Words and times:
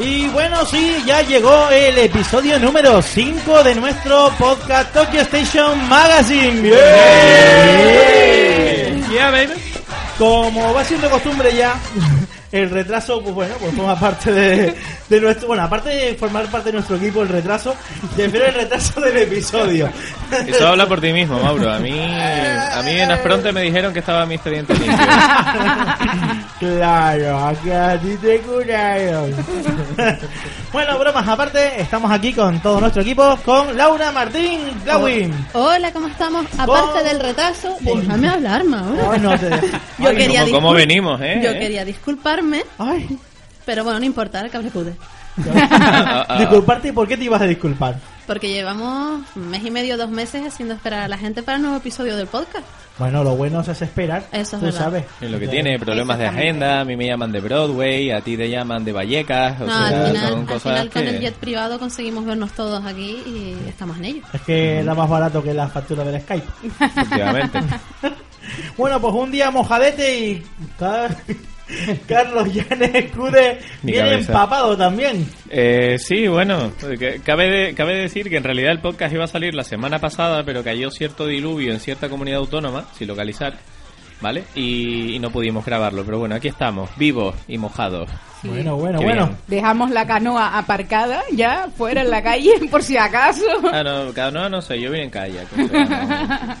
Y 0.00 0.28
bueno, 0.28 0.64
sí, 0.64 1.02
ya 1.04 1.20
llegó 1.20 1.68
el 1.68 1.98
episodio 1.98 2.58
número 2.58 3.02
5 3.02 3.62
de 3.62 3.74
nuestro 3.74 4.32
podcast 4.38 4.94
Tokyo 4.94 5.20
Station 5.20 5.86
Magazine. 5.90 6.62
¡Bien! 6.62 6.74
Yeah, 9.10 9.30
baby. 9.30 9.52
Como 10.16 10.72
va 10.72 10.82
siendo 10.84 11.10
costumbre 11.10 11.54
ya, 11.54 11.78
el 12.50 12.70
retraso, 12.70 13.22
pues 13.22 13.34
bueno, 13.34 13.54
pues 13.60 13.74
forma 13.74 14.00
parte 14.00 14.32
de, 14.32 14.74
de 15.10 15.20
nuestro. 15.20 15.48
Bueno, 15.48 15.64
aparte 15.64 15.90
de 15.90 16.14
formar 16.14 16.46
parte 16.46 16.68
de 16.68 16.74
nuestro 16.74 16.96
equipo, 16.96 17.22
el 17.22 17.28
retraso, 17.28 17.74
prefiero 18.16 18.46
el 18.46 18.54
retraso 18.54 19.00
del 19.00 19.16
episodio. 19.18 19.90
Eso 20.46 20.68
habla 20.68 20.86
por 20.86 21.00
ti 21.00 21.12
mismo, 21.12 21.38
Mauro. 21.40 21.70
A 21.70 21.80
mí, 21.80 21.90
a 21.90 22.80
mí 22.84 22.92
en 22.92 23.10
Asfronte 23.10 23.52
me 23.52 23.62
dijeron 23.62 23.92
que 23.92 23.98
estaba 23.98 24.24
mi 24.24 24.36
expediente 24.36 24.72
limpio. 24.74 24.96
Claro, 26.60 27.46
aquí 27.46 27.70
a 27.70 27.98
ti 27.98 28.16
te 28.20 28.38
curaron. 28.40 29.34
bueno, 30.72 30.98
bromas 30.98 31.26
aparte, 31.26 31.80
estamos 31.80 32.10
aquí 32.12 32.34
con 32.34 32.60
todo 32.60 32.80
nuestro 32.80 33.02
equipo, 33.02 33.38
con 33.44 33.76
Laura 33.76 34.12
Martín, 34.12 34.60
Lawin. 34.84 35.34
Hola, 35.54 35.90
¿cómo 35.92 36.06
estamos? 36.08 36.46
Aparte 36.58 37.02
del 37.02 37.18
retraso, 37.18 37.76
déjame 37.80 38.28
hablar, 38.28 38.64
Mauro. 38.64 39.18
No 39.18 39.38
te. 39.38 39.48
Yo 39.98 40.08
Ay, 40.10 40.16
quería 40.16 40.44
¿Cómo, 40.50 40.72
venimos, 40.72 41.20
eh? 41.22 41.40
Yo 41.42 41.52
quería 41.52 41.84
disculparme, 41.84 42.62
Ay. 42.78 43.08
Pero 43.64 43.84
bueno, 43.84 43.98
no 43.98 44.04
importa, 44.04 44.40
el 44.40 44.50
cable 44.50 44.70
pude. 44.70 44.96
Disculparte, 46.38 46.88
¿y 46.88 46.92
por 46.92 47.06
qué 47.08 47.16
te 47.16 47.24
ibas 47.24 47.40
a 47.40 47.46
disculpar? 47.46 47.96
Porque 48.26 48.48
llevamos 48.52 49.22
un 49.34 49.48
mes 49.48 49.64
y 49.64 49.70
medio, 49.70 49.96
dos 49.96 50.10
meses 50.10 50.46
haciendo 50.46 50.74
esperar 50.74 51.02
a 51.02 51.08
la 51.08 51.18
gente 51.18 51.42
para 51.42 51.56
el 51.56 51.62
nuevo 51.62 51.78
episodio 51.78 52.16
del 52.16 52.26
podcast. 52.26 52.64
Bueno, 52.98 53.24
lo 53.24 53.34
bueno 53.34 53.60
es 53.60 53.68
esperar. 53.82 54.24
Eso 54.30 54.56
es 54.56 54.60
tú 54.60 54.66
verdad. 54.66 54.78
sabes. 54.80 55.04
Es 55.20 55.30
lo 55.30 55.38
que 55.38 55.48
tiene, 55.48 55.78
problemas 55.78 56.18
de 56.18 56.26
agenda, 56.26 56.80
a 56.80 56.84
mí 56.84 56.96
me 56.96 57.06
llaman 57.06 57.32
de 57.32 57.40
Broadway, 57.40 58.10
a 58.10 58.20
ti 58.20 58.36
te 58.36 58.50
llaman 58.50 58.84
de 58.84 58.92
Vallecas, 58.92 59.60
o 59.60 59.64
No, 59.64 59.72
sea, 59.72 59.86
al 59.86 60.06
final, 60.08 60.26
son 60.26 60.50
al 60.50 60.60
final 60.60 60.90
con 60.90 61.02
el 61.06 61.20
jet 61.20 61.34
privado 61.34 61.78
conseguimos 61.78 62.24
vernos 62.26 62.52
todos 62.52 62.84
aquí 62.84 63.22
y 63.26 63.56
estamos 63.68 63.96
en 63.98 64.04
ello. 64.04 64.22
Es 64.32 64.42
que 64.42 64.80
era 64.80 64.94
más 64.94 65.08
barato 65.08 65.42
que 65.42 65.54
la 65.54 65.68
factura 65.68 66.04
del 66.04 66.20
Skype. 66.20 66.46
Efectivamente. 66.64 67.58
Bueno, 68.76 69.00
pues 69.00 69.14
un 69.14 69.30
día 69.30 69.50
mojadete 69.50 70.18
y 70.18 70.42
Carlos 72.08 72.52
Llanes 72.52 72.94
Escude 72.94 73.58
viene 73.82 74.14
empapado 74.14 74.76
también. 74.76 75.26
Eh, 75.48 75.96
sí, 75.98 76.26
bueno, 76.28 76.72
cabe, 77.24 77.48
de- 77.50 77.74
cabe 77.74 77.94
decir 77.96 78.28
que 78.28 78.36
en 78.36 78.44
realidad 78.44 78.72
el 78.72 78.80
podcast 78.80 79.12
iba 79.14 79.24
a 79.24 79.28
salir 79.28 79.54
la 79.54 79.64
semana 79.64 79.98
pasada, 79.98 80.42
pero 80.44 80.62
cayó 80.64 80.90
cierto 80.90 81.26
diluvio 81.26 81.72
en 81.72 81.80
cierta 81.80 82.08
comunidad 82.08 82.38
autónoma, 82.40 82.84
sin 82.96 83.08
localizar, 83.08 83.54
¿vale? 84.20 84.44
Y, 84.54 85.14
y 85.14 85.18
no 85.18 85.30
pudimos 85.30 85.64
grabarlo, 85.64 86.04
pero 86.04 86.18
bueno, 86.18 86.34
aquí 86.34 86.48
estamos, 86.48 86.90
vivos 86.96 87.34
y 87.48 87.58
mojados. 87.58 88.10
Bueno, 88.42 88.76
bueno, 88.76 88.98
Qué 89.00 89.04
bueno. 89.04 89.26
bien. 89.26 89.38
Dejamos 89.48 89.90
la 89.90 90.06
canoa 90.06 90.56
aparcada 90.56 91.22
ya 91.32 91.68
fuera 91.76 92.00
en 92.00 92.10
la 92.10 92.22
calle 92.22 92.52
por 92.70 92.82
si 92.82 92.96
acaso. 92.96 93.44
Ah, 93.70 93.82
no, 93.82 94.12
cada 94.14 94.30
no, 94.30 94.48
no 94.48 94.62
sé, 94.62 94.80
yo 94.80 94.90
vine 94.90 95.04
en 95.04 95.10
kayak. 95.10 95.46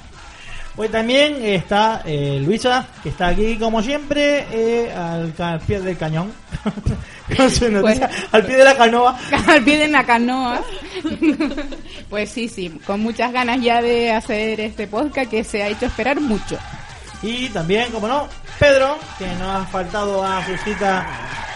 no- 0.70 0.76
Pues 0.76 0.90
también 0.90 1.44
está 1.44 2.02
eh, 2.04 2.40
Luisa, 2.44 2.86
que 3.02 3.10
está 3.10 3.28
aquí 3.28 3.56
como 3.58 3.82
siempre, 3.82 4.46
eh, 4.50 4.92
al, 4.94 5.60
pie 5.60 5.80
del 5.80 5.96
cañón. 5.98 6.32
Con 7.36 7.50
su 7.50 7.70
noticia, 7.70 8.08
Pues- 8.08 8.28
al 8.32 8.44
pie 8.44 8.56
de 8.56 8.64
la 8.64 8.76
canoa. 8.76 9.18
Al 9.46 9.62
pie 9.62 9.78
de 9.78 9.88
la 9.88 10.04
canoa. 10.04 10.60
Pues 12.10 12.28
sí, 12.30 12.48
sí, 12.48 12.68
con 12.84 13.00
muchas 13.00 13.32
ganas 13.32 13.60
ya 13.62 13.80
de 13.80 14.10
hacer 14.10 14.58
este 14.60 14.88
podcast 14.88 15.30
que 15.30 15.44
se 15.44 15.62
ha 15.62 15.68
hecho 15.68 15.86
esperar 15.86 16.20
mucho. 16.20 16.58
Y 17.22 17.48
también, 17.50 17.92
como 17.92 18.08
no, 18.08 18.26
Pedro, 18.58 18.98
que 19.16 19.26
no 19.38 19.52
ha 19.52 19.64
faltado 19.66 20.24
a 20.24 20.44
su 20.44 20.56
cita 20.64 21.06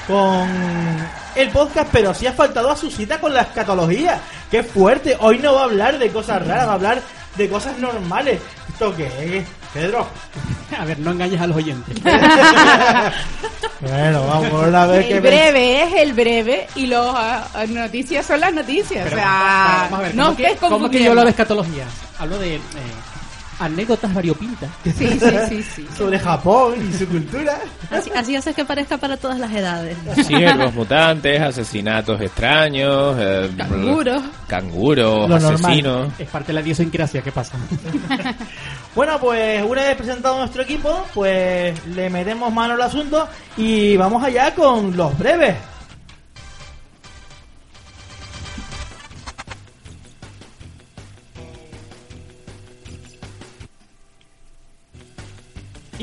con 0.06 0.48
el 1.34 1.48
podcast, 1.50 1.88
pero 1.90 2.14
sí 2.14 2.26
ha 2.28 2.32
faltado 2.32 2.70
a 2.70 2.76
su 2.76 2.88
cita 2.88 3.18
con 3.18 3.34
la 3.34 3.40
escatología. 3.42 4.20
¡Qué 4.48 4.62
fuerte! 4.62 5.16
Hoy 5.18 5.38
no 5.38 5.54
va 5.54 5.62
a 5.62 5.64
hablar 5.64 5.98
de 5.98 6.08
cosas 6.10 6.46
raras, 6.46 6.68
va 6.68 6.72
a 6.72 6.74
hablar 6.74 7.02
de 7.36 7.48
cosas 7.48 7.76
normales. 7.78 8.40
¿Esto 8.74 8.94
qué 8.96 9.38
es, 9.38 9.46
Pedro? 9.72 10.06
A 10.78 10.84
ver, 10.84 10.98
no 10.98 11.12
engañes 11.12 11.40
a 11.40 11.46
los 11.46 11.56
oyentes. 11.56 11.96
Bueno, 13.80 14.26
vamos 14.26 14.48
por 14.48 14.68
una 14.68 14.86
vez 14.86 15.04
que... 15.06 15.14
El 15.16 15.20
breve 15.20 15.82
es 15.82 15.92
el 15.94 16.14
breve 16.14 16.66
y 16.74 16.86
las 16.86 17.68
noticias 17.68 18.24
son 18.24 18.40
las 18.40 18.54
noticias. 18.54 19.04
Pero, 19.04 19.16
o 19.16 19.18
sea, 19.20 19.88
vamos 19.90 19.98
a 19.98 20.02
ver, 20.04 20.14
no 20.14 20.24
¿cómo, 20.24 20.36
que, 20.36 20.46
estés 20.46 20.70
cómo 20.70 20.88
que 20.88 21.02
yo 21.02 21.10
hablo 21.10 21.22
de 21.24 21.34
confundiendo. 21.34 21.64
escatología? 21.64 21.84
Hablo 22.18 22.38
de 22.38 22.54
eh, 22.56 22.60
anécdotas 23.64 24.12
variopintas. 24.14 24.70
Sí, 24.84 24.92
sí, 24.92 25.18
sí, 25.48 25.62
sí. 25.62 25.86
Sobre 25.96 26.18
Japón 26.18 26.74
y 26.88 26.92
su 26.96 27.06
cultura. 27.08 27.58
Así, 27.90 28.10
así 28.14 28.36
haces 28.36 28.54
que 28.54 28.64
parezca 28.64 28.96
para 28.98 29.16
todas 29.16 29.38
las 29.38 29.52
edades. 29.52 29.96
Ciervos 30.26 30.74
mutantes, 30.74 31.40
asesinatos 31.40 32.20
extraños, 32.20 33.16
eh, 33.18 33.50
Canguros. 33.56 34.22
canguros, 34.46 35.28
Lo 35.28 35.38
normal. 35.38 35.54
asesinos. 35.54 36.12
Es 36.18 36.28
parte 36.28 36.48
de 36.48 36.52
la 36.54 36.60
idiosincrasia, 36.60 37.22
¿qué 37.22 37.32
pasa? 37.32 37.56
Bueno, 38.94 39.18
pues 39.18 39.60
una 39.64 39.82
vez 39.82 39.96
presentado 39.96 40.38
nuestro 40.38 40.62
equipo, 40.62 41.04
pues 41.14 41.84
le 41.88 42.08
metemos 42.10 42.52
mano 42.52 42.74
al 42.74 42.82
asunto 42.82 43.26
y 43.56 43.96
vamos 43.96 44.22
allá 44.22 44.54
con 44.54 44.96
los 44.96 45.18
breves. 45.18 45.56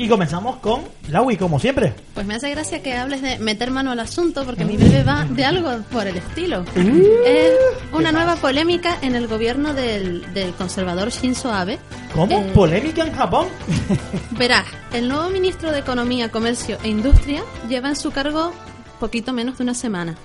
Y 0.02 0.08
comenzamos 0.08 0.56
con 0.56 0.82
Laui, 1.10 1.36
como 1.36 1.60
siempre. 1.60 1.94
Pues 2.12 2.26
me 2.26 2.34
hace 2.34 2.50
gracia 2.50 2.82
que 2.82 2.94
hables 2.94 3.22
de 3.22 3.38
meter 3.38 3.70
mano 3.70 3.92
al 3.92 4.00
asunto 4.00 4.44
porque 4.44 4.64
mi 4.64 4.76
breve 4.76 5.04
va 5.04 5.24
de 5.26 5.44
algo 5.44 5.70
por 5.92 6.08
el 6.08 6.16
estilo. 6.16 6.62
Uh. 6.74 7.24
Es 7.24 7.54
una 7.92 8.10
nueva 8.10 8.34
polémica 8.34 8.98
en 9.00 9.14
el 9.14 9.28
gobierno 9.28 9.74
del, 9.74 10.34
del 10.34 10.54
conservador 10.54 11.10
Shinzo 11.10 11.52
Abe. 11.52 11.78
¿Cómo? 12.16 12.36
Eh, 12.36 12.50
¿Polémica 12.52 13.06
en 13.06 13.12
Japón? 13.12 13.46
Verás, 14.32 14.66
el 14.92 15.08
nuevo 15.08 15.30
ministro 15.30 15.70
de 15.70 15.78
Economía, 15.78 16.32
Comercio 16.32 16.78
e 16.82 16.88
Industria 16.88 17.44
lleva 17.68 17.88
en 17.88 17.94
su 17.94 18.10
cargo 18.10 18.52
poquito 18.98 19.32
menos 19.32 19.58
de 19.58 19.62
una 19.62 19.74
semana 19.74 20.16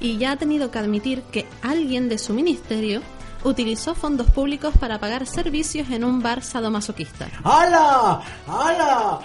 y 0.00 0.16
ya 0.16 0.32
ha 0.32 0.36
tenido 0.36 0.70
que 0.70 0.78
admitir 0.78 1.20
que 1.30 1.44
alguien 1.60 2.08
de 2.08 2.16
su 2.16 2.32
ministerio 2.32 3.02
utilizó 3.44 3.94
fondos 3.94 4.30
públicos 4.30 4.74
para 4.78 4.98
pagar 4.98 5.26
servicios 5.26 5.90
en 5.90 6.04
un 6.04 6.22
bar 6.22 6.42
sadomasoquista. 6.42 7.28
¡Hala! 7.44 8.20
¡Hala! 8.46 9.20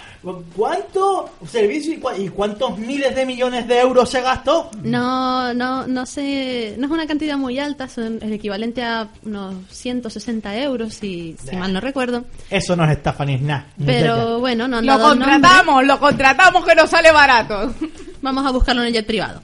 ¿Cuánto 0.55 1.29
servicio 1.47 1.93
y, 2.17 2.27
cuántos 2.29 2.77
miles 2.77 3.15
de 3.15 3.25
millones 3.25 3.67
de 3.67 3.79
euros 3.79 4.09
se 4.09 4.21
gastó? 4.21 4.69
No, 4.83 5.53
no, 5.53 5.87
no 5.87 6.05
sé, 6.05 6.75
no 6.77 6.87
es 6.87 6.91
una 6.91 7.07
cantidad 7.07 7.37
muy 7.37 7.59
alta, 7.59 7.87
son 7.87 8.19
el 8.21 8.33
equivalente 8.33 8.83
a 8.83 9.07
unos 9.23 9.55
160 9.69 10.57
euros, 10.57 10.95
si, 10.95 11.35
si 11.41 11.55
mal 11.55 11.71
no 11.71 11.79
recuerdo. 11.79 12.25
Eso 12.49 12.75
no 12.75 12.83
es 12.83 12.91
estafa 12.91 13.23
ni 13.25 13.35
es 13.35 13.41
nada. 13.41 13.67
Pero 13.85 14.39
bueno, 14.39 14.67
no 14.67 14.77
han 14.77 14.85
Lo 14.85 14.97
dado 14.97 15.09
nombre. 15.15 15.31
contratamos, 15.31 15.85
lo 15.85 15.99
contratamos 15.99 16.65
que 16.65 16.75
nos 16.75 16.89
sale 16.89 17.11
barato. 17.11 17.73
Vamos 18.21 18.45
a 18.45 18.51
buscarlo 18.51 18.81
en 18.81 18.87
el 18.89 18.93
jet 18.93 19.05
privado. 19.05 19.39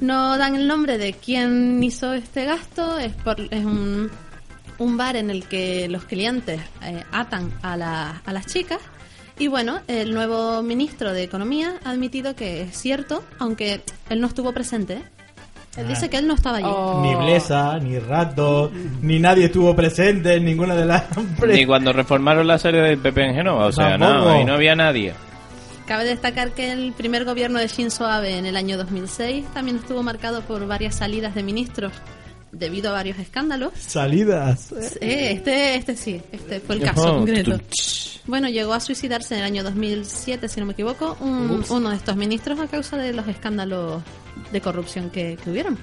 No 0.00 0.38
dan 0.38 0.54
el 0.54 0.68
nombre 0.68 0.96
de 0.98 1.12
quién 1.12 1.82
hizo 1.82 2.12
este 2.12 2.44
gasto, 2.44 2.98
es, 2.98 3.12
por, 3.14 3.40
es 3.40 3.64
un, 3.64 4.10
un 4.78 4.96
bar 4.96 5.16
en 5.16 5.28
el 5.30 5.44
que 5.44 5.88
los 5.88 6.04
clientes 6.04 6.60
eh, 6.84 7.02
atan 7.10 7.52
a, 7.62 7.76
la- 7.76 8.22
a 8.24 8.32
las 8.32 8.46
chicas. 8.46 8.78
Y 9.40 9.46
bueno, 9.48 9.80
el 9.88 10.14
nuevo 10.14 10.62
ministro 10.62 11.12
de 11.12 11.22
Economía 11.22 11.74
ha 11.84 11.90
admitido 11.90 12.34
que 12.36 12.62
es 12.62 12.76
cierto, 12.76 13.24
aunque 13.38 13.82
él 14.08 14.20
no 14.20 14.26
estuvo 14.28 14.52
presente. 14.52 14.94
¿eh? 14.94 15.02
Él 15.76 15.86
dice 15.86 16.10
que 16.10 16.16
él 16.16 16.26
no 16.26 16.34
estaba 16.34 16.58
allí. 16.58 16.66
Oh. 16.68 17.00
Ni 17.04 17.14
Blesa, 17.24 17.78
ni 17.78 17.98
Rato, 18.00 18.72
ni 19.00 19.20
nadie 19.20 19.44
estuvo 19.44 19.76
presente 19.76 20.34
en 20.34 20.44
ninguna 20.44 20.74
de 20.74 20.86
las 20.86 21.04
Ni 21.46 21.64
cuando 21.66 21.92
reformaron 21.92 22.46
la 22.48 22.58
serie 22.58 22.80
del 22.80 22.98
Pepe 22.98 23.26
en 23.26 23.34
Genova, 23.34 23.66
o 23.66 23.72
sea, 23.72 23.90
Tampoco. 23.96 24.12
no, 24.12 24.28
ahí 24.30 24.44
no 24.44 24.54
había 24.54 24.74
nadie. 24.74 25.14
Cabe 25.88 26.04
destacar 26.04 26.52
que 26.52 26.70
el 26.70 26.92
primer 26.92 27.24
gobierno 27.24 27.58
de 27.58 27.66
Shinzo 27.66 28.06
Abe 28.06 28.36
en 28.36 28.44
el 28.46 28.56
año 28.56 28.76
2006 28.76 29.46
también 29.54 29.78
estuvo 29.78 30.02
marcado 30.02 30.42
por 30.42 30.66
varias 30.66 30.96
salidas 30.96 31.34
de 31.34 31.42
ministros 31.42 31.92
debido 32.52 32.90
a 32.90 32.92
varios 32.92 33.18
escándalos. 33.18 33.72
Salidas. 33.78 34.70
Eh, 35.00 35.32
este, 35.32 35.74
este 35.76 35.96
sí, 35.96 36.20
este 36.30 36.60
fue 36.60 36.76
el 36.76 36.82
caso 36.82 37.14
Oh, 37.14 37.18
concreto. 37.18 37.58
Bueno, 38.26 38.48
llegó 38.50 38.74
a 38.74 38.80
suicidarse 38.80 39.34
en 39.34 39.40
el 39.40 39.46
año 39.46 39.64
2007, 39.64 40.48
si 40.48 40.60
no 40.60 40.66
me 40.66 40.72
equivoco, 40.74 41.16
un- 41.20 41.64
uno 41.70 41.88
de 41.90 41.96
estos 41.96 42.14
ministros 42.16 42.60
a 42.60 42.66
causa 42.66 42.98
de 42.98 43.14
los 43.14 43.26
escándalos 43.26 44.02
de 44.52 44.60
corrupción 44.60 45.08
que, 45.08 45.38
que 45.42 45.50
hubieron. 45.50 45.78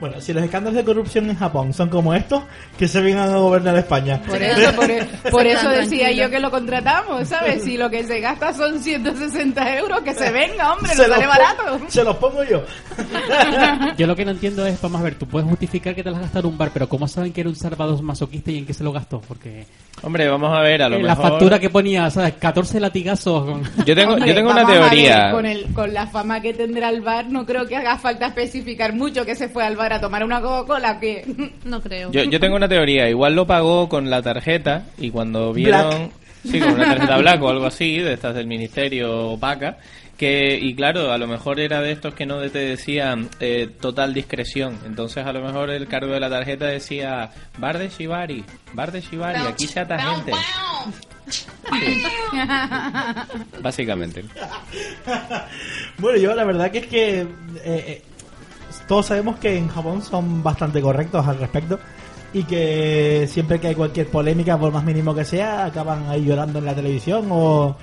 Bueno, 0.00 0.20
si 0.20 0.32
los 0.32 0.44
escándalos 0.44 0.76
de 0.76 0.84
corrupción 0.84 1.28
en 1.28 1.36
Japón 1.36 1.72
son 1.72 1.88
como 1.88 2.14
estos, 2.14 2.42
que 2.78 2.86
se 2.86 3.00
vengan 3.00 3.30
a 3.30 3.36
gobernar 3.38 3.76
España. 3.76 4.20
Por 4.22 4.40
eso, 4.40 4.72
por, 4.74 4.88
por 5.30 5.46
eso 5.46 5.68
decía 5.70 6.12
yo 6.12 6.30
que 6.30 6.38
lo 6.38 6.50
contratamos, 6.50 7.28
¿sabes? 7.28 7.64
Si 7.64 7.76
lo 7.76 7.90
que 7.90 8.04
se 8.04 8.20
gasta 8.20 8.52
son 8.52 8.78
160 8.80 9.76
euros, 9.78 10.00
que 10.02 10.14
se 10.14 10.30
venga, 10.30 10.72
hombre, 10.72 10.92
Se 10.94 11.08
no 11.08 11.14
sale 11.14 11.26
barato. 11.26 11.80
Se 11.88 12.04
los 12.04 12.16
pongo 12.16 12.44
yo. 12.44 12.62
Yo 13.96 14.06
lo 14.06 14.14
que 14.16 14.24
no 14.24 14.30
entiendo 14.32 14.66
es, 14.66 14.80
vamos 14.80 15.00
a 15.00 15.04
ver, 15.04 15.14
tú 15.16 15.26
puedes 15.26 15.48
justificar 15.48 15.94
que 15.94 16.02
te 16.02 16.10
las 16.10 16.18
has 16.18 16.24
gastado 16.26 16.48
en 16.48 16.52
un 16.52 16.58
bar, 16.58 16.70
pero 16.72 16.88
¿cómo 16.88 17.08
saben 17.08 17.32
que 17.32 17.40
era 17.40 17.50
un 17.50 17.56
salvador 17.56 18.00
masoquista 18.02 18.50
y 18.50 18.58
en 18.58 18.66
qué 18.66 18.74
se 18.74 18.84
lo 18.84 18.92
gastó? 18.92 19.20
Porque 19.20 19.66
Hombre, 20.02 20.28
vamos 20.28 20.56
a 20.56 20.60
ver, 20.60 20.82
a 20.82 20.88
lo 20.88 20.96
en 20.96 21.06
la 21.06 21.14
mejor... 21.14 21.30
factura 21.30 21.58
que 21.58 21.70
ponía, 21.70 22.08
¿sabes? 22.10 22.34
14 22.34 22.80
latigazos 22.80 23.44
con... 23.44 23.62
Yo 23.84 23.94
tengo, 23.94 24.12
Hombre, 24.14 24.28
yo 24.28 24.34
tengo 24.34 24.50
una 24.50 24.64
ver, 24.64 24.80
teoría. 24.80 25.30
con, 25.32 25.46
el, 25.46 25.72
con 25.74 25.92
la 25.92 26.06
fama 26.06 26.40
que 26.40 26.54
tendrá 26.54 26.90
el 26.90 27.00
bar, 27.00 27.28
no 27.28 27.44
creo 27.44 27.66
que 27.66 27.76
haga 27.76 27.98
falta 27.98 28.26
especificar 28.26 28.92
mucho 28.94 29.24
que 29.24 29.34
se 29.34 29.48
fue 29.48 29.64
al 29.64 29.76
bar 29.76 29.87
a 29.92 30.00
tomar 30.00 30.24
una 30.24 30.40
Coca-Cola. 30.40 30.98
que 31.00 31.52
No 31.64 31.80
creo. 31.80 32.10
Yo, 32.10 32.24
yo 32.24 32.40
tengo 32.40 32.56
una 32.56 32.68
teoría. 32.68 33.08
Igual 33.08 33.34
lo 33.34 33.46
pagó 33.46 33.88
con 33.88 34.10
la 34.10 34.22
tarjeta 34.22 34.84
y 34.98 35.10
cuando 35.10 35.52
vieron... 35.52 36.10
Sí, 36.44 36.60
con 36.60 36.72
una 36.72 36.84
tarjeta 36.84 37.18
black 37.18 37.42
o 37.42 37.48
algo 37.48 37.66
así, 37.66 37.98
de 37.98 38.12
estas 38.12 38.34
del 38.34 38.46
ministerio 38.46 39.30
opaca. 39.30 39.78
Que, 40.16 40.58
y 40.60 40.74
claro, 40.74 41.12
a 41.12 41.18
lo 41.18 41.28
mejor 41.28 41.60
era 41.60 41.80
de 41.80 41.92
estos 41.92 42.14
que 42.14 42.26
no 42.26 42.40
te 42.40 42.58
decían 42.58 43.28
eh, 43.38 43.68
total 43.80 44.14
discreción. 44.14 44.76
Entonces, 44.84 45.24
a 45.24 45.32
lo 45.32 45.40
mejor 45.42 45.70
el 45.70 45.86
cargo 45.86 46.12
de 46.12 46.20
la 46.20 46.28
tarjeta 46.28 46.66
decía 46.66 47.30
bar 47.58 47.78
de 47.78 47.88
Shibari, 47.88 48.44
bar 48.72 48.90
de 48.90 49.00
Shibari, 49.00 49.46
aquí 49.46 49.68
se 49.68 49.78
ata 49.78 49.98
gente. 49.98 50.32
Básicamente. 53.62 54.24
Bueno, 55.98 56.18
yo 56.18 56.34
la 56.34 56.44
verdad 56.44 56.72
que 56.72 56.78
es 56.78 56.86
que 56.86 57.20
eh, 57.20 57.26
eh, 57.64 58.02
todos 58.88 59.06
sabemos 59.06 59.38
que 59.38 59.56
en 59.56 59.68
Japón 59.68 60.02
son 60.02 60.42
bastante 60.42 60.80
correctos 60.80 61.26
al 61.26 61.38
respecto 61.38 61.78
y 62.32 62.42
que 62.44 63.28
siempre 63.30 63.60
que 63.60 63.68
hay 63.68 63.74
cualquier 63.74 64.08
polémica, 64.08 64.58
por 64.58 64.72
más 64.72 64.84
mínimo 64.84 65.14
que 65.14 65.24
sea, 65.24 65.66
acaban 65.66 66.08
ahí 66.08 66.24
llorando 66.24 66.58
en 66.58 66.64
la 66.64 66.74
televisión 66.74 67.26
o 67.30 67.76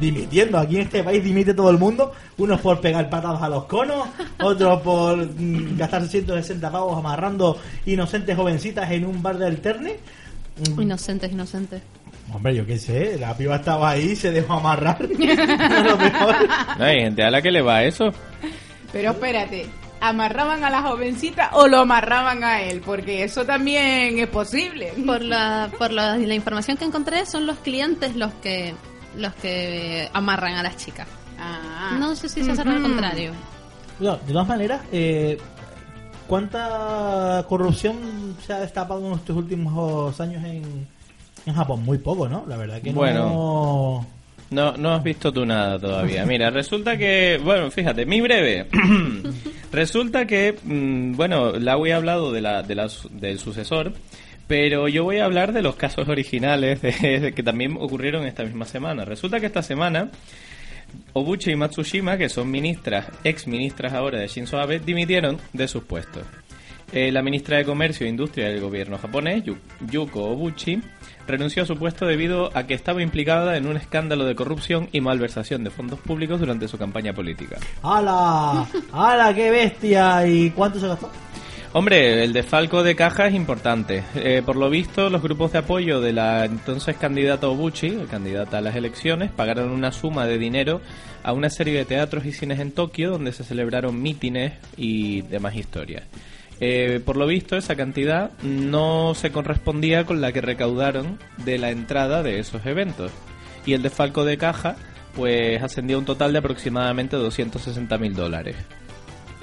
dimitiendo. 0.00 0.58
Aquí 0.58 0.76
en 0.76 0.82
este 0.82 1.04
país 1.04 1.22
dimite 1.22 1.54
todo 1.54 1.70
el 1.70 1.78
mundo, 1.78 2.12
unos 2.38 2.60
por 2.60 2.80
pegar 2.80 3.08
patadas 3.08 3.42
a 3.42 3.48
los 3.48 3.64
conos, 3.64 4.08
otros 4.42 4.80
por 4.80 5.16
mm, 5.16 5.76
gastar 5.76 6.06
160 6.06 6.70
pavos 6.70 6.98
amarrando 6.98 7.58
inocentes 7.86 8.36
jovencitas 8.36 8.90
en 8.90 9.06
un 9.06 9.22
bar 9.22 9.38
del 9.38 9.60
Terne. 9.60 9.98
Mm, 10.76 10.80
Inocentes, 10.80 11.30
inocentes. 11.32 11.82
Hombre, 12.32 12.54
yo 12.54 12.64
qué 12.64 12.78
sé, 12.78 13.18
la 13.18 13.36
piba 13.36 13.56
estaba 13.56 13.90
ahí, 13.90 14.16
se 14.16 14.30
dejó 14.30 14.54
amarrar. 14.54 14.98
a 15.60 15.82
lo 15.82 15.96
mejor. 15.96 16.34
No, 16.78 16.84
hay 16.84 17.00
gente 17.00 17.22
a 17.22 17.30
la 17.30 17.42
que 17.42 17.50
le 17.50 17.62
va 17.62 17.84
eso. 17.84 18.10
Pero 18.92 19.10
espérate, 19.10 19.66
¿amarraban 20.02 20.64
a 20.64 20.70
la 20.70 20.82
jovencita 20.82 21.50
o 21.52 21.68
lo 21.68 21.78
amarraban 21.78 22.44
a 22.44 22.60
él? 22.62 22.82
Porque 22.84 23.22
eso 23.24 23.46
también 23.46 24.18
es 24.18 24.28
posible. 24.28 24.92
Por 25.06 25.22
la, 25.22 25.70
por 25.78 25.92
la, 25.92 26.16
la 26.18 26.34
información 26.34 26.76
que 26.76 26.84
encontré, 26.84 27.24
son 27.24 27.46
los 27.46 27.58
clientes 27.58 28.16
los 28.16 28.32
que 28.34 28.74
los 29.16 29.34
que 29.34 30.08
amarran 30.12 30.54
a 30.54 30.62
las 30.62 30.76
chicas. 30.76 31.06
Ah. 31.38 31.96
No 31.98 32.14
sé 32.14 32.28
si 32.28 32.42
se 32.42 32.50
hace 32.50 32.62
al 32.62 32.82
contrario. 32.82 33.32
No, 34.00 34.16
de 34.16 34.32
todas 34.32 34.48
maneras, 34.48 34.80
eh, 34.90 35.38
¿cuánta 36.26 37.44
corrupción 37.48 38.36
se 38.44 38.52
ha 38.52 38.60
destapado 38.60 39.06
en 39.06 39.12
estos 39.12 39.36
últimos 39.36 40.18
años 40.20 40.42
en, 40.44 40.88
en 41.46 41.54
Japón? 41.54 41.84
Muy 41.84 41.98
poco, 41.98 42.28
¿no? 42.28 42.44
La 42.48 42.56
verdad 42.56 42.80
que 42.80 42.92
Bueno. 42.92 43.28
No, 43.28 44.06
no 44.76 44.92
has 44.94 45.02
visto 45.02 45.32
tú 45.32 45.44
nada 45.46 45.78
todavía. 45.78 46.24
Mira, 46.26 46.50
resulta 46.50 46.96
que, 46.96 47.40
bueno, 47.42 47.70
fíjate, 47.70 48.06
mi 48.06 48.20
breve. 48.20 48.66
resulta 49.72 50.26
que, 50.26 50.54
mm, 50.62 51.12
bueno, 51.16 51.52
Laui 51.52 51.90
ha 51.90 51.96
hablado 51.96 52.32
de 52.32 52.40
la, 52.40 52.62
la 52.62 52.88
del 53.10 53.38
sucesor, 53.38 53.92
pero 54.46 54.88
yo 54.88 55.04
voy 55.04 55.18
a 55.18 55.24
hablar 55.24 55.52
de 55.52 55.62
los 55.62 55.76
casos 55.76 56.08
originales 56.08 56.82
de- 56.82 57.32
que 57.34 57.42
también 57.42 57.76
ocurrieron 57.80 58.26
esta 58.26 58.44
misma 58.44 58.64
semana. 58.66 59.04
Resulta 59.04 59.40
que 59.40 59.46
esta 59.46 59.62
semana 59.62 60.10
Obuchi 61.14 61.52
y 61.52 61.56
Matsushima, 61.56 62.18
que 62.18 62.28
son 62.28 62.50
ministras, 62.50 63.06
ex 63.24 63.46
ministras 63.46 63.92
ahora 63.94 64.18
de 64.18 64.28
Shinzo 64.28 64.58
Abe, 64.58 64.78
dimitieron 64.80 65.38
de 65.52 65.68
sus 65.68 65.84
puestos. 65.84 66.22
Eh, 66.92 67.10
la 67.10 67.22
ministra 67.22 67.56
de 67.56 67.64
Comercio 67.64 68.04
e 68.06 68.10
Industria 68.10 68.48
del 68.48 68.60
gobierno 68.60 68.98
japonés, 68.98 69.42
Yu- 69.44 69.56
Yuko 69.90 70.24
Obuchi, 70.24 70.78
renunció 71.26 71.62
a 71.62 71.66
su 71.66 71.76
puesto 71.76 72.06
debido 72.06 72.50
a 72.54 72.66
que 72.66 72.74
estaba 72.74 73.02
implicada 73.02 73.56
en 73.56 73.66
un 73.66 73.76
escándalo 73.76 74.24
de 74.24 74.34
corrupción 74.34 74.88
y 74.92 75.00
malversación 75.00 75.64
de 75.64 75.70
fondos 75.70 75.98
públicos 76.00 76.40
durante 76.40 76.68
su 76.68 76.78
campaña 76.78 77.12
política. 77.12 77.56
¡Hala! 77.82 78.66
¡Hala, 78.92 79.34
qué 79.34 79.50
bestia! 79.50 80.26
¿Y 80.26 80.50
cuánto 80.50 80.80
se 80.80 80.88
gastó? 80.88 81.10
Hombre, 81.74 82.22
el 82.22 82.34
desfalco 82.34 82.82
de 82.82 82.94
caja 82.94 83.28
es 83.28 83.34
importante. 83.34 84.04
Eh, 84.14 84.42
por 84.44 84.56
lo 84.56 84.68
visto, 84.68 85.08
los 85.08 85.22
grupos 85.22 85.52
de 85.52 85.58
apoyo 85.60 86.02
de 86.02 86.12
la 86.12 86.44
entonces 86.44 86.96
candidata 86.98 87.48
Obuchi, 87.48 87.92
candidata 88.10 88.58
a 88.58 88.60
las 88.60 88.76
elecciones, 88.76 89.30
pagaron 89.30 89.70
una 89.70 89.90
suma 89.90 90.26
de 90.26 90.36
dinero 90.36 90.82
a 91.22 91.32
una 91.32 91.48
serie 91.48 91.72
de 91.78 91.86
teatros 91.86 92.26
y 92.26 92.32
cines 92.32 92.60
en 92.60 92.72
Tokio 92.72 93.12
donde 93.12 93.32
se 93.32 93.42
celebraron 93.42 94.02
mítines 94.02 94.52
y 94.76 95.22
demás 95.22 95.56
historias. 95.56 96.04
Eh, 96.64 97.00
por 97.04 97.16
lo 97.16 97.26
visto, 97.26 97.56
esa 97.56 97.74
cantidad 97.74 98.30
no 98.44 99.16
se 99.16 99.32
correspondía 99.32 100.06
con 100.06 100.20
la 100.20 100.30
que 100.30 100.40
recaudaron 100.40 101.18
de 101.38 101.58
la 101.58 101.70
entrada 101.70 102.22
de 102.22 102.38
esos 102.38 102.64
eventos. 102.64 103.10
Y 103.66 103.72
el 103.72 103.82
desfalco 103.82 104.24
de 104.24 104.38
caja, 104.38 104.76
pues 105.16 105.60
ascendió 105.60 105.96
a 105.96 105.98
un 105.98 106.04
total 106.04 106.32
de 106.32 106.38
aproximadamente 106.38 107.16
260 107.16 107.98
mil 107.98 108.14
dólares. 108.14 108.54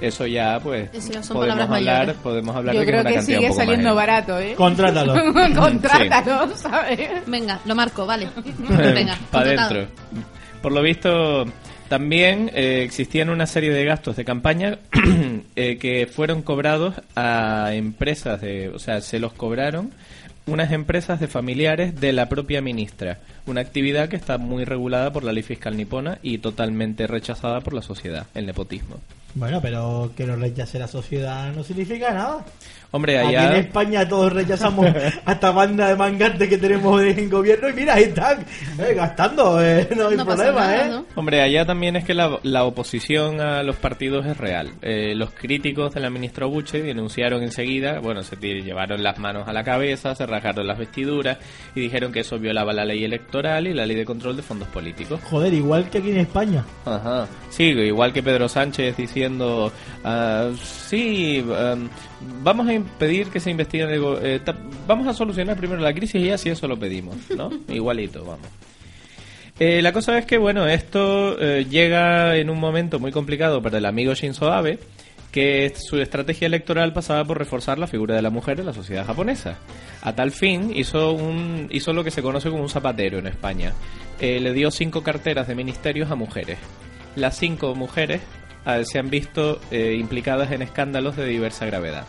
Eso 0.00 0.26
ya, 0.26 0.60
pues, 0.60 0.88
Eso 0.94 1.12
ya 1.12 1.22
son 1.22 1.36
podemos 1.36 1.56
palabras 1.58 1.78
hablar, 1.78 1.96
mayores. 1.98 2.22
podemos 2.22 2.56
hablar 2.56 2.74
Yo 2.74 2.80
de 2.80 2.86
que 2.86 2.90
es 2.90 2.94
creo 2.94 3.00
una 3.02 3.10
que 3.10 3.16
cantidad 3.16 3.38
un 3.38 3.44
sigue 3.44 3.54
saliendo 3.54 3.94
barato, 3.94 4.38
¿eh? 4.40 4.54
Contrátalo. 4.56 5.14
Contrátalo, 5.60 6.56
¿sabes? 6.56 7.10
Venga, 7.26 7.60
lo 7.66 7.74
marco, 7.74 8.06
vale. 8.06 8.28
Venga, 8.58 9.18
para 9.30 9.50
adentro. 9.50 9.88
Por 10.62 10.72
lo 10.72 10.80
visto, 10.80 11.44
también 11.90 12.50
eh, 12.54 12.82
existían 12.82 13.28
una 13.28 13.44
serie 13.44 13.72
de 13.72 13.84
gastos 13.84 14.16
de 14.16 14.24
campaña 14.24 14.78
eh, 15.60 15.76
que 15.76 16.06
fueron 16.06 16.40
cobrados 16.40 16.94
a 17.14 17.74
empresas 17.74 18.40
de, 18.40 18.70
o 18.70 18.78
sea, 18.78 19.02
se 19.02 19.18
los 19.18 19.34
cobraron 19.34 19.90
unas 20.46 20.72
empresas 20.72 21.20
de 21.20 21.28
familiares 21.28 22.00
de 22.00 22.14
la 22.14 22.30
propia 22.30 22.62
ministra, 22.62 23.18
una 23.44 23.60
actividad 23.60 24.08
que 24.08 24.16
está 24.16 24.38
muy 24.38 24.64
regulada 24.64 25.12
por 25.12 25.22
la 25.22 25.32
ley 25.32 25.42
fiscal 25.42 25.76
nipona 25.76 26.18
y 26.22 26.38
totalmente 26.38 27.06
rechazada 27.06 27.60
por 27.60 27.74
la 27.74 27.82
sociedad, 27.82 28.26
el 28.34 28.46
nepotismo. 28.46 28.96
Bueno, 29.34 29.60
pero 29.60 30.12
que 30.16 30.26
lo 30.26 30.36
rechace 30.36 30.78
la 30.78 30.88
sociedad 30.88 31.52
no 31.52 31.62
significa 31.62 32.12
nada. 32.12 32.44
Hombre, 32.92 33.18
Aquí 33.18 33.34
en 33.34 33.40
allá 33.40 33.56
España 33.58 34.08
todos 34.08 34.32
rechazamos 34.32 34.86
a 35.24 35.32
esta 35.32 35.50
banda 35.52 35.88
de 35.88 35.96
mangantes 35.96 36.48
que 36.48 36.58
tenemos 36.58 37.00
en 37.02 37.30
gobierno 37.30 37.68
y 37.68 37.72
mira, 37.72 37.94
ahí 37.94 38.04
están 38.04 38.40
eh, 38.78 38.94
gastando, 38.94 39.62
eh, 39.62 39.88
no 39.96 40.08
hay 40.08 40.16
No 40.16 40.26
problema, 40.26 40.60
nada, 40.60 40.86
¿eh? 40.86 40.88
¿no? 40.88 41.06
Hombre, 41.14 41.40
allá 41.40 41.64
también 41.64 41.94
es 41.96 42.04
que 42.04 42.14
la, 42.14 42.38
la 42.42 42.64
oposición 42.64 43.40
a 43.40 43.62
los 43.62 43.76
partidos 43.76 44.26
es 44.26 44.36
real. 44.36 44.72
Eh, 44.82 45.14
los 45.14 45.30
críticos 45.30 45.94
de 45.94 46.00
la 46.00 46.10
ministra 46.10 46.46
Obuche 46.46 46.82
denunciaron 46.82 47.42
enseguida, 47.42 48.00
bueno, 48.00 48.22
se 48.22 48.36
llevaron 48.36 49.02
las 49.02 49.18
manos 49.18 49.46
a 49.46 49.52
la 49.52 49.62
cabeza, 49.62 50.14
se 50.14 50.26
rasgaron 50.26 50.66
las 50.66 50.78
vestiduras 50.78 51.38
y 51.74 51.80
dijeron 51.80 52.10
que 52.10 52.20
eso 52.20 52.38
violaba 52.38 52.72
la 52.72 52.84
ley 52.84 53.04
electoral 53.04 53.68
y 53.68 53.74
la 53.74 53.86
ley 53.86 53.96
de 53.96 54.04
control 54.04 54.36
de 54.36 54.42
fondos 54.42 54.68
políticos. 54.68 55.20
Joder, 55.30 55.54
igual 55.54 55.88
que 55.90 55.98
aquí 55.98 56.10
en 56.10 56.18
España. 56.18 56.64
Ajá. 56.84 57.28
Sí, 57.50 57.64
igual 57.64 58.12
que 58.12 58.22
Pedro 58.22 58.48
Sánchez 58.48 58.96
diciendo, 58.96 59.72
ah, 60.04 60.48
sí, 60.60 61.38
em, 61.38 61.88
vamos 62.42 62.68
a 62.68 62.74
impedir 62.80 63.28
que 63.28 63.40
se 63.40 63.50
investigue, 63.50 63.84
el 63.84 64.00
go- 64.00 64.18
eh, 64.22 64.40
vamos 64.86 65.06
a 65.06 65.12
solucionar 65.14 65.56
primero 65.56 65.80
la 65.80 65.92
crisis 65.94 66.20
y 66.22 66.30
así 66.30 66.48
eso 66.50 66.66
lo 66.68 66.78
pedimos, 66.78 67.16
¿no? 67.36 67.50
Igualito, 67.68 68.24
vamos. 68.24 68.48
Eh, 69.58 69.82
la 69.82 69.92
cosa 69.92 70.16
es 70.18 70.24
que, 70.26 70.38
bueno, 70.38 70.66
esto 70.66 71.38
eh, 71.40 71.66
llega 71.68 72.36
en 72.36 72.48
un 72.50 72.58
momento 72.58 72.98
muy 72.98 73.12
complicado 73.12 73.60
para 73.62 73.78
el 73.78 73.84
amigo 73.84 74.14
Shinzo 74.14 74.50
Abe, 74.52 74.78
que 75.30 75.72
su 75.76 75.98
estrategia 76.00 76.46
electoral 76.46 76.92
pasaba 76.92 77.24
por 77.24 77.38
reforzar 77.38 77.78
la 77.78 77.86
figura 77.86 78.16
de 78.16 78.22
la 78.22 78.30
mujer 78.30 78.58
en 78.58 78.66
la 78.66 78.72
sociedad 78.72 79.06
japonesa. 79.06 79.58
A 80.02 80.14
tal 80.14 80.30
fin, 80.32 80.72
hizo, 80.74 81.12
un, 81.12 81.68
hizo 81.70 81.92
lo 81.92 82.02
que 82.02 82.10
se 82.10 82.22
conoce 82.22 82.50
como 82.50 82.62
un 82.62 82.68
zapatero 82.70 83.18
en 83.18 83.26
España. 83.26 83.72
Eh, 84.18 84.40
le 84.40 84.52
dio 84.54 84.70
cinco 84.70 85.02
carteras 85.02 85.46
de 85.46 85.54
ministerios 85.54 86.10
a 86.10 86.14
mujeres. 86.16 86.58
Las 87.14 87.36
cinco 87.38 87.74
mujeres 87.74 88.22
eh, 88.66 88.82
se 88.84 88.98
han 88.98 89.10
visto 89.10 89.60
implicadas 89.70 90.50
en 90.52 90.62
escándalos 90.62 91.16
de 91.16 91.26
diversa 91.26 91.66
gravedad. 91.66 92.06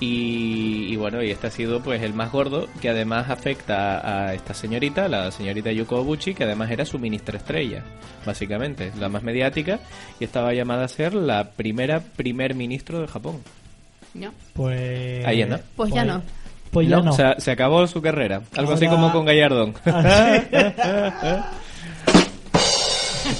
Y, 0.00 0.92
y 0.92 0.96
bueno, 0.96 1.22
y 1.22 1.30
este 1.30 1.46
ha 1.46 1.50
sido 1.50 1.80
pues 1.80 2.02
el 2.02 2.14
más 2.14 2.32
gordo, 2.32 2.68
que 2.80 2.88
además 2.88 3.30
afecta 3.30 3.98
a, 3.98 4.28
a 4.28 4.34
esta 4.34 4.52
señorita, 4.52 5.08
la 5.08 5.30
señorita 5.30 5.70
Yuko 5.72 6.00
Obuchi, 6.00 6.34
que 6.34 6.44
además 6.44 6.70
era 6.70 6.84
su 6.84 6.98
ministra 6.98 7.38
estrella, 7.38 7.84
básicamente, 8.26 8.92
la 8.98 9.08
más 9.08 9.22
mediática, 9.22 9.78
y 10.18 10.24
estaba 10.24 10.52
llamada 10.52 10.84
a 10.84 10.88
ser 10.88 11.14
la 11.14 11.50
primera 11.50 12.00
primer 12.00 12.54
ministro 12.54 13.00
de 13.00 13.06
Japón. 13.06 13.40
No. 14.14 14.32
Pues. 14.52 15.24
Ahí 15.24 15.42
anda. 15.42 15.60
Pues 15.76 15.92
ya 15.92 16.04
no. 16.04 16.22
Pues 16.70 16.88
ya 16.88 17.00
no. 17.00 17.12
Se, 17.12 17.22
se 17.38 17.50
acabó 17.52 17.86
su 17.86 18.02
carrera, 18.02 18.42
algo 18.56 18.72
así 18.72 18.88
como 18.88 19.12
con 19.12 19.24
Gallardón. 19.24 19.74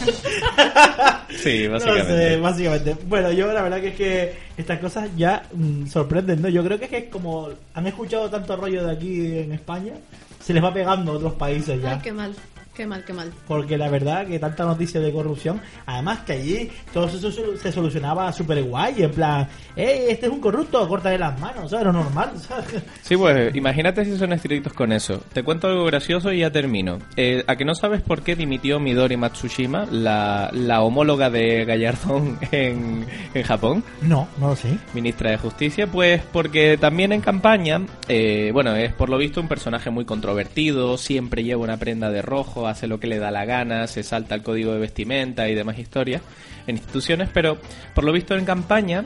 Sí, 1.37 1.67
No 1.69 1.81
sé, 1.81 1.87
básicamente. 1.91 2.37
básicamente. 2.37 2.97
Bueno, 3.07 3.33
yo 3.33 3.53
la 3.53 3.63
verdad 3.63 3.81
que 3.81 3.89
es 3.89 3.95
que 3.97 4.35
estas 4.57 4.79
cosas 4.79 5.11
ya 5.17 5.43
mm, 5.53 5.87
sorprenden, 5.87 6.41
¿no? 6.43 6.49
Yo 6.49 6.63
creo 6.65 6.79
que 6.79 6.85
es 6.85 6.91
que 6.91 7.09
como 7.09 7.49
han 7.75 7.87
escuchado 7.87 8.31
tanto 8.31 8.57
rollo 8.57 8.87
de 8.87 8.93
aquí 8.93 9.39
en 9.39 9.53
España, 9.53 9.95
se 10.41 10.55
les 10.55 10.63
va 10.63 10.73
pegando 10.73 11.13
a 11.13 11.15
otros 11.17 11.35
países 11.35 11.81
ya. 11.83 11.93
Ay, 11.93 11.99
qué 12.03 12.13
mal, 12.13 12.35
qué 12.75 12.87
mal, 12.87 13.05
qué 13.05 13.13
mal. 13.13 13.33
Porque 13.47 13.79
la 13.79 13.89
verdad 13.89 14.27
que 14.27 14.39
tanta 14.39 14.65
noticia 14.65 15.01
de 15.01 15.13
corrupción, 15.13 15.61
además 15.87 16.21
que 16.21 16.33
allí 16.33 16.71
todo 16.93 17.07
eso 17.07 17.31
se- 17.31 17.73
solucionaba 17.73 18.33
súper 18.33 18.63
guay, 18.65 19.03
en 19.05 19.11
plan, 19.11 19.49
hey, 19.77 20.07
este 20.09 20.27
es 20.27 20.33
un 20.33 20.41
corrupto, 20.41 20.87
córtale 20.89 21.19
las 21.19 21.39
manos, 21.41 21.71
¿sabes? 21.71 21.87
Lo 21.87 21.93
normal, 21.93 22.33
¿sabes? 22.39 22.83
Sí, 23.03 23.17
pues 23.17 23.55
imagínate 23.55 24.05
si 24.05 24.17
son 24.17 24.33
estrictos 24.33 24.73
con 24.73 24.93
eso. 24.93 25.23
Te 25.33 25.43
cuento 25.43 25.69
algo 25.69 25.85
gracioso 25.85 26.33
y 26.33 26.41
ya 26.41 26.51
termino. 26.51 26.99
Eh, 27.17 27.45
¿A 27.47 27.57
que 27.57 27.65
no 27.65 27.75
sabes 27.75 28.03
por 28.03 28.23
qué 28.23 28.35
dimitió 28.37 28.81
Midori 28.81 29.17
Matsushima, 29.17 29.87
la, 29.91 30.51
la 30.53 30.83
homóloga 30.83 31.31
de 31.31 31.65
Gallardón 31.65 32.39
en, 32.51 33.07
en 33.35 33.43
Japón? 33.45 33.85
No, 34.03 34.27
no 34.41 34.49
lo 34.49 34.57
sé. 34.57 34.77
ministra 34.95 35.31
de 35.31 35.39
Justicia, 35.39 35.87
pues 35.87 36.23
porque 36.33 36.77
también 36.79 37.13
en 37.13 37.21
campaña, 37.21 37.81
eh, 38.09 38.51
bueno, 38.53 38.75
es 38.75 38.93
por 38.95 39.09
lo 39.09 39.19
visto 39.19 39.41
un 39.41 39.49
personaje 39.49 39.91
muy 39.91 40.05
controvertido, 40.05 40.97
siempre 40.99 41.45
lleva 41.45 41.63
una 41.63 41.77
prenda 41.77 42.11
de 42.11 42.23
rojo, 42.23 42.64
hace 42.67 42.87
lo 42.87 42.99
que 43.01 43.07
le 43.07 43.19
da 43.19 43.31
la 43.31 43.45
gana, 43.45 43.87
se 43.87 44.03
salta 44.03 44.35
el 44.35 44.43
código 44.43 44.73
de 44.73 44.81
vestimenta 44.81 45.49
y 45.49 45.55
demás 45.55 45.79
historias 45.79 46.23
en 46.67 46.77
instituciones, 46.77 47.29
pero 47.33 47.59
por 47.95 48.05
lo 48.05 48.13
visto 48.13 48.35
en 48.37 48.45
campaña 48.45 49.05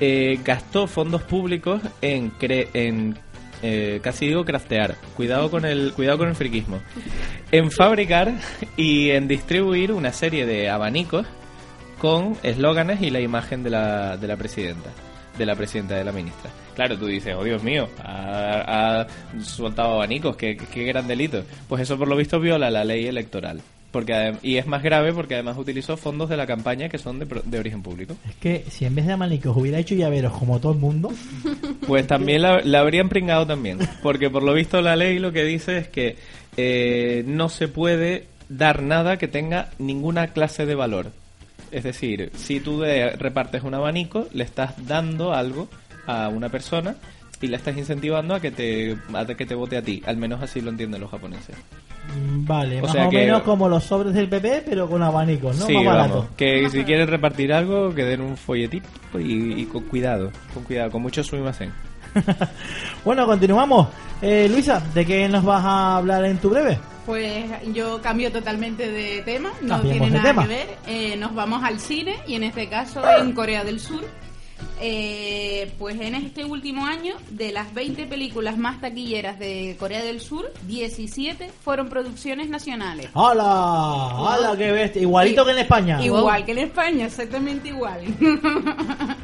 eh, 0.00 0.38
gastó 0.44 0.86
fondos 0.86 1.22
públicos 1.22 1.82
en, 2.00 2.32
cre- 2.38 2.68
en 2.74 3.18
eh, 3.62 4.00
casi 4.02 4.26
digo 4.26 4.44
craftear, 4.44 4.96
cuidado 5.16 5.50
con 5.50 5.64
el 5.66 5.92
cuidado 5.92 6.18
con 6.18 6.28
el 6.28 6.34
friquismo, 6.34 6.80
en 7.52 7.70
fabricar 7.70 8.32
y 8.76 9.10
en 9.10 9.28
distribuir 9.28 9.92
una 9.92 10.12
serie 10.12 10.46
de 10.46 10.70
abanicos 10.70 11.26
con 11.98 12.36
eslóganes 12.42 13.02
y 13.02 13.10
la 13.10 13.20
imagen 13.20 13.62
de 13.62 13.70
la, 13.70 14.16
de 14.16 14.26
la 14.26 14.36
presidenta, 14.36 14.88
de 15.36 15.44
la 15.44 15.54
presidenta 15.54 15.94
de 15.96 16.04
la 16.04 16.12
ministra. 16.12 16.50
Claro, 16.74 16.96
tú 16.98 17.06
dices, 17.06 17.34
oh 17.38 17.44
Dios 17.44 17.62
mío, 17.62 17.88
ha, 18.02 19.00
ha 19.02 19.06
soltado 19.42 19.94
abanicos, 19.94 20.36
qué, 20.36 20.56
qué 20.56 20.84
gran 20.84 21.06
delito. 21.08 21.44
Pues 21.68 21.82
eso 21.82 21.98
por 21.98 22.08
lo 22.08 22.16
visto 22.16 22.40
viola 22.40 22.70
la 22.70 22.84
ley 22.84 23.06
electoral. 23.06 23.60
Porque, 23.90 24.34
y 24.42 24.56
es 24.56 24.68
más 24.68 24.84
grave 24.84 25.12
porque 25.12 25.34
además 25.34 25.58
utilizó 25.58 25.96
fondos 25.96 26.28
de 26.28 26.36
la 26.36 26.46
campaña 26.46 26.88
que 26.88 26.96
son 26.98 27.18
de, 27.18 27.26
de 27.44 27.58
origen 27.58 27.82
público. 27.82 28.14
Es 28.28 28.36
que 28.36 28.64
si 28.70 28.84
en 28.84 28.94
vez 28.94 29.04
de 29.04 29.14
amanicos 29.14 29.56
hubiera 29.56 29.78
hecho 29.80 29.96
llaveros 29.96 30.32
como 30.32 30.60
todo 30.60 30.72
el 30.72 30.78
mundo, 30.78 31.10
Pues 31.88 32.06
también 32.06 32.42
la, 32.42 32.60
la 32.60 32.80
habrían 32.80 33.08
pringado 33.08 33.48
también. 33.48 33.78
Porque 34.00 34.30
por 34.30 34.44
lo 34.44 34.54
visto 34.54 34.80
la 34.80 34.94
ley 34.94 35.18
lo 35.18 35.32
que 35.32 35.42
dice 35.44 35.76
es 35.78 35.88
que 35.88 36.16
eh, 36.56 37.24
no 37.26 37.48
se 37.48 37.66
puede 37.66 38.26
dar 38.48 38.80
nada 38.82 39.16
que 39.16 39.26
tenga 39.26 39.70
ninguna 39.80 40.28
clase 40.28 40.66
de 40.66 40.76
valor. 40.76 41.10
Es 41.72 41.82
decir, 41.82 42.30
si 42.36 42.60
tú 42.60 42.80
de- 42.80 43.10
repartes 43.10 43.64
un 43.64 43.74
abanico, 43.74 44.28
le 44.32 44.44
estás 44.44 44.86
dando 44.86 45.32
algo 45.34 45.68
a 46.10 46.28
una 46.28 46.48
persona 46.48 46.94
y 47.42 47.46
la 47.48 47.56
estás 47.56 47.76
incentivando 47.76 48.34
a 48.34 48.40
que 48.40 48.50
te 48.50 48.96
a 49.14 49.24
que 49.26 49.46
te 49.46 49.54
vote 49.54 49.76
a 49.78 49.82
ti. 49.82 50.02
Al 50.06 50.16
menos 50.18 50.42
así 50.42 50.60
lo 50.60 50.70
entienden 50.70 51.00
los 51.00 51.10
japoneses. 51.10 51.56
mm, 52.14 52.44
vale, 52.46 52.80
O 52.80 52.82
más 52.84 52.92
sea 52.92 53.06
o 53.06 53.10
que- 53.10 53.16
menos 53.24 53.42
como 53.42 53.68
los 53.68 53.84
sobres 53.84 54.12
del 54.14 54.28
PP, 54.28 54.62
pero 54.66 54.88
con 54.88 55.02
abanicos, 55.02 55.56
¿no? 55.58 55.66
sí, 55.66 55.74
Más 55.74 55.84
barato. 55.86 56.14
vamos. 56.14 56.26
Que 56.36 56.68
si 56.70 56.84
quieren 56.84 57.08
repartir 57.08 57.52
algo, 57.52 57.94
que 57.94 58.04
den 58.04 58.20
un 58.20 58.36
folletito 58.36 58.88
y, 59.18 59.60
y 59.62 59.64
con 59.66 59.84
cuidado. 59.84 60.30
Con 60.52 60.64
cuidado, 60.64 60.90
con 60.90 61.02
mucho 61.02 61.22
sumimasen. 61.24 61.72
bueno, 63.04 63.26
continuamos. 63.26 63.88
Eh, 64.20 64.48
Luisa, 64.50 64.82
¿de 64.94 65.06
qué 65.06 65.28
nos 65.28 65.44
vas 65.44 65.64
a 65.64 65.96
hablar 65.96 66.24
en 66.24 66.38
tu 66.38 66.50
breve? 66.50 66.78
Pues 67.06 67.44
yo 67.72 68.00
cambio 68.02 68.30
totalmente 68.30 68.90
de 68.90 69.22
tema, 69.22 69.50
no 69.62 69.80
tiene 69.80 70.10
nada 70.10 70.22
tema. 70.28 70.42
que 70.42 70.48
ver. 70.48 70.66
Eh, 70.86 71.16
nos 71.16 71.34
vamos 71.34 71.62
al 71.64 71.80
cine 71.80 72.16
y 72.26 72.34
en 72.34 72.44
este 72.44 72.68
caso 72.68 73.02
en 73.18 73.32
Corea 73.32 73.64
del 73.64 73.80
Sur. 73.80 74.04
Eh, 74.80 75.72
pues 75.78 76.00
en 76.00 76.14
este 76.14 76.44
último 76.44 76.86
año, 76.86 77.14
de 77.30 77.52
las 77.52 77.72
20 77.74 78.06
películas 78.06 78.56
más 78.56 78.80
taquilleras 78.80 79.38
de 79.38 79.76
Corea 79.78 80.02
del 80.02 80.20
Sur, 80.20 80.52
17 80.66 81.50
fueron 81.62 81.88
producciones 81.88 82.48
nacionales. 82.48 83.08
¡Hola! 83.12 83.44
¡Hola, 83.44 84.54
qué 84.56 84.72
bestia! 84.72 85.02
Igualito 85.02 85.42
Y- 85.42 85.44
que 85.44 85.50
en 85.52 85.58
España. 85.58 86.02
Igual 86.04 86.44
que 86.44 86.52
en 86.52 86.58
España, 86.58 87.06
exactamente 87.06 87.68
igual. 87.68 88.00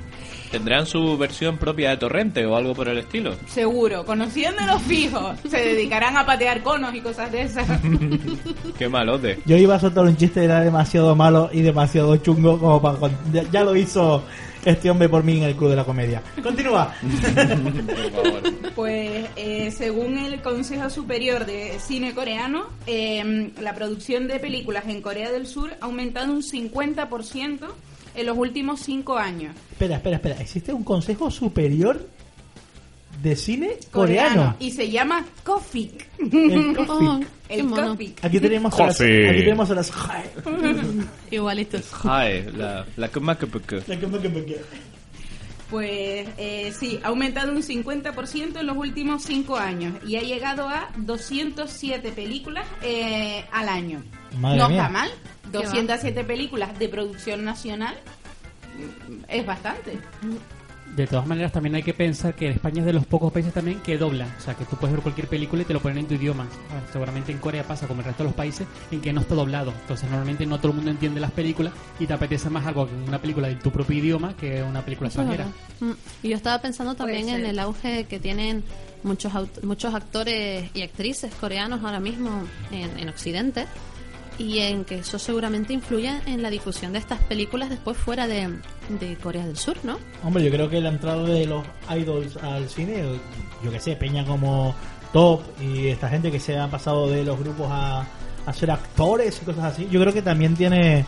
¿Tendrán 0.50 0.86
su 0.86 1.18
versión 1.18 1.58
propia 1.58 1.90
de 1.90 1.96
torrente 1.96 2.46
o 2.46 2.54
algo 2.56 2.72
por 2.72 2.88
el 2.88 2.98
estilo? 2.98 3.34
Seguro, 3.48 4.04
conociendo 4.06 4.62
los 4.64 4.80
fijos, 4.82 5.36
se 5.50 5.56
dedicarán 5.58 6.16
a 6.16 6.24
patear 6.24 6.62
conos 6.62 6.94
y 6.94 7.00
cosas 7.00 7.32
de 7.32 7.42
esas. 7.42 7.66
Qué 8.78 8.88
malote. 8.88 9.40
Yo 9.44 9.56
iba 9.56 9.74
a 9.74 9.80
soltar 9.80 10.04
un 10.04 10.16
chiste, 10.16 10.44
era 10.44 10.60
demasiado 10.60 11.16
malo 11.16 11.50
y 11.52 11.62
demasiado 11.62 12.16
chungo 12.18 12.58
como 12.58 12.80
para... 12.80 13.10
Ya, 13.32 13.42
ya 13.50 13.64
lo 13.64 13.74
hizo 13.74 14.22
este 14.66 14.90
hombre 14.90 15.08
por 15.08 15.24
mí 15.24 15.38
en 15.38 15.44
el 15.44 15.54
Club 15.54 15.70
de 15.70 15.76
la 15.76 15.84
Comedia. 15.84 16.22
Continúa. 16.42 16.94
Por 17.00 18.10
favor. 18.10 18.42
Pues 18.74 19.26
eh, 19.36 19.70
según 19.70 20.18
el 20.18 20.42
Consejo 20.42 20.90
Superior 20.90 21.46
de 21.46 21.78
Cine 21.78 22.14
Coreano, 22.14 22.66
eh, 22.86 23.52
la 23.60 23.74
producción 23.74 24.28
de 24.28 24.38
películas 24.38 24.84
en 24.88 25.00
Corea 25.00 25.30
del 25.30 25.46
Sur 25.46 25.76
ha 25.80 25.84
aumentado 25.86 26.32
un 26.32 26.42
50% 26.42 27.60
en 28.16 28.26
los 28.26 28.36
últimos 28.36 28.80
cinco 28.80 29.16
años. 29.16 29.54
espera, 29.72 29.96
espera, 29.96 30.16
espera. 30.16 30.40
¿Existe 30.40 30.72
un 30.72 30.84
Consejo 30.84 31.30
Superior 31.30 32.08
de 33.22 33.36
Cine 33.36 33.76
Coreano? 33.90 34.56
Y 34.58 34.70
se 34.70 34.90
llama 34.90 35.24
COFIC. 35.44 36.08
El 36.18 36.76
Oh, 36.78 36.86
COFIC. 36.86 37.28
qué 37.48 37.62
El. 37.62 38.24
Aquí 38.24 38.40
tenemos 38.40 38.80
a 38.80 38.86
las... 38.86 39.00
Aquí 39.00 39.08
tenemos 39.10 39.70
a 39.70 39.74
las... 39.74 39.92
Igualitos. 41.30 41.90
Jae, 41.92 42.50
la, 42.52 42.86
la 42.96 43.10
más 43.20 43.36
que 43.38 43.46
peque. 43.46 43.82
Pues 45.70 46.28
eh, 46.38 46.72
sí, 46.78 47.00
ha 47.02 47.08
aumentado 47.08 47.50
un 47.52 47.62
50% 47.62 48.60
en 48.60 48.66
los 48.66 48.76
últimos 48.76 49.22
cinco 49.24 49.56
años 49.56 49.94
y 50.06 50.14
ha 50.16 50.22
llegado 50.22 50.68
a 50.68 50.90
207 50.96 52.12
películas 52.12 52.64
eh, 52.82 53.44
al 53.50 53.68
año. 53.68 54.02
Madre 54.38 54.58
no 54.58 54.68
mía. 54.68 54.78
está 54.82 54.92
mal. 54.92 55.10
va? 55.10 55.50
207 55.50 56.22
películas 56.24 56.78
de 56.78 56.88
producción 56.88 57.44
nacional 57.44 57.96
mm, 59.08 59.24
es 59.28 59.44
bastante. 59.46 59.98
De 60.96 61.06
todas 61.06 61.26
maneras, 61.26 61.52
también 61.52 61.74
hay 61.74 61.82
que 61.82 61.92
pensar 61.92 62.34
que 62.34 62.48
España 62.48 62.80
es 62.80 62.86
de 62.86 62.94
los 62.94 63.04
pocos 63.06 63.30
países 63.30 63.52
también 63.52 63.80
que 63.80 63.98
doblan. 63.98 64.32
O 64.38 64.40
sea, 64.40 64.54
que 64.54 64.64
tú 64.64 64.76
puedes 64.76 64.94
ver 64.94 65.02
cualquier 65.02 65.28
película 65.28 65.60
y 65.60 65.64
te 65.66 65.74
lo 65.74 65.80
ponen 65.80 65.98
en 65.98 66.06
tu 66.06 66.14
idioma. 66.14 66.46
Ah, 66.70 66.80
Seguramente 66.90 67.32
en 67.32 67.38
Corea 67.38 67.64
pasa 67.64 67.86
como 67.86 68.00
el 68.00 68.06
resto 68.06 68.22
de 68.22 68.30
los 68.30 68.34
países 68.36 68.66
en 68.90 69.02
que 69.02 69.12
no 69.12 69.20
está 69.20 69.34
doblado. 69.34 69.72
Entonces, 69.82 70.08
normalmente 70.08 70.46
no 70.46 70.56
todo 70.58 70.68
el 70.70 70.76
mundo 70.76 70.90
entiende 70.90 71.20
las 71.20 71.32
películas 71.32 71.74
y 72.00 72.06
te 72.06 72.14
apetece 72.14 72.48
más 72.48 72.66
algo 72.66 72.86
que 72.88 72.94
una 72.94 73.20
película 73.20 73.48
de 73.48 73.56
tu 73.56 73.70
propio 73.70 73.96
idioma 73.98 74.34
que 74.36 74.62
una 74.62 74.82
película 74.82 75.08
extranjera. 75.08 75.46
Mm, 75.80 75.90
Y 76.22 76.28
yo 76.30 76.36
estaba 76.36 76.62
pensando 76.62 76.94
también 76.94 77.28
en 77.28 77.44
el 77.44 77.58
auge 77.58 78.04
que 78.04 78.18
tienen 78.18 78.64
muchos 79.02 79.34
aut- 79.34 79.62
muchos 79.62 79.92
actores 79.94 80.70
y 80.72 80.80
actrices 80.80 81.30
coreanos 81.34 81.84
ahora 81.84 82.00
mismo 82.00 82.30
en, 82.72 82.98
en 82.98 83.08
Occidente 83.10 83.66
y 84.38 84.58
en 84.60 84.84
que 84.84 84.96
eso 84.96 85.18
seguramente 85.18 85.72
influye 85.72 86.20
en 86.26 86.42
la 86.42 86.50
difusión 86.50 86.92
de 86.92 86.98
estas 86.98 87.20
películas 87.22 87.70
después 87.70 87.96
fuera 87.96 88.26
de, 88.26 88.58
de 89.00 89.16
Corea 89.16 89.46
del 89.46 89.56
Sur, 89.56 89.76
¿no? 89.82 89.98
Hombre, 90.22 90.44
yo 90.44 90.50
creo 90.50 90.68
que 90.68 90.80
la 90.80 90.90
entrada 90.90 91.24
de 91.24 91.46
los 91.46 91.64
idols 91.90 92.36
al 92.38 92.68
cine, 92.68 93.02
yo 93.64 93.70
que 93.70 93.80
sé, 93.80 93.96
Peña 93.96 94.24
como 94.24 94.74
Top 95.12 95.42
y 95.60 95.88
esta 95.88 96.08
gente 96.08 96.30
que 96.30 96.40
se 96.40 96.56
han 96.56 96.70
pasado 96.70 97.08
de 97.08 97.24
los 97.24 97.38
grupos 97.38 97.68
a, 97.70 98.06
a 98.46 98.52
ser 98.52 98.70
actores 98.70 99.40
y 99.42 99.44
cosas 99.44 99.64
así, 99.64 99.88
yo 99.90 100.00
creo 100.00 100.12
que 100.12 100.22
también 100.22 100.54
tiene 100.54 101.04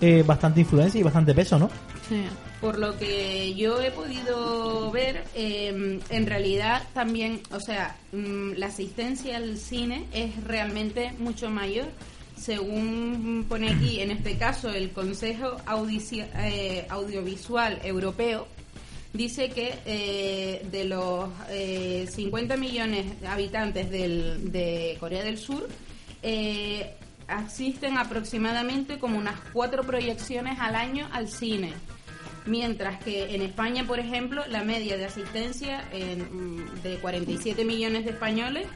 eh, 0.00 0.22
bastante 0.26 0.60
influencia 0.60 0.98
y 0.98 1.02
bastante 1.02 1.34
peso, 1.34 1.58
¿no? 1.58 1.68
Sí. 2.08 2.24
Por 2.60 2.78
lo 2.78 2.96
que 2.98 3.54
yo 3.54 3.80
he 3.80 3.90
podido 3.90 4.90
ver, 4.90 5.24
eh, 5.34 6.00
en 6.08 6.26
realidad 6.26 6.82
también, 6.92 7.40
o 7.52 7.60
sea, 7.60 7.96
mm, 8.12 8.52
la 8.56 8.66
asistencia 8.66 9.36
al 9.36 9.56
cine 9.56 10.06
es 10.12 10.42
realmente 10.44 11.12
mucho 11.18 11.50
mayor. 11.50 11.86
Según 12.40 13.44
pone 13.48 13.70
aquí, 13.70 14.00
en 14.00 14.10
este 14.10 14.38
caso, 14.38 14.70
el 14.70 14.92
Consejo 14.92 15.58
eh, 15.68 16.86
Audiovisual 16.88 17.80
Europeo, 17.84 18.48
dice 19.12 19.50
que 19.50 19.74
eh, 19.84 20.66
de 20.70 20.84
los 20.86 21.28
eh, 21.50 22.08
50 22.10 22.56
millones 22.56 23.20
de 23.20 23.26
habitantes 23.26 23.90
del- 23.90 24.50
de 24.50 24.96
Corea 24.98 25.22
del 25.22 25.36
Sur, 25.36 25.68
eh, 26.22 26.94
asisten 27.28 27.98
aproximadamente 27.98 28.98
como 28.98 29.18
unas 29.18 29.38
cuatro 29.52 29.82
proyecciones 29.84 30.58
al 30.60 30.76
año 30.76 31.08
al 31.12 31.28
cine. 31.28 31.72
Mientras 32.46 33.04
que 33.04 33.34
en 33.34 33.42
España, 33.42 33.86
por 33.86 33.98
ejemplo, 34.00 34.42
la 34.48 34.64
media 34.64 34.96
de 34.96 35.04
asistencia 35.04 35.84
en, 35.92 36.66
de 36.82 36.96
47 36.96 37.66
millones 37.66 38.06
de 38.06 38.12
españoles 38.12 38.66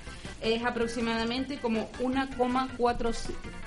es 0.45 0.65
aproximadamente 0.65 1.59
como 1.59 1.89
1,4 2.01 3.13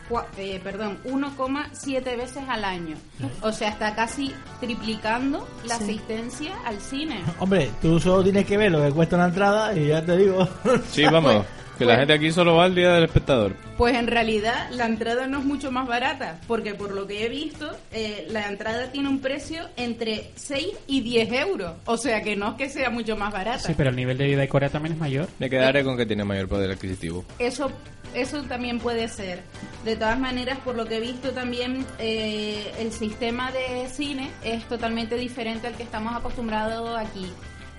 cua- 0.09 0.25
eh, 0.37 0.59
perdón, 0.63 0.99
1,7 1.05 2.15
veces 2.15 2.43
al 2.47 2.63
año. 2.63 2.95
O 3.41 3.51
sea, 3.51 3.69
está 3.69 3.93
casi 3.95 4.33
triplicando 4.61 5.47
la 5.65 5.77
Sí. 5.77 5.83
asistencia 5.83 6.55
al 6.65 6.79
cine. 6.79 7.21
Hombre, 7.39 7.69
tú 7.81 7.99
solo 7.99 8.23
tienes 8.23 8.45
que 8.45 8.57
ver 8.57 8.71
lo 8.71 8.81
que 8.83 8.91
cuesta 8.91 9.15
una 9.17 9.25
entrada 9.25 9.75
y 9.77 9.87
ya 9.87 10.05
te 10.05 10.15
digo. 10.17 10.47
Sí, 10.91 11.03
vamos. 11.05 11.45
Que 11.77 11.85
la 11.85 11.97
gente 11.97 12.13
aquí 12.13 12.31
solo 12.31 12.55
va 12.55 12.65
al 12.65 12.75
día 12.75 12.93
del 12.93 13.03
espectador. 13.03 13.55
Pues 13.77 13.95
en 13.95 14.07
realidad 14.07 14.69
la 14.71 14.85
entrada 14.85 15.27
no 15.27 15.39
es 15.39 15.45
mucho 15.45 15.71
más 15.71 15.87
barata, 15.87 16.39
porque 16.47 16.73
por 16.73 16.91
lo 16.91 17.05
que 17.05 17.25
he 17.25 17.29
visto, 17.29 17.69
eh, 17.91 18.27
la 18.29 18.47
entrada 18.47 18.91
tiene 18.91 19.09
un 19.09 19.19
precio 19.19 19.67
entre 19.75 20.31
6 20.35 20.67
y 20.87 21.01
10 21.01 21.31
euros. 21.33 21.73
O 21.85 21.97
sea 21.97 22.21
que 22.21 22.35
no 22.35 22.49
es 22.49 22.55
que 22.55 22.69
sea 22.69 22.89
mucho 22.89 23.15
más 23.15 23.31
barata. 23.31 23.59
Sí, 23.59 23.73
pero 23.77 23.91
el 23.91 23.95
nivel 23.95 24.17
de 24.17 24.25
vida 24.25 24.41
de 24.41 24.49
Corea 24.49 24.69
también 24.69 24.93
es 24.93 24.99
mayor. 24.99 25.27
Me 25.39 25.49
quedaré 25.49 25.83
con 25.83 25.97
que 25.97 26.05
tiene 26.05 26.23
mayor 26.23 26.47
poder 26.47 26.71
adquisitivo. 26.71 27.23
Eso, 27.37 27.71
eso 28.13 28.41
también 28.43 28.79
puede 28.79 29.07
ser. 29.07 29.41
De 29.85 29.95
todas 29.95 30.19
maneras, 30.19 30.57
por 30.59 30.75
lo 30.75 30.85
que 30.85 30.97
he 30.97 30.99
visto 30.99 31.31
también, 31.31 31.85
eh, 31.99 32.71
el 32.79 32.91
sistema 32.91 33.51
de 33.51 33.87
cine 33.89 34.31
es 34.43 34.63
totalmente 34.65 35.15
diferente 35.15 35.67
al 35.67 35.75
que 35.75 35.83
estamos 35.83 36.15
acostumbrados 36.15 36.97
aquí. 36.97 37.27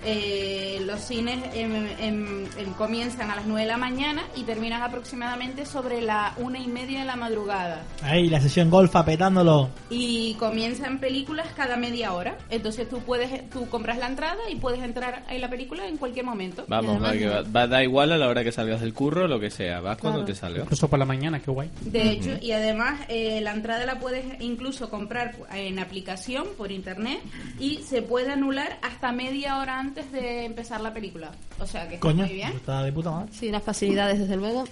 Eh, 0.05 0.81
los 0.85 1.01
cines 1.01 1.37
em, 1.53 1.71
em, 1.99 2.45
em, 2.57 2.73
comienzan 2.77 3.29
a 3.31 3.35
las 3.35 3.45
9 3.45 3.61
de 3.63 3.67
la 3.67 3.77
mañana 3.77 4.23
y 4.35 4.43
terminan 4.43 4.81
aproximadamente 4.81 5.65
sobre 5.65 6.01
la 6.01 6.33
una 6.37 6.57
y 6.59 6.67
media 6.67 6.99
de 7.01 7.05
la 7.05 7.15
madrugada. 7.15 7.83
Ahí, 8.01 8.29
la 8.29 8.39
sesión 8.39 8.69
golfa 8.69 9.03
petándolo. 9.03 9.69
Y 9.89 10.35
comienzan 10.35 10.99
películas 10.99 11.47
cada 11.55 11.75
media 11.75 12.13
hora. 12.13 12.37
Entonces 12.49 12.87
tú 12.87 12.99
puedes, 12.99 13.49
tú 13.49 13.67
compras 13.69 13.97
la 13.97 14.07
entrada 14.07 14.39
y 14.49 14.55
puedes 14.55 14.81
entrar 14.81 15.25
en 15.29 15.41
la 15.41 15.49
película 15.49 15.85
en 15.87 15.97
cualquier 15.97 16.25
momento. 16.25 16.63
Vamos, 16.67 17.03
va, 17.03 17.11
que 17.11 17.27
va, 17.27 17.41
va- 17.41 17.67
da 17.67 17.83
igual 17.83 18.11
a 18.13 18.17
la 18.17 18.27
hora 18.29 18.43
que 18.43 18.51
salgas 18.51 18.79
del 18.81 18.93
curro, 18.93 19.27
lo 19.27 19.39
que 19.39 19.49
sea. 19.51 19.81
Vas 19.81 19.97
cuando 19.97 20.23
te 20.23 20.33
salga. 20.33 20.61
Incluso 20.63 20.87
por 20.89 20.97
la 20.99 21.05
mañana, 21.05 21.39
qué 21.41 21.51
guay. 21.51 21.69
De 21.81 22.09
hecho, 22.11 22.31
y 22.41 22.51
además 22.53 23.01
eh, 23.09 23.41
la 23.41 23.51
entrada 23.53 23.85
la 23.85 23.99
puedes 23.99 24.25
incluso 24.41 24.89
comprar 24.89 25.35
en 25.53 25.77
aplicación 25.79 26.45
por 26.57 26.71
internet 26.71 27.19
y 27.59 27.77
se 27.79 28.01
puede 28.01 28.31
anular 28.31 28.79
hasta 28.81 29.11
media 29.11 29.57
hora 29.59 29.79
antes 29.79 29.88
de 29.95 30.45
empezar 30.45 30.81
la 30.81 30.93
película. 30.93 31.31
O 31.59 31.65
sea 31.65 31.87
que 31.87 31.95
está 31.95 32.07
Coño, 32.07 32.25
muy 32.25 32.35
bien. 32.35 32.53
está 32.53 32.83
de 32.83 32.91
puta 32.91 33.11
madre. 33.11 33.31
Sí, 33.33 33.49
las 33.49 33.63
facilidades, 33.63 34.19
desde 34.19 34.35
luego, 34.37 34.65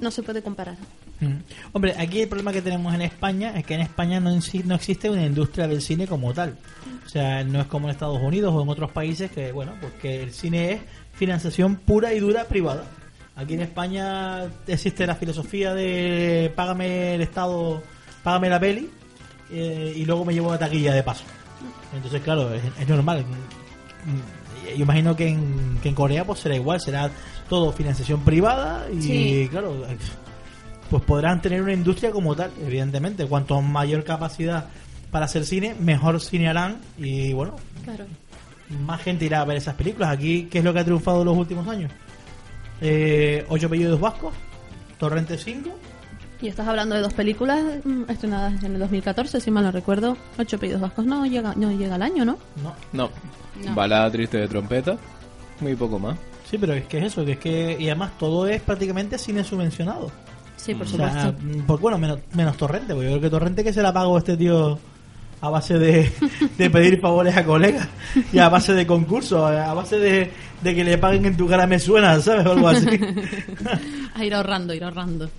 no 0.00 0.10
se 0.10 0.22
puede 0.22 0.42
comparar. 0.42 0.76
Mm. 1.20 1.36
Hombre, 1.72 1.94
aquí 1.98 2.22
el 2.22 2.28
problema 2.28 2.52
que 2.52 2.62
tenemos 2.62 2.94
en 2.94 3.02
España 3.02 3.52
es 3.56 3.64
que 3.64 3.74
en 3.74 3.82
España 3.82 4.20
no, 4.20 4.30
no 4.30 4.74
existe 4.74 5.10
una 5.10 5.24
industria 5.24 5.68
del 5.68 5.82
cine 5.82 6.06
como 6.06 6.32
tal. 6.32 6.56
O 7.04 7.08
sea, 7.08 7.44
no 7.44 7.60
es 7.60 7.66
como 7.66 7.88
en 7.88 7.92
Estados 7.92 8.20
Unidos 8.22 8.54
o 8.54 8.62
en 8.62 8.68
otros 8.68 8.90
países 8.90 9.30
que, 9.30 9.52
bueno, 9.52 9.72
pues 9.80 9.92
que 9.94 10.22
el 10.22 10.32
cine 10.32 10.72
es 10.72 10.80
financiación 11.14 11.76
pura 11.76 12.14
y 12.14 12.20
dura 12.20 12.44
privada. 12.44 12.84
Aquí 13.36 13.54
en 13.54 13.60
España 13.60 14.44
existe 14.66 15.06
la 15.06 15.14
filosofía 15.14 15.74
de 15.74 16.52
págame 16.54 17.14
el 17.14 17.20
Estado, 17.22 17.82
págame 18.22 18.48
la 18.48 18.60
peli 18.60 18.90
eh, 19.50 19.94
y 19.96 20.04
luego 20.04 20.24
me 20.24 20.34
llevo 20.34 20.50
la 20.50 20.58
taquilla 20.58 20.92
de 20.92 21.02
paso. 21.02 21.24
Entonces, 21.94 22.22
claro, 22.22 22.52
es, 22.54 22.62
es 22.78 22.88
normal. 22.88 23.24
Yo 24.76 24.82
imagino 24.84 25.14
que 25.16 25.28
en, 25.28 25.78
que 25.82 25.88
en 25.88 25.94
Corea 25.94 26.24
pues 26.24 26.40
será 26.40 26.54
igual, 26.56 26.80
será 26.80 27.10
todo 27.48 27.72
financiación 27.72 28.20
privada 28.24 28.86
y 28.92 29.02
Sí. 29.02 29.48
claro, 29.50 29.84
pues 30.88 31.02
podrán 31.04 31.40
tener 31.40 31.62
una 31.62 31.72
industria 31.72 32.10
como 32.10 32.34
tal, 32.34 32.50
evidentemente. 32.64 33.24
Cuanto 33.26 33.60
mayor 33.62 34.02
capacidad 34.04 34.66
para 35.10 35.26
hacer 35.26 35.44
cine, 35.44 35.74
mejor 35.78 36.20
cine 36.20 36.48
harán 36.48 36.78
y 36.98 37.32
bueno, 37.32 37.56
Claro. 37.84 38.04
más 38.86 39.00
gente 39.02 39.24
irá 39.24 39.40
a 39.40 39.44
ver 39.44 39.56
esas 39.56 39.74
películas. 39.74 40.10
Aquí, 40.10 40.44
¿qué 40.50 40.58
es 40.58 40.64
lo 40.64 40.72
que 40.72 40.80
ha 40.80 40.84
triunfado 40.84 41.20
en 41.20 41.26
los 41.26 41.36
últimos 41.36 41.66
años? 41.68 41.90
Eh, 42.80 43.44
Ocho 43.48 43.66
apellidos 43.66 44.00
vascos, 44.00 44.32
Torrente 44.98 45.36
5, 45.38 45.70
Y 46.42 46.48
estás 46.48 46.66
hablando 46.66 46.94
de 46.94 47.02
dos 47.02 47.12
películas 47.12 47.62
mm, 47.84 48.04
estrenadas 48.08 48.62
en 48.64 48.72
el 48.74 48.78
2014, 48.80 49.40
si 49.40 49.50
mal 49.50 49.62
no 49.64 49.70
recuerdo. 49.72 50.16
Ocho 50.38 50.58
pedidos 50.58 50.80
vascos 50.80 51.04
no 51.04 51.26
llega, 51.26 51.54
no 51.54 51.70
llega 51.70 51.96
al 51.96 52.02
año, 52.02 52.24
¿no? 52.24 52.38
no. 52.62 52.74
No. 52.92 53.10
No. 53.64 53.74
Balada 53.74 54.10
triste 54.10 54.38
de 54.38 54.48
trompeta. 54.48 54.96
Muy 55.60 55.74
poco 55.74 55.98
más. 55.98 56.16
Sí, 56.50 56.58
pero 56.58 56.74
es 56.74 56.84
que 56.86 56.98
es 56.98 57.04
eso, 57.04 57.24
que 57.24 57.32
es 57.32 57.38
que, 57.38 57.76
y 57.78 57.86
además 57.86 58.12
todo 58.18 58.46
es 58.48 58.60
prácticamente 58.62 59.18
cine 59.18 59.44
subvencionado. 59.44 60.10
Sí, 60.56 60.74
por 60.74 60.86
O 60.86 60.90
supuesto. 60.90 61.34
pues 61.66 61.80
bueno, 61.80 61.96
menos, 61.98 62.18
menos 62.34 62.56
Torrente, 62.56 62.92
porque 62.94 63.06
yo 63.10 63.12
creo 63.18 63.20
que 63.22 63.30
Torrente 63.30 63.64
que 63.64 63.72
se 63.72 63.82
la 63.82 63.92
pagó 63.92 64.18
este 64.18 64.36
tío 64.36 64.78
a 65.42 65.48
base 65.48 65.78
de, 65.78 66.10
de 66.58 66.70
pedir 66.70 67.00
favores 67.00 67.36
a 67.36 67.44
colegas 67.44 67.88
y 68.32 68.38
a 68.38 68.48
base 68.48 68.74
de 68.74 68.86
concursos, 68.86 69.50
a 69.50 69.72
base 69.72 69.98
de, 69.98 70.30
de 70.60 70.74
que 70.74 70.84
le 70.84 70.98
paguen 70.98 71.24
en 71.24 71.36
tu 71.36 71.46
cara 71.46 71.66
me 71.66 71.78
suena, 71.78 72.18
¿sabes? 72.20 72.44
O 72.46 72.52
algo 72.52 72.68
así. 72.68 72.86
A 74.14 74.24
ir 74.24 74.34
ahorrando, 74.34 74.74
ir 74.74 74.82
ahorrando. 74.84 75.30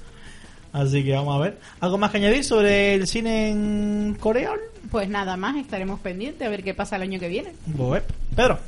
Así 0.74 1.04
que 1.04 1.12
vamos 1.14 1.36
a 1.36 1.40
ver. 1.40 1.60
¿Algo 1.82 1.98
más 1.98 2.10
que 2.12 2.18
añadir 2.18 2.44
sobre 2.46 2.96
el 2.96 3.06
cine 3.06 3.50
en 3.52 4.16
Corea? 4.20 4.52
Pues 4.90 5.08
nada 5.10 5.38
más, 5.38 5.56
estaremos 5.58 6.00
pendientes 6.00 6.46
a 6.48 6.50
ver 6.50 6.64
qué 6.64 6.74
pasa 6.74 6.96
el 6.96 7.04
año 7.04 7.20
que 7.20 7.28
viene. 7.28 7.54
Pues, 7.78 8.04
Pedro, 8.36 8.60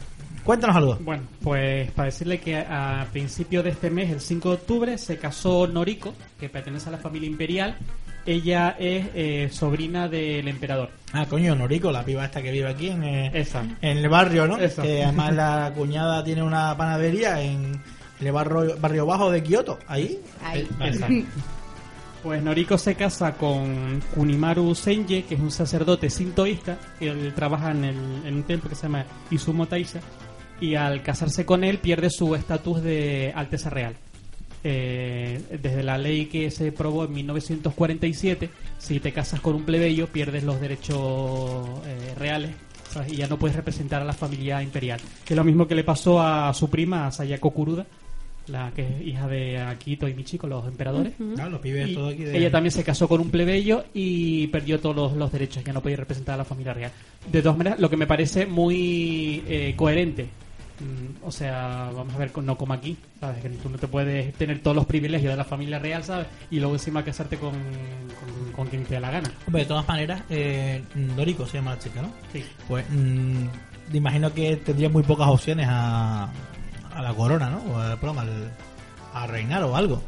cuéntanos 0.44 0.76
algo. 0.76 0.98
Bueno, 1.02 1.24
pues 1.42 1.92
para 1.92 2.06
decirle 2.06 2.40
que 2.40 2.58
a, 2.58 3.02
a 3.02 3.06
principio 3.06 3.64
de 3.64 3.72
este 3.72 3.90
mes, 3.90 4.12
el 4.12 4.22
5 4.22 4.50
de 4.50 4.56
octubre, 4.56 4.98
se 4.98 5.18
casó 5.18 5.68
Noriko, 5.68 6.14
que 6.40 6.50
pertenece 6.50 6.90
a 6.90 6.94
la 6.94 6.98
familia 7.00 7.30
imperial. 7.30 7.78
Ella 8.26 8.78
es 8.80 9.08
eh, 9.16 9.50
sobrina 9.52 10.08
del 10.08 10.48
emperador. 10.48 10.92
Ah, 11.12 11.26
coño, 11.30 11.56
Noriko, 11.56 11.92
la 11.92 12.06
piba 12.06 12.24
esta 12.24 12.42
que 12.42 12.52
vive 12.52 12.70
aquí 12.70 12.88
en, 12.88 13.04
eh, 13.04 13.32
Esa. 13.34 13.64
en 13.82 13.98
el 13.98 14.08
barrio, 14.08 14.48
¿no? 14.48 14.58
Eso. 14.58 14.82
Que 14.82 15.04
además 15.04 15.34
la 15.34 15.74
cuñada 15.76 16.24
tiene 16.24 16.42
una 16.42 16.78
panadería 16.78 17.42
en 17.42 17.82
el 18.22 18.32
barrio, 18.32 18.78
barrio 18.80 19.06
bajo 19.06 19.30
de 19.30 19.44
Kioto, 19.44 19.78
ahí. 19.88 20.22
Ahí. 20.42 20.62
Eh, 20.62 20.68
vale. 20.80 20.92
Esa. 20.96 21.08
Pues 22.24 22.42
Noriko 22.42 22.78
se 22.78 22.96
casa 22.96 23.34
con 23.34 24.02
Kunimaru 24.16 24.74
Senje, 24.76 25.24
que 25.24 25.36
es 25.36 25.42
un 25.42 25.52
sacerdote 25.52 26.10
sintoísta, 26.10 26.78
que 26.98 27.10
él 27.10 27.34
trabaja 27.36 27.72
en, 27.72 27.84
el- 27.84 28.26
en 28.26 28.36
un 28.36 28.44
templo 28.44 28.70
que 28.70 28.76
se 28.76 28.84
llama 28.84 29.06
Izumo 29.30 29.66
Taisha, 29.68 30.00
y 30.62 30.76
al 30.76 31.04
casarse 31.04 31.46
con 31.46 31.66
él 31.66 31.80
pierde 31.80 32.10
su 32.10 32.34
estatus 32.36 32.82
de 32.82 33.34
Alteza 33.36 33.70
Real. 33.70 33.96
Eh, 34.64 35.42
desde 35.62 35.84
la 35.84 35.98
ley 35.98 36.28
que 36.28 36.50
se 36.50 36.70
aprobó 36.70 37.04
en 37.04 37.12
1947, 37.12 38.50
si 38.78 39.02
te 39.02 39.12
casas 39.12 39.42
con 39.42 39.56
un 39.56 39.64
plebeyo 39.66 40.08
pierdes 40.08 40.46
los 40.46 40.62
derechos 40.62 41.68
eh, 41.86 42.14
reales 42.18 42.52
y 43.10 43.16
ya 43.18 43.28
no 43.28 43.38
puedes 43.40 43.58
representar 43.58 44.02
a 44.02 44.06
la 44.06 44.14
familia 44.14 44.62
imperial. 44.64 45.02
Que 45.26 45.34
es 45.34 45.38
lo 45.38 45.44
mismo 45.44 45.68
que 45.68 45.76
le 45.76 45.84
pasó 45.84 46.22
a 46.22 46.54
su 46.54 46.70
prima, 46.70 47.08
a 47.08 47.12
Sayako 47.12 47.50
Kuruda, 47.52 47.86
la 48.48 48.72
que 48.72 48.82
es 48.82 49.02
hija 49.08 49.28
de 49.28 49.58
Akito 49.60 50.08
y 50.08 50.14
Michiko, 50.14 50.48
los 50.48 50.66
emperadores. 50.68 51.14
Claro, 51.36 51.52
los 51.52 51.60
pibes 51.62 51.94
todo 51.94 52.10
aquí 52.10 52.24
de... 52.24 52.38
Ella 52.38 52.52
también 52.52 52.72
se 52.72 52.84
casó 52.84 53.08
con 53.08 53.22
un 53.22 53.30
plebeyo 53.30 53.86
y 53.94 54.48
perdió 54.48 54.80
todos 54.80 54.96
los, 54.96 55.14
los 55.14 55.32
derechos, 55.32 55.64
ya 55.64 55.72
no 55.74 55.82
podía 55.82 55.98
representar 55.98 56.36
a 56.36 56.38
la 56.40 56.46
familia 56.46 56.74
real. 56.74 56.92
De 57.32 57.42
todas 57.42 57.58
maneras, 57.58 57.80
lo 57.80 57.90
que 57.90 57.98
me 57.98 58.08
parece 58.08 58.46
muy 58.46 59.44
eh, 59.48 59.74
coherente. 59.78 60.28
Mm, 60.80 61.24
o 61.26 61.32
sea, 61.32 61.92
vamos 61.96 62.14
a 62.16 62.18
ver, 62.18 62.32
con- 62.32 62.46
no 62.46 62.58
como 62.58 62.74
aquí, 62.74 62.98
¿sabes? 63.20 63.42
Que 63.44 63.50
tú 63.50 63.70
no 63.70 63.78
te 63.78 63.88
puedes 63.88 64.34
tener 64.34 64.60
todos 64.60 64.76
los 64.76 64.86
privilegios 64.88 65.32
de 65.32 65.38
la 65.38 65.44
familia 65.46 65.78
real, 65.80 66.04
¿sabes? 66.04 66.26
Y 66.52 66.60
luego 66.60 66.74
encima 66.74 67.04
casarte 67.06 67.38
con, 67.38 67.52
con, 67.52 68.52
con 68.54 68.68
quien 68.68 68.84
te 68.84 68.96
dé 68.96 69.00
la 69.00 69.12
gana. 69.12 69.32
Hombre, 69.46 69.62
de 69.62 69.68
todas 69.68 69.88
maneras, 69.88 70.24
eh, 70.32 70.82
Noriko 70.96 71.46
se 71.46 71.58
llama 71.60 71.76
la 71.76 71.80
chica, 71.80 72.02
¿no? 72.02 72.12
Sí. 72.34 72.44
Pues 72.68 72.86
mm, 72.90 73.44
me 73.92 73.98
imagino 73.98 74.34
que 74.34 74.58
tendría 74.58 74.90
muy 74.90 75.04
pocas 75.04 75.28
opciones 75.30 75.68
a, 75.70 76.28
a 76.96 77.02
la 77.02 77.14
corona, 77.14 77.50
¿no? 77.50 77.58
O 77.74 77.80
a, 77.80 77.96
perdón, 77.98 78.20
al- 78.20 78.52
a 79.14 79.28
reinar 79.28 79.64
o 79.64 79.76
algo. 79.76 80.02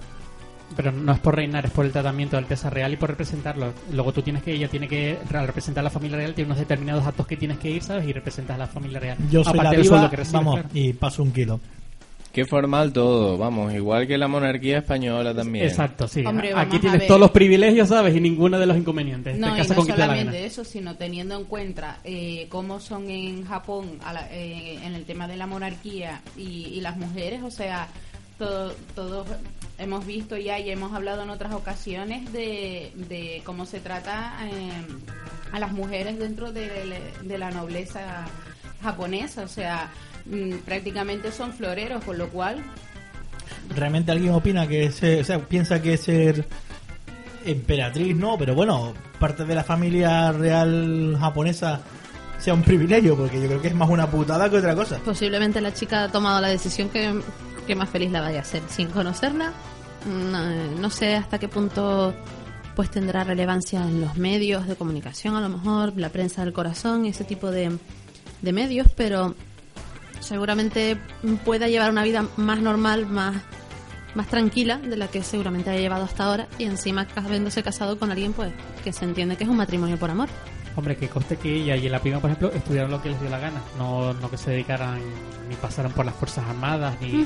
Pero 0.76 0.92
no 0.92 1.12
es 1.14 1.20
por 1.20 1.36
reinar, 1.36 1.66
es 1.66 1.72
por 1.72 1.86
el 1.86 1.92
tratamiento 1.92 2.36
de 2.36 2.42
Alteza 2.44 2.70
Real 2.72 2.92
y 2.92 2.98
por 2.98 3.10
representarlo. 3.12 3.72
Luego 3.94 4.12
tú 4.14 4.22
tienes 4.24 4.42
que, 4.42 4.54
ella 4.54 4.68
tiene 4.68 4.88
que 4.88 5.20
al 5.34 5.46
representar 5.48 5.82
a 5.82 5.86
la 5.86 5.90
familia 5.92 6.18
real, 6.18 6.34
tiene 6.34 6.48
unos 6.48 6.58
determinados 6.60 7.06
actos 7.06 7.28
que 7.28 7.38
tienes 7.38 7.60
que 7.60 7.70
ir, 7.70 7.84
¿sabes? 7.84 8.08
Y 8.08 8.14
representas 8.14 8.56
a 8.56 8.58
la 8.58 8.68
familia 8.68 9.00
real. 9.00 9.18
Yo 9.30 9.44
soy 9.44 9.52
Aparte 9.54 9.64
la 9.78 9.82
viva, 9.84 9.84
sueldo 9.96 10.10
que 10.10 10.16
recibes, 10.16 10.34
vamos, 10.34 10.54
claro. 10.56 10.70
y 10.74 10.94
paso 10.94 11.22
un 11.22 11.32
kilo. 11.32 11.60
Qué 12.36 12.44
formal 12.46 12.92
todo, 12.92 13.38
vamos, 13.38 13.74
igual 13.74 14.06
que 14.08 14.18
la 14.18 14.28
monarquía 14.28 14.80
española 14.80 15.34
también. 15.34 15.66
Exacto, 15.68 16.06
sí. 16.06 16.26
Hombre, 16.26 16.52
Aquí 16.54 16.80
tienes 16.80 17.08
todos 17.08 17.20
los 17.22 17.32
privilegios, 17.32 17.88
¿sabes? 17.88 18.14
Y 18.14 18.20
ninguno 18.20 18.60
de 18.60 18.66
los 18.66 18.76
inconvenientes. 18.76 19.38
No, 19.38 19.48
te 19.48 19.54
y 19.54 19.58
casas 19.60 19.70
no 19.78 19.84
con 19.86 19.88
solamente 19.96 20.46
eso, 20.46 20.66
sino 20.66 20.96
teniendo 20.98 21.38
en 21.38 21.46
cuenta 21.46 22.00
eh, 22.04 22.48
cómo 22.50 22.82
son 22.82 23.10
en 23.10 23.46
Japón 23.46 24.00
a 24.04 24.12
la- 24.12 24.28
eh, 24.34 24.80
en 24.84 24.94
el 24.96 25.06
tema 25.06 25.30
de 25.30 25.38
la 25.38 25.48
monarquía 25.48 26.22
y, 26.36 26.66
y 26.74 26.82
las 26.82 26.98
mujeres, 26.98 27.42
o 27.42 27.50
sea, 27.52 27.88
todo- 28.38 28.74
todos 28.96 29.28
hemos 29.78 30.06
visto 30.06 30.36
ya 30.36 30.60
y 30.60 30.70
hemos 30.70 30.92
hablado 30.94 31.24
en 31.24 31.30
otras 31.30 31.54
ocasiones 31.54 32.34
de, 32.34 32.92
de 32.96 33.42
cómo 33.46 33.66
se 33.66 33.80
trata 33.80 34.34
eh, 34.44 34.72
a 35.54 35.60
las 35.60 35.72
mujeres 35.72 36.20
dentro 36.20 36.52
de, 36.52 36.70
de 37.24 37.38
la 37.38 37.52
nobleza 37.52 38.26
japonesa, 38.84 39.44
o 39.44 39.48
sea, 39.48 39.90
mm, 40.26 40.58
prácticamente 40.66 41.32
son 41.32 41.54
floreros, 41.54 42.04
con 42.04 42.18
lo 42.18 42.30
cual 42.30 42.64
¿Realmente 43.74 44.12
alguien 44.12 44.34
opina 44.34 44.68
que 44.68 44.92
se, 44.92 45.22
o 45.22 45.24
sea, 45.24 45.40
piensa 45.40 45.82
que 45.82 45.98
ser 45.98 46.48
emperatriz 47.46 48.16
no? 48.16 48.38
Pero 48.38 48.56
bueno, 48.56 48.94
parte 49.20 49.46
de 49.46 49.56
la 49.56 49.64
familia 49.64 50.32
real 50.32 51.18
japonesa 51.20 51.82
sea 52.38 52.54
un 52.54 52.64
privilegio, 52.64 53.16
porque 53.16 53.42
yo 53.42 53.48
creo 53.48 53.62
que 53.62 53.70
es 53.70 53.76
más 53.76 53.90
una 53.90 54.10
putada 54.10 54.50
que 54.50 54.58
otra 54.58 54.76
cosa. 54.76 55.00
Posiblemente 55.04 55.62
la 55.62 55.74
chica 55.74 56.04
ha 56.04 56.12
tomado 56.12 56.42
la 56.42 56.50
decisión 56.50 56.90
que, 56.90 57.20
que 57.66 57.76
más 57.76 57.90
feliz 57.90 58.12
la 58.12 58.22
vaya 58.22 58.40
a 58.40 58.42
hacer. 58.42 58.62
Sin 58.68 58.90
conocerla, 58.90 59.52
no, 60.06 60.76
no 60.80 60.90
sé 60.90 61.16
hasta 61.16 61.40
qué 61.40 61.48
punto 61.48 62.14
pues 62.76 62.92
tendrá 62.92 63.24
relevancia 63.24 63.82
en 63.82 64.02
los 64.02 64.18
medios 64.18 64.68
de 64.68 64.76
comunicación, 64.76 65.36
a 65.36 65.42
lo 65.42 65.48
mejor 65.48 65.94
la 65.96 66.10
prensa 66.10 66.44
del 66.44 66.52
corazón, 66.52 67.06
ese 67.06 67.24
tipo 67.24 67.50
de, 67.50 67.72
de 68.42 68.54
medios, 68.54 68.88
pero 68.96 69.34
seguramente 70.26 70.98
pueda 71.44 71.68
llevar 71.68 71.92
una 71.92 72.04
vida 72.04 72.26
más 72.38 72.62
normal, 72.62 73.06
más 73.06 73.36
más 74.16 74.28
tranquila 74.28 74.78
de 74.78 74.96
la 74.96 75.10
que 75.10 75.22
seguramente 75.22 75.70
haya 75.70 75.82
llevado 75.82 76.06
hasta 76.06 76.24
ahora 76.24 76.48
y 76.58 76.64
encima 76.64 77.06
habiéndose 77.16 77.62
casado 77.64 78.00
con 78.00 78.12
alguien 78.12 78.32
pues 78.34 78.54
que 78.84 78.94
se 78.94 79.04
entiende 79.04 79.36
que 79.36 79.44
es 79.44 79.50
un 79.50 79.58
matrimonio 79.58 79.98
por 79.98 80.10
amor. 80.10 80.30
Hombre, 80.78 80.98
que 80.98 81.08
coste 81.08 81.38
que 81.38 81.54
ella 81.54 81.78
y 81.78 81.88
la 81.88 82.00
prima, 82.00 82.20
por 82.20 82.30
ejemplo, 82.30 82.52
estudiaron 82.52 82.92
lo 82.92 83.02
que 83.02 83.10
les 83.10 83.22
dio 83.22 83.30
la 83.30 83.40
gana. 83.40 83.62
No, 83.78 84.14
no 84.14 84.30
que 84.30 84.38
se 84.38 84.52
dedicaran 84.52 85.00
ni 85.48 85.56
pasaran 85.56 85.92
por 85.94 86.06
las 86.06 86.16
Fuerzas 86.16 86.46
Armadas, 86.46 87.00
ni... 87.00 87.26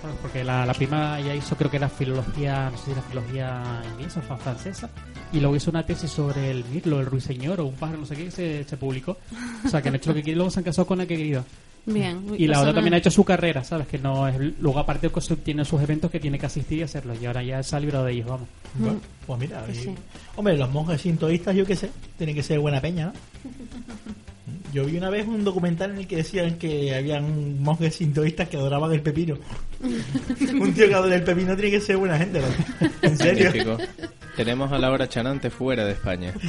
Bueno, 0.00 0.16
porque 0.22 0.44
la, 0.44 0.64
la 0.64 0.72
prima 0.72 1.20
ya 1.20 1.34
hizo, 1.34 1.56
creo 1.56 1.70
que 1.70 1.76
era 1.76 1.88
filología, 1.88 2.70
no 2.70 2.78
sé 2.78 2.84
si 2.84 2.90
era 2.92 3.02
filología 3.02 3.82
inglesa 3.92 4.20
o 4.20 4.36
francesa, 4.36 4.88
y 5.32 5.40
luego 5.40 5.56
hizo 5.56 5.70
una 5.70 5.84
tesis 5.84 6.08
sobre 6.08 6.52
el 6.52 6.64
mirlo, 6.66 7.00
el 7.00 7.06
ruiseñor 7.06 7.60
o 7.60 7.66
un 7.66 7.74
pájaro, 7.74 7.98
no 7.98 8.06
sé 8.06 8.14
qué, 8.14 8.30
se, 8.30 8.64
se 8.64 8.76
publicó. 8.76 9.18
O 9.64 9.68
sea, 9.68 9.82
que 9.82 9.88
han 9.88 9.96
hecho 9.96 10.10
lo 10.10 10.14
que 10.14 10.22
quieren 10.22 10.38
luego 10.38 10.52
se 10.52 10.60
han 10.60 10.64
casado 10.64 10.86
con 10.86 10.98
la 10.98 11.06
que 11.06 11.16
querido. 11.16 11.44
Bien. 11.92 12.22
Y 12.36 12.46
la 12.46 12.58
otra 12.58 12.66
persona- 12.66 12.74
también 12.74 12.94
ha 12.94 12.96
hecho 12.98 13.10
su 13.10 13.24
carrera, 13.24 13.64
¿sabes? 13.64 13.86
Que 13.88 13.98
no 13.98 14.28
es. 14.28 14.36
Luego, 14.60 14.78
aparte, 14.78 15.08
que 15.10 15.20
tiene 15.36 15.64
sus 15.64 15.80
eventos 15.82 16.10
que 16.10 16.20
tiene 16.20 16.38
que 16.38 16.46
asistir 16.46 16.78
y 16.78 16.82
hacerlos. 16.82 17.20
Y 17.20 17.26
ahora 17.26 17.42
ya 17.42 17.62
se 17.62 17.74
ha 17.76 17.80
librado 17.80 18.04
de 18.04 18.12
ellos, 18.12 18.26
vamos. 18.28 18.48
Bueno, 18.74 19.00
pues 19.26 19.40
mira, 19.40 19.62
Pues 19.64 19.78
y- 19.78 19.82
sí. 19.84 19.94
hombre, 20.36 20.56
los 20.56 20.70
monjes 20.70 21.00
sintoístas, 21.00 21.54
yo 21.56 21.64
qué 21.64 21.74
sé, 21.76 21.90
tienen 22.16 22.34
que 22.36 22.42
ser 22.42 22.58
buena 22.60 22.80
peña, 22.80 23.06
¿no? 23.06 23.12
Yo 24.72 24.84
vi 24.84 24.98
una 24.98 25.08
vez 25.08 25.26
un 25.26 25.44
documental 25.44 25.92
en 25.92 25.98
el 25.98 26.06
que 26.06 26.16
decían 26.16 26.58
que 26.58 26.94
habían 26.94 27.58
monjes 27.62 27.94
sintoístas 27.96 28.48
que 28.50 28.58
adoraban 28.58 28.92
el 28.92 29.00
pepino. 29.00 29.38
un 30.60 30.74
tío 30.74 30.86
que 30.88 30.94
adora 30.94 31.14
el 31.16 31.22
pepino 31.24 31.54
tiene 31.56 31.70
que 31.70 31.80
ser 31.80 31.96
buena 31.96 32.18
gente, 32.18 32.40
¿no? 32.40 32.88
En 33.00 33.16
serio. 33.16 33.78
Tenemos 34.36 34.70
a 34.70 34.76
Laura 34.78 35.08
Chanante 35.08 35.48
fuera 35.48 35.86
de 35.86 35.92
España. 35.92 36.34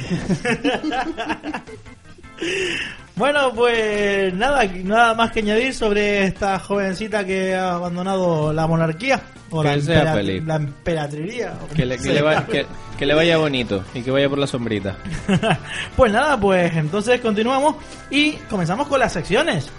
Bueno, 3.16 3.52
pues 3.54 4.32
nada, 4.34 4.64
nada 4.64 5.14
más 5.14 5.30
que 5.30 5.40
añadir 5.40 5.74
sobre 5.74 6.24
esta 6.24 6.58
jovencita 6.58 7.24
que 7.24 7.54
ha 7.54 7.74
abandonado 7.74 8.50
la 8.52 8.66
monarquía 8.66 9.20
o 9.50 9.62
la, 9.62 9.78
sea 9.80 9.98
empera- 10.00 10.14
feliz. 10.14 10.44
la 10.46 10.54
emperatriría. 10.56 11.52
o 11.62 11.74
Que 11.74 11.84
le, 11.84 11.96
como 11.96 12.08
que 12.08 12.14
le 12.14 12.22
va- 12.22 12.32
sea. 12.36 12.46
que- 12.46 12.66
que 12.98 13.06
le 13.06 13.14
vaya 13.14 13.36
bonito 13.38 13.82
y 13.94 14.02
que 14.02 14.10
vaya 14.10 14.28
por 14.28 14.38
la 14.38 14.46
sombrita. 14.46 14.96
pues 15.96 16.12
nada, 16.12 16.38
pues 16.38 16.74
entonces 16.76 17.20
continuamos 17.20 17.76
y 18.10 18.32
comenzamos 18.48 18.88
con 18.88 19.00
las 19.00 19.12
secciones. 19.12 19.70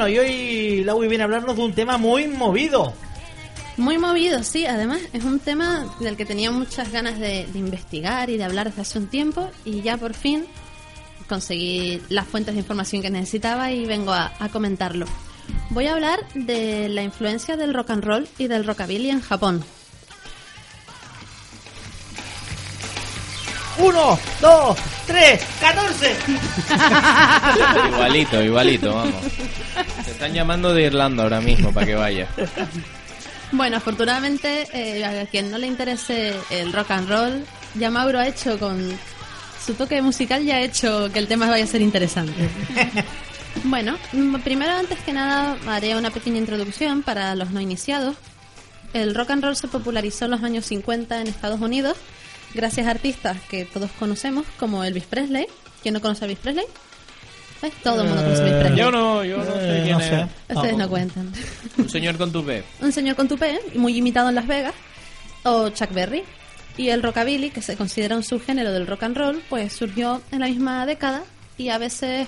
Bueno, 0.00 0.14
y 0.14 0.18
hoy 0.18 0.82
Laui 0.84 1.08
viene 1.08 1.24
a 1.24 1.26
hablarnos 1.26 1.56
de 1.56 1.62
un 1.62 1.74
tema 1.74 1.98
muy 1.98 2.26
movido. 2.26 2.94
Muy 3.76 3.98
movido, 3.98 4.42
sí. 4.42 4.64
Además, 4.64 5.02
es 5.12 5.24
un 5.24 5.40
tema 5.40 5.94
del 6.00 6.16
que 6.16 6.24
tenía 6.24 6.50
muchas 6.50 6.90
ganas 6.90 7.18
de, 7.18 7.46
de 7.46 7.58
investigar 7.58 8.30
y 8.30 8.38
de 8.38 8.44
hablar 8.44 8.70
desde 8.70 8.80
hace 8.80 8.98
un 8.98 9.08
tiempo 9.08 9.50
y 9.66 9.82
ya 9.82 9.98
por 9.98 10.14
fin 10.14 10.46
conseguí 11.28 12.00
las 12.08 12.26
fuentes 12.26 12.54
de 12.54 12.60
información 12.60 13.02
que 13.02 13.10
necesitaba 13.10 13.72
y 13.72 13.84
vengo 13.84 14.14
a, 14.14 14.32
a 14.38 14.48
comentarlo. 14.48 15.04
Voy 15.68 15.86
a 15.86 15.92
hablar 15.92 16.20
de 16.32 16.88
la 16.88 17.02
influencia 17.02 17.58
del 17.58 17.74
rock 17.74 17.90
and 17.90 18.02
roll 18.02 18.26
y 18.38 18.46
del 18.46 18.64
rockabilly 18.64 19.10
en 19.10 19.20
Japón. 19.20 19.62
Uno, 23.80 24.18
dos, 24.42 24.78
tres, 25.06 25.42
catorce. 25.58 26.14
Igualito, 27.88 28.42
igualito, 28.42 28.94
vamos. 28.94 29.22
Te 30.04 30.10
están 30.10 30.34
llamando 30.34 30.74
de 30.74 30.82
Irlanda 30.82 31.22
ahora 31.22 31.40
mismo 31.40 31.72
para 31.72 31.86
que 31.86 31.94
vaya. 31.94 32.28
Bueno, 33.52 33.78
afortunadamente, 33.78 34.68
eh, 34.74 35.04
a 35.04 35.24
quien 35.26 35.50
no 35.50 35.56
le 35.56 35.66
interese 35.66 36.34
el 36.50 36.72
rock 36.72 36.90
and 36.90 37.08
roll, 37.08 37.44
ya 37.74 37.90
Mauro 37.90 38.18
ha 38.18 38.26
hecho 38.26 38.58
con 38.58 38.98
su 39.64 39.72
toque 39.74 40.02
musical, 40.02 40.44
ya 40.44 40.56
ha 40.56 40.60
hecho 40.60 41.10
que 41.10 41.18
el 41.18 41.26
tema 41.26 41.48
vaya 41.48 41.64
a 41.64 41.66
ser 41.66 41.80
interesante. 41.80 42.50
bueno, 43.64 43.96
mm, 44.12 44.36
primero, 44.40 44.72
antes 44.72 44.98
que 44.98 45.14
nada, 45.14 45.56
haré 45.66 45.96
una 45.96 46.10
pequeña 46.10 46.38
introducción 46.38 47.02
para 47.02 47.34
los 47.34 47.50
no 47.50 47.60
iniciados. 47.62 48.16
El 48.92 49.14
rock 49.14 49.30
and 49.30 49.42
roll 49.42 49.56
se 49.56 49.68
popularizó 49.68 50.26
en 50.26 50.32
los 50.32 50.42
años 50.42 50.66
50 50.66 51.22
en 51.22 51.28
Estados 51.28 51.60
Unidos 51.60 51.96
gracias 52.54 52.86
a 52.86 52.90
artistas 52.90 53.36
que 53.48 53.64
todos 53.64 53.90
conocemos, 53.98 54.46
como 54.58 54.84
Elvis 54.84 55.04
Presley. 55.04 55.46
¿Quién 55.82 55.94
no 55.94 56.00
conoce 56.00 56.24
a 56.24 56.26
Elvis 56.26 56.38
Presley? 56.40 56.64
¿Ves? 57.62 57.72
Todo 57.82 58.02
el 58.02 58.08
mundo 58.08 58.22
conoce 58.22 58.42
a 58.42 58.46
Elvis 58.46 58.54
Eh, 58.56 58.60
Presley. 58.60 58.78
Yo 58.78 58.90
no, 58.90 59.24
yo 59.24 59.36
no 59.38 59.44
sé 59.44 59.50
Eh, 59.78 59.80
quién 59.84 59.92
no 59.98 60.00
es. 60.00 60.06
sé. 60.08 60.26
Ustedes 60.54 60.76
no 60.76 60.88
cuentan. 60.88 61.32
Un 61.78 61.88
señor 61.88 62.16
con 62.18 62.32
tu 62.32 62.44
pe. 62.44 62.64
un 62.80 62.92
señor 62.92 63.16
con 63.16 63.28
tupé, 63.28 63.60
muy 63.74 63.96
imitado 63.96 64.28
en 64.28 64.34
Las 64.34 64.46
Vegas, 64.46 64.74
o 65.44 65.68
Chuck 65.70 65.92
Berry. 65.92 66.22
Y 66.76 66.88
el 66.88 67.02
rockabilly, 67.02 67.50
que 67.50 67.60
se 67.62 67.76
considera 67.76 68.16
un 68.16 68.22
subgénero 68.22 68.72
del 68.72 68.86
rock 68.86 69.02
and 69.02 69.16
roll, 69.16 69.42
pues 69.50 69.72
surgió 69.72 70.22
en 70.30 70.40
la 70.40 70.46
misma 70.46 70.86
década 70.86 71.22
y 71.58 71.68
a 71.68 71.76
veces 71.78 72.26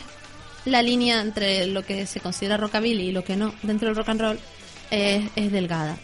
la 0.67 0.83
línea 0.83 1.21
entre 1.21 1.67
lo 1.67 1.85
que 1.85 2.07
se 2.07 2.21
considera 2.21 2.57
rockabilly 2.57 3.09
y 3.09 3.13
lo 3.13 3.25
que 3.25 3.37
no 3.37 3.55
dentro 3.63 3.89
del 3.89 3.97
rock 3.97 4.09
and 4.11 4.21
roll 4.21 4.39
es, 4.91 5.25
es 5.37 5.51
delgada. 5.53 5.97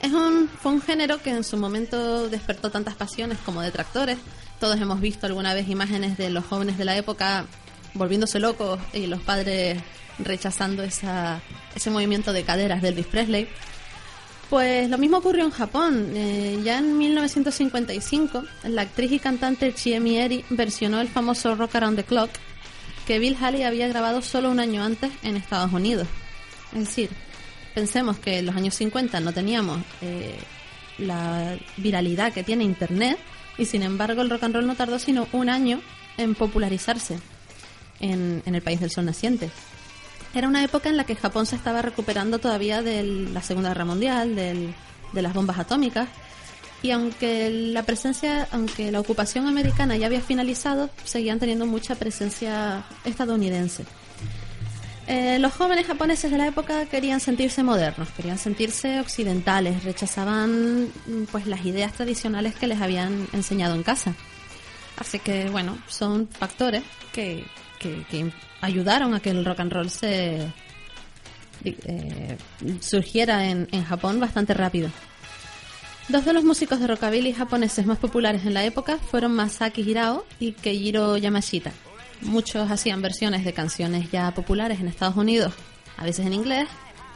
Es 0.00 0.12
un, 0.12 0.48
fue 0.48 0.72
un 0.72 0.80
género 0.80 1.20
que 1.20 1.30
en 1.30 1.44
su 1.44 1.56
momento 1.56 2.28
despertó 2.28 2.70
tantas 2.70 2.94
pasiones 2.94 3.38
como 3.44 3.62
detractores. 3.62 4.18
Todos 4.60 4.80
hemos 4.80 5.00
visto 5.00 5.26
alguna 5.26 5.54
vez 5.54 5.68
imágenes 5.68 6.16
de 6.16 6.30
los 6.30 6.44
jóvenes 6.44 6.78
de 6.78 6.84
la 6.84 6.96
época 6.96 7.46
volviéndose 7.94 8.38
locos 8.38 8.78
y 8.92 9.06
los 9.06 9.20
padres 9.20 9.82
rechazando 10.18 10.82
esa, 10.82 11.40
ese 11.74 11.90
movimiento 11.90 12.32
de 12.32 12.44
caderas 12.44 12.82
de 12.82 12.88
Elvis 12.88 13.06
Presley. 13.06 13.48
Pues 14.50 14.88
lo 14.88 14.98
mismo 14.98 15.18
ocurrió 15.18 15.44
en 15.44 15.50
Japón. 15.50 16.12
Eh, 16.14 16.60
ya 16.64 16.78
en 16.78 16.96
1955, 16.96 18.44
la 18.64 18.82
actriz 18.82 19.12
y 19.12 19.18
cantante 19.18 19.74
Chiemi 19.74 20.16
Eri 20.18 20.44
versionó 20.50 21.00
el 21.00 21.08
famoso 21.08 21.54
Rock 21.54 21.74
Around 21.74 21.96
the 21.96 22.04
Clock 22.04 22.30
que 23.06 23.18
Bill 23.18 23.38
Haley 23.40 23.62
había 23.62 23.88
grabado 23.88 24.20
solo 24.20 24.50
un 24.50 24.60
año 24.60 24.82
antes 24.82 25.10
en 25.22 25.36
Estados 25.36 25.72
Unidos. 25.72 26.06
Es 26.74 26.80
decir, 26.80 27.10
pensemos 27.78 28.18
que 28.18 28.38
en 28.38 28.46
los 28.46 28.56
años 28.56 28.74
50 28.74 29.20
no 29.20 29.32
teníamos 29.32 29.78
eh, 30.02 30.36
la 30.98 31.56
viralidad 31.76 32.32
que 32.32 32.42
tiene 32.42 32.64
Internet 32.64 33.16
y 33.56 33.66
sin 33.66 33.82
embargo 33.82 34.20
el 34.22 34.30
rock 34.30 34.42
and 34.42 34.54
roll 34.56 34.66
no 34.66 34.74
tardó 34.74 34.98
sino 34.98 35.28
un 35.32 35.48
año 35.48 35.80
en 36.16 36.34
popularizarse 36.34 37.18
en, 38.00 38.42
el 38.44 38.62
país 38.62 38.80
del 38.80 38.90
sol 38.90 39.04
naciente. 39.04 39.48
Era 40.34 40.48
una 40.48 40.64
época 40.64 40.88
en 40.88 40.96
la 40.96 41.04
que 41.04 41.14
Japón 41.14 41.46
se 41.46 41.54
estaba 41.56 41.82
recuperando 41.82 42.38
todavía 42.40 42.82
de 42.82 43.02
la 43.04 43.42
Segunda 43.42 43.68
Guerra 43.70 43.84
Mundial, 43.84 44.34
del- 44.34 44.74
de 45.12 45.22
las 45.22 45.32
bombas 45.34 45.58
atómicas, 45.58 46.08
y 46.82 46.90
aunque 46.90 47.48
la 47.50 47.82
presencia, 47.84 48.46
aunque 48.52 48.90
la 48.92 49.00
ocupación 49.00 49.46
americana 49.46 49.96
ya 49.96 50.06
había 50.06 50.20
finalizado, 50.20 50.90
seguían 51.04 51.38
teniendo 51.38 51.64
mucha 51.66 51.94
presencia 51.94 52.84
estadounidense. 53.04 53.84
Eh, 55.10 55.38
los 55.38 55.54
jóvenes 55.54 55.86
japoneses 55.86 56.30
de 56.30 56.36
la 56.36 56.48
época 56.48 56.84
querían 56.84 57.18
sentirse 57.18 57.62
modernos, 57.62 58.10
querían 58.10 58.36
sentirse 58.36 59.00
occidentales, 59.00 59.82
rechazaban 59.82 60.82
mm, 60.84 61.24
pues 61.32 61.46
las 61.46 61.64
ideas 61.64 61.94
tradicionales 61.94 62.54
que 62.54 62.66
les 62.66 62.82
habían 62.82 63.26
enseñado 63.32 63.74
en 63.74 63.82
casa. 63.82 64.14
Así 64.98 65.18
que, 65.18 65.48
bueno, 65.48 65.78
son 65.88 66.28
factores 66.28 66.82
que, 67.10 67.46
que, 67.78 68.30
ayudaron 68.60 69.14
a 69.14 69.20
que 69.20 69.30
el 69.30 69.46
rock 69.46 69.60
and 69.60 69.72
roll 69.72 69.88
se 69.88 70.52
eh, 71.64 72.36
surgiera 72.80 73.48
en, 73.48 73.66
en 73.72 73.84
Japón 73.84 74.20
bastante 74.20 74.52
rápido. 74.52 74.90
Dos 76.10 76.26
de 76.26 76.34
los 76.34 76.44
músicos 76.44 76.80
de 76.80 76.86
rockabilly 76.86 77.32
japoneses 77.32 77.86
más 77.86 77.96
populares 77.96 78.44
en 78.44 78.52
la 78.52 78.62
época 78.62 78.98
fueron 78.98 79.32
Masaki 79.32 79.88
Hirao 79.88 80.26
y 80.38 80.52
Keijiro 80.52 81.16
Yamashita. 81.16 81.72
Muchos 82.22 82.70
hacían 82.70 83.00
versiones 83.02 83.44
de 83.44 83.52
canciones 83.52 84.10
ya 84.10 84.32
populares 84.32 84.80
en 84.80 84.88
Estados 84.88 85.16
Unidos, 85.16 85.54
a 85.96 86.04
veces 86.04 86.26
en 86.26 86.32
inglés, 86.34 86.68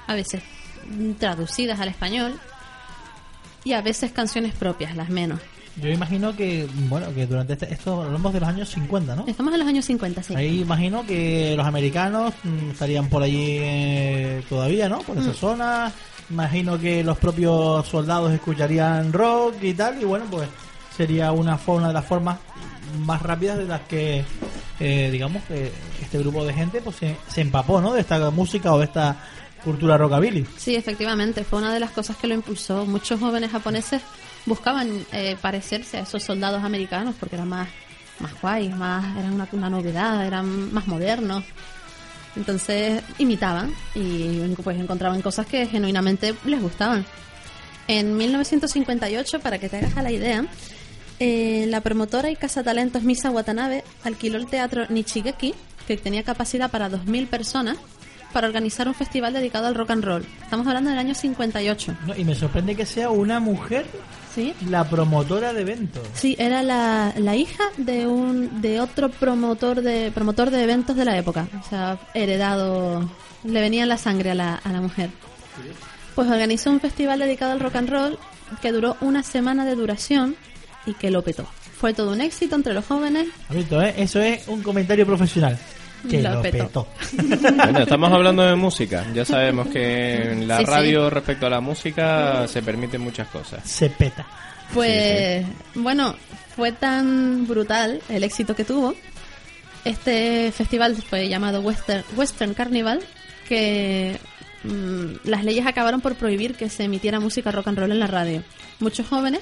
a 0.07 0.15
veces 0.15 0.43
traducidas 1.19 1.81
al 1.81 1.89
español 1.89 2.39
y 3.65 3.73
a 3.73 3.81
veces 3.83 4.13
canciones 4.13 4.55
propias, 4.55 4.97
las 4.97 5.09
menos. 5.09 5.41
Yo 5.77 5.89
imagino 5.89 6.37
que, 6.37 6.69
bueno, 6.89 7.15
que 7.15 7.27
durante 7.27 7.55
este, 7.55 7.73
esto 7.73 8.03
hablamos 8.03 8.33
de 8.35 8.41
los 8.41 8.49
años 8.49 8.69
50, 8.69 9.17
¿no? 9.17 9.25
Estamos 9.27 9.55
en 9.55 9.61
los 9.61 9.69
años 9.69 9.85
50, 9.87 10.23
sí. 10.23 10.35
Ahí 10.37 10.61
imagino 10.61 11.07
que 11.07 11.55
los 11.57 11.67
americanos 11.67 12.35
mm, 12.45 12.71
estarían 12.73 13.09
por 13.09 13.23
allí 13.23 13.57
eh, 13.59 14.43
todavía, 14.51 14.89
¿no? 14.91 14.99
Por 15.01 15.17
esa 15.17 15.31
Mm. 15.31 15.35
zona. 15.35 15.93
Imagino 16.29 16.79
que 16.79 17.03
los 17.03 17.17
propios 17.17 17.89
soldados 17.89 18.33
escucharían 18.33 19.13
rock 19.15 19.63
y 19.63 19.73
tal. 19.73 20.01
Y 20.01 20.05
bueno, 20.05 20.27
pues 20.31 20.47
sería 20.95 21.33
una, 21.33 21.59
una 21.67 21.89
de 21.89 21.95
las 21.95 22.05
formas 22.05 22.39
más 22.99 23.23
rápidas 23.23 23.59
de 23.59 23.65
las 23.65 23.83
que, 23.83 24.25
eh, 24.81 25.09
digamos, 25.11 25.43
que 25.45 25.73
este 26.01 26.19
grupo 26.19 26.45
de 26.45 26.55
gente 26.55 26.81
pues 26.81 26.97
se, 26.97 27.17
se 27.29 27.41
empapó, 27.41 27.81
¿no? 27.81 27.93
De 27.93 28.01
esta 28.01 28.31
música 28.31 28.73
o 28.73 28.79
de 28.79 28.85
esta 28.85 29.17
cultura 29.65 29.97
rockabilly. 29.97 30.47
Sí, 30.57 30.75
efectivamente, 30.75 31.45
fue 31.45 31.61
una 31.61 31.73
de 31.73 31.81
las 31.81 31.91
cosas 31.91 32.17
que 32.17 32.27
lo 32.27 32.35
impulsó. 32.35 32.85
Muchos 32.87 33.21
jóvenes 33.21 33.51
japoneses 33.51 34.03
buscaban 34.47 35.05
eh, 35.13 35.37
parecerse 35.41 35.99
a 35.99 36.01
esos 36.01 36.23
soldados 36.23 36.63
americanos 36.65 37.15
porque 37.19 37.37
eran 37.37 37.49
más, 37.49 37.69
más 38.19 38.33
guays, 38.41 38.75
más, 38.75 39.17
eran 39.17 39.35
una, 39.35 39.49
una 39.53 39.71
novedad, 39.71 40.27
eran 40.27 40.73
más 40.73 40.87
modernos. 40.87 41.45
Entonces 42.35 43.03
imitaban 43.19 43.75
y 43.95 44.55
pues 44.63 44.79
encontraban 44.79 45.21
cosas 45.21 45.47
que 45.47 45.67
genuinamente 45.67 46.35
les 46.45 46.61
gustaban. 46.61 47.05
En 47.89 48.17
1958, 48.17 49.41
para 49.41 49.59
que 49.59 49.69
te 49.69 49.79
hagas 49.79 49.97
a 49.97 50.03
la 50.03 50.11
idea, 50.11 50.47
eh, 51.25 51.67
la 51.69 51.81
promotora 51.83 52.31
y 52.31 52.37
cazatalentos 52.37 53.05
Misa 53.05 53.31
Watanabe 53.31 53.85
alquiló 54.03 54.39
el 54.39 54.49
teatro 54.49 54.87
Nichigeki, 54.89 55.55
que 55.87 55.97
tenía 55.97 56.25
capacidad 56.25 56.69
para 56.69 56.91
2.000 56.91 57.29
personas, 57.29 57.77
para 58.33 58.49
organizar 58.49 58.89
un 58.89 58.95
festival 58.95 59.33
dedicado 59.33 59.69
al 59.69 59.77
rock 59.77 59.91
and 59.91 60.05
roll. 60.05 60.27
Estamos 60.43 60.67
hablando 60.67 60.91
del 60.91 60.99
año 60.99 61.15
58. 61.15 61.97
No, 62.09 62.17
y 62.17 62.25
me 62.25 62.35
sorprende 62.35 62.75
que 62.75 62.85
sea 62.87 63.11
una 63.11 63.39
mujer 63.39 63.87
¿Sí? 64.35 64.53
la 64.69 64.83
promotora 64.91 65.53
de 65.53 65.61
eventos. 65.61 66.03
Sí, 66.13 66.35
era 66.41 66.65
la, 66.65 67.15
la 67.17 67.37
hija 67.37 67.63
de 67.77 68.09
un 68.09 68.61
de 68.61 68.81
otro 68.81 69.09
promotor 69.09 69.81
de 69.81 70.11
promotor 70.11 70.51
de 70.51 70.65
eventos 70.65 70.97
de 70.97 71.05
la 71.05 71.17
época, 71.17 71.47
o 71.65 71.69
sea, 71.69 72.01
heredado, 72.15 73.09
le 73.45 73.61
venía 73.61 73.85
en 73.85 73.91
la 73.91 73.99
sangre 73.99 74.33
a 74.33 74.35
la, 74.35 74.57
a 74.57 74.73
la 74.73 74.81
mujer. 74.81 75.11
Pues 76.17 76.29
organizó 76.29 76.71
un 76.71 76.81
festival 76.81 77.21
dedicado 77.21 77.53
al 77.53 77.61
rock 77.61 77.77
and 77.77 77.91
roll 77.91 78.19
que 78.61 78.73
duró 78.73 78.97
una 79.01 79.23
semana 79.23 79.65
de 79.65 79.77
duración 79.77 80.35
y 80.87 80.95
que 80.95 81.11
lo 81.11 81.23
petó. 81.23 81.47
Fue 81.79 81.93
todo 81.95 82.13
un 82.13 82.21
éxito 82.21 82.55
entre 82.57 82.75
los 82.75 82.85
jóvenes. 82.87 83.29
Amito, 83.49 83.83
¿eh? 83.83 83.95
Eso 83.97 84.21
es 84.21 84.47
un 84.49 84.63
comentario 84.63 85.05
profesional. 85.07 85.59
Que 86.09 86.21
Lo 86.21 86.35
lo, 86.35 86.43
petó. 86.43 86.65
petó. 86.67 86.89
Bueno, 87.57 87.79
estamos 87.81 88.13
hablando 88.13 88.43
de 88.43 88.57
música. 88.57 89.05
Ya 89.15 89.25
sabemos 89.25 89.69
que 89.69 90.33
en 90.33 90.49
la 90.49 90.59
Sí, 90.59 90.65
sí. 90.65 90.71
radio 90.71 91.11
respecto 91.11 91.47
a 91.47 91.51
la 91.51 91.61
música 91.61 92.47
se 92.49 92.61
permiten 92.63 93.01
muchas 93.01 93.29
cosas. 93.29 93.61
Se 93.69 93.89
peta. 93.89 94.27
Pues 94.75 95.45
bueno, 95.75 96.17
fue 96.57 96.73
tan 96.73 97.47
brutal 97.47 98.01
el 98.09 98.25
éxito 98.25 98.57
que 98.57 98.65
tuvo. 98.65 98.95
Este 99.85 100.51
festival 100.53 100.97
fue 100.97 101.29
llamado 101.29 101.61
Western, 101.61 102.05
Western 102.17 102.55
Carnival, 102.55 103.01
que 103.49 104.17
mm, 104.65 105.29
las 105.29 105.45
leyes 105.45 105.67
acabaron 105.67 106.01
por 106.01 106.15
prohibir 106.17 106.55
que 106.55 106.69
se 106.69 106.85
emitiera 106.85 107.21
música 107.21 107.51
rock 107.53 107.69
and 107.69 107.79
roll 107.79 107.93
en 107.93 107.99
la 108.01 108.07
radio. 108.07 108.43
Muchos 108.81 109.07
jóvenes 109.07 109.41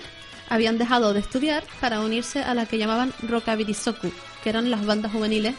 habían 0.51 0.77
dejado 0.77 1.15
de 1.15 1.21
estudiar 1.21 1.65
para 1.81 2.01
unirse 2.01 2.43
a 2.43 2.53
la 2.53 2.67
que 2.67 2.77
llamaban 2.77 3.15
Rockabilly 3.27 3.73
Soku, 3.73 4.13
que 4.43 4.51
eran 4.51 4.71
las 4.71 4.85
bandas 4.85 5.13
juveniles, 5.13 5.55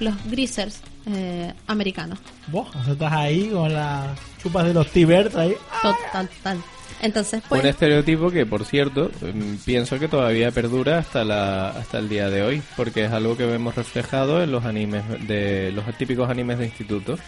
los 0.00 0.14
greasers 0.30 0.80
eh, 1.06 1.52
americanos. 1.66 2.18
Vos, 2.48 2.68
estás 2.88 3.12
ahí 3.12 3.48
con 3.48 3.72
las 3.72 4.18
chupas 4.42 4.64
de 4.66 4.72
los 4.72 4.88
Tibers 4.90 5.34
ahí. 5.34 5.54
Total, 5.82 6.28
total. 6.28 6.58
Entonces, 7.00 7.42
pues, 7.48 7.62
Un 7.62 7.68
estereotipo 7.68 8.30
que, 8.30 8.46
por 8.46 8.64
cierto, 8.64 9.10
mm, 9.20 9.56
pienso 9.64 9.98
que 9.98 10.08
todavía 10.08 10.50
perdura 10.50 10.98
hasta 10.98 11.24
la 11.24 11.68
hasta 11.68 11.98
el 11.98 12.08
día 12.08 12.30
de 12.30 12.42
hoy, 12.42 12.62
porque 12.76 13.04
es 13.04 13.12
algo 13.12 13.36
que 13.36 13.44
vemos 13.44 13.74
reflejado 13.74 14.42
en 14.42 14.50
los 14.50 14.64
animes 14.64 15.04
de 15.26 15.72
los 15.72 15.84
típicos 15.98 16.30
animes 16.30 16.58
de 16.58 16.66
instituto. 16.66 17.18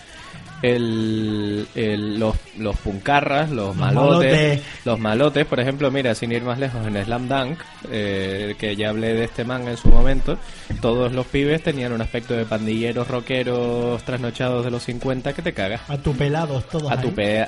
El, 0.62 1.66
el- 1.74 2.18
los, 2.18 2.36
los 2.58 2.76
puncarras, 2.76 3.50
los 3.50 3.68
Los 3.68 3.76
malotes, 3.76 4.32
malotes. 4.32 4.62
los 4.84 4.98
malotes, 4.98 5.46
por 5.46 5.60
ejemplo, 5.60 5.90
mira, 5.90 6.14
sin 6.14 6.32
ir 6.32 6.42
más 6.42 6.58
lejos, 6.58 6.84
en 6.86 7.02
Slam 7.04 7.28
Dunk, 7.28 7.58
eh, 7.90 8.54
que 8.58 8.74
ya 8.76 8.90
hablé 8.90 9.14
de 9.14 9.24
este 9.24 9.44
manga 9.44 9.70
en 9.70 9.76
su 9.76 9.88
momento, 9.88 10.36
todos 10.80 11.12
los 11.12 11.26
pibes 11.26 11.62
tenían 11.62 11.92
un 11.92 12.00
aspecto 12.00 12.34
de 12.34 12.44
pandilleros 12.44 13.06
rockeros 13.08 14.02
trasnochados 14.04 14.64
de 14.64 14.70
los 14.70 14.82
50 14.82 15.32
que 15.32 15.42
te 15.42 15.52
cagas. 15.52 15.80
A 15.88 15.96
tu 15.98 16.12
pelados 16.14 16.68
todos. 16.68 16.90
A 16.90 16.94
ahí. 16.94 17.00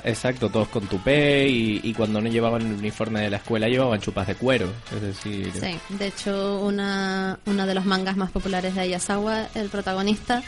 exacto, 0.05 0.49
todos 0.49 0.67
con 0.69 0.87
tupé 0.87 1.47
y, 1.47 1.81
y 1.83 1.93
cuando 1.93 2.21
no 2.21 2.29
llevaban 2.29 2.61
el 2.61 2.73
uniforme 2.73 3.21
de 3.21 3.29
la 3.29 3.37
escuela 3.37 3.67
llevaban 3.67 3.99
chupas 3.99 4.27
de 4.27 4.35
cuero. 4.35 4.67
Es 4.95 5.01
decir, 5.01 5.51
Sí, 5.53 5.77
de 5.95 6.07
hecho, 6.07 6.59
una, 6.61 7.39
una 7.45 7.65
de 7.65 7.75
los 7.75 7.85
mangas 7.85 8.15
más 8.17 8.31
populares 8.31 8.75
de 8.75 8.81
Ayasawa, 8.81 9.47
el 9.55 9.69
protagonista, 9.69 10.41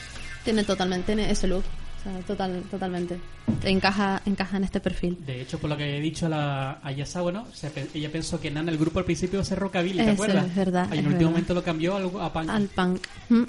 tiene 0.44 0.64
totalmente 0.64 1.14
ese 1.30 1.48
look. 1.48 1.64
O 2.06 2.12
sea, 2.12 2.20
total, 2.28 2.64
totalmente. 2.70 3.18
Encaja, 3.64 4.22
encaja 4.26 4.58
en 4.58 4.66
este 4.66 4.80
perfil. 4.82 5.18
De 5.26 5.42
hecho, 5.42 5.58
por 5.58 5.70
lo 5.70 5.78
que 5.78 5.98
he 5.98 6.02
dicho 6.02 6.26
a, 6.26 6.30
la, 6.30 6.72
a 6.84 6.92
Yasawa, 6.92 7.32
¿no? 7.32 7.44
O 7.44 7.56
sea, 7.56 7.72
ella 7.94 8.12
pensó 8.12 8.42
que 8.42 8.52
Nana, 8.52 8.72
el 8.72 8.78
grupo 8.78 9.00
al 9.00 9.06
principio 9.06 9.38
iba 9.38 9.42
a 9.44 9.46
ser 9.46 9.60
rockabilly, 9.60 9.98
¿te 10.00 10.04
Eso 10.04 10.12
acuerdas? 10.12 10.46
es 10.48 10.56
verdad, 10.56 10.88
Y 10.92 10.98
en 10.98 11.00
el 11.00 11.06
último 11.06 11.18
verdad. 11.20 11.30
momento 11.32 11.54
lo 11.54 11.64
cambió 11.64 11.96
a 12.22 12.34
punk. 12.34 12.50
Al 12.50 12.68
punk. 12.68 13.08
Mm. 13.30 13.44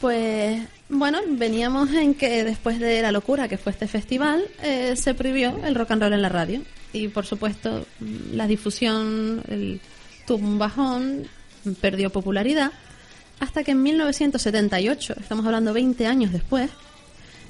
Pues, 0.00 0.62
bueno, 0.88 1.18
veníamos 1.28 1.92
en 1.92 2.14
que 2.14 2.44
después 2.44 2.78
de 2.78 3.02
la 3.02 3.12
locura 3.12 3.48
que 3.48 3.58
fue 3.58 3.72
este 3.72 3.86
festival, 3.86 4.42
eh, 4.62 4.94
se 4.96 5.12
prohibió 5.14 5.58
el 5.64 5.74
rock 5.74 5.90
and 5.90 6.02
roll 6.02 6.12
en 6.12 6.22
la 6.22 6.28
radio. 6.28 6.62
Y 6.92 7.08
por 7.08 7.26
supuesto, 7.26 7.86
la 8.32 8.46
difusión, 8.46 9.42
el 9.48 9.80
tuvo 10.26 10.46
un 10.46 10.58
bajón, 10.58 11.24
perdió 11.80 12.10
popularidad, 12.10 12.72
hasta 13.40 13.62
que 13.64 13.72
en 13.72 13.82
1978, 13.82 15.14
estamos 15.20 15.44
hablando 15.44 15.72
20 15.72 16.06
años 16.06 16.32
después, 16.32 16.70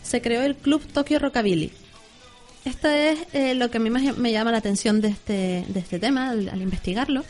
se 0.02 0.20
creó 0.22 0.42
el 0.42 0.56
Club 0.56 0.82
Tokyo 0.92 1.18
Rockabilly. 1.18 1.72
Esto 2.64 2.88
es 2.88 3.18
eh, 3.32 3.54
lo 3.54 3.70
que 3.70 3.78
a 3.78 3.80
mí 3.80 3.90
más 3.90 4.16
me 4.18 4.32
llama 4.32 4.52
la 4.52 4.58
atención 4.58 5.00
de 5.00 5.08
este, 5.08 5.64
de 5.68 5.80
este 5.80 5.98
tema 5.98 6.30
al, 6.30 6.48
al 6.48 6.60
investigarlo. 6.60 7.24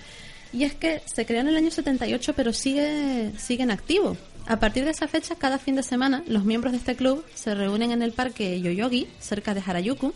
Y 0.52 0.64
es 0.64 0.74
que 0.74 1.02
se 1.06 1.24
creó 1.26 1.40
en 1.40 1.48
el 1.48 1.56
año 1.56 1.70
78, 1.70 2.32
pero 2.34 2.52
sigue, 2.52 3.30
sigue 3.38 3.62
en 3.62 3.70
activo. 3.70 4.16
A 4.46 4.58
partir 4.58 4.84
de 4.84 4.90
esa 4.90 5.06
fecha, 5.06 5.36
cada 5.36 5.58
fin 5.58 5.76
de 5.76 5.84
semana, 5.84 6.24
los 6.26 6.44
miembros 6.44 6.72
de 6.72 6.78
este 6.78 6.96
club 6.96 7.24
se 7.34 7.54
reúnen 7.54 7.92
en 7.92 8.02
el 8.02 8.12
parque 8.12 8.60
Yoyogi, 8.60 9.06
cerca 9.20 9.54
de 9.54 9.62
Harajuku, 9.64 10.12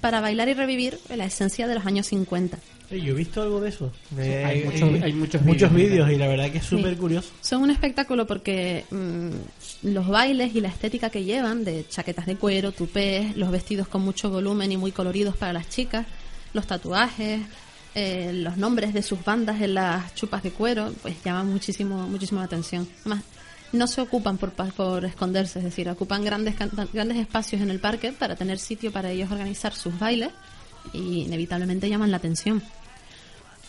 para 0.00 0.20
bailar 0.20 0.48
y 0.48 0.54
revivir 0.54 1.00
la 1.08 1.24
esencia 1.24 1.66
de 1.66 1.74
los 1.74 1.86
años 1.86 2.06
50. 2.06 2.58
Eh, 2.92 3.00
Yo 3.00 3.12
he 3.12 3.16
visto 3.16 3.40
algo 3.42 3.60
de 3.60 3.68
eso. 3.70 3.90
De- 4.10 4.44
hay 4.44 4.58
eh, 4.60 4.64
muchos- 4.66 4.90
eh, 4.94 5.00
hay 5.04 5.12
muchos 5.12 5.42
muchos 5.42 5.72
vídeos. 5.72 6.10
y 6.10 6.16
la 6.16 6.26
verdad 6.28 6.50
que 6.50 6.58
es 6.58 6.64
súper 6.64 6.94
Sí. 6.94 6.96
curioso. 7.00 7.30
Son 7.40 7.62
un 7.62 7.70
espectáculo 7.70 8.26
porque 8.26 8.84
mm, 8.90 9.88
los 9.92 10.06
bailes 10.08 10.54
y 10.54 10.60
la 10.60 10.68
estética 10.68 11.10
que 11.10 11.24
llevan, 11.24 11.64
de 11.64 11.86
chaquetas 11.88 12.26
de 12.26 12.36
cuero, 12.36 12.72
tupés, 12.72 13.36
los 13.36 13.50
vestidos 13.50 13.88
con 13.88 14.02
mucho 14.02 14.30
volumen 14.30 14.70
y 14.72 14.76
muy 14.76 14.92
coloridos 14.92 15.36
para 15.36 15.52
las 15.52 15.68
chicas, 15.68 16.06
los 16.52 16.66
tatuajes, 16.66 17.40
eh, 17.94 18.30
los 18.34 18.56
nombres 18.56 18.92
de 18.94 19.02
sus 19.02 19.22
bandas 19.24 19.60
en 19.60 19.74
las 19.74 20.14
chupas 20.14 20.42
de 20.42 20.50
cuero, 20.50 20.92
pues 21.02 21.14
llaman 21.24 21.50
muchísimo, 21.50 22.06
muchísimo 22.08 22.40
la 22.40 22.46
atención. 22.46 22.88
Además, 23.00 23.22
no 23.72 23.86
se 23.86 24.00
ocupan 24.02 24.36
por, 24.36 24.50
por 24.52 25.04
esconderse, 25.06 25.58
es 25.58 25.64
decir, 25.64 25.88
ocupan 25.88 26.24
grandes, 26.24 26.54
grandes 26.92 27.16
espacios 27.18 27.62
en 27.62 27.70
el 27.70 27.80
parque 27.80 28.12
para 28.12 28.36
tener 28.36 28.58
sitio 28.58 28.92
para 28.92 29.10
ellos 29.10 29.30
organizar 29.32 29.74
sus 29.74 29.98
bailes 29.98 30.28
y 30.92 31.22
inevitablemente 31.22 31.88
llaman 31.88 32.10
la 32.10 32.18
atención. 32.18 32.62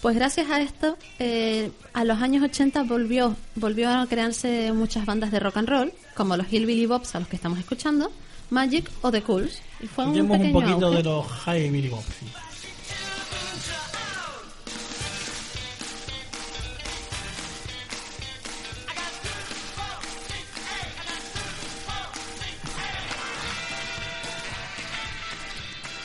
Pues 0.03 0.17
gracias 0.17 0.49
a 0.49 0.59
esto, 0.59 0.97
eh, 1.17 1.71
a 1.93 2.03
los 2.03 2.21
años 2.21 2.43
80 2.43 2.83
volvió, 2.83 3.37
volvió 3.55 3.89
a 3.89 4.05
crearse 4.05 4.73
muchas 4.73 5.05
bandas 5.05 5.31
de 5.31 5.39
rock 5.39 5.55
and 5.55 5.69
roll, 5.69 5.93
como 6.13 6.35
los 6.35 6.51
Hillbilly 6.51 6.85
Bobs 6.87 7.15
a 7.15 7.19
los 7.19 7.29
que 7.29 7.37
estamos 7.37 7.57
escuchando, 7.57 8.11
Magic 8.49 8.91
o 9.01 9.11
The 9.11 9.21
Cools. 9.21 9.61
Y 9.81 9.87
fue 9.87 10.05
un 10.05 10.11
Tenemos 10.11 10.31
un 10.35 10.37
pequeño 10.39 10.59
poquito 10.59 10.85
auge. 10.87 10.97
de 10.97 11.03
los 11.03 11.25
High 11.25 11.69
Billy 11.69 11.87
Bob, 11.87 12.03
sí. 12.19 12.25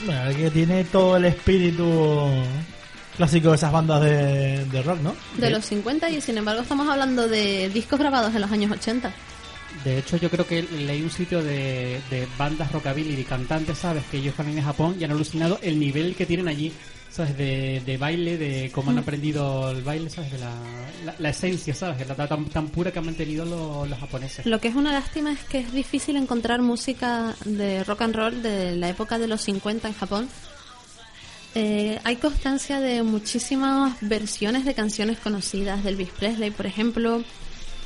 Bueno, 0.06 0.36
que 0.36 0.50
tiene 0.52 0.84
todo 0.84 1.16
el 1.16 1.24
espíritu 1.24 1.84
clásico 3.18 3.50
de 3.50 3.56
esas 3.56 3.70
bandas 3.72 4.00
de, 4.02 4.64
de 4.64 4.82
rock, 4.82 5.00
¿no? 5.02 5.14
De 5.36 5.50
los 5.50 5.66
50 5.66 6.08
y 6.08 6.20
sin 6.22 6.38
embargo 6.38 6.62
estamos 6.62 6.88
hablando 6.88 7.28
de 7.28 7.68
discos 7.68 7.98
grabados 7.98 8.34
en 8.34 8.40
los 8.40 8.50
años 8.50 8.72
80. 8.72 9.12
De 9.84 9.98
hecho, 9.98 10.16
yo 10.16 10.30
creo 10.30 10.46
que 10.46 10.62
leí 10.62 11.02
un 11.02 11.10
sitio 11.10 11.42
de, 11.42 12.00
de 12.10 12.26
bandas 12.38 12.72
rockabilly 12.72 13.20
y 13.20 13.24
cantantes, 13.24 13.76
¿sabes? 13.78 14.02
Que 14.10 14.16
ellos 14.16 14.34
van 14.36 14.48
en 14.48 14.62
Japón 14.64 14.96
y 14.98 15.04
han 15.04 15.10
alucinado 15.10 15.58
el 15.62 15.78
nivel 15.78 16.16
que 16.16 16.26
tienen 16.26 16.48
allí, 16.48 16.72
¿sabes? 17.10 17.36
De, 17.36 17.82
de 17.84 17.96
baile, 17.98 18.38
de 18.38 18.70
cómo 18.72 18.88
Mm. 18.90 18.94
han 18.94 18.98
aprendido 19.00 19.70
el 19.70 19.82
baile, 19.82 20.08
¿sabes? 20.10 20.32
De 20.32 20.38
la, 20.38 20.50
la, 21.04 21.14
la 21.18 21.28
esencia, 21.28 21.74
¿sabes? 21.74 22.08
La, 22.08 22.14
la- 22.16 22.26
tan, 22.26 22.46
tan 22.46 22.68
pura 22.68 22.90
que 22.90 22.98
han 22.98 23.04
mantenido 23.06 23.44
los, 23.44 23.88
los 23.88 23.98
japoneses. 24.00 24.46
Lo 24.46 24.58
que 24.58 24.68
es 24.68 24.74
una 24.74 24.90
lástima 24.92 25.30
es 25.32 25.40
que 25.44 25.58
es 25.58 25.72
difícil 25.72 26.16
encontrar 26.16 26.60
música 26.62 27.34
de 27.44 27.84
rock 27.84 28.02
and 28.02 28.16
roll 28.16 28.42
de 28.42 28.74
la 28.74 28.88
época 28.88 29.18
de 29.18 29.28
los 29.28 29.42
50 29.42 29.86
en 29.88 29.94
Japón. 29.94 30.28
Eh, 31.60 31.98
hay 32.04 32.14
constancia 32.16 32.78
de 32.78 33.02
muchísimas 33.02 33.96
versiones 34.00 34.64
de 34.64 34.74
canciones 34.74 35.18
conocidas 35.18 35.82
de 35.82 35.90
Elvis 35.90 36.10
Presley, 36.10 36.52
por 36.52 36.66
ejemplo, 36.66 37.24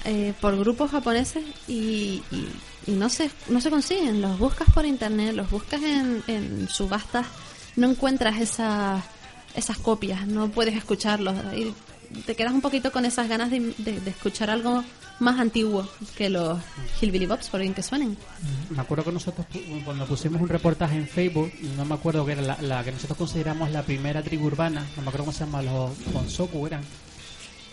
eh, 0.04 0.34
por 0.42 0.58
grupos 0.58 0.90
japoneses 0.90 1.42
y, 1.66 2.22
y- 2.30 2.48
y 2.86 2.90
no 2.90 3.08
se 3.08 3.30
no 3.48 3.62
se 3.62 3.70
consiguen. 3.70 4.20
Los 4.20 4.38
buscas 4.38 4.68
por 4.74 4.84
internet, 4.84 5.34
los 5.34 5.48
buscas 5.50 5.82
en, 5.82 6.22
en 6.26 6.68
subastas, 6.68 7.26
no 7.76 7.88
encuentras 7.88 8.40
esas 8.42 9.02
esas 9.54 9.78
copias, 9.78 10.26
no 10.26 10.50
puedes 10.50 10.74
escucharlos. 10.76 11.34
Te 12.26 12.34
quedas 12.34 12.52
un 12.52 12.60
poquito 12.60 12.92
con 12.92 13.04
esas 13.04 13.28
ganas 13.28 13.50
de, 13.50 13.60
de- 13.78 14.10
escuchar 14.10 14.50
algo 14.50 14.84
más 15.20 15.38
antiguo 15.38 15.88
que 16.16 16.28
los 16.30 16.58
Hillbilly 17.00 17.26
Bobs, 17.26 17.48
por 17.48 17.60
bien 17.60 17.74
que 17.74 17.82
suenen. 17.82 18.16
Me 18.70 18.80
acuerdo 18.80 19.04
que 19.04 19.12
nosotros 19.12 19.46
cuando 19.84 20.06
pusimos 20.06 20.40
un 20.40 20.48
reportaje 20.48 20.96
en 20.96 21.06
Facebook, 21.06 21.52
no 21.76 21.84
me 21.84 21.94
acuerdo 21.94 22.24
que 22.26 22.32
era 22.32 22.42
la, 22.42 22.60
la 22.62 22.82
que 22.84 22.92
nosotros 22.92 23.16
consideramos 23.18 23.70
la 23.70 23.82
primera 23.82 24.22
tribu 24.22 24.46
urbana, 24.46 24.80
no 24.96 25.02
me 25.02 25.08
acuerdo 25.08 25.24
cómo 25.26 25.32
se 25.32 25.44
llama, 25.44 25.62
los 25.62 25.90
Bonsoku 26.12 26.66
eran, 26.66 26.82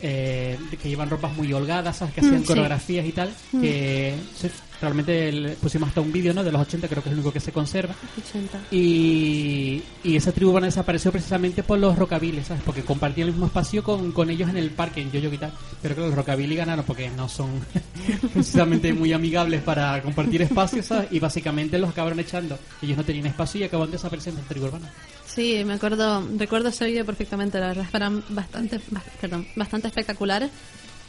eh, 0.01 0.57
que 0.81 0.89
llevan 0.89 1.09
ropas 1.09 1.33
muy 1.35 1.51
holgadas, 1.53 1.97
¿sabes? 1.97 2.13
que 2.13 2.21
hacían 2.21 2.37
Mm, 2.37 2.41
sí. 2.41 2.47
coreografías 2.47 3.05
y 3.05 3.11
tal, 3.11 3.33
que 3.51 4.15
se- 4.35 4.51
realmente 4.81 5.29
le 5.31 5.49
pusimos 5.55 5.89
hasta 5.89 5.99
un 5.99 6.11
vídeo 6.13 6.33
¿no? 6.33 6.41
de 6.43 6.51
los 6.53 6.61
80, 6.61 6.87
creo 6.87 7.03
que 7.03 7.09
es 7.09 7.13
el 7.13 7.19
único 7.19 7.33
que 7.33 7.41
se 7.41 7.51
conserva. 7.51 7.93
80. 8.17 8.59
Y, 8.71 9.81
y 10.05 10.15
esa 10.15 10.31
tribu 10.31 10.51
urbana 10.51 10.67
desapareció 10.67 11.11
precisamente 11.11 11.63
por 11.63 11.77
los 11.79 11.97
rockabilly, 11.97 12.41
¿sabes? 12.43 12.63
Porque 12.65 12.83
compartían 12.83 13.27
el 13.27 13.33
mismo 13.33 13.47
espacio 13.47 13.83
con, 13.83 14.11
con 14.13 14.29
ellos 14.29 14.49
en 14.49 14.55
el 14.57 14.69
parque, 14.71 15.01
en 15.01 15.11
Yoyo 15.11 15.33
y 15.33 15.37
tal. 15.37 15.51
Pero 15.81 15.95
creo 15.95 16.05
que 16.07 16.09
los 16.11 16.17
rockabilly 16.17 16.55
ganaron 16.55 16.85
porque 16.85 17.09
no 17.09 17.27
son 17.27 17.49
precisamente 18.33 18.93
muy 18.93 19.11
amigables 19.13 19.61
para 19.61 20.01
compartir 20.01 20.41
espacios, 20.43 20.85
¿sabes? 20.85 21.09
Y 21.11 21.19
básicamente 21.19 21.77
los 21.77 21.89
acabaron 21.89 22.19
echando. 22.19 22.57
Ellos 22.81 22.97
no 22.97 23.03
tenían 23.03 23.25
espacio 23.27 23.61
y 23.61 23.63
acabaron 23.65 23.91
desapareciendo 23.91 24.39
en 24.39 24.45
la 24.45 24.49
tribu 24.49 24.65
urbana. 24.67 24.89
Sí, 25.33 25.63
me 25.63 25.73
acuerdo, 25.73 26.27
recuerdo 26.37 26.69
ese 26.69 26.85
vídeo 26.85 27.05
perfectamente, 27.05 27.59
la 27.59 27.67
verdad, 27.67 27.85
eran 27.93 28.23
bastante, 28.29 28.79
ba- 28.89 29.03
perdón, 29.21 29.47
bastante 29.55 29.87
espectaculares. 29.87 30.49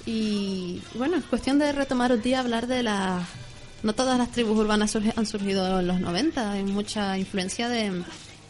Y 0.07 0.81
bueno, 0.95 1.17
es 1.17 1.25
cuestión 1.25 1.59
de 1.59 1.73
retomar 1.73 2.13
un 2.13 2.23
día 2.23 2.41
hablar 2.41 2.67
de 2.67 2.83
las... 2.83 3.23
No 3.83 3.95
todas 3.95 4.19
las 4.19 4.31
tribus 4.31 4.59
urbanas 4.59 4.95
han 5.17 5.27
surgido 5.27 5.81
en 5.81 5.87
los 5.87 6.01
90, 6.01 6.53
hay 6.53 6.65
mucha 6.65 7.17
influencia 7.17 7.69
de, 7.71 7.91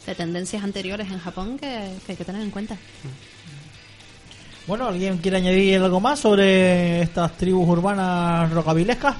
de 0.06 0.14
tendencias 0.16 0.64
anteriores 0.64 1.08
en 1.10 1.20
Japón 1.20 1.56
que, 1.56 1.88
que 2.04 2.12
hay 2.12 2.16
que 2.18 2.24
tener 2.24 2.42
en 2.42 2.50
cuenta. 2.50 2.76
Bueno, 4.66 4.88
¿alguien 4.88 5.18
quiere 5.18 5.36
añadir 5.36 5.80
algo 5.80 6.00
más 6.00 6.18
sobre 6.18 7.02
estas 7.02 7.36
tribus 7.36 7.68
urbanas 7.68 8.50
rocabilescas? 8.50 9.16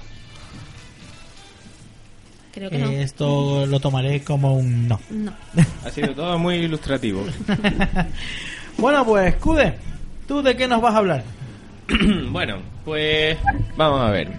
Creo 2.52 2.70
que 2.70 2.78
no. 2.78 2.90
Esto 2.90 3.66
lo 3.66 3.78
tomaré 3.80 4.22
como 4.22 4.56
un 4.56 4.88
no. 4.88 5.00
No. 5.10 5.32
Ha 5.84 5.90
sido 5.90 6.14
todo 6.14 6.38
muy 6.38 6.56
ilustrativo. 6.56 7.24
Bueno, 8.78 9.04
pues, 9.04 9.34
Cude, 9.36 9.74
¿tú 10.26 10.40
de 10.42 10.56
qué 10.56 10.66
nos 10.66 10.80
vas 10.80 10.94
a 10.94 10.98
hablar? 10.98 11.22
bueno, 12.30 12.60
pues 12.82 13.36
vamos 13.76 14.00
a 14.00 14.10
ver. 14.10 14.30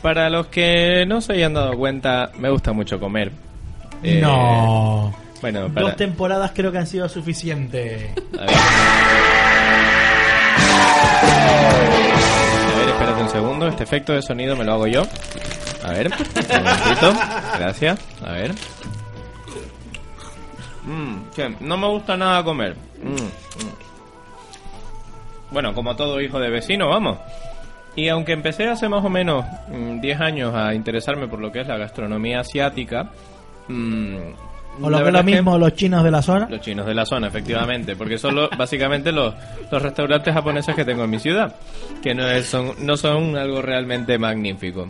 Para 0.00 0.30
los 0.30 0.46
que 0.46 1.04
no 1.06 1.20
se 1.20 1.34
hayan 1.34 1.52
dado 1.52 1.76
cuenta, 1.76 2.32
me 2.38 2.48
gusta 2.48 2.72
mucho 2.72 2.98
comer. 2.98 3.30
Eh, 4.02 4.20
no. 4.22 5.14
Bueno, 5.42 5.68
para... 5.68 5.88
Dos 5.88 5.96
temporadas 5.96 6.52
creo 6.54 6.72
que 6.72 6.78
han 6.78 6.86
sido 6.86 7.08
suficientes. 7.10 8.10
A 8.38 8.46
ver. 8.46 8.56
A 12.72 12.78
ver, 12.78 12.88
espérate 12.88 13.22
un 13.22 13.28
segundo. 13.28 13.68
Este 13.68 13.84
efecto 13.84 14.12
de 14.14 14.22
sonido 14.22 14.56
me 14.56 14.64
lo 14.64 14.72
hago 14.72 14.86
yo. 14.86 15.02
A 15.84 15.90
ver, 15.92 16.06
un 16.08 16.64
momentito. 16.64 17.12
Gracias. 17.58 18.00
A 18.24 18.32
ver. 18.32 18.52
Mm, 20.84 21.16
que 21.34 21.54
no 21.60 21.76
me 21.76 21.86
gusta 21.88 22.16
nada 22.16 22.42
comer. 22.42 22.76
Mm, 23.02 23.12
mm. 23.12 23.72
Bueno, 25.52 25.74
como 25.74 25.94
todo 25.96 26.20
hijo 26.20 26.40
de 26.40 26.50
vecino, 26.50 26.88
vamos. 26.88 27.18
Y 27.94 28.08
aunque 28.08 28.32
empecé 28.32 28.68
hace 28.68 28.88
más 28.88 29.04
o 29.04 29.08
menos 29.10 29.44
mm, 29.68 30.00
10 30.00 30.20
años 30.20 30.54
a 30.54 30.74
interesarme 30.74 31.28
por 31.28 31.40
lo 31.40 31.52
que 31.52 31.60
es 31.60 31.66
la 31.68 31.76
gastronomía 31.76 32.40
asiática, 32.40 33.10
mm, 33.68 34.16
O 34.82 34.88
lo 34.88 34.90
la 34.90 35.02
que 35.02 35.08
es 35.08 35.12
lo 35.12 35.22
mismo, 35.24 35.58
los 35.58 35.74
chinos 35.74 36.02
de 36.02 36.10
la 36.10 36.22
zona. 36.22 36.48
los 36.48 36.60
chinos 36.62 36.86
de 36.86 36.94
la 36.94 37.04
zona, 37.04 37.26
efectivamente, 37.28 37.94
porque 37.94 38.16
son 38.16 38.34
los- 38.34 38.48
básicamente 38.56 39.12
los, 39.12 39.34
los 39.70 39.82
restaurantes 39.82 40.32
japoneses 40.32 40.74
que 40.74 40.84
tengo 40.86 41.04
en 41.04 41.10
mi 41.10 41.18
ciudad, 41.18 41.54
que 42.02 42.14
no, 42.14 42.26
es- 42.28 42.46
son, 42.46 42.72
no 42.78 42.96
son 42.96 43.36
algo 43.36 43.60
realmente 43.60 44.18
magnífico. 44.18 44.88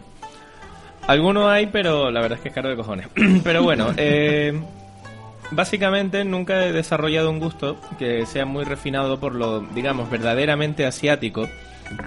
Algunos 1.06 1.48
hay, 1.48 1.66
pero 1.66 2.10
la 2.10 2.20
verdad 2.20 2.38
es 2.38 2.42
que 2.42 2.48
es 2.48 2.54
caro 2.54 2.68
de 2.68 2.76
cojones. 2.76 3.08
pero 3.44 3.62
bueno, 3.62 3.92
eh, 3.96 4.60
básicamente 5.50 6.24
nunca 6.24 6.64
he 6.66 6.72
desarrollado 6.72 7.30
un 7.30 7.40
gusto 7.40 7.76
que 7.98 8.26
sea 8.26 8.44
muy 8.44 8.64
refinado 8.64 9.18
por 9.18 9.34
lo, 9.34 9.60
digamos, 9.60 10.10
verdaderamente 10.10 10.86
asiático. 10.86 11.48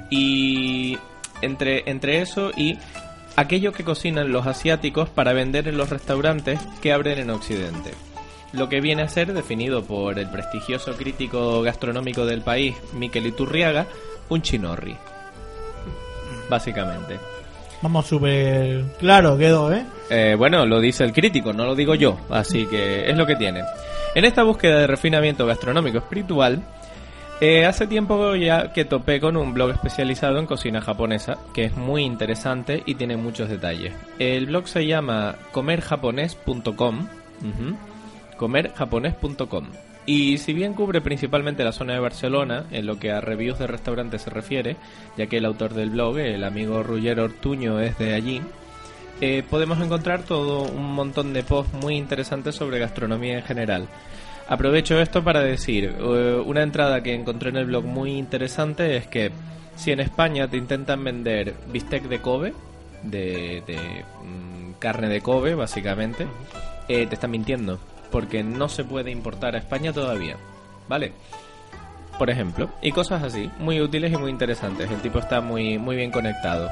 Y 0.09 0.97
entre, 1.41 1.89
entre 1.89 2.21
eso 2.21 2.51
y 2.55 2.77
aquello 3.35 3.73
que 3.73 3.83
cocinan 3.83 4.31
los 4.31 4.47
asiáticos 4.47 5.09
para 5.09 5.33
vender 5.33 5.67
en 5.67 5.77
los 5.77 5.89
restaurantes 5.89 6.59
que 6.81 6.93
abren 6.93 7.19
en 7.19 7.29
Occidente. 7.29 7.91
Lo 8.53 8.69
que 8.69 8.79
viene 8.79 9.01
a 9.01 9.09
ser 9.09 9.33
definido 9.33 9.83
por 9.83 10.17
el 10.17 10.29
prestigioso 10.29 10.95
crítico 10.95 11.61
gastronómico 11.61 12.25
del 12.25 12.41
país, 12.41 12.75
Miquel 12.93 13.27
Iturriaga, 13.27 13.85
un 14.29 14.41
chinorri. 14.41 14.95
Básicamente. 16.49 17.34
Vamos, 17.85 18.07
súper 18.07 18.83
claro 18.97 19.37
quedó, 19.37 19.71
¿eh? 19.71 19.85
Eh, 20.09 20.33
bueno, 20.35 20.65
lo 20.65 20.79
dice 20.79 21.03
el 21.03 21.13
crítico, 21.13 21.53
no 21.53 21.65
lo 21.65 21.75
digo 21.75 21.93
yo, 21.93 22.17
así 22.31 22.65
que 22.65 23.07
es 23.07 23.15
lo 23.15 23.27
que 23.27 23.35
tiene. 23.35 23.61
En 24.15 24.25
esta 24.25 24.41
búsqueda 24.41 24.79
de 24.79 24.87
refinamiento 24.87 25.45
gastronómico 25.45 25.99
espiritual, 25.99 26.63
eh, 27.41 27.63
hace 27.63 27.85
tiempo 27.85 28.33
ya 28.33 28.73
que 28.73 28.85
topé 28.85 29.19
con 29.19 29.37
un 29.37 29.53
blog 29.53 29.69
especializado 29.69 30.39
en 30.39 30.47
cocina 30.47 30.81
japonesa, 30.81 31.37
que 31.53 31.65
es 31.65 31.77
muy 31.77 32.01
interesante 32.01 32.81
y 32.87 32.95
tiene 32.95 33.17
muchos 33.17 33.49
detalles. 33.49 33.93
El 34.17 34.47
blog 34.47 34.67
se 34.67 34.87
llama 34.87 35.35
comerjaponés.com, 35.51 36.65
ujú, 37.05 37.77
comerjaponés.com. 38.35 39.67
Y 40.05 40.37
si 40.37 40.53
bien 40.53 40.73
cubre 40.73 41.01
principalmente 41.01 41.63
la 41.63 41.71
zona 41.71 41.93
de 41.93 41.99
Barcelona, 41.99 42.65
en 42.71 42.85
lo 42.85 42.99
que 42.99 43.11
a 43.11 43.21
reviews 43.21 43.57
de 43.57 43.67
restaurantes 43.67 44.21
se 44.21 44.29
refiere, 44.29 44.77
ya 45.17 45.25
que 45.25 45.37
el 45.37 45.45
autor 45.45 45.73
del 45.73 45.89
blog, 45.89 46.19
el 46.19 46.43
amigo 46.43 46.83
Ruggero 46.83 47.23
Ortuño, 47.23 47.79
es 47.79 47.97
de 47.97 48.13
allí, 48.13 48.41
eh, 49.21 49.43
podemos 49.49 49.79
encontrar 49.81 50.23
todo 50.23 50.63
un 50.63 50.93
montón 50.93 51.33
de 51.33 51.43
posts 51.43 51.73
muy 51.73 51.95
interesantes 51.95 52.55
sobre 52.55 52.79
gastronomía 52.79 53.37
en 53.37 53.43
general. 53.43 53.87
Aprovecho 54.47 54.99
esto 54.99 55.23
para 55.23 55.39
decir, 55.39 55.95
eh, 55.97 56.43
una 56.45 56.61
entrada 56.61 57.01
que 57.01 57.15
encontré 57.15 57.49
en 57.49 57.57
el 57.57 57.65
blog 57.65 57.85
muy 57.85 58.11
interesante 58.11 58.97
es 58.97 59.07
que 59.07 59.31
si 59.75 59.91
en 59.91 60.01
España 60.01 60.47
te 60.47 60.57
intentan 60.57 61.03
vender 61.03 61.55
bistec 61.71 62.03
de 62.03 62.19
Kobe, 62.19 62.53
de, 63.01 63.63
de, 63.65 63.77
mm, 64.23 64.73
carne 64.79 65.09
de 65.09 65.21
Kobe 65.21 65.55
básicamente, 65.55 66.27
eh, 66.87 67.07
te 67.07 67.15
están 67.15 67.31
mintiendo, 67.31 67.79
porque 68.15 68.43
no 68.43 68.69
se 68.69 68.85
puede 68.85 69.11
importar 69.11 69.55
a 69.55 69.57
España 69.57 69.91
todavía, 69.91 70.37
¿vale? 70.87 71.11
Por 72.17 72.29
ejemplo, 72.29 72.69
y 72.81 72.93
cosas 72.93 73.21
así, 73.21 73.51
muy 73.59 73.81
útiles 73.81 74.13
y 74.13 74.15
muy 74.15 74.31
interesantes, 74.31 74.89
el 74.89 75.01
tipo 75.01 75.19
está 75.19 75.41
muy, 75.41 75.77
muy 75.77 75.97
bien 75.97 76.11
conectado. 76.11 76.69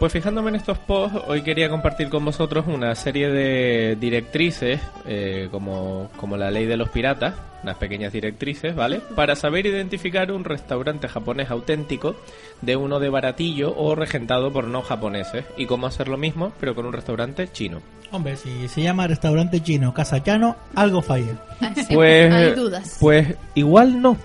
Pues 0.00 0.12
fijándome 0.12 0.48
en 0.48 0.56
estos 0.56 0.78
posts, 0.78 1.20
hoy 1.28 1.42
quería 1.42 1.70
compartir 1.70 2.08
con 2.08 2.24
vosotros 2.24 2.64
una 2.66 2.92
serie 2.96 3.28
de 3.28 3.94
directrices, 4.00 4.80
eh, 5.06 5.46
como, 5.52 6.10
como 6.16 6.36
la 6.36 6.50
ley 6.50 6.66
de 6.66 6.76
los 6.76 6.88
piratas, 6.88 7.34
unas 7.62 7.76
pequeñas 7.76 8.12
directrices, 8.12 8.74
¿vale? 8.74 9.00
Para 9.16 9.34
saber 9.36 9.66
identificar 9.66 10.30
un 10.32 10.44
restaurante 10.44 11.08
japonés 11.08 11.50
auténtico 11.50 12.16
de 12.62 12.76
uno 12.76 13.00
de 13.00 13.08
baratillo 13.08 13.74
o 13.76 13.94
regentado 13.94 14.52
por 14.52 14.68
no 14.68 14.82
japoneses, 14.82 15.44
y 15.56 15.66
cómo 15.66 15.86
hacer 15.86 16.08
lo 16.08 16.16
mismo, 16.16 16.52
pero 16.60 16.74
con 16.74 16.86
un 16.86 16.92
restaurante 16.92 17.48
chino. 17.52 17.80
Hombre, 18.10 18.36
si 18.36 18.68
se 18.68 18.82
llama 18.82 19.06
restaurante 19.06 19.60
chino 19.62 19.92
Casa 19.92 20.22
Chano, 20.22 20.56
algo 20.74 21.02
falla. 21.02 21.34
Así, 21.60 21.94
Pues, 21.94 22.32
hay 22.32 22.54
dudas. 22.54 22.96
pues 23.00 23.34
igual 23.54 24.00
no, 24.00 24.16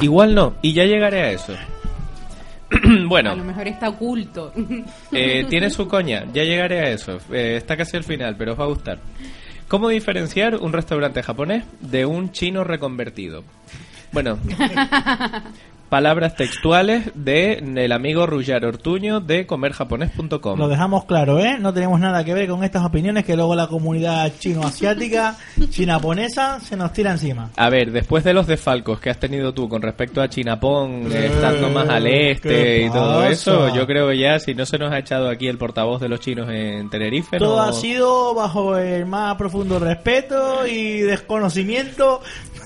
igual 0.00 0.34
no, 0.34 0.54
y 0.62 0.72
ya 0.74 0.84
llegaré 0.84 1.22
a 1.22 1.30
eso. 1.32 1.54
bueno, 3.08 3.30
A 3.32 3.34
lo 3.34 3.44
mejor 3.44 3.68
está 3.68 3.88
oculto. 3.88 4.52
Eh, 5.12 5.44
tiene 5.48 5.68
su 5.70 5.86
coña, 5.88 6.24
ya 6.32 6.44
llegaré 6.44 6.80
a 6.80 6.88
eso. 6.90 7.18
Eh, 7.32 7.56
está 7.56 7.76
casi 7.76 7.96
al 7.96 8.04
final, 8.04 8.34
pero 8.36 8.52
os 8.52 8.60
va 8.60 8.64
a 8.64 8.68
gustar. 8.68 8.98
¿Cómo 9.72 9.88
diferenciar 9.88 10.56
un 10.56 10.74
restaurante 10.74 11.22
japonés 11.22 11.64
de 11.80 12.04
un 12.04 12.30
chino 12.30 12.62
reconvertido? 12.62 13.42
Bueno, 14.12 14.38
palabras 15.96 16.34
textuales 16.36 17.10
de 17.14 17.58
el 17.76 17.92
amigo 17.92 18.24
Rullar 18.24 18.64
Ortuño 18.64 19.20
de 19.20 19.44
comerjaponés.com. 19.46 20.58
Lo 20.58 20.66
dejamos 20.68 21.04
claro, 21.04 21.38
¿eh? 21.38 21.58
No 21.60 21.74
tenemos 21.74 22.00
nada 22.00 22.24
que 22.24 22.32
ver 22.32 22.48
con 22.48 22.64
estas 22.64 22.82
opiniones 22.82 23.26
que 23.26 23.36
luego 23.36 23.54
la 23.54 23.66
comunidad 23.66 24.32
chino-asiática, 24.38 25.36
chinaponesa, 25.68 26.60
se 26.60 26.78
nos 26.78 26.94
tira 26.94 27.10
encima. 27.10 27.50
A 27.56 27.68
ver, 27.68 27.92
después 27.92 28.24
de 28.24 28.32
los 28.32 28.46
desfalcos 28.46 29.00
que 29.00 29.10
has 29.10 29.18
tenido 29.20 29.52
tú 29.52 29.68
con 29.68 29.82
respecto 29.82 30.22
a 30.22 30.30
Chinapón, 30.30 31.12
Eh, 31.12 31.26
estando 31.26 31.68
más 31.68 31.86
al 31.90 32.06
este 32.06 32.48
¿qué 32.48 32.86
y 32.86 32.90
todo 32.90 33.16
pasa? 33.18 33.28
eso, 33.28 33.74
yo 33.74 33.86
creo 33.86 34.08
que 34.08 34.16
ya 34.16 34.38
si 34.38 34.54
no 34.54 34.64
se 34.64 34.78
nos 34.78 34.90
ha 34.94 34.98
echado 34.98 35.28
aquí 35.28 35.46
el 35.46 35.58
portavoz 35.58 36.00
de 36.00 36.08
los 36.08 36.20
chinos 36.20 36.48
en 36.50 36.88
Tenerife, 36.88 37.36
Todo 37.36 37.56
no- 37.56 37.62
ha 37.64 37.72
sido 37.74 38.34
bajo 38.34 38.78
el 38.78 39.04
más 39.04 39.36
profundo 39.36 39.78
respeto 39.78 40.66
y 40.66 41.00
desconocimiento. 41.00 42.22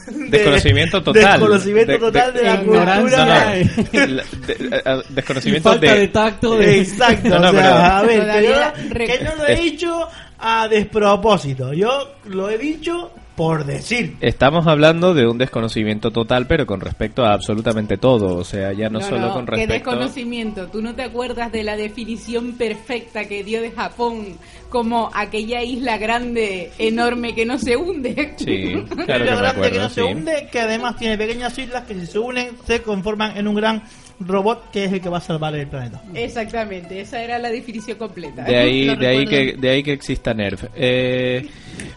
De- 0.06 0.28
Desconocimiento 0.28 1.02
total. 1.02 1.22
Desconocimiento 1.40 1.92
De- 1.92 1.98
total 1.98 2.32
de, 2.32 2.38
de- 2.40 2.44
la 2.46 2.54
ignorancia. 2.54 3.02
cultura. 3.02 3.26
No, 3.36 3.82
no. 3.82 4.00
de- 4.00 4.08
La- 4.08 4.94
de- 4.96 5.02
desconocimiento 5.10 5.68
falta 5.70 5.92
de, 5.92 5.98
de, 6.00 6.08
tacto 6.08 6.56
de... 6.58 6.80
Exacto, 6.80 7.28
No, 7.28 7.38
no, 7.40 7.48
o 7.48 7.52
sea, 7.52 7.60
pero- 7.62 7.74
a 7.76 8.02
ver, 8.02 8.30
que 8.42 8.48
yo, 8.48 9.16
que 9.18 9.24
no 9.24 9.36
lo 9.36 9.46
he 9.48 9.56
dicho 9.56 10.08
a 10.38 10.68
despropósito, 10.68 11.72
yo 11.72 12.14
lo 12.26 12.50
he 12.50 12.58
dicho 12.58 13.10
por 13.36 13.64
decir. 13.64 14.16
Estamos 14.20 14.66
hablando 14.66 15.14
de 15.14 15.26
un 15.26 15.38
desconocimiento 15.38 16.10
total, 16.10 16.46
pero 16.46 16.66
con 16.66 16.80
respecto 16.80 17.24
a 17.24 17.32
absolutamente 17.34 17.96
todo. 17.98 18.36
O 18.36 18.44
sea, 18.44 18.72
ya 18.72 18.88
no, 18.88 19.00
solo 19.00 19.32
con 19.32 19.44
Qué 19.46 19.52
respecto. 19.52 19.74
desconocimiento. 19.74 20.66
¿Tú 20.68 20.82
no 20.82 20.94
te 20.94 21.02
acuerdas 21.02 21.52
de 21.52 21.62
la 21.62 21.76
definición 21.76 22.54
perfecta 22.56 23.26
que 23.26 23.44
dio 23.44 23.60
de 23.60 23.70
Japón 23.70 24.38
como 24.70 25.10
aquella 25.14 25.62
isla 25.62 25.98
grande, 25.98 26.72
enorme 26.78 27.34
que 27.34 27.44
no 27.46 27.58
se 27.58 27.76
hunde? 27.76 28.34
Sí, 28.38 28.74
claro 29.04 29.24
que 29.24 29.30
me 29.30 29.36
grande 29.36 29.46
acuerdo. 29.48 29.70
que 29.72 29.78
no 29.78 29.88
se 29.90 30.02
sí. 30.02 30.06
hunde, 30.12 30.48
que 30.50 30.60
además 30.60 30.96
tiene 30.96 31.18
pequeñas 31.18 31.56
islas 31.58 31.84
que 31.84 31.94
si 31.94 32.06
se 32.06 32.18
unen 32.18 32.56
se 32.66 32.82
conforman 32.82 33.36
en 33.36 33.46
un 33.48 33.54
gran 33.54 33.82
robot 34.20 34.70
que 34.70 34.84
es 34.84 34.92
el 34.92 35.00
que 35.00 35.08
va 35.08 35.18
a 35.18 35.20
salvar 35.20 35.54
el 35.54 35.66
planeta. 35.66 36.02
Exactamente, 36.14 37.00
esa 37.00 37.22
era 37.22 37.38
la 37.38 37.50
definición 37.50 37.98
completa. 37.98 38.44
De 38.44 38.56
ahí, 38.56 38.86
de 38.96 39.24
que, 39.26 39.56
de 39.58 39.68
ahí 39.70 39.82
que 39.82 39.92
exista 39.92 40.32
Nerf. 40.34 40.64
Eh, 40.74 41.46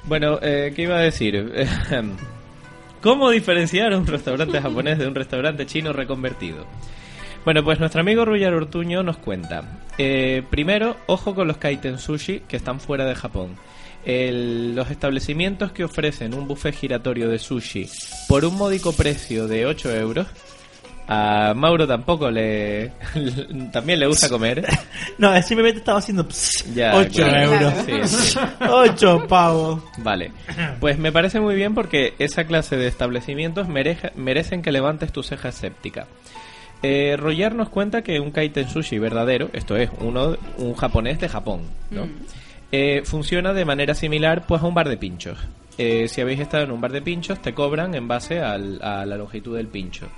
bueno, 0.05 0.39
eh, 0.41 0.73
¿qué 0.75 0.83
iba 0.83 0.97
a 0.97 1.01
decir? 1.01 1.51
¿Cómo 3.01 3.29
diferenciar 3.29 3.93
un 3.93 4.05
restaurante 4.05 4.59
japonés 4.61 4.97
de 4.99 5.07
un 5.07 5.15
restaurante 5.15 5.65
chino 5.65 5.93
reconvertido? 5.93 6.65
Bueno, 7.45 7.63
pues 7.63 7.79
nuestro 7.79 8.01
amigo 8.01 8.25
Ruyar 8.25 8.53
Ortuño 8.53 9.01
nos 9.01 9.17
cuenta. 9.17 9.63
Eh, 9.97 10.43
primero, 10.49 10.97
ojo 11.07 11.33
con 11.33 11.47
los 11.47 11.57
kaiten 11.57 11.97
sushi 11.97 12.41
que 12.41 12.57
están 12.57 12.79
fuera 12.81 13.05
de 13.05 13.15
Japón. 13.15 13.55
El- 14.05 14.75
los 14.75 14.91
establecimientos 14.91 15.71
que 15.71 15.83
ofrecen 15.85 16.33
un 16.33 16.47
buffet 16.47 16.75
giratorio 16.75 17.29
de 17.29 17.39
sushi 17.39 17.87
por 18.27 18.43
un 18.45 18.55
módico 18.57 18.91
precio 18.93 19.47
de 19.47 19.65
8 19.65 19.95
euros. 19.95 20.27
A 21.11 21.53
Mauro 21.55 21.87
tampoco 21.87 22.29
le. 22.29 22.91
también 23.73 23.99
le 23.99 24.05
gusta 24.05 24.29
comer. 24.29 24.63
No, 25.17 25.35
simplemente 25.41 25.79
estaba 25.79 25.97
haciendo 25.97 26.27
pss, 26.27 26.75
Ya, 26.75 26.95
8 26.95 27.09
claro. 27.11 27.53
euros. 27.53 27.73
Sí, 27.83 28.17
sí. 28.33 28.39
8 28.69 29.25
pavos. 29.27 29.81
Vale, 29.97 30.31
pues 30.79 30.99
me 30.99 31.11
parece 31.11 31.39
muy 31.39 31.55
bien 31.55 31.73
porque 31.73 32.13
esa 32.19 32.43
clase 32.43 32.77
de 32.77 32.87
establecimientos 32.87 33.67
mereja- 33.67 34.11
merecen 34.15 34.61
que 34.61 34.71
levantes 34.71 35.11
tu 35.11 35.23
ceja 35.23 35.49
escéptica. 35.49 36.05
Eh, 36.83 37.17
Roger 37.17 37.55
nos 37.55 37.69
cuenta 37.69 38.03
que 38.03 38.19
un 38.19 38.29
kaiten 38.31 38.69
sushi 38.69 38.99
verdadero, 38.99 39.49
esto 39.53 39.75
es, 39.77 39.89
uno, 40.01 40.37
un 40.57 40.75
japonés 40.75 41.19
de 41.19 41.27
Japón, 41.27 41.61
¿no? 41.89 42.05
Mm. 42.05 42.11
Eh, 42.71 43.01
funciona 43.03 43.51
de 43.53 43.65
manera 43.65 43.95
similar 43.95 44.45
pues 44.47 44.61
a 44.61 44.67
un 44.67 44.75
bar 44.75 44.87
de 44.87 44.95
pinchos. 44.97 45.39
Eh, 45.81 46.09
si 46.09 46.19
habéis 46.19 46.41
estado 46.41 46.65
en 46.65 46.71
un 46.71 46.81
bar 46.81 46.91
de 46.91 47.01
pinchos, 47.01 47.41
te 47.41 47.53
cobran 47.53 47.95
en 47.95 48.05
base 48.05 48.41
al- 48.41 48.81
a 48.83 49.05
la 49.05 49.15
longitud 49.15 49.55
del 49.55 49.67
pincho. 49.67 50.09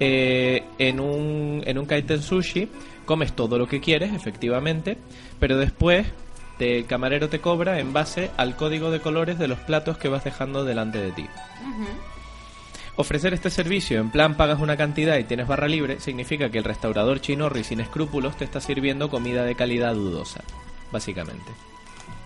Eh, 0.00 0.64
en, 0.78 0.98
un, 0.98 1.62
en 1.66 1.76
un 1.78 1.84
kaiten 1.84 2.22
sushi 2.22 2.68
comes 3.04 3.34
todo 3.36 3.58
lo 3.58 3.66
que 3.68 3.80
quieres, 3.80 4.14
efectivamente, 4.14 4.96
pero 5.38 5.58
después 5.58 6.06
te- 6.56 6.78
el 6.78 6.86
camarero 6.86 7.28
te 7.28 7.38
cobra 7.40 7.80
en 7.80 7.92
base 7.92 8.30
al 8.38 8.56
código 8.56 8.90
de 8.90 9.00
colores 9.00 9.38
de 9.38 9.46
los 9.48 9.58
platos 9.58 9.98
que 9.98 10.08
vas 10.08 10.24
dejando 10.24 10.64
delante 10.64 10.98
de 11.02 11.12
ti. 11.12 11.26
Ofrecer 12.96 13.34
este 13.34 13.50
servicio 13.50 14.00
en 14.00 14.10
plan 14.10 14.36
pagas 14.36 14.58
una 14.58 14.76
cantidad 14.76 15.18
y 15.18 15.24
tienes 15.24 15.46
barra 15.46 15.68
libre 15.68 16.00
significa 16.00 16.48
que 16.50 16.58
el 16.58 16.64
restaurador 16.64 17.20
chinorri 17.20 17.62
sin 17.62 17.80
escrúpulos 17.80 18.36
te 18.38 18.44
está 18.44 18.60
sirviendo 18.60 19.08
comida 19.10 19.44
de 19.44 19.54
calidad 19.54 19.94
dudosa, 19.94 20.42
básicamente. 20.90 21.52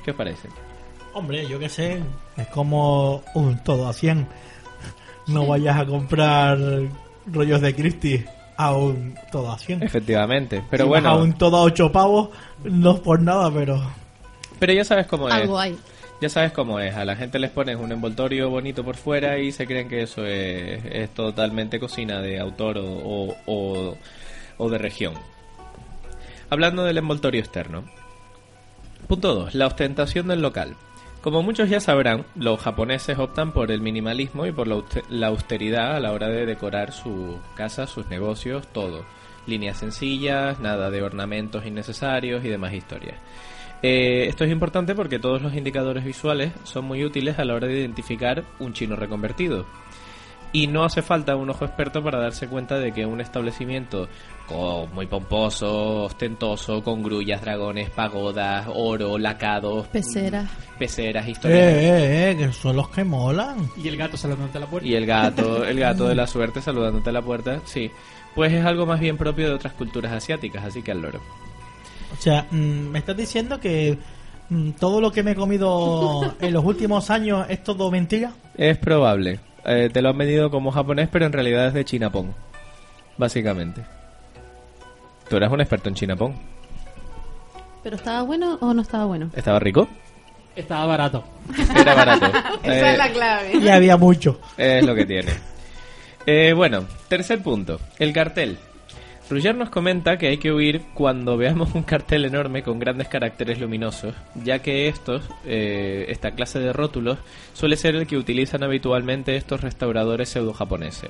¿Qué 0.04 0.12
os 0.12 0.16
parece? 0.16 0.48
Hombre, 1.14 1.46
yo 1.46 1.58
qué 1.58 1.68
sé, 1.68 2.00
es 2.36 2.46
como 2.48 3.22
un 3.34 3.58
todo 3.62 3.88
a 3.88 3.92
100. 3.92 4.26
No 5.28 5.46
vayas 5.46 5.78
a 5.78 5.86
comprar 5.86 6.58
rollos 7.26 7.60
de 7.60 7.74
Christie 7.74 8.26
a 8.56 8.72
un 8.74 9.14
todo 9.30 9.52
a 9.52 9.58
100. 9.58 9.82
Efectivamente, 9.82 10.62
pero 10.70 10.84
Si 10.84 10.88
bueno, 10.88 11.10
a 11.10 11.16
un 11.16 11.34
todo 11.34 11.56
a 11.58 11.62
8 11.62 11.92
pavos, 11.92 12.30
no 12.64 12.92
es 12.94 13.00
por 13.00 13.20
nada, 13.20 13.50
pero... 13.52 13.80
pero 14.58 14.72
ya 14.72 14.84
sabes 14.84 15.06
cómo 15.06 15.28
es. 15.28 15.34
Algo 15.34 15.58
hay. 15.58 15.76
Ya 16.20 16.28
sabes 16.28 16.52
cómo 16.52 16.78
es, 16.78 16.94
a 16.94 17.04
la 17.04 17.16
gente 17.16 17.38
les 17.40 17.50
pones 17.50 17.76
un 17.76 17.90
envoltorio 17.90 18.48
bonito 18.48 18.84
por 18.84 18.94
fuera 18.96 19.38
y 19.38 19.50
se 19.52 19.66
creen 19.66 19.88
que 19.88 20.02
eso 20.02 20.24
es, 20.24 20.82
es 20.84 21.10
totalmente 21.10 21.80
cocina 21.80 22.20
de 22.20 22.38
autor 22.38 22.78
o, 22.78 22.84
o- 22.84 23.36
o- 23.46 23.96
o 24.58 24.70
de 24.70 24.78
región. 24.78 25.14
Hablando 26.48 26.84
del 26.84 26.98
envoltorio 26.98 27.40
externo. 27.40 27.84
Punto 29.08 29.34
2. 29.34 29.54
La 29.56 29.66
ostentación 29.66 30.28
del 30.28 30.40
local. 30.42 30.76
Como 31.22 31.42
muchos 31.44 31.70
ya 31.70 31.78
sabrán, 31.78 32.24
los 32.34 32.60
japoneses 32.60 33.16
optan 33.18 33.52
por 33.52 33.70
el 33.70 33.80
minimalismo 33.80 34.44
y 34.44 34.50
por 34.52 34.66
la 34.66 34.74
auste- 34.74 35.04
la 35.08 35.28
austeridad 35.28 35.94
a 35.96 36.00
la 36.00 36.12
hora 36.12 36.28
de 36.28 36.46
decorar 36.46 36.92
sus 36.92 37.36
casas, 37.54 37.90
sus 37.90 38.08
negocios, 38.08 38.66
todo. 38.72 39.04
Líneas 39.46 39.78
sencillas, 39.78 40.58
nada 40.58 40.90
de 40.90 41.00
ornamentos 41.02 41.64
innecesarios 41.64 42.44
y 42.44 42.48
demás 42.48 42.72
historias. 42.72 43.16
Eh, 43.84 44.26
esto 44.28 44.44
es 44.44 44.50
importante 44.50 44.94
porque 44.96 45.20
todos 45.20 45.42
los 45.42 45.54
indicadores 45.54 46.04
visuales 46.04 46.52
son 46.64 46.84
muy 46.86 47.04
útiles 47.04 47.38
a 47.38 47.44
la 47.44 47.54
hora 47.54 47.68
de 47.68 47.78
identificar 47.80 48.44
un 48.58 48.72
chino 48.72 48.96
reconvertido. 48.96 49.64
Y 50.52 50.66
no 50.66 50.84
hace 50.84 51.02
falta 51.02 51.34
un 51.36 51.48
ojo 51.50 51.64
experto 51.64 52.02
para 52.02 52.18
darse 52.20 52.46
cuenta 52.46 52.78
de 52.78 52.92
que 52.92 53.06
un 53.06 53.20
establecimiento 53.20 54.08
muy 54.92 55.06
pomposo, 55.06 56.04
ostentoso, 56.04 56.82
con 56.82 57.02
grullas, 57.02 57.40
dragones, 57.40 57.90
pagodas, 57.90 58.66
oro, 58.74 59.18
lacados, 59.18 59.86
Peceras. 59.88 60.48
peceras, 60.78 61.26
Eh, 61.26 61.30
historias. 61.30 61.60
eh, 61.60 62.30
eh, 62.30 62.36
que 62.36 62.52
son 62.52 62.76
los 62.76 62.88
que 62.88 63.04
molan. 63.04 63.68
Y 63.82 63.88
el 63.88 63.96
gato 63.96 64.16
saludándote 64.16 64.58
a 64.58 64.60
la 64.62 64.66
puerta. 64.66 64.88
Y 64.88 64.94
el 64.94 65.06
gato, 65.06 65.64
el 65.64 65.78
gato 65.78 66.08
de 66.08 66.14
la 66.14 66.26
suerte 66.26 66.60
saludándote 66.60 67.10
a 67.10 67.12
la 67.12 67.22
puerta, 67.22 67.60
sí. 67.64 67.90
Pues 68.34 68.52
es 68.52 68.64
algo 68.64 68.86
más 68.86 68.98
bien 69.00 69.16
propio 69.16 69.48
de 69.48 69.54
otras 69.54 69.74
culturas 69.74 70.12
asiáticas, 70.12 70.64
así 70.64 70.82
que 70.82 70.92
al 70.92 71.02
loro. 71.02 71.20
O 72.18 72.20
sea, 72.20 72.46
mm, 72.50 72.56
me 72.90 72.98
estás 72.98 73.16
diciendo 73.16 73.58
que 73.60 73.98
mm, 74.48 74.70
todo 74.72 75.00
lo 75.00 75.12
que 75.12 75.22
me 75.22 75.32
he 75.32 75.34
comido 75.34 76.34
en 76.40 76.52
los 76.52 76.64
últimos 76.64 77.10
años 77.10 77.46
es 77.48 77.62
todo 77.62 77.90
mentira. 77.90 78.32
Es 78.56 78.76
probable. 78.78 79.40
Eh, 79.64 79.90
te 79.92 80.02
lo 80.02 80.08
han 80.10 80.18
vendido 80.18 80.50
como 80.50 80.72
japonés, 80.72 81.08
pero 81.12 81.26
en 81.26 81.32
realidad 81.32 81.68
es 81.68 81.74
de 81.74 81.84
chinapón. 81.84 82.34
Básicamente. 83.18 83.82
Tú 85.32 85.38
eras 85.38 85.50
un 85.50 85.62
experto 85.62 85.88
en 85.88 85.94
chinapón. 85.94 86.34
¿Pero 87.82 87.96
estaba 87.96 88.20
bueno 88.20 88.58
o 88.60 88.74
no 88.74 88.82
estaba 88.82 89.06
bueno? 89.06 89.30
¿Estaba 89.34 89.58
rico? 89.58 89.88
Estaba 90.54 90.84
barato. 90.84 91.24
Era 91.74 91.94
barato. 91.94 92.26
Esa 92.62 92.88
Eh, 92.90 92.92
es 92.92 92.98
la 92.98 93.10
clave. 93.10 93.56
Y 93.56 93.66
había 93.70 93.96
mucho. 93.96 94.38
Es 94.58 94.84
lo 94.84 94.94
que 94.94 95.06
tiene. 95.06 95.32
Eh, 96.26 96.52
bueno, 96.54 96.84
tercer 97.08 97.42
punto. 97.42 97.80
El 97.98 98.12
cartel. 98.12 98.58
Rugger 99.30 99.54
nos 99.54 99.70
comenta 99.70 100.18
que 100.18 100.28
hay 100.28 100.36
que 100.36 100.52
huir 100.52 100.82
cuando 100.92 101.38
veamos 101.38 101.74
un 101.74 101.82
cartel 101.84 102.26
enorme 102.26 102.62
con 102.62 102.78
grandes 102.78 103.08
caracteres 103.08 103.58
luminosos, 103.58 104.14
ya 104.34 104.58
que 104.58 104.88
estos, 104.88 105.22
eh, 105.46 106.04
esta 106.10 106.32
clase 106.32 106.58
de 106.58 106.74
rótulos, 106.74 107.16
suele 107.54 107.76
ser 107.78 107.94
el 107.96 108.06
que 108.06 108.18
utilizan 108.18 108.62
habitualmente 108.64 109.34
estos 109.36 109.62
restauradores 109.62 110.28
pseudo-japoneses. 110.28 111.08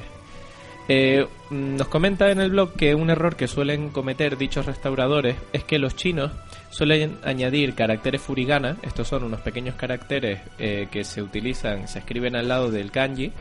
Eh, 0.88 1.26
nos 1.50 1.88
comenta 1.88 2.30
en 2.30 2.40
el 2.40 2.50
blog 2.50 2.72
que 2.72 2.94
un 2.94 3.10
error 3.10 3.36
que 3.36 3.46
suelen 3.46 3.90
cometer 3.90 4.36
dichos 4.36 4.66
restauradores 4.66 5.36
es 5.52 5.62
que 5.64 5.78
los 5.78 5.94
chinos 5.94 6.32
suelen 6.70 7.18
añadir 7.22 7.74
caracteres 7.74 8.20
furigana, 8.20 8.76
estos 8.82 9.08
son 9.08 9.24
unos 9.24 9.40
pequeños 9.40 9.76
caracteres 9.76 10.40
eh, 10.58 10.88
que 10.90 11.04
se 11.04 11.22
utilizan, 11.22 11.86
se 11.86 12.00
escriben 12.00 12.34
al 12.34 12.48
lado 12.48 12.70
del 12.70 12.90
kanji, 12.90 13.32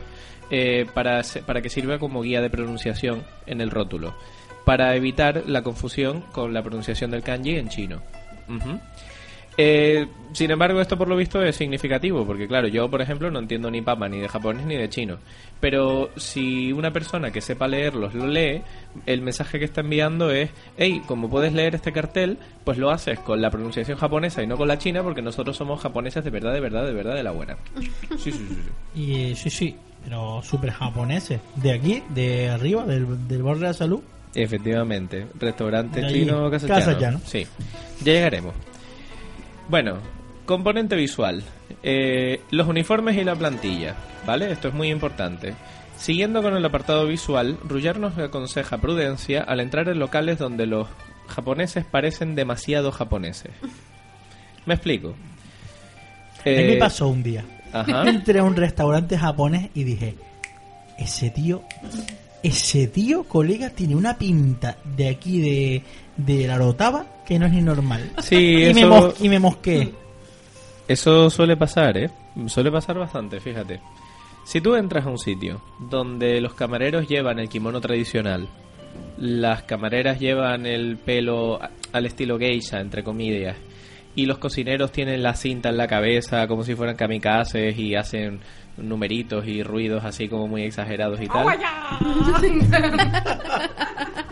eh, 0.50 0.86
para, 0.94 1.22
para 1.46 1.62
que 1.62 1.68
sirva 1.68 1.98
como 1.98 2.22
guía 2.22 2.40
de 2.40 2.50
pronunciación 2.50 3.24
en 3.46 3.60
el 3.60 3.70
rótulo, 3.70 4.14
para 4.64 4.94
evitar 4.94 5.44
la 5.46 5.62
confusión 5.62 6.20
con 6.32 6.54
la 6.54 6.62
pronunciación 6.62 7.10
del 7.10 7.22
kanji 7.22 7.56
en 7.56 7.68
chino. 7.68 8.02
Eh, 9.56 10.06
sin 10.32 10.50
embargo, 10.50 10.80
esto 10.80 10.96
por 10.96 11.08
lo 11.08 11.16
visto 11.16 11.42
es 11.42 11.56
significativo, 11.56 12.26
porque 12.26 12.48
claro, 12.48 12.68
yo 12.68 12.90
por 12.90 13.02
ejemplo 13.02 13.30
no 13.30 13.38
entiendo 13.38 13.70
ni 13.70 13.82
papa 13.82 14.08
ni 14.08 14.18
de 14.18 14.28
japonés 14.28 14.64
ni 14.64 14.76
de 14.76 14.88
chino. 14.88 15.18
Pero 15.60 16.10
si 16.16 16.72
una 16.72 16.92
persona 16.92 17.30
que 17.30 17.40
sepa 17.40 17.68
leerlos 17.68 18.14
lo 18.14 18.26
lee, 18.26 18.62
el 19.06 19.20
mensaje 19.20 19.58
que 19.58 19.66
está 19.66 19.82
enviando 19.82 20.30
es, 20.30 20.50
hey, 20.76 21.02
como 21.06 21.28
puedes 21.28 21.52
leer 21.52 21.74
este 21.74 21.92
cartel, 21.92 22.38
pues 22.64 22.78
lo 22.78 22.90
haces 22.90 23.18
con 23.20 23.42
la 23.42 23.50
pronunciación 23.50 23.98
japonesa 23.98 24.42
y 24.42 24.46
no 24.46 24.56
con 24.56 24.68
la 24.68 24.78
china, 24.78 25.02
porque 25.02 25.22
nosotros 25.22 25.56
somos 25.56 25.80
japoneses 25.80 26.24
de 26.24 26.30
verdad, 26.30 26.52
de 26.52 26.60
verdad, 26.60 26.86
de 26.86 26.92
verdad, 26.92 27.14
de 27.14 27.22
la 27.22 27.30
buena. 27.30 27.56
Sí, 27.78 27.90
sí, 28.18 28.32
sí. 28.32 28.48
sí. 28.48 29.00
Y 29.00 29.14
eh, 29.14 29.36
sí, 29.36 29.50
sí, 29.50 29.76
pero 30.04 30.42
súper 30.42 30.70
japoneses. 30.70 31.40
De 31.56 31.72
aquí, 31.72 32.02
de 32.08 32.48
arriba, 32.48 32.84
del, 32.84 33.28
del 33.28 33.42
borde 33.42 33.60
de 33.60 33.66
la 33.66 33.74
salud. 33.74 34.00
Efectivamente, 34.34 35.26
restaurante 35.38 36.06
chino 36.08 36.50
casachano. 36.50 37.20
Sí, 37.26 37.46
ya 38.02 38.12
llegaremos. 38.14 38.54
Bueno, 39.72 39.96
componente 40.44 40.96
visual. 40.96 41.42
Eh, 41.82 42.42
los 42.50 42.68
uniformes 42.68 43.16
y 43.16 43.24
la 43.24 43.34
plantilla, 43.34 43.94
¿vale? 44.26 44.52
Esto 44.52 44.68
es 44.68 44.74
muy 44.74 44.90
importante. 44.90 45.54
Siguiendo 45.96 46.42
con 46.42 46.54
el 46.54 46.62
apartado 46.66 47.06
visual, 47.06 47.56
Rugger 47.64 47.98
nos 47.98 48.18
aconseja 48.18 48.76
prudencia 48.76 49.40
al 49.40 49.60
entrar 49.60 49.88
en 49.88 49.98
locales 49.98 50.36
donde 50.36 50.66
los 50.66 50.88
japoneses 51.26 51.86
parecen 51.86 52.34
demasiado 52.34 52.92
japoneses. 52.92 53.52
Me 54.66 54.74
explico. 54.74 55.14
Eh, 56.44 56.72
me 56.72 56.76
pasó 56.76 57.08
un 57.08 57.22
día. 57.22 57.42
Ajá. 57.72 58.02
Entré 58.06 58.40
a 58.40 58.44
un 58.44 58.56
restaurante 58.56 59.16
japonés 59.16 59.70
y 59.72 59.84
dije, 59.84 60.16
ese 60.98 61.30
tío, 61.30 61.62
ese 62.42 62.88
tío, 62.88 63.24
colega, 63.24 63.70
tiene 63.70 63.94
una 63.94 64.16
pinta 64.18 64.78
de 64.84 65.08
aquí 65.08 65.40
de, 65.40 65.82
de 66.16 66.46
la 66.46 66.58
rotava 66.58 67.06
que 67.26 67.38
no 67.38 67.46
es 67.46 67.52
ni 67.52 67.60
normal. 67.62 68.10
Sí, 68.18 68.36
y, 68.70 68.74
me 68.74 68.80
eso- 68.80 68.88
mos- 68.88 69.14
y 69.20 69.28
me 69.28 69.38
mosqué. 69.38 69.92
Eso 70.88 71.30
suele 71.30 71.56
pasar, 71.56 71.96
¿eh? 71.96 72.10
Suele 72.46 72.70
pasar 72.70 72.98
bastante, 72.98 73.40
fíjate. 73.40 73.80
Si 74.44 74.60
tú 74.60 74.74
entras 74.74 75.06
a 75.06 75.10
un 75.10 75.18
sitio 75.18 75.62
donde 75.78 76.40
los 76.40 76.54
camareros 76.54 77.06
llevan 77.08 77.38
el 77.38 77.48
kimono 77.48 77.80
tradicional, 77.80 78.48
las 79.16 79.62
camareras 79.62 80.18
llevan 80.18 80.66
el 80.66 80.96
pelo 80.98 81.60
al 81.92 82.06
estilo 82.06 82.38
geisha, 82.38 82.80
entre 82.80 83.04
comillas, 83.04 83.56
y 84.16 84.26
los 84.26 84.38
cocineros 84.38 84.90
tienen 84.90 85.22
la 85.22 85.34
cinta 85.34 85.68
en 85.68 85.76
la 85.76 85.86
cabeza 85.86 86.46
como 86.48 86.64
si 86.64 86.74
fueran 86.74 86.96
kamikazes 86.96 87.78
y 87.78 87.94
hacen 87.94 88.40
numeritos 88.76 89.46
y 89.46 89.62
ruidos 89.62 90.04
así 90.04 90.28
como 90.28 90.48
muy 90.48 90.62
exagerados 90.62 91.20
y 91.20 91.28
tal. 91.28 91.46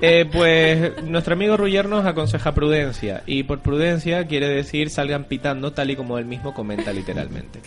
Eh, 0.03 0.25
pues 0.33 1.03
nuestro 1.05 1.35
amigo 1.35 1.59
Ruller 1.59 1.87
nos 1.87 2.07
aconseja 2.07 2.55
prudencia. 2.55 3.23
Y 3.27 3.43
por 3.43 3.61
prudencia 3.61 4.27
quiere 4.27 4.49
decir 4.49 4.89
salgan 4.89 5.25
pitando 5.25 5.73
tal 5.75 5.91
y 5.91 5.97
como 5.97 6.17
él 6.17 6.25
mismo 6.25 6.55
comenta 6.55 6.91
literalmente. 6.91 7.61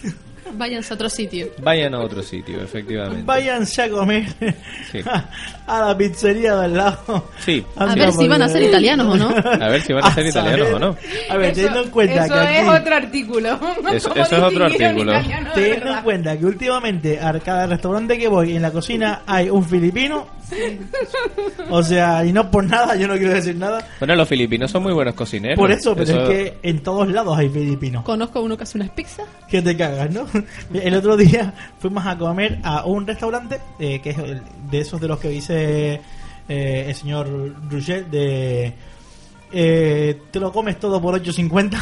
Váyanse 0.55 0.93
a 0.93 0.95
otro 0.95 1.09
sitio. 1.09 1.47
Vayan 1.59 1.93
a 1.95 1.99
otro 1.99 2.21
sitio, 2.23 2.61
efectivamente. 2.61 3.23
Váyanse 3.25 3.81
a 3.83 3.89
comer 3.89 4.25
Sí. 4.91 4.99
a 5.67 5.79
la 5.87 5.97
pizzería 5.97 6.55
del 6.57 6.75
lado. 6.77 7.29
Sí. 7.39 7.63
A 7.75 7.93
ver 7.95 8.11
si 8.11 8.27
van 8.27 8.41
a 8.41 8.47
ser 8.49 8.63
italianos 8.63 9.07
o 9.07 9.17
no. 9.17 9.29
A 9.29 9.67
ver 9.69 9.81
si 9.81 9.93
van 9.93 10.05
a 10.05 10.13
ser 10.13 10.25
italianos 10.27 10.67
o 10.73 10.79
no. 10.79 10.95
A 11.29 11.37
ver, 11.37 11.53
teniendo 11.53 11.83
en 11.83 11.89
cuenta 11.89 12.25
eso 12.25 12.33
que 12.33 12.39
aquí, 12.39 12.57
es 12.57 12.69
otro 12.81 12.95
artículo. 12.95 13.49
Eso- 13.93 14.09
¿Cómo 14.09 14.21
eso 14.23 14.35
es 14.37 14.43
otro 14.43 14.65
artículo. 14.65 15.13
teniendo 15.53 15.89
en 15.91 16.01
cuenta 16.03 16.37
que 16.37 16.45
últimamente 16.45 17.19
a 17.19 17.39
cada 17.39 17.67
restaurante 17.67 18.17
que 18.17 18.27
voy 18.27 18.55
en 18.55 18.61
la 18.61 18.71
cocina 18.71 19.21
hay 19.25 19.49
un 19.49 19.63
filipino. 19.63 20.27
O 21.69 21.81
sea, 21.81 22.23
y 22.25 22.31
no 22.31 22.51
por 22.51 22.63
nada, 22.63 22.95
yo 22.95 23.07
no 23.07 23.15
quiero 23.15 23.33
decir 23.33 23.55
nada. 23.55 23.87
Bueno, 23.99 24.15
los 24.15 24.27
filipinos 24.27 24.69
son 24.69 24.83
muy 24.83 24.93
buenos 24.93 25.15
cocineros. 25.15 25.57
Por 25.57 25.71
eso, 25.71 25.95
pero 25.95 26.03
Eso- 26.11 26.21
es 26.23 26.29
que 26.29 26.57
en 26.69 26.83
todos 26.83 27.07
lados 27.09 27.37
hay 27.37 27.49
filipinos. 27.49 28.03
Conozco 28.03 28.41
uno 28.41 28.55
que 28.57 28.63
hace 28.63 28.77
unas 28.77 28.89
pizzas. 28.91 29.25
Que 29.49 29.61
te 29.61 29.75
cagas, 29.75 30.11
¿no? 30.11 30.25
El 30.73 30.95
otro 30.95 31.15
día 31.17 31.53
fuimos 31.79 32.05
a 32.05 32.17
comer 32.17 32.59
a 32.63 32.85
un 32.85 33.05
restaurante 33.07 33.59
eh, 33.79 33.99
que 34.01 34.09
es 34.11 34.17
de 34.17 34.79
esos 34.79 34.99
de 35.01 35.07
los 35.07 35.19
que 35.19 35.29
dice 35.29 36.01
eh, 36.49 36.85
el 36.87 36.95
señor 36.95 37.27
Rouget 37.69 38.07
de 38.09 38.73
eh, 39.51 40.19
te 40.31 40.39
lo 40.39 40.51
comes 40.51 40.79
todo 40.79 40.99
por 41.01 41.21
8.50 41.21 41.75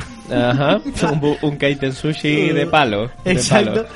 Ajá, 0.52 0.82
un, 1.14 1.38
un 1.42 1.58
kaiten 1.58 1.94
sushi 1.94 2.50
de 2.52 2.68
palo. 2.68 3.10
de 3.24 3.32
exacto 3.32 3.84
palo. 3.84 3.96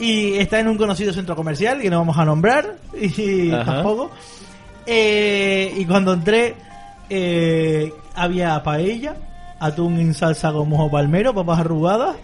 y 0.00 0.34
está 0.38 0.58
en 0.60 0.68
un 0.68 0.78
conocido 0.78 1.12
centro 1.12 1.36
comercial 1.36 1.80
que 1.82 1.90
no 1.90 1.98
vamos 1.98 2.16
a 2.16 2.24
nombrar 2.24 2.76
y 3.00 3.50
Ajá. 3.52 3.64
tampoco 3.74 4.10
Eh, 4.86 5.74
y 5.76 5.84
cuando 5.84 6.14
entré 6.14 6.54
eh, 7.10 7.92
había 8.14 8.62
paella 8.62 9.14
atún 9.60 9.98
en 10.00 10.14
salsa 10.14 10.50
con 10.52 10.68
mojo 10.70 10.90
palmero 10.90 11.34
papas 11.34 11.60
arrugadas 11.60 12.16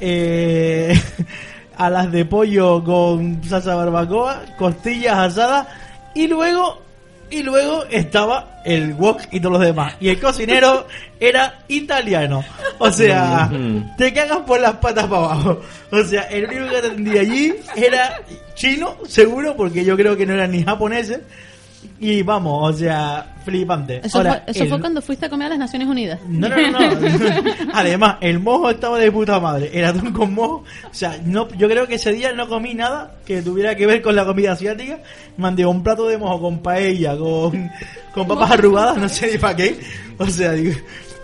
eh, 0.00 0.98
alas 1.76 2.10
de 2.12 2.24
pollo 2.24 2.82
con 2.84 3.42
salsa 3.44 3.74
barbacoa 3.74 4.42
costillas 4.58 5.16
asadas 5.18 5.66
y 6.14 6.26
luego 6.26 6.82
y 7.30 7.42
luego 7.44 7.84
estaba 7.90 8.60
el 8.64 8.92
wok 8.94 9.22
y 9.30 9.38
todos 9.38 9.52
los 9.52 9.62
demás. 9.62 9.94
Y 10.00 10.08
el 10.08 10.18
cocinero 10.20 10.88
era 11.20 11.60
italiano. 11.68 12.44
O 12.78 12.90
sea 12.90 13.48
Ujú. 13.52 13.84
te 13.96 14.12
cagas 14.12 14.38
por 14.38 14.60
las 14.60 14.74
patas 14.74 15.06
para 15.06 15.24
abajo. 15.26 15.60
O 15.92 16.02
sea 16.04 16.22
el 16.22 16.46
único 16.46 16.68
que 16.68 16.76
atendía 16.78 17.20
allí 17.20 17.54
era 17.76 18.20
chino 18.54 18.96
seguro 19.06 19.54
porque 19.56 19.84
yo 19.84 19.96
creo 19.96 20.16
que 20.16 20.26
no 20.26 20.34
eran 20.34 20.50
ni 20.50 20.64
japoneses 20.64 21.20
y 21.98 22.22
vamos 22.22 22.74
o 22.74 22.76
sea 22.78 23.34
flipante 23.44 24.00
Eso, 24.04 24.18
Ahora, 24.18 24.42
fue, 24.44 24.52
eso 24.52 24.62
el- 24.64 24.68
fue 24.68 24.80
cuando 24.80 25.00
fuiste 25.02 25.26
a 25.26 25.30
comer 25.30 25.46
a 25.46 25.50
las 25.50 25.58
Naciones 25.60 25.88
Unidas. 25.88 26.18
no, 26.28 26.48
no, 26.48 26.56
no, 26.56 26.78
no. 26.78 27.50
Además, 27.74 28.16
el 28.20 28.38
mojo 28.38 28.68
estaba 28.70 28.98
de 28.98 29.10
puta 29.10 29.40
madre. 29.40 29.70
El 29.72 29.84
atún 29.86 30.12
con 30.12 30.34
mojo. 30.34 30.64
O 30.90 30.94
sea, 30.94 31.18
no, 31.24 31.48
yo 31.54 31.68
creo 31.68 31.86
que 31.86 31.94
ese 31.94 32.12
día 32.12 32.32
no 32.32 32.48
comí 32.48 32.74
nada 32.74 33.14
que 33.24 33.40
tuviera 33.42 33.74
que 33.76 33.86
ver 33.86 34.02
con 34.02 34.14
la 34.14 34.24
comida 34.26 34.52
asiática. 34.52 34.98
Mandé 35.38 35.64
un 35.64 35.82
plato 35.82 36.06
de 36.06 36.18
mojo 36.18 36.40
con 36.42 36.58
paella, 36.62 37.16
con, 37.16 37.70
con 38.12 38.28
papas 38.28 38.50
arrugadas, 38.52 38.98
no 38.98 39.08
sé 39.08 39.32
ni 39.32 39.38
para 39.38 39.56
qué. 39.56 39.78
O 40.18 40.26
sea, 40.26 40.52
digo, 40.52 40.74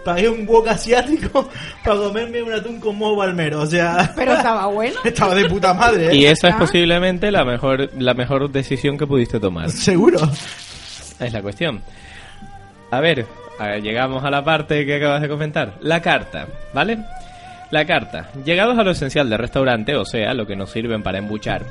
pagué 0.06 0.28
un 0.30 0.46
wok 0.46 0.68
asiático 0.68 1.48
para 1.84 1.96
comerme 1.98 2.42
un 2.42 2.52
atún 2.52 2.80
con 2.80 2.96
mojo 2.96 3.18
palmero. 3.18 3.60
O 3.60 3.66
sea, 3.66 4.12
Pero 4.16 4.32
estaba 4.36 4.66
bueno. 4.68 4.98
estaba 5.04 5.34
de 5.34 5.44
puta 5.48 5.74
madre, 5.74 6.08
¿eh? 6.12 6.14
Y 6.16 6.24
esa 6.26 6.48
es 6.48 6.54
Ah. 6.54 6.58
posiblemente 6.58 7.30
la 7.30 7.44
mejor, 7.44 7.90
la 7.98 8.14
mejor 8.14 8.50
decisión 8.50 8.96
que 8.96 9.06
pudiste 9.06 9.38
tomar. 9.40 9.68
Seguro. 9.70 10.18
Es 11.20 11.32
la 11.32 11.42
cuestión. 11.42 11.82
A 12.90 13.00
ver, 13.00 13.26
a- 13.58 13.76
llegamos 13.78 14.24
a 14.24 14.30
la 14.30 14.44
parte 14.44 14.86
que 14.86 14.96
acabas 14.96 15.20
de 15.22 15.28
comentar. 15.28 15.74
La 15.80 16.00
carta, 16.00 16.46
¿vale? 16.72 16.98
La 17.72 17.84
carta. 17.84 18.30
Llegados 18.44 18.78
a 18.78 18.84
lo 18.84 18.92
esencial 18.92 19.28
del 19.28 19.38
restaurante, 19.40 19.96
o 19.96 20.04
sea, 20.04 20.32
lo 20.34 20.46
que 20.46 20.54
nos 20.54 20.70
sirven 20.70 21.02
para 21.02 21.18
embuchar, 21.18 21.62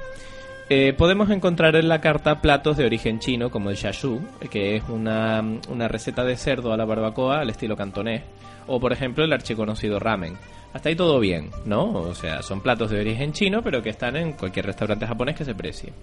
eh, 0.69 0.93
podemos 0.97 1.29
encontrar 1.29 1.75
en 1.75 1.87
la 1.87 2.01
carta 2.01 2.41
platos 2.41 2.77
de 2.77 2.85
origen 2.85 3.19
chino 3.19 3.51
como 3.51 3.69
el 3.69 3.75
shashu, 3.75 4.21
que 4.49 4.75
es 4.75 4.83
una, 4.89 5.43
una 5.69 5.87
receta 5.87 6.23
de 6.23 6.37
cerdo 6.37 6.73
a 6.73 6.77
la 6.77 6.85
barbacoa 6.85 7.39
al 7.39 7.49
estilo 7.49 7.75
cantonés, 7.75 8.23
o 8.67 8.79
por 8.79 8.91
ejemplo 8.91 9.23
el 9.23 9.33
archiconocido 9.33 9.99
ramen. 9.99 10.37
Hasta 10.75 10.89
ahí 10.89 10.95
todo 10.95 11.21
bien, 11.21 11.51
¿no? 11.63 11.85
O 11.93 12.13
sea, 12.13 12.41
son 12.41 12.59
platos 12.59 12.89
de 12.89 12.99
origen 12.99 13.31
chino, 13.31 13.61
pero 13.61 13.81
que 13.81 13.91
están 13.91 14.17
en 14.17 14.33
cualquier 14.33 14.65
restaurante 14.65 15.07
japonés 15.07 15.37
que 15.37 15.45
se 15.45 15.55
precie. 15.55 15.93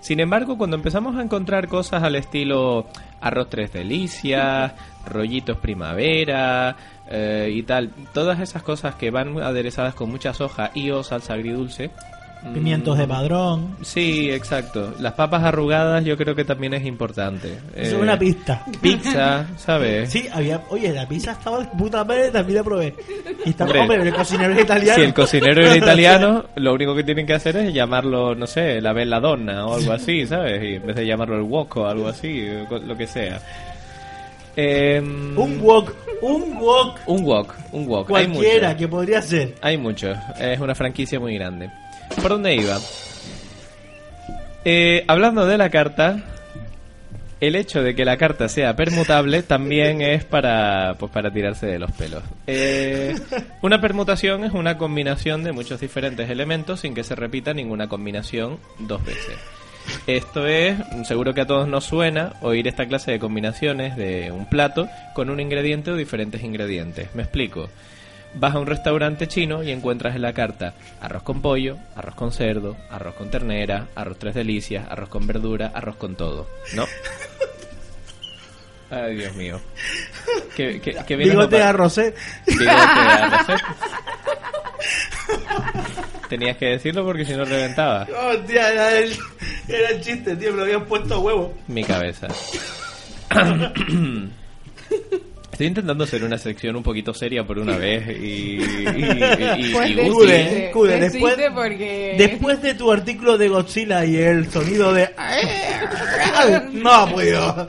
Sin 0.00 0.18
embargo, 0.18 0.58
cuando 0.58 0.74
empezamos 0.74 1.14
a 1.16 1.22
encontrar 1.22 1.68
cosas 1.68 2.02
al 2.02 2.16
estilo 2.16 2.86
arroz 3.20 3.48
tres 3.48 3.72
delicias, 3.72 4.72
rollitos 5.06 5.58
primavera 5.58 6.74
eh, 7.08 7.48
y 7.52 7.62
tal, 7.62 7.92
todas 8.12 8.40
esas 8.40 8.64
cosas 8.64 8.96
que 8.96 9.12
van 9.12 9.40
aderezadas 9.40 9.94
con 9.94 10.10
mucha 10.10 10.34
soja 10.34 10.72
y 10.74 10.90
o 10.90 11.04
salsa 11.04 11.34
agridulce. 11.34 11.92
Mm, 12.42 12.52
Pimientos 12.54 12.96
de 12.98 13.06
padrón. 13.06 13.76
Sí, 13.82 14.30
exacto. 14.30 14.94
Las 15.00 15.14
papas 15.14 15.42
arrugadas 15.44 16.04
yo 16.04 16.16
creo 16.16 16.34
que 16.34 16.44
también 16.44 16.74
es 16.74 16.84
importante. 16.86 17.48
Eso 17.74 17.76
Eh, 17.76 17.86
es 17.88 17.92
una 17.94 18.18
pista. 18.18 18.64
Pizza, 18.80 19.46
¿sabes? 19.56 20.10
Sí, 20.10 20.26
había. 20.32 20.62
Oye, 20.70 20.92
la 20.92 21.06
pizza 21.06 21.32
estaba 21.32 21.60
de 21.60 21.66
puta 21.76 22.04
madre, 22.04 22.30
también 22.30 22.58
la 22.58 22.64
probé. 22.64 22.94
Y 23.44 23.50
estaba, 23.50 23.70
Hombre. 23.70 23.80
hombre, 23.96 24.08
el 24.08 24.14
cocinero 24.14 24.52
es 24.54 24.60
italiano. 24.62 24.94
Si 24.94 25.00
el 25.02 25.14
cocinero 25.14 25.60
es 25.66 25.76
italiano, 25.82 26.44
lo 26.56 26.74
único 26.74 26.94
que 26.94 27.04
tienen 27.04 27.26
que 27.26 27.34
hacer 27.34 27.56
es 27.56 27.72
llamarlo, 27.74 28.34
no 28.34 28.46
sé, 28.46 28.80
la 28.80 28.92
belladonna 28.92 29.66
o 29.66 29.74
algo 29.76 29.92
así, 29.92 30.26
¿sabes? 30.26 30.62
Y 30.62 30.74
en 30.76 30.86
vez 30.86 30.96
de 30.96 31.06
llamarlo 31.06 31.36
el 31.36 31.42
wok 31.42 31.76
o 31.78 31.86
algo 31.86 32.08
así, 32.08 32.46
lo 32.70 32.96
que 32.96 33.06
sea. 33.06 33.40
Em, 34.56 35.38
Un 35.38 35.60
wok, 35.60 35.94
un 36.20 36.56
wok 36.58 36.98
un 37.06 37.24
wok, 37.24 37.54
un 37.72 37.86
wok. 37.86 38.08
Cualquiera 38.08 38.76
que 38.76 38.88
podría 38.88 39.22
ser. 39.22 39.54
Hay 39.60 39.78
muchos. 39.78 40.16
Es 40.40 40.58
una 40.58 40.74
franquicia 40.74 41.20
muy 41.20 41.34
grande. 41.36 41.70
¿Por 42.16 42.30
dónde 42.30 42.54
iba? 42.54 42.78
Eh, 44.64 45.04
hablando 45.06 45.46
de 45.46 45.56
la 45.56 45.70
carta, 45.70 46.24
el 47.40 47.54
hecho 47.56 47.82
de 47.82 47.94
que 47.94 48.04
la 48.04 48.16
carta 48.16 48.48
sea 48.48 48.74
permutable 48.74 49.42
también 49.42 50.00
es 50.02 50.24
para, 50.24 50.96
pues, 50.98 51.10
para 51.12 51.30
tirarse 51.32 51.66
de 51.66 51.78
los 51.78 51.92
pelos. 51.92 52.22
Eh, 52.46 53.14
una 53.62 53.80
permutación 53.80 54.44
es 54.44 54.52
una 54.52 54.78
combinación 54.78 55.44
de 55.44 55.52
muchos 55.52 55.80
diferentes 55.80 56.28
elementos 56.28 56.80
sin 56.80 56.94
que 56.94 57.04
se 57.04 57.14
repita 57.14 57.54
ninguna 57.54 57.88
combinación 57.88 58.58
dos 58.78 59.04
veces. 59.04 59.36
Esto 60.06 60.46
es, 60.46 60.76
seguro 61.04 61.32
que 61.32 61.42
a 61.42 61.46
todos 61.46 61.66
nos 61.66 61.84
suena 61.84 62.34
oír 62.42 62.68
esta 62.68 62.86
clase 62.86 63.10
de 63.10 63.18
combinaciones 63.18 63.96
de 63.96 64.30
un 64.30 64.46
plato 64.46 64.86
con 65.14 65.30
un 65.30 65.40
ingrediente 65.40 65.90
o 65.90 65.96
diferentes 65.96 66.42
ingredientes. 66.42 67.14
Me 67.14 67.22
explico. 67.22 67.70
Vas 68.34 68.54
a 68.54 68.58
un 68.58 68.66
restaurante 68.66 69.26
chino 69.26 69.62
y 69.62 69.70
encuentras 69.70 70.14
en 70.14 70.22
la 70.22 70.32
carta 70.32 70.74
arroz 71.00 71.22
con 71.22 71.42
pollo, 71.42 71.76
arroz 71.96 72.14
con 72.14 72.32
cerdo, 72.32 72.76
arroz 72.90 73.14
con 73.14 73.30
ternera, 73.30 73.88
arroz 73.94 74.18
tres 74.18 74.34
delicias, 74.34 74.86
arroz 74.88 75.08
con 75.08 75.26
verdura, 75.26 75.72
arroz 75.74 75.96
con 75.96 76.14
todo, 76.14 76.48
¿no? 76.74 76.86
Ay, 78.90 79.16
Dios 79.16 79.34
mío. 79.34 79.60
¿Qué, 80.56 80.80
qué, 80.80 80.96
qué 81.06 81.16
Bigote 81.16 81.62
a 81.62 81.70
a 81.70 81.72
Rosé. 81.72 82.14
Bigote 82.46 82.70
a 82.70 83.44
Rosé. 83.46 83.62
Tenías 86.28 86.56
que 86.58 86.66
decirlo 86.66 87.04
porque 87.04 87.24
si 87.24 87.32
no 87.32 87.44
reventaba 87.46 88.06
Hostia, 88.32 88.70
era 88.70 88.98
el, 88.98 89.12
era 89.66 89.88
el 89.90 90.00
chiste, 90.02 90.36
tío, 90.36 90.50
me 90.52 90.58
lo 90.58 90.62
habían 90.64 90.84
puesto 90.84 91.14
a 91.14 91.18
huevo. 91.18 91.54
mi 91.68 91.82
cabeza. 91.84 92.28
Estoy 95.58 95.66
intentando 95.66 96.04
hacer 96.04 96.22
una 96.22 96.38
sección 96.38 96.76
un 96.76 96.84
poquito 96.84 97.12
seria 97.12 97.42
por 97.44 97.58
una 97.58 97.76
vez 97.76 98.06
y, 98.16 98.22
y, 98.22 98.62
y- 98.62 99.66
y- 99.66 99.72
Pues 99.72 99.90
y 99.90 99.94
decide, 99.94 100.10
útil. 100.12 100.12
Cude, 100.12 100.70
cude, 100.72 101.00
decide 101.00 101.18
después- 101.18 101.50
porque... 101.52 102.14
Después 102.16 102.62
de 102.62 102.74
tu 102.74 102.92
artículo 102.92 103.36
de 103.36 103.48
Godzilla 103.48 104.04
y 104.04 104.18
el 104.18 104.48
sonido 104.52 104.92
de... 104.94 105.10
No 106.74 106.92
ha 106.92 107.10
podido. 107.10 107.66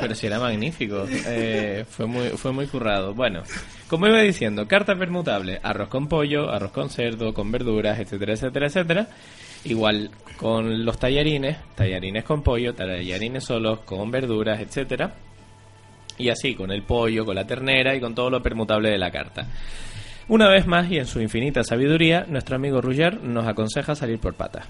Pero 0.00 0.14
si 0.14 0.28
era 0.28 0.38
magnífico. 0.38 1.04
Eh, 1.26 1.84
fue 1.90 2.06
muy 2.06 2.28
fue 2.28 2.52
muy 2.52 2.68
currado. 2.68 3.12
Bueno, 3.12 3.42
como 3.88 4.06
iba 4.06 4.20
diciendo, 4.20 4.68
carta 4.68 4.94
permutable. 4.94 5.58
Arroz 5.64 5.88
con 5.88 6.06
pollo, 6.06 6.48
arroz 6.48 6.70
con 6.70 6.90
cerdo, 6.90 7.34
con 7.34 7.50
verduras, 7.50 7.98
etcétera, 7.98 8.34
etcétera, 8.34 8.66
etcétera. 8.68 9.08
Igual 9.64 10.12
con 10.36 10.84
los 10.84 10.96
tallarines, 10.96 11.56
tallarines 11.74 12.22
con 12.22 12.44
pollo, 12.44 12.72
tallarines 12.72 13.42
solos 13.42 13.80
con 13.80 14.12
verduras, 14.12 14.60
etcétera. 14.60 15.12
Y 16.18 16.28
así, 16.28 16.54
con 16.54 16.70
el 16.70 16.82
pollo, 16.82 17.24
con 17.24 17.34
la 17.36 17.46
ternera 17.46 17.94
y 17.94 18.00
con 18.00 18.14
todo 18.14 18.30
lo 18.30 18.42
permutable 18.42 18.90
de 18.90 18.98
la 18.98 19.10
carta. 19.10 19.46
Una 20.28 20.48
vez 20.48 20.66
más, 20.66 20.90
y 20.90 20.98
en 20.98 21.06
su 21.06 21.20
infinita 21.20 21.64
sabiduría, 21.64 22.26
nuestro 22.28 22.56
amigo 22.56 22.80
Rugger 22.80 23.22
nos 23.22 23.46
aconseja 23.46 23.94
salir 23.94 24.18
por 24.18 24.34
patas. 24.34 24.66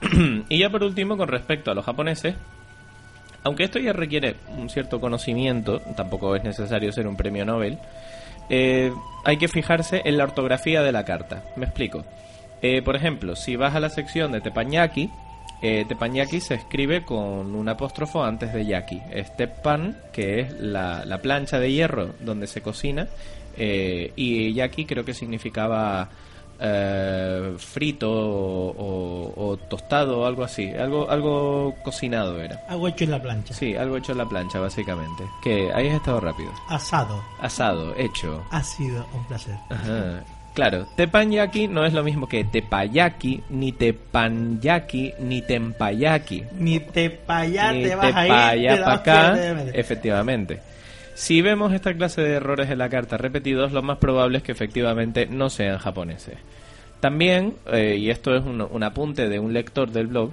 y 0.48 0.58
ya 0.58 0.70
por 0.70 0.82
último, 0.82 1.16
con 1.16 1.28
respecto 1.28 1.70
a 1.70 1.74
los 1.74 1.84
japoneses, 1.84 2.34
aunque 3.42 3.64
esto 3.64 3.78
ya 3.78 3.92
requiere 3.92 4.36
un 4.58 4.68
cierto 4.68 5.00
conocimiento, 5.00 5.80
tampoco 5.96 6.34
es 6.34 6.42
necesario 6.42 6.92
ser 6.92 7.06
un 7.06 7.16
premio 7.16 7.44
Nobel, 7.44 7.78
eh, 8.48 8.92
hay 9.24 9.36
que 9.36 9.48
fijarse 9.48 10.02
en 10.04 10.18
la 10.18 10.24
ortografía 10.24 10.82
de 10.82 10.92
la 10.92 11.04
carta. 11.04 11.44
Me 11.56 11.66
explico. 11.66 12.04
Eh, 12.60 12.82
por 12.82 12.96
ejemplo, 12.96 13.36
si 13.36 13.56
vas 13.56 13.74
a 13.74 13.80
la 13.80 13.88
sección 13.88 14.32
de 14.32 14.40
teppanyaki, 14.40 15.10
Eh, 15.62 15.84
teppanyaki 15.86 16.40
se 16.40 16.54
escribe 16.54 17.04
con 17.04 17.54
un 17.54 17.68
apóstrofo 17.68 18.24
antes 18.24 18.52
de 18.54 18.64
yaki. 18.64 19.00
Es 19.10 19.36
teppan, 19.36 19.96
que 20.12 20.40
es 20.40 20.52
la, 20.60 21.04
la 21.04 21.18
plancha 21.20 21.58
de 21.58 21.70
hierro 21.72 22.14
donde 22.20 22.46
se 22.46 22.62
cocina, 22.62 23.08
eh, 23.56 24.12
y 24.16 24.52
yaki 24.54 24.86
creo 24.86 25.04
que 25.04 25.12
significaba 25.12 26.08
eh, 26.62 27.54
frito 27.58 28.10
o, 28.10 28.70
o- 28.70 29.46
o 29.50 29.56
tostado 29.56 30.20
o 30.20 30.26
algo 30.26 30.44
así. 30.44 30.68
Algo, 30.70 31.10
algo 31.10 31.74
cocinado 31.82 32.40
era. 32.40 32.60
Algo 32.68 32.88
hecho 32.88 33.04
en 33.04 33.10
la 33.12 33.20
plancha. 33.22 33.54
Sí, 33.54 33.74
algo 33.76 33.96
hecho 33.96 34.12
en 34.12 34.18
la 34.18 34.28
plancha, 34.28 34.60
básicamente. 34.60 35.24
Que 35.42 35.70
ahí 35.74 35.88
has 35.88 35.94
estado 35.96 36.20
rápido. 36.20 36.52
Asado. 36.68 37.22
Asado, 37.40 37.94
hecho. 37.96 38.42
Ha 38.50 38.62
sido 38.62 39.06
un 39.14 39.24
placer. 39.24 39.56
Ajá. 39.70 40.22
Claro, 40.54 40.86
tepanyaki 40.96 41.68
no 41.68 41.84
es 41.84 41.92
lo 41.92 42.02
mismo 42.02 42.28
que 42.28 42.44
tepayaki, 42.44 43.42
ni 43.50 43.72
tepanyaki, 43.72 45.14
ni 45.20 45.42
tempayaki. 45.42 46.44
Ni 46.58 46.80
te 46.80 47.10
pa' 47.10 47.38
allá 47.40 47.72
Ni 47.72 47.84
te 47.84 47.94
vas 47.94 48.14
a 48.14 48.56
ir. 48.56 48.68
te 48.76 48.84
acá. 48.84 49.62
Efectivamente. 49.72 50.60
Si 51.14 51.40
vemos 51.42 51.72
esta 51.72 51.94
clase 51.94 52.22
de 52.22 52.34
errores 52.34 52.70
en 52.70 52.78
la 52.78 52.88
carta 52.88 53.16
repetidos, 53.16 53.72
lo 53.72 53.82
más 53.82 53.98
probable 53.98 54.38
es 54.38 54.42
que 54.42 54.52
efectivamente 54.52 55.26
no 55.26 55.50
sean 55.50 55.78
japoneses. 55.78 56.38
También, 56.98 57.54
eh, 57.72 57.96
y 57.98 58.10
esto 58.10 58.34
es 58.34 58.44
un, 58.44 58.60
un 58.60 58.82
apunte 58.82 59.28
de 59.28 59.38
un 59.38 59.52
lector 59.52 59.90
del 59.90 60.08
blog, 60.08 60.32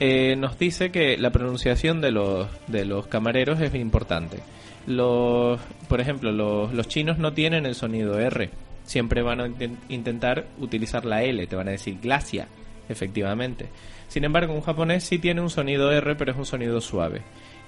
eh, 0.00 0.34
nos 0.36 0.58
dice 0.58 0.90
que 0.90 1.16
la 1.16 1.30
pronunciación 1.30 2.00
de 2.00 2.10
los, 2.10 2.48
de 2.66 2.84
los 2.84 3.06
camareros 3.06 3.60
es 3.60 3.74
importante. 3.74 4.38
Los, 4.86 5.60
por 5.88 6.00
ejemplo, 6.00 6.32
los, 6.32 6.72
los 6.74 6.88
chinos 6.88 7.18
no 7.18 7.32
tienen 7.32 7.66
el 7.66 7.74
sonido 7.74 8.18
R. 8.18 8.50
Siempre 8.84 9.22
van 9.22 9.40
a 9.40 9.46
inten- 9.46 9.78
intentar 9.88 10.46
utilizar 10.58 11.04
la 11.04 11.22
L, 11.22 11.46
te 11.46 11.56
van 11.56 11.68
a 11.68 11.72
decir 11.72 11.98
glacia, 12.00 12.48
efectivamente. 12.88 13.68
Sin 14.08 14.24
embargo, 14.24 14.52
un 14.54 14.60
japonés 14.62 15.04
sí 15.04 15.18
tiene 15.18 15.40
un 15.40 15.50
sonido 15.50 15.90
R, 15.92 16.14
pero 16.16 16.32
es 16.32 16.38
un 16.38 16.46
sonido 16.46 16.80
suave. 16.80 17.22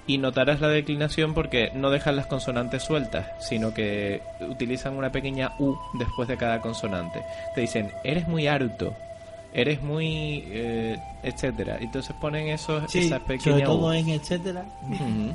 Y 0.07 0.19
notarás 0.19 0.61
la 0.61 0.67
declinación 0.67 1.33
porque 1.33 1.71
no 1.73 1.89
dejan 1.89 2.15
las 2.15 2.27
consonantes 2.27 2.83
sueltas, 2.83 3.27
sino 3.43 3.73
que 3.73 4.21
utilizan 4.41 4.95
una 4.95 5.11
pequeña 5.11 5.53
U 5.57 5.75
después 5.97 6.27
de 6.27 6.37
cada 6.37 6.61
consonante. 6.61 7.23
Te 7.55 7.61
dicen, 7.61 7.91
eres 8.03 8.27
muy 8.27 8.45
harto, 8.45 8.95
eres 9.55 9.81
muy... 9.81 10.43
eh, 10.47 10.97
etcétera. 11.23 11.77
Entonces 11.81 12.15
ponen 12.21 12.49
esos, 12.49 12.83
Sí, 12.91 12.99
esas 12.99 13.19
sobre 13.21 13.37
pequeñas 13.37 13.63
todo 13.63 13.87
U. 13.87 13.91
en 13.93 14.09
etcétera, 14.09 14.63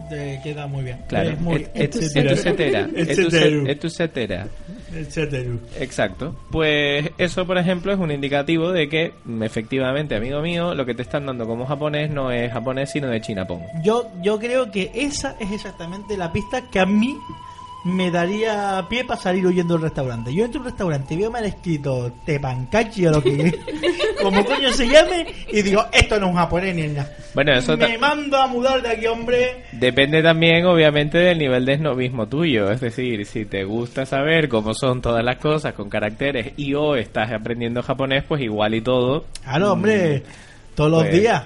te 0.08 0.40
queda 0.44 0.66
muy 0.68 0.84
bien. 0.84 0.98
Claro, 1.08 1.30
Es 1.30 1.40
muy 1.40 1.54
et- 1.62 1.70
et- 1.74 1.96
etcétera. 1.96 2.30
etcétera, 2.32 2.88
Etcétera. 2.94 3.72
etcétera. 3.72 4.46
Etcétera. 4.94 5.50
Exacto. 5.80 6.36
Pues 6.50 7.10
eso, 7.18 7.46
por 7.46 7.58
ejemplo, 7.58 7.92
es 7.92 7.98
un 7.98 8.10
indicativo 8.12 8.70
de 8.72 8.88
que, 8.88 9.12
mm, 9.24 9.42
efectivamente, 9.42 10.14
amigo 10.14 10.40
mío, 10.42 10.74
lo 10.74 10.86
que 10.86 10.94
te 10.94 11.02
están 11.02 11.26
dando 11.26 11.46
como 11.46 11.66
japonés 11.66 12.10
no 12.10 12.30
es 12.30 12.52
japonés, 12.52 12.90
sino 12.90 13.08
de 13.08 13.20
chinapón. 13.20 13.62
Yo, 13.82 14.10
yo 14.22 14.38
creo 14.38 14.70
que 14.70 14.90
esa 14.94 15.36
es 15.40 15.50
exactamente 15.50 16.16
la 16.16 16.32
pista 16.32 16.62
que 16.70 16.78
a 16.80 16.86
mí 16.86 17.16
me 17.84 18.10
daría 18.10 18.84
pie 18.88 19.04
para 19.04 19.20
salir 19.20 19.46
huyendo 19.46 19.74
del 19.74 19.82
restaurante. 19.84 20.34
Yo 20.34 20.44
entro 20.44 20.60
a 20.60 20.62
un 20.64 20.68
restaurante 20.68 21.14
y 21.14 21.16
veo 21.18 21.30
mal 21.30 21.44
escrito 21.44 22.12
Tepancachi 22.26 23.06
o 23.06 23.10
lo 23.12 23.22
que 23.22 23.58
como 24.22 24.44
coño 24.44 24.70
se 24.72 24.86
llame 24.86 25.26
y 25.50 25.62
digo, 25.62 25.84
esto 25.92 26.18
no 26.20 26.26
es 26.26 26.32
un 26.32 26.38
japonés 26.38 26.74
ni 26.74 26.88
nada. 26.88 27.10
Bueno, 27.34 27.52
eso 27.54 27.76
Me 27.76 27.96
mando 27.96 28.36
a 28.36 28.46
mudar 28.48 28.82
de 28.82 28.88
aquí, 28.90 29.06
hombre. 29.06 29.64
depende 29.72 30.22
también, 30.22 30.66
obviamente, 30.66 31.16
del 31.18 31.38
nivel 31.38 31.64
de 31.64 31.76
snobismo 31.78 32.26
tuyo. 32.26 32.70
Es 32.70 32.80
decir, 32.80 33.24
si 33.24 33.44
te 33.46 33.64
gusta 33.64 34.04
saber 34.04 34.48
cómo 34.48 34.74
son 34.74 35.00
todas 35.00 35.24
las 35.24 35.36
cosas 35.38 35.72
con 35.74 35.88
caracteres 35.88 36.52
y 36.56 36.74
o 36.74 36.96
estás 36.96 37.30
aprendiendo 37.32 37.82
japonés, 37.82 38.24
pues 38.28 38.42
igual 38.42 38.74
y 38.74 38.80
todo. 38.82 39.24
Claro, 39.42 39.72
hombre, 39.72 40.22
todos 40.74 40.90
los 40.90 41.02
Pues, 41.04 41.14
días. 41.20 41.44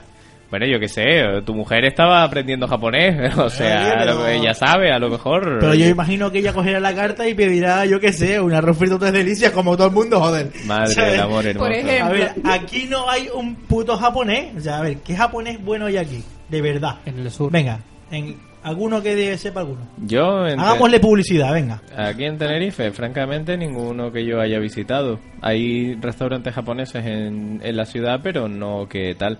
Bueno, 0.54 0.66
yo 0.66 0.78
qué 0.78 0.86
sé, 0.86 1.42
tu 1.44 1.52
mujer 1.52 1.84
estaba 1.84 2.22
aprendiendo 2.22 2.68
japonés, 2.68 3.36
o 3.38 3.50
sea, 3.50 3.96
pero- 3.98 4.14
lo 4.20 4.24
que 4.24 4.36
ella 4.36 4.54
sabe, 4.54 4.92
a 4.92 5.00
lo 5.00 5.10
mejor. 5.10 5.58
Pero 5.58 5.74
yo 5.74 5.88
imagino 5.88 6.30
que 6.30 6.38
ella 6.38 6.52
cogerá 6.52 6.78
la 6.78 6.94
carta 6.94 7.28
y 7.28 7.34
pedirá, 7.34 7.84
yo 7.86 7.98
qué 7.98 8.12
sé, 8.12 8.38
un 8.40 8.52
arroz 8.54 8.78
frito 8.78 8.96
tres 8.96 9.12
delicias 9.12 9.50
como 9.50 9.76
todo 9.76 9.88
el 9.88 9.92
mundo, 9.94 10.20
joder. 10.20 10.52
Madre 10.64 10.94
del 11.10 11.20
amor 11.20 11.44
hermoso. 11.44 11.66
Por 11.66 11.72
ejemplo. 11.76 12.04
A 12.06 12.08
ver, 12.10 12.32
aquí 12.44 12.86
no 12.88 13.10
hay 13.10 13.26
un 13.34 13.56
puto 13.56 13.96
japonés. 13.96 14.54
O 14.56 14.60
sea, 14.60 14.78
a 14.78 14.82
ver, 14.82 14.98
¿qué 14.98 15.16
japonés 15.16 15.60
bueno 15.60 15.86
hay 15.86 15.96
aquí? 15.96 16.22
De 16.48 16.62
verdad. 16.62 16.98
En 17.04 17.18
el 17.18 17.28
sur. 17.32 17.50
Venga, 17.50 17.80
en 18.12 18.36
alguno 18.62 19.02
que 19.02 19.16
de- 19.16 19.36
sepa 19.36 19.58
alguno. 19.58 19.88
Yo, 20.06 20.46
en- 20.46 20.60
Hagámosle 20.60 21.00
publicidad, 21.00 21.52
venga. 21.52 21.82
Aquí 21.96 22.26
en 22.26 22.38
Tenerife, 22.38 22.92
francamente, 22.92 23.56
ninguno 23.56 24.12
que 24.12 24.24
yo 24.24 24.40
haya 24.40 24.60
visitado. 24.60 25.18
Hay 25.42 25.96
restaurantes 25.96 26.54
japoneses 26.54 27.04
en, 27.04 27.60
en 27.60 27.76
la 27.76 27.86
ciudad, 27.86 28.20
pero 28.22 28.46
no 28.46 28.86
que 28.88 29.16
tal. 29.16 29.38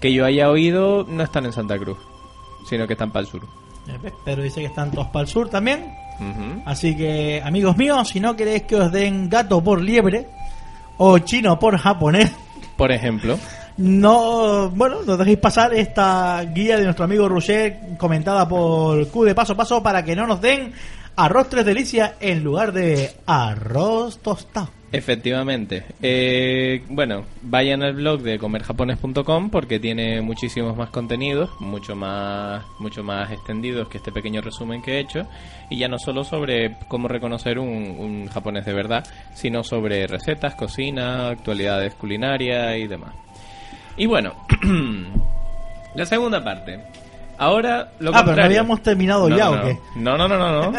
Que 0.00 0.12
yo 0.12 0.24
haya 0.24 0.50
oído, 0.50 1.04
no 1.08 1.22
están 1.22 1.46
en 1.46 1.52
Santa 1.52 1.78
Cruz, 1.78 1.98
sino 2.68 2.86
que 2.86 2.92
están 2.92 3.10
para 3.10 3.22
el 3.22 3.26
sur. 3.26 3.42
Eh, 3.88 4.12
Pero 4.24 4.42
dice 4.42 4.60
que 4.60 4.66
están 4.66 4.90
todos 4.90 5.08
para 5.08 5.22
el 5.22 5.28
sur 5.28 5.48
también. 5.48 5.94
Así 6.64 6.96
que, 6.96 7.40
amigos 7.44 7.76
míos, 7.76 8.08
si 8.08 8.18
no 8.18 8.34
queréis 8.34 8.64
que 8.64 8.74
os 8.74 8.90
den 8.90 9.28
gato 9.30 9.62
por 9.62 9.80
liebre 9.80 10.26
o 10.96 11.18
chino 11.20 11.58
por 11.58 11.76
japonés, 11.78 12.32
Por 12.76 12.90
ejemplo, 12.90 13.38
no, 13.76 14.70
bueno, 14.70 15.02
nos 15.06 15.18
dejéis 15.18 15.38
pasar 15.38 15.72
esta 15.74 16.42
guía 16.44 16.76
de 16.76 16.84
nuestro 16.84 17.04
amigo 17.04 17.28
Roger 17.28 17.96
comentada 17.96 18.48
por 18.48 19.08
Q 19.08 19.24
de 19.24 19.34
paso 19.34 19.52
a 19.52 19.56
paso 19.56 19.82
para 19.82 20.04
que 20.04 20.16
no 20.16 20.26
nos 20.26 20.40
den 20.40 20.72
arroz 21.14 21.48
tres 21.48 21.64
delicias 21.64 22.12
en 22.20 22.42
lugar 22.42 22.72
de 22.72 23.12
arroz 23.26 24.18
tostado. 24.18 24.70
Efectivamente. 24.92 25.84
Eh, 26.02 26.82
bueno, 26.88 27.24
vayan 27.42 27.82
al 27.82 27.94
blog 27.94 28.22
de 28.22 28.38
comerjapones.com 28.38 29.50
porque 29.50 29.78
tiene 29.78 30.20
muchísimos 30.20 30.76
más 30.76 30.90
contenidos, 30.90 31.50
mucho 31.60 31.94
más, 31.94 32.64
mucho 32.78 33.02
más 33.02 33.30
extendidos 33.30 33.88
que 33.88 33.98
este 33.98 34.12
pequeño 34.12 34.40
resumen 34.40 34.82
que 34.82 34.96
he 34.96 35.00
hecho. 35.00 35.26
Y 35.70 35.78
ya 35.78 35.88
no 35.88 35.98
solo 35.98 36.24
sobre 36.24 36.76
cómo 36.88 37.08
reconocer 37.08 37.58
un, 37.58 37.68
un 37.68 38.28
japonés 38.28 38.64
de 38.64 38.72
verdad, 38.72 39.06
sino 39.34 39.62
sobre 39.64 40.06
recetas, 40.06 40.54
cocina, 40.54 41.28
actualidades 41.28 41.94
culinarias 41.94 42.76
y 42.78 42.86
demás. 42.86 43.14
Y 43.96 44.06
bueno, 44.06 44.34
la 45.94 46.06
segunda 46.06 46.42
parte. 46.42 46.80
Ahora 47.38 47.92
lo 48.00 48.10
Ah, 48.14 48.22
pero 48.24 48.36
no 48.36 48.44
habíamos 48.44 48.82
terminado 48.82 49.28
No, 49.28 49.36
ya, 49.36 49.44
no, 49.46 49.50
¿o 49.52 49.62
qué? 49.62 49.78
No, 49.96 50.16
no, 50.18 50.26
no, 50.28 50.36
no, 50.38 50.72
no. 50.72 50.78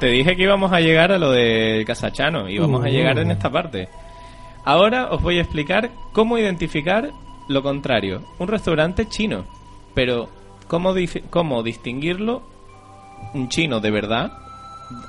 Te 0.00 0.06
dije 0.06 0.34
que 0.36 0.42
íbamos 0.42 0.72
a 0.72 0.80
llegar 0.80 1.12
a 1.12 1.18
lo 1.18 1.30
de 1.30 1.84
Casachano. 1.86 2.48
Íbamos 2.48 2.84
a 2.84 2.88
Uh. 2.88 2.90
llegar 2.90 3.18
en 3.18 3.30
esta 3.30 3.48
parte. 3.50 3.88
Ahora 4.64 5.08
os 5.10 5.22
voy 5.22 5.38
a 5.38 5.42
explicar 5.42 5.90
cómo 6.12 6.36
identificar 6.36 7.10
lo 7.48 7.62
contrario. 7.62 8.22
Un 8.38 8.48
restaurante 8.48 9.08
chino. 9.08 9.44
Pero, 9.94 10.28
¿cómo, 10.66 10.94
cómo 11.30 11.62
distinguirlo 11.62 12.42
un 13.34 13.48
chino 13.48 13.80
de 13.80 13.90
verdad 13.90 14.32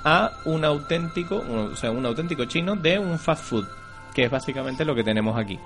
a 0.06 0.32
un 0.46 0.64
auténtico, 0.66 1.38
o 1.72 1.76
sea, 1.76 1.92
un 1.92 2.06
auténtico 2.06 2.46
chino 2.46 2.76
de 2.76 3.00
un 3.00 3.18
fast 3.20 3.44
food? 3.44 3.66
Que 4.14 4.26
es 4.26 4.32
básicamente 4.32 4.86
lo 4.86 4.94
que 4.94 5.04
tenemos 5.04 5.38
aquí 5.38 5.58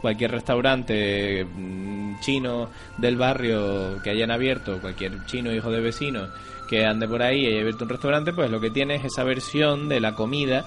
cualquier 0.00 0.30
restaurante 0.32 1.44
mm, 1.44 2.20
chino 2.20 2.70
del 2.98 3.16
barrio 3.16 4.00
que 4.02 4.10
hayan 4.10 4.30
abierto, 4.30 4.80
cualquier 4.80 5.24
chino 5.26 5.52
hijo 5.52 5.70
de 5.70 5.80
vecino 5.80 6.28
que 6.66 6.84
ande 6.84 7.08
por 7.08 7.22
ahí 7.22 7.44
y 7.44 7.46
haya 7.46 7.60
abierto 7.60 7.84
un 7.84 7.90
restaurante, 7.90 8.32
pues 8.32 8.50
lo 8.50 8.60
que 8.60 8.70
tiene 8.70 8.96
es 8.96 9.04
esa 9.04 9.24
versión 9.24 9.88
de 9.88 10.00
la 10.00 10.14
comida 10.14 10.64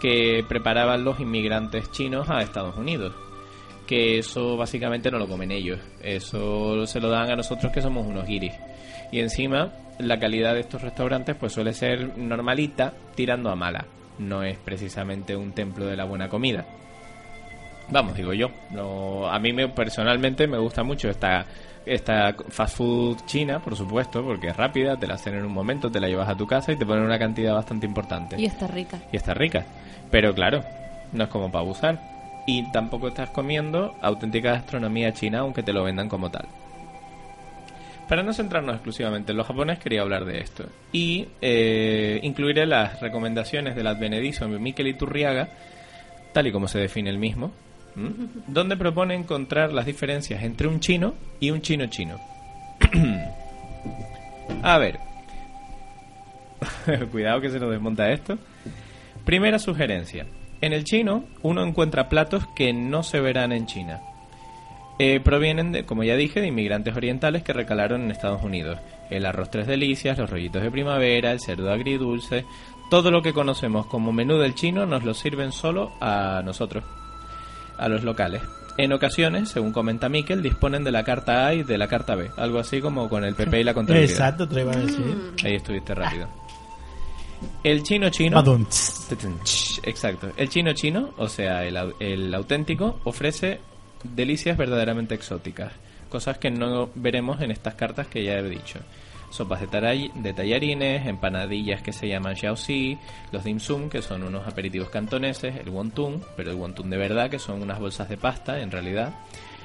que 0.00 0.44
preparaban 0.48 1.04
los 1.04 1.20
inmigrantes 1.20 1.90
chinos 1.90 2.30
a 2.30 2.40
Estados 2.40 2.76
Unidos. 2.76 3.14
Que 3.86 4.18
eso 4.18 4.56
básicamente 4.56 5.10
no 5.10 5.18
lo 5.18 5.26
comen 5.26 5.50
ellos, 5.50 5.80
eso 6.00 6.86
se 6.86 7.00
lo 7.00 7.10
dan 7.10 7.30
a 7.30 7.36
nosotros 7.36 7.72
que 7.72 7.82
somos 7.82 8.06
unos 8.06 8.26
guiris. 8.26 8.54
Y 9.10 9.18
encima, 9.18 9.72
la 9.98 10.20
calidad 10.20 10.54
de 10.54 10.60
estos 10.60 10.82
restaurantes 10.82 11.34
pues 11.34 11.52
suele 11.52 11.72
ser 11.72 12.16
normalita, 12.16 12.94
tirando 13.16 13.50
a 13.50 13.56
mala. 13.56 13.86
No 14.18 14.44
es 14.44 14.58
precisamente 14.58 15.34
un 15.34 15.52
templo 15.52 15.86
de 15.86 15.96
la 15.96 16.04
buena 16.04 16.28
comida. 16.28 16.66
Vamos, 17.90 18.14
digo 18.14 18.32
yo. 18.32 18.50
No, 18.70 19.28
a 19.28 19.38
mí 19.38 19.52
me, 19.52 19.68
personalmente 19.68 20.46
me 20.46 20.58
gusta 20.58 20.82
mucho 20.82 21.08
esta, 21.10 21.44
esta 21.84 22.34
fast 22.48 22.76
food 22.76 23.18
china, 23.26 23.60
por 23.60 23.76
supuesto, 23.76 24.22
porque 24.22 24.48
es 24.48 24.56
rápida, 24.56 24.96
te 24.96 25.06
la 25.06 25.14
hacen 25.14 25.34
en 25.34 25.44
un 25.44 25.52
momento, 25.52 25.90
te 25.90 26.00
la 26.00 26.08
llevas 26.08 26.28
a 26.28 26.36
tu 26.36 26.46
casa 26.46 26.72
y 26.72 26.76
te 26.76 26.86
ponen 26.86 27.04
una 27.04 27.18
cantidad 27.18 27.54
bastante 27.54 27.86
importante. 27.86 28.36
Y 28.38 28.46
está 28.46 28.66
rica. 28.66 28.98
Y 29.12 29.16
está 29.16 29.34
rica. 29.34 29.66
Pero 30.10 30.34
claro, 30.34 30.62
no 31.12 31.24
es 31.24 31.30
como 31.30 31.50
para 31.50 31.62
abusar. 31.62 32.00
Y 32.46 32.70
tampoco 32.72 33.08
estás 33.08 33.30
comiendo 33.30 33.94
auténtica 34.00 34.52
gastronomía 34.52 35.12
china, 35.12 35.40
aunque 35.40 35.62
te 35.62 35.72
lo 35.72 35.84
vendan 35.84 36.08
como 36.08 36.30
tal. 36.30 36.46
Para 38.08 38.24
no 38.24 38.32
centrarnos 38.32 38.74
exclusivamente 38.74 39.30
en 39.30 39.38
los 39.38 39.46
japoneses, 39.46 39.82
quería 39.82 40.02
hablar 40.02 40.24
de 40.24 40.40
esto. 40.40 40.64
Y 40.90 41.28
eh, 41.40 42.18
incluiré 42.24 42.66
las 42.66 43.00
recomendaciones 43.00 43.76
del 43.76 43.86
advenedizo 43.86 44.48
Miquel 44.48 44.88
Iturriaga, 44.88 45.48
tal 46.32 46.48
y 46.48 46.52
como 46.52 46.66
se 46.66 46.80
define 46.80 47.10
el 47.10 47.18
mismo, 47.18 47.52
¿m? 47.96 48.10
donde 48.46 48.76
propone 48.76 49.14
encontrar 49.14 49.72
las 49.72 49.86
diferencias 49.86 50.42
entre 50.42 50.68
un 50.68 50.80
chino 50.80 51.14
y 51.40 51.50
un 51.50 51.60
chino 51.62 51.86
chino. 51.86 52.18
A 54.62 54.78
ver, 54.78 54.98
cuidado 57.12 57.40
que 57.40 57.50
se 57.50 57.58
nos 57.60 57.70
desmonta 57.70 58.10
esto. 58.10 58.38
Primera 59.24 59.58
sugerencia. 59.58 60.26
En 60.60 60.72
el 60.72 60.84
chino 60.84 61.24
uno 61.42 61.62
encuentra 61.64 62.08
platos 62.08 62.46
que 62.54 62.72
no 62.72 63.02
se 63.02 63.20
verán 63.20 63.52
en 63.52 63.66
China. 63.66 64.00
eh, 64.98 65.18
provienen, 65.20 65.72
de, 65.72 65.86
como 65.86 66.04
ya 66.04 66.14
dije, 66.16 66.40
de 66.42 66.48
inmigrantes 66.48 66.94
orientales 66.94 67.42
que 67.42 67.54
recalaron 67.54 68.02
en 68.02 68.10
Estados 68.10 68.42
Unidos. 68.42 68.78
El 69.08 69.24
arroz 69.24 69.50
tres 69.50 69.66
delicias, 69.66 70.18
los 70.18 70.28
rollitos 70.28 70.62
de 70.62 70.70
primavera, 70.70 71.32
el 71.32 71.40
cerdo 71.40 71.72
agridulce, 71.72 72.44
todo 72.90 73.10
lo 73.10 73.22
que 73.22 73.32
conocemos 73.32 73.86
como 73.86 74.12
menú 74.12 74.36
del 74.36 74.54
chino 74.54 74.84
nos 74.84 75.02
lo 75.04 75.14
sirven 75.14 75.52
solo 75.52 75.92
a 76.00 76.42
nosotros, 76.44 76.84
a 77.80 77.88
los 77.88 78.04
locales. 78.04 78.42
En 78.76 78.92
ocasiones, 78.92 79.48
según 79.48 79.72
comenta 79.72 80.08
Miquel, 80.08 80.42
disponen 80.42 80.84
de 80.84 80.92
la 80.92 81.04
carta 81.04 81.46
A 81.46 81.54
y 81.54 81.64
de 81.64 81.76
la 81.76 81.88
carta 81.88 82.14
B, 82.14 82.30
algo 82.36 82.58
así 82.58 82.80
como 82.80 83.08
con 83.08 83.24
el 83.24 83.34
PP 83.34 83.60
y 83.60 83.64
la 83.64 83.74
contabilidad. 83.74 84.10
Exacto, 84.10 84.48
te 84.48 84.54
lo 84.54 84.60
iba 84.62 84.72
a 84.72 84.76
decir. 84.76 85.32
Ahí 85.44 85.56
estuviste 85.56 85.94
rápido. 85.94 86.28
El 87.64 87.82
chino 87.82 88.10
chino. 88.10 88.38
Exacto. 89.82 90.30
El 90.36 90.48
chino 90.48 90.72
chino, 90.72 91.10
o 91.16 91.28
sea, 91.28 91.64
el, 91.64 91.76
el 91.98 92.34
auténtico, 92.34 93.00
ofrece 93.04 93.60
delicias 94.04 94.56
verdaderamente 94.56 95.14
exóticas. 95.14 95.72
Cosas 96.08 96.38
que 96.38 96.50
no 96.50 96.90
veremos 96.94 97.40
en 97.40 97.50
estas 97.50 97.74
cartas 97.74 98.06
que 98.06 98.24
ya 98.24 98.38
he 98.38 98.48
dicho. 98.48 98.80
Sopas 99.30 99.60
de, 99.60 99.68
taray- 99.68 100.12
de 100.12 100.32
tallarines, 100.32 101.06
empanadillas 101.06 101.82
que 101.82 101.92
se 101.92 102.08
llaman 102.08 102.34
xiaoxi, 102.36 102.98
los 103.30 103.44
dim 103.44 103.60
sum, 103.60 103.88
que 103.88 104.02
son 104.02 104.24
unos 104.24 104.46
aperitivos 104.46 104.90
cantoneses, 104.90 105.54
el 105.56 105.68
wonton, 105.70 106.20
pero 106.36 106.50
el 106.50 106.56
wonton 106.56 106.90
de 106.90 106.96
verdad, 106.96 107.30
que 107.30 107.38
son 107.38 107.62
unas 107.62 107.78
bolsas 107.78 108.08
de 108.08 108.16
pasta 108.16 108.60
en 108.60 108.70
realidad, 108.72 109.14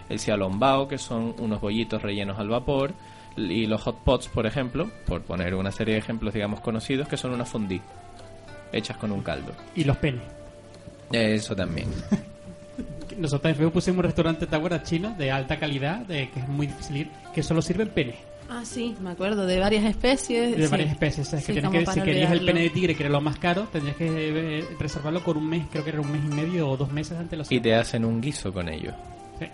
el 0.07 0.19
xiaolongbao, 0.19 0.87
que 0.87 0.99
son 0.99 1.33
unos 1.39 1.59
bollitos 1.59 2.01
rellenos 2.01 2.37
al 2.37 2.49
vapor, 2.49 2.93
y 3.37 3.65
los 3.65 3.81
hot 3.81 3.97
pots, 4.03 4.27
por 4.27 4.45
ejemplo, 4.45 4.89
por 5.07 5.23
poner 5.23 5.55
una 5.55 5.71
serie 5.71 5.95
de 5.95 5.99
ejemplos, 5.99 6.33
digamos, 6.33 6.59
conocidos, 6.61 7.07
que 7.07 7.17
son 7.17 7.33
unas 7.33 7.49
fondue, 7.49 7.81
hechas 8.71 8.97
con 8.97 9.11
un 9.11 9.21
caldo. 9.23 9.51
Y 9.75 9.83
los 9.83 9.97
penes. 9.97 10.21
Eso 11.11 11.55
también. 11.55 11.87
Nosotros 13.17 13.49
en 13.51 13.55
Facebook 13.55 13.73
pusimos 13.73 13.97
un 13.99 14.03
restaurante, 14.03 14.45
¿te 14.45 14.55
acuerdas? 14.55 14.83
Chino, 14.83 15.15
de 15.17 15.31
alta 15.31 15.57
calidad, 15.57 15.99
de 16.05 16.29
que 16.29 16.39
es 16.39 16.47
muy 16.47 16.67
difícil 16.67 16.97
ir, 16.97 17.09
que 17.33 17.41
solo 17.43 17.61
sirven 17.61 17.87
penes. 17.89 18.15
Ah, 18.49 18.63
sí, 18.63 18.95
me 19.01 19.11
acuerdo, 19.11 19.45
de 19.45 19.59
varias 19.59 19.83
especies. 19.85 20.55
De 20.55 20.65
sí. 20.65 20.71
varias 20.71 20.91
especies. 20.91 21.33
Es 21.33 21.39
que 21.45 21.45
Sí, 21.47 21.51
tienes 21.53 21.71
como 21.71 21.79
que, 21.79 21.91
si 21.91 22.01
querías 22.01 22.31
el 22.31 22.45
pene 22.45 22.61
de 22.61 22.69
tigre, 22.69 22.95
que 22.95 23.03
era 23.03 23.11
lo 23.11 23.21
más 23.21 23.37
caro, 23.37 23.67
tendrías 23.71 23.97
que 23.97 24.59
eh, 24.59 24.65
reservarlo 24.79 25.23
con 25.23 25.37
un 25.37 25.49
mes, 25.49 25.65
creo 25.71 25.83
que 25.83 25.89
era 25.89 26.01
un 26.01 26.11
mes 26.11 26.21
y 26.23 26.35
medio 26.35 26.69
o 26.69 26.77
dos 26.77 26.91
meses 26.91 27.13
antes 27.17 27.31
de 27.31 27.37
los 27.37 27.51
Y 27.51 27.59
te 27.59 27.73
hacen 27.73 28.05
un 28.05 28.21
guiso 28.21 28.53
con 28.53 28.69
ello. 28.69 28.93
Sí. 29.39 29.47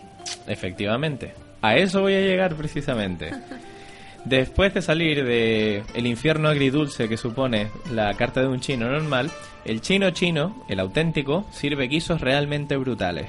Efectivamente. 0.48 1.34
A 1.62 1.76
eso 1.76 2.02
voy 2.02 2.16
a 2.16 2.22
llegar 2.22 2.56
precisamente. 2.56 3.32
Después 4.26 4.74
de 4.74 4.82
salir 4.82 5.24
de 5.26 5.84
el 5.96 6.06
infierno 6.06 6.50
agridulce 6.50 7.10
que 7.10 7.18
supone 7.18 7.70
la 7.92 8.14
carta 8.14 8.42
de 8.42 8.48
un 8.48 8.60
chino 8.60 8.88
normal, 8.89 9.32
el 9.66 9.82
chino 9.82 10.12
chino, 10.12 10.64
el 10.68 10.80
auténtico, 10.80 11.46
sirve 11.52 11.88
guisos 11.88 12.22
realmente 12.22 12.78
brutales. 12.78 13.28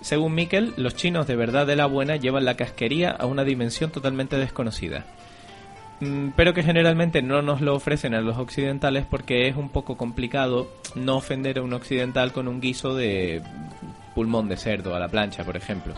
Según 0.00 0.34
Miquel, 0.34 0.74
los 0.76 0.94
chinos 0.94 1.26
de 1.26 1.36
verdad 1.36 1.66
de 1.66 1.76
la 1.76 1.86
buena 1.86 2.16
llevan 2.16 2.44
la 2.44 2.54
casquería 2.56 3.10
a 3.10 3.26
una 3.26 3.44
dimensión 3.44 3.90
totalmente 3.90 4.36
desconocida. 4.36 5.04
Mm, 6.00 6.28
Pero 6.36 6.54
que 6.54 6.62
generalmente 6.62 7.22
no 7.22 7.42
nos 7.42 7.60
lo 7.60 7.74
ofrecen 7.74 8.14
a 8.14 8.20
los 8.20 8.38
occidentales 8.38 9.04
porque 9.10 9.48
es 9.48 9.56
un 9.56 9.68
poco 9.70 9.96
complicado 9.96 10.68
no 10.94 11.16
ofender 11.16 11.58
a 11.58 11.62
un 11.62 11.72
occidental 11.72 12.32
con 12.32 12.46
un 12.46 12.60
guiso 12.60 12.94
de 12.94 13.42
pulmón 14.14 14.48
de 14.48 14.56
cerdo 14.56 14.94
a 14.94 15.00
la 15.00 15.08
plancha, 15.08 15.44
por 15.44 15.56
ejemplo. 15.56 15.94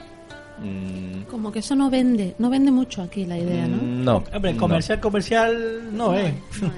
Mm, 0.63 1.23
Como 1.31 1.53
que 1.53 1.59
eso 1.61 1.75
no 1.77 1.91
vende, 1.91 2.35
no 2.39 2.49
vende 2.51 2.71
mucho 2.71 3.03
aquí 3.03 3.25
la 3.27 3.39
idea, 3.39 3.67
¿no? 3.67 3.77
No. 3.83 4.25
Hombre, 4.33 4.55
no. 4.55 4.59
comercial, 4.61 5.01
comercial, 5.01 5.89
no, 5.97 6.15
eh. 6.19 6.35
No, 6.63 6.71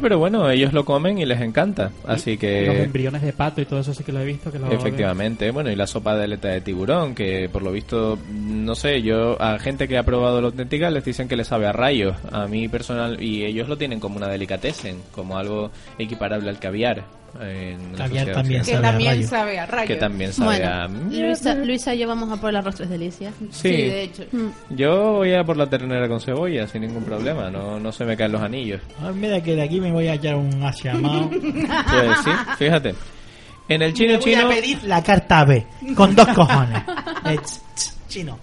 pero 0.00 0.18
bueno, 0.18 0.50
ellos 0.50 0.72
lo 0.72 0.84
comen 0.84 1.18
y 1.18 1.24
les 1.24 1.40
encanta. 1.40 1.90
Así 2.06 2.32
Los 2.32 2.40
que. 2.40 2.82
embriones 2.82 3.22
de 3.22 3.32
pato 3.32 3.60
y 3.60 3.64
todo 3.64 3.80
eso 3.80 3.94
sí 3.94 4.04
que 4.04 4.12
lo 4.12 4.20
he 4.20 4.24
visto. 4.24 4.52
Que 4.52 4.58
lo 4.58 4.70
Efectivamente, 4.70 5.50
bueno, 5.50 5.70
y 5.70 5.76
la 5.76 5.86
sopa 5.86 6.16
de 6.16 6.24
aleta 6.24 6.48
de 6.48 6.60
tiburón, 6.60 7.14
que 7.14 7.48
por 7.50 7.62
lo 7.62 7.72
visto, 7.72 8.18
no 8.30 8.74
sé, 8.74 9.02
yo 9.02 9.40
a 9.40 9.58
gente 9.58 9.88
que 9.88 9.98
ha 9.98 10.02
probado 10.02 10.40
la 10.40 10.48
auténtica 10.48 10.90
les 10.90 11.04
dicen 11.04 11.28
que 11.28 11.36
le 11.36 11.44
sabe 11.44 11.66
a 11.66 11.72
rayos. 11.72 12.16
A 12.30 12.46
mí 12.46 12.68
personal, 12.68 13.22
y 13.22 13.44
ellos 13.44 13.68
lo 13.68 13.78
tienen 13.78 14.00
como 14.00 14.16
una 14.16 14.28
delicatessen, 14.28 14.96
como 15.12 15.38
algo 15.38 15.70
equiparable 15.98 16.50
al 16.50 16.58
caviar. 16.58 17.04
En 17.40 17.94
Caviar 17.94 18.30
también 18.32 18.62
Que 18.62 18.72
sabe 18.72 18.82
también 18.82 19.26
sabe 19.26 19.58
a 19.58 19.66
rayo. 19.66 19.86
Que 19.88 19.96
también 19.96 20.32
sabe 20.32 20.58
Bueno, 20.58 20.70
a. 20.70 20.88
Luisa, 20.88 21.54
Luisa 21.54 21.94
y 21.94 21.98
yo 22.00 22.08
vamos 22.08 22.30
a 22.30 22.36
por 22.40 22.50
el 22.50 22.56
arroz 22.56 22.74
tres 22.74 22.90
delicias. 22.90 23.32
Sí, 23.38 23.46
Sí, 23.50 23.68
de 23.70 24.02
hecho. 24.02 24.24
Mm. 24.32 24.48
yo 24.70 25.12
voy 25.14 25.32
a 25.34 25.42
por 25.42 25.56
la 25.56 25.66
ternera 25.68 26.06
con 26.08 26.20
cebolla 26.20 26.66
sin 26.68 26.82
ningún 26.82 27.04
problema, 27.04 27.50
no, 27.50 27.80
no 27.80 27.90
se 27.90 28.04
me 28.04 28.16
caen 28.16 28.32
los 28.32 28.42
anillos. 28.42 28.80
Ah, 29.02 29.10
mira 29.14 29.40
que 29.42 29.54
de 29.56 29.62
aquí 29.62 29.80
me 29.80 29.90
voy 29.90 30.08
a 30.08 30.14
echar 30.14 30.34
un 30.36 30.62
asiamao. 30.62 31.30
Pues 31.40 32.18
sí, 32.24 32.30
fíjate. 32.58 32.94
En 33.68 33.80
el 33.82 33.94
chino 33.94 34.12
Me 34.12 34.18
voy 34.18 34.24
chino. 34.34 34.46
a 34.46 34.48
pedir 34.50 34.84
la 34.84 35.02
carta 35.02 35.44
B, 35.44 35.64
con 35.96 36.14
dos 36.14 36.28
cojones. 36.28 36.82
Eh, 37.24 37.38
ch, 37.38 37.60
ch, 37.74 37.90
chino. 38.08 38.38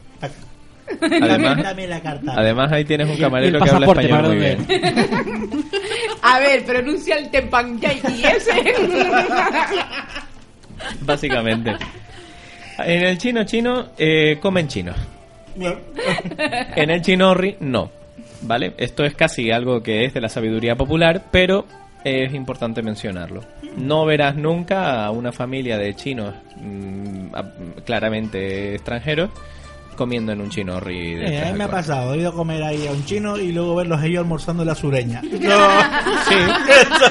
Además, 0.99 1.61
dame 1.61 1.85
la 1.87 2.01
carta 2.01 2.33
además 2.35 2.71
ahí 2.71 2.83
tienes 2.83 3.07
un 3.07 3.17
camarero 3.17 3.59
que 3.61 3.69
habla 3.69 3.85
español 3.85 4.27
muy 4.29 4.37
bien. 4.37 4.65
A 6.22 6.39
ver, 6.39 6.63
pronuncia 6.65 7.15
el 7.17 7.30
Teppanyaki 7.30 8.24
ese. 8.26 8.74
Básicamente. 11.01 11.76
En 12.80 13.03
el 13.03 13.17
chino 13.17 13.43
chino 13.43 13.88
eh, 13.97 14.38
comen 14.41 14.67
chino. 14.67 14.93
En 16.76 16.89
el 16.89 17.01
chinorri 17.01 17.57
no. 17.61 17.91
¿Vale? 18.41 18.74
Esto 18.78 19.03
es 19.03 19.15
casi 19.15 19.51
algo 19.51 19.84
que 19.84 20.05
es 20.05 20.13
de 20.13 20.22
la 20.22 20.30
sabiduría 20.30 20.76
popular, 20.76 21.24
pero 21.30 21.65
es 22.05 22.34
importante 22.34 22.82
mencionarlo. 22.82 23.41
No 23.76 24.05
verás 24.05 24.36
nunca 24.36 25.05
a 25.05 25.11
una 25.11 25.34
familia 25.34 25.78
de 25.78 25.93
chinos 25.95 26.34
mm, 26.55 27.36
a- 27.36 27.51
claramente 27.86 28.76
extranjeros 28.76 29.30
comiendo 29.99 30.31
en 30.31 30.41
un 30.41 30.49
chinorri. 30.49 31.13
de 31.15 31.25
Eh, 31.25 31.35
estos 31.35 31.49
a 31.49 31.51
mí 31.51 31.57
me 31.59 31.63
ha 31.65 31.67
pasado, 31.69 32.13
he 32.15 32.17
ido 32.19 32.29
a 32.29 32.33
comer 32.33 32.63
ahí 32.63 32.87
a 32.87 32.91
un 32.91 33.05
chino 33.05 33.37
y 33.37 33.51
luego 33.51 33.75
verlos 33.75 34.01
ellos 34.01 34.21
almorzando 34.21 34.63
en 34.63 34.67
la 34.69 34.75
sureña. 34.75 35.21
Sí. 36.27 36.35
Eso 36.35 37.05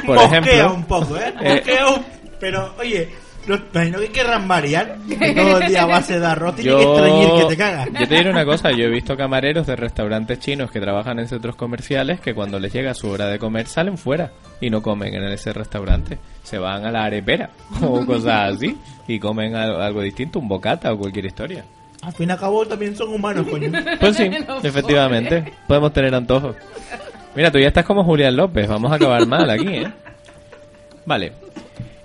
Por 0.06 0.16
mosquea 0.16 0.38
ejemplo, 0.40 0.74
un 0.74 0.84
poco, 0.84 1.16
¿eh? 1.16 1.34
eh, 1.40 1.54
Mosquea 1.54 1.88
un- 1.88 2.04
Pero, 2.40 2.74
oye, 2.78 3.08
no, 3.46 3.56
imagino 3.74 3.98
que 3.98 4.08
querrán 4.10 4.46
variar. 4.46 4.96
Que 5.08 5.34
todo 5.34 5.58
el 5.58 5.68
día 5.68 5.82
a 5.82 5.86
base 5.86 6.18
de 6.20 6.26
arroz 6.26 6.54
tiene 6.56 6.76
que 6.76 6.82
extrañir 6.82 7.28
que 7.40 7.44
te 7.48 7.56
cagas. 7.56 7.88
yo 7.98 8.06
te 8.08 8.14
diré 8.16 8.30
una 8.30 8.44
cosa, 8.44 8.70
yo 8.70 8.84
he 8.84 8.90
visto 8.90 9.16
camareros 9.16 9.66
de 9.66 9.74
restaurantes 9.76 10.38
chinos 10.38 10.70
que 10.70 10.80
trabajan 10.80 11.18
en 11.18 11.28
centros 11.28 11.56
comerciales 11.56 12.20
que 12.20 12.34
cuando 12.34 12.58
les 12.60 12.72
llega 12.72 12.94
su 12.94 13.08
hora 13.08 13.26
de 13.26 13.38
comer 13.38 13.66
salen 13.66 13.96
fuera 13.98 14.30
y 14.60 14.70
no 14.70 14.82
comen 14.82 15.14
en 15.14 15.24
ese 15.32 15.52
restaurante. 15.52 16.18
Se 16.42 16.58
van 16.58 16.84
a 16.86 16.90
la 16.92 17.04
arepera 17.04 17.50
o 17.82 18.04
cosas 18.06 18.54
así 18.54 18.76
y 19.06 19.18
comen 19.18 19.54
algo, 19.56 19.78
algo 19.78 20.00
distinto, 20.02 20.38
un 20.38 20.48
bocata 20.48 20.92
o 20.92 20.98
cualquier 20.98 21.26
historia. 21.26 21.64
Al 22.02 22.12
fin 22.12 22.28
y 22.28 22.32
al 22.32 22.38
cabo 22.38 22.64
también 22.66 22.96
son 22.96 23.08
humanos, 23.10 23.46
coño. 23.48 23.70
Pues 24.00 24.16
sí, 24.16 24.30
efectivamente, 24.62 25.52
podemos 25.66 25.92
tener 25.92 26.14
antojos. 26.14 26.56
Mira, 27.34 27.50
tú 27.50 27.58
ya 27.58 27.68
estás 27.68 27.84
como 27.84 28.04
Julián 28.04 28.36
López, 28.36 28.68
vamos 28.68 28.90
a 28.92 28.96
acabar 28.96 29.26
mal 29.26 29.48
aquí, 29.50 29.68
¿eh? 29.68 29.92
Vale. 31.04 31.32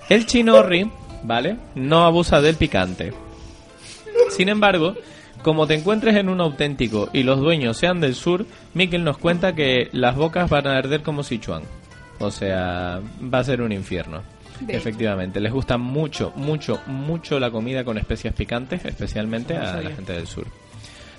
El 0.10 0.26
chinorri, 0.26 0.89
¿vale? 1.24 1.58
No 1.76 2.06
abusa 2.06 2.41
del 2.41 2.56
picante. 2.56 3.14
Sin 4.30 4.50
embargo, 4.50 4.96
como 5.44 5.68
te 5.68 5.76
encuentres 5.76 6.16
en 6.16 6.30
un 6.30 6.41
auténtico 6.41 7.10
y 7.14 7.24
los 7.24 7.39
dueños 7.39 7.78
sean 7.78 8.00
del 8.00 8.16
sur, 8.16 8.46
Mikel 8.74 9.04
nos 9.04 9.18
cuenta 9.18 9.54
que 9.54 9.89
las 9.91 10.16
bocas 10.16 10.50
van 10.50 10.68
a 10.68 10.78
arder 10.78 11.04
como 11.04 11.24
Sichuan. 11.24 11.64
O 12.20 12.32
sea, 12.32 13.02
va 13.22 13.39
a 13.39 13.44
ser 13.44 13.62
un 13.62 13.72
infierno. 13.72 14.24
De 14.60 14.74
hecho. 14.74 14.78
Efectivamente, 14.78 15.39
les 15.39 15.51
gusta 15.51 15.78
mucho, 15.78 16.32
mucho, 16.36 16.82
mucho 16.88 17.39
la 17.39 17.51
comida 17.51 17.84
con 17.84 17.97
especias 17.97 18.34
picantes, 18.34 18.86
especialmente 18.86 19.56
a 19.58 19.82
la 19.82 19.91
gente 19.91 20.14
del 20.14 20.28
sur. 20.28 20.47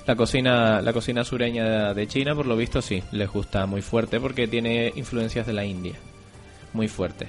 La 0.07 0.17
cocina, 0.17 0.83
la 0.83 0.93
cocina 0.93 1.25
sureña 1.25 1.95
de 1.95 2.07
China, 2.07 2.35
por 2.35 2.47
lo 2.47 2.57
visto, 2.57 2.83
sí, 2.83 3.03
les 3.13 3.31
gusta 3.31 3.65
muy 3.65 3.81
fuerte 3.81 4.21
porque 4.21 4.47
tiene 4.47 4.93
influencias 4.97 5.47
de 5.47 5.55
la 5.55 5.65
India, 5.65 5.95
muy 6.75 6.89
fuertes. 6.89 7.29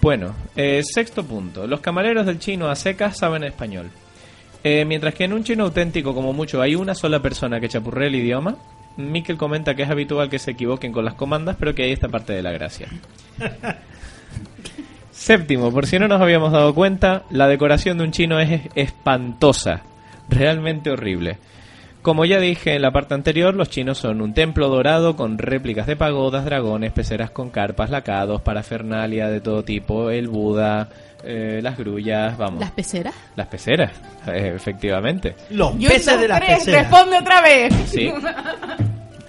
Bueno, 0.00 0.34
eh, 0.56 0.82
sexto 0.84 1.24
punto. 1.24 1.66
Los 1.66 1.80
camareros 1.80 2.26
del 2.26 2.38
chino 2.38 2.68
a 2.68 2.76
secas 2.76 3.18
saben 3.18 3.44
español. 3.44 3.90
Eh, 4.64 4.84
mientras 4.84 5.14
que 5.14 5.24
en 5.24 5.32
un 5.32 5.42
chino 5.42 5.64
auténtico, 5.64 6.14
como 6.14 6.32
mucho, 6.32 6.62
hay 6.62 6.76
una 6.76 6.94
sola 6.94 7.20
persona 7.20 7.60
que 7.60 7.68
chapurre 7.68 8.06
el 8.06 8.14
idioma, 8.14 8.56
Mikel 8.96 9.36
comenta 9.36 9.74
que 9.74 9.82
es 9.82 9.90
habitual 9.90 10.28
que 10.28 10.38
se 10.38 10.52
equivoquen 10.52 10.92
con 10.92 11.04
las 11.04 11.14
comandas, 11.14 11.56
pero 11.58 11.74
que 11.74 11.84
hay 11.84 11.92
esta 11.92 12.08
parte 12.08 12.32
de 12.32 12.42
la 12.42 12.52
gracia. 12.52 12.88
Séptimo, 15.22 15.70
por 15.70 15.86
si 15.86 16.00
no 16.00 16.08
nos 16.08 16.20
habíamos 16.20 16.50
dado 16.50 16.74
cuenta, 16.74 17.22
la 17.30 17.46
decoración 17.46 17.96
de 17.96 18.02
un 18.02 18.10
chino 18.10 18.40
es 18.40 18.62
espantosa, 18.74 19.82
realmente 20.28 20.90
horrible. 20.90 21.38
Como 22.02 22.24
ya 22.24 22.40
dije 22.40 22.74
en 22.74 22.82
la 22.82 22.90
parte 22.90 23.14
anterior, 23.14 23.54
los 23.54 23.70
chinos 23.70 23.98
son 23.98 24.20
un 24.20 24.34
templo 24.34 24.68
dorado 24.68 25.14
con 25.14 25.38
réplicas 25.38 25.86
de 25.86 25.94
pagodas, 25.94 26.44
dragones, 26.44 26.90
peceras 26.90 27.30
con 27.30 27.50
carpas, 27.50 27.88
lacados, 27.88 28.40
parafernalia 28.42 29.28
de 29.28 29.40
todo 29.40 29.62
tipo, 29.62 30.10
el 30.10 30.26
Buda, 30.26 30.88
eh, 31.22 31.60
las 31.62 31.78
grullas, 31.78 32.36
vamos, 32.36 32.58
¿Las 32.58 32.72
peceras? 32.72 33.14
las 33.36 33.46
peceras, 33.46 33.92
eh, 34.26 34.54
efectivamente. 34.56 35.36
Los 35.50 35.78
Yo 35.78 35.88
peces 35.88 36.16
no 36.16 36.20
de 36.22 36.26
las 36.26 36.40
peceras. 36.40 36.82
Responde 36.90 37.18
otra 37.18 37.40
vez. 37.42 37.72
Sí, 37.86 38.12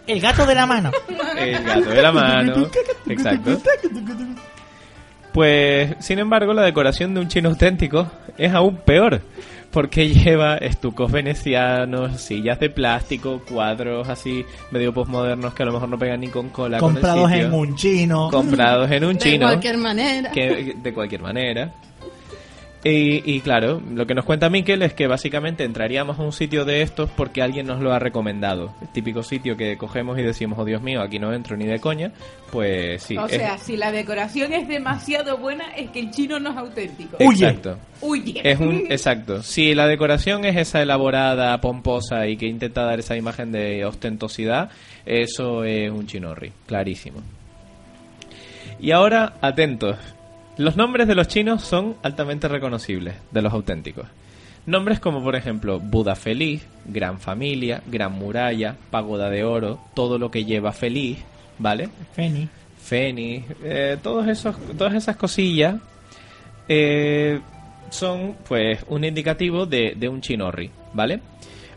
El 0.08 0.20
gato 0.20 0.44
de 0.48 0.56
la 0.56 0.66
mano. 0.66 0.90
el 1.38 1.64
gato 1.64 1.90
de 1.92 2.02
la 2.02 2.12
mano, 2.12 2.68
exacto. 3.08 3.60
Pues, 5.34 5.96
sin 6.00 6.20
embargo, 6.20 6.54
la 6.54 6.64
decoración 6.64 7.14
de 7.14 7.22
un 7.22 7.28
chino 7.28 7.50
auténtico 7.50 8.08
es 8.38 8.54
aún 8.54 8.76
peor, 8.78 9.22
porque 9.72 10.08
lleva 10.14 10.58
estucos 10.58 11.12
venecianos, 11.12 12.22
sillas 12.22 12.60
de 12.60 12.70
plástico, 12.70 13.42
cuadros 13.48 14.08
así 14.10 14.46
medio 14.72 14.94
postmodernos 14.94 15.54
que 15.56 15.64
a 15.64 15.66
lo 15.66 15.74
mejor 15.74 15.90
no 15.90 15.98
pegan 15.98 16.20
ni 16.22 16.28
con 16.28 16.50
cola. 16.50 16.78
con 16.78 16.90
el 16.92 16.94
Comprados 17.02 17.32
sitio. 17.32 17.46
en 17.48 17.54
un 17.54 17.76
chino. 17.76 18.30
Comprados 18.30 18.92
en 18.92 19.04
un 19.06 19.14
de 19.14 19.20
chino. 19.20 19.48
cualquier 19.48 19.78
manera. 19.78 20.32
que 20.32 20.76
de 20.82 20.94
cualquier 20.94 21.22
manera. 21.22 21.72
Y, 22.86 23.22
y 23.36 23.40
claro, 23.40 23.82
lo 23.94 24.06
que 24.06 24.14
nos 24.14 24.26
cuenta 24.26 24.50
Miquel 24.50 24.82
es 24.82 24.94
que 24.94 25.08
básicamente 25.08 25.64
entraríamos 25.64 26.20
a 26.20 26.24
un 26.24 26.34
sitio 26.34 26.66
de 26.66 26.82
estos 26.82 27.10
porque 27.12 27.42
alguien 27.42 27.66
nos 27.66 27.80
lo 27.80 27.94
ha 27.94 28.00
recomendado. 28.00 28.74
El 28.82 28.90
típico 28.90 29.24
sitio 29.24 29.56
que 29.56 29.78
cogemos 29.78 30.20
y 30.20 30.22
decimos, 30.22 30.60
oh 30.60 30.66
Dios 30.66 30.82
mío, 30.82 31.02
aquí 31.02 31.18
no 31.18 31.32
entro 31.32 31.56
ni 31.56 31.66
de 31.66 31.80
coña. 31.80 32.12
Pues 32.52 33.02
sí. 33.04 33.16
o 33.18 33.26
es- 33.26 33.32
sea, 33.38 33.58
si 33.58 33.78
la 33.78 33.90
decoración 33.94 34.52
es 34.52 34.68
demasiado 34.68 35.38
buena, 35.38 35.74
es 35.78 35.92
que 35.92 36.02
el 36.02 36.12
chino 36.12 36.42
no 36.42 36.52
es 36.52 36.58
auténtico. 36.58 37.16
Huye. 37.22 37.46
Exacto. 37.48 37.78
Huye. 38.02 38.42
Es 38.44 38.60
un, 38.60 38.86
exacto. 38.90 39.42
Si 39.44 39.74
la 39.74 39.88
decoración 39.88 40.44
es 40.44 40.58
esa 40.58 40.82
elaborada, 40.82 41.62
pomposa 41.62 42.28
y 42.28 42.36
que 42.36 42.48
intenta 42.48 42.84
dar 42.84 43.00
esa 43.00 43.16
imagen 43.16 43.54
de 43.54 43.86
ostentosidad, 43.86 44.70
eso 45.06 45.64
es 45.64 45.90
un 45.90 46.06
chinorri, 46.06 46.52
clarísimo. 46.68 47.22
Y 48.80 48.92
ahora, 48.92 49.36
atentos. 49.40 49.98
Los 50.58 50.78
nombres 50.78 51.08
de 51.08 51.16
los 51.16 51.28
chinos 51.28 51.64
son 51.64 51.96
altamente 52.04 52.48
reconocibles, 52.48 53.16
de 53.32 53.42
los 53.42 53.54
auténticos. 53.54 54.06
Nombres 54.66 55.00
como 55.00 55.24
por 55.24 55.36
ejemplo 55.36 55.80
Buda 55.80 56.16
Feliz, 56.16 56.66
Gran 56.86 57.20
Familia, 57.20 57.82
Gran 57.88 58.14
Muralla, 58.14 58.76
Pagoda 58.92 59.30
de 59.30 59.44
Oro, 59.44 59.80
todo 59.94 60.18
lo 60.18 60.32
que 60.32 60.46
lleva 60.46 60.72
feliz, 60.72 61.18
¿vale? 61.58 61.90
Feni. 62.14 62.48
Fénix, 62.82 63.46
eh, 63.64 63.98
todos 64.04 64.28
esos, 64.28 64.56
todas 64.78 64.94
esas 64.94 65.16
cosillas 65.16 65.76
eh, 66.68 67.40
son 67.90 68.36
pues 68.48 68.80
un 68.90 69.06
indicativo 69.06 69.66
de, 69.66 69.96
de 69.96 70.10
un 70.10 70.22
chinorri, 70.22 70.70
¿vale? 70.94 71.22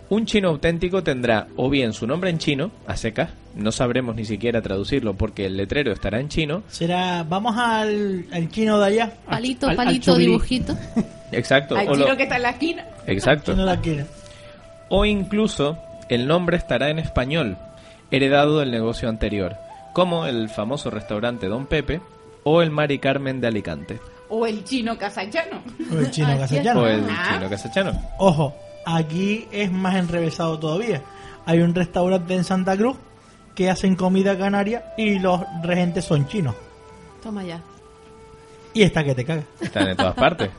Un 0.08 0.24
chino 0.24 0.48
auténtico 0.50 1.02
tendrá 1.02 1.48
o 1.56 1.68
bien 1.68 1.92
su 1.92 2.06
nombre 2.06 2.30
en 2.30 2.38
chino, 2.38 2.70
a 2.86 2.96
secas, 2.96 3.30
no 3.56 3.72
sabremos 3.72 4.14
ni 4.14 4.24
siquiera 4.24 4.62
traducirlo 4.62 5.14
porque 5.14 5.46
el 5.46 5.56
letrero 5.56 5.92
estará 5.92 6.20
en 6.20 6.28
chino, 6.28 6.62
Será, 6.68 7.24
vamos 7.24 7.56
al, 7.56 8.24
al 8.32 8.48
chino 8.50 8.78
de 8.78 8.86
allá. 8.86 9.12
Palito, 9.28 9.66
Al- 9.66 9.70
al 9.70 9.76
palito, 9.76 10.14
dibujito. 10.16 10.76
exacto, 11.32 11.76
Al 11.76 11.86
lo- 11.86 11.94
chino 11.96 12.16
que 12.16 12.22
está 12.22 12.36
en 12.36 12.42
la 12.42 12.50
esquina. 12.50 12.86
exacto, 13.06 13.52
Que 13.52 13.58
no 13.58 13.64
la 13.64 13.80
o 14.88 15.04
incluso 15.04 15.76
el 16.08 16.28
nombre 16.28 16.56
estará 16.56 16.90
en 16.90 17.00
español, 17.00 17.56
heredado 18.12 18.60
del 18.60 18.70
negocio 18.70 19.08
anterior, 19.08 19.56
como 19.92 20.26
el 20.26 20.48
famoso 20.48 20.90
restaurante 20.90 21.48
Don 21.48 21.66
Pepe 21.66 22.00
o 22.44 22.62
el 22.62 22.70
Mari 22.70 23.00
Carmen 23.00 23.40
de 23.40 23.48
Alicante, 23.48 23.98
O 24.28 24.46
el 24.46 24.62
chino 24.62 24.96
casachano. 24.96 25.60
O 25.92 25.98
el 25.98 26.10
chino 26.12 26.28
castellano. 26.38 26.82
o 26.82 26.86
el 26.86 27.00
chino 27.04 27.50
casachano. 27.50 27.92
Ojo, 28.18 28.54
aquí 28.86 29.46
es 29.50 29.70
más 29.70 29.96
enrevesado 29.96 30.58
todavía. 30.58 31.02
Hay 31.44 31.60
un 31.60 31.74
restaurante 31.74 32.34
en 32.34 32.44
Santa 32.44 32.76
Cruz 32.76 32.96
que 33.54 33.68
hacen 33.68 33.96
comida 33.96 34.38
canaria 34.38 34.94
y 34.96 35.18
los 35.18 35.42
regentes 35.62 36.04
son 36.04 36.26
chinos. 36.26 36.54
Toma 37.22 37.44
ya. 37.44 37.60
Y 38.72 38.82
esta 38.82 39.04
que 39.04 39.14
te 39.14 39.24
caga. 39.24 39.42
Están 39.60 39.88
en 39.88 39.96
todas 39.96 40.14
partes. 40.14 40.50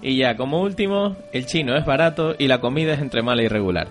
Y 0.00 0.16
ya, 0.18 0.36
como 0.36 0.60
último, 0.60 1.16
el 1.32 1.46
chino 1.46 1.76
es 1.76 1.84
barato 1.84 2.34
y 2.38 2.48
la 2.48 2.60
comida 2.60 2.94
es 2.94 3.00
entre 3.00 3.22
mala 3.22 3.42
y 3.42 3.48
regular. 3.48 3.88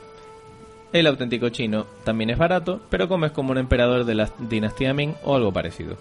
El 0.93 1.07
auténtico 1.07 1.49
chino 1.49 1.87
también 2.03 2.29
es 2.29 2.37
barato, 2.37 2.79
pero 2.89 3.09
comes 3.09 3.31
como 3.31 3.51
un 3.51 3.57
emperador 3.57 4.05
de 4.05 4.15
la 4.15 4.29
dinastía 4.39 4.93
Ming 4.93 5.15
o 5.23 5.35
algo 5.35 5.51
parecido. 5.51 5.97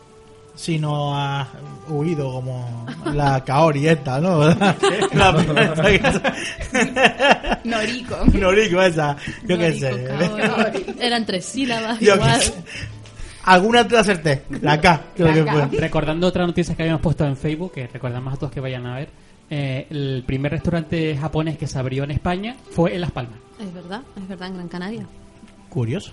Si 0.55 0.79
no 0.79 1.17
has 1.19 1.49
huido 1.89 2.33
como 2.33 2.87
la 3.13 3.43
Kaori 3.45 3.89
esta, 3.89 4.21
¿no? 4.21 4.39
la 5.15 5.89
esa. 5.89 6.23
Norico. 7.65 8.17
Norico 8.33 8.81
esa. 8.83 9.17
Yo 9.47 9.59
qué 9.59 9.73
sé. 9.73 10.05
Kaori. 10.05 10.87
Eran 11.01 11.27
tres 11.27 11.45
sílabas. 11.45 11.99
Yo 12.01 12.13
qué 12.15 12.19
igual. 12.21 12.41
sé. 12.41 12.55
Alguna 13.45 13.87
te 13.87 13.95
la 13.95 14.01
acerté. 14.01 14.45
La 14.63 14.81
K, 14.81 15.03
creo 15.15 15.27
La 15.29 15.35
que 15.35 15.45
K. 15.45 15.53
fue. 15.69 15.79
Recordando 15.81 16.27
otra 16.27 16.47
noticia 16.47 16.75
que 16.75 16.83
habíamos 16.83 17.03
puesto 17.03 17.27
en 17.27 17.37
Facebook, 17.37 17.73
que 17.73 17.87
recordamos 17.89 18.33
a 18.33 18.37
todos 18.37 18.53
que 18.53 18.61
vayan 18.61 18.87
a 18.87 18.97
ver, 18.97 19.09
eh, 19.51 19.87
el 19.91 20.25
primer 20.27 20.53
restaurante 20.53 21.17
japonés 21.17 21.59
que 21.59 21.67
se 21.67 21.79
abrió 21.79 22.05
en 22.05 22.13
España 22.13 22.57
fue 22.71 22.95
en 22.95 23.01
Las 23.03 23.11
Palmas. 23.13 23.39
Es 23.61 23.73
verdad, 23.75 24.01
es 24.17 24.27
verdad, 24.29 24.49
en 24.49 24.55
Gran 24.55 24.69
Canaria. 24.69 25.07
Curioso. 25.69 26.13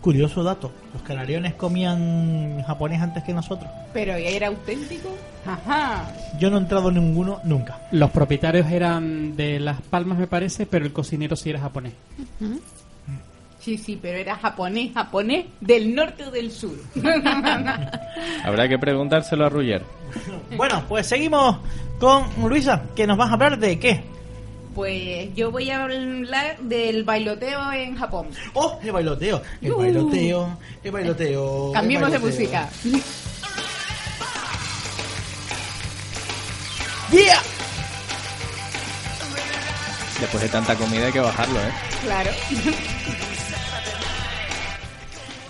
Curioso 0.00 0.42
dato. 0.42 0.70
Los 0.92 1.02
canariones 1.02 1.54
comían 1.54 2.62
japonés 2.62 3.02
antes 3.02 3.24
que 3.24 3.34
nosotros. 3.34 3.70
Pero 3.92 4.14
era 4.14 4.48
auténtico. 4.48 5.14
Ajá. 5.44 6.12
Yo 6.38 6.50
no 6.50 6.56
he 6.56 6.60
entrado 6.60 6.88
en 6.88 6.96
ninguno 6.96 7.40
nunca. 7.44 7.80
Los 7.90 8.10
propietarios 8.10 8.70
eran 8.70 9.36
de 9.36 9.58
Las 9.58 9.80
Palmas, 9.82 10.18
me 10.18 10.26
parece, 10.26 10.66
pero 10.66 10.84
el 10.84 10.92
cocinero 10.92 11.36
sí 11.36 11.50
era 11.50 11.60
japonés. 11.60 11.92
Sí, 13.58 13.76
sí, 13.76 13.98
pero 14.00 14.18
era 14.18 14.36
japonés, 14.36 14.92
japonés 14.94 15.46
del 15.60 15.94
norte 15.94 16.24
o 16.24 16.30
del 16.30 16.50
sur. 16.52 16.76
Habrá 18.44 18.68
que 18.68 18.78
preguntárselo 18.78 19.44
a 19.44 19.48
Ruller. 19.48 19.82
Bueno, 20.56 20.84
pues 20.88 21.06
seguimos 21.06 21.58
con 21.98 22.24
Luisa, 22.48 22.84
que 22.94 23.06
nos 23.06 23.18
vas 23.18 23.30
a 23.30 23.34
hablar 23.34 23.58
de 23.58 23.78
qué. 23.78 24.04
Pues 24.78 25.34
yo 25.34 25.50
voy 25.50 25.68
a 25.72 25.82
hablar 25.82 26.56
del 26.60 27.02
bailoteo 27.02 27.72
en 27.72 27.96
Japón. 27.96 28.28
Oh, 28.54 28.78
el 28.80 28.92
bailoteo, 28.92 29.42
el 29.60 29.72
Uh. 29.72 29.78
bailoteo, 29.78 30.56
el 30.84 30.90
bailoteo. 30.92 31.72
Cambiemos 31.72 32.12
de 32.12 32.18
música. 32.20 32.68
¡Yeah! 37.10 37.40
Después 40.20 40.44
de 40.44 40.48
tanta 40.48 40.76
comida 40.76 41.06
hay 41.06 41.12
que 41.12 41.18
bajarlo, 41.20 41.58
¿eh? 41.58 41.72
Claro. 42.04 42.30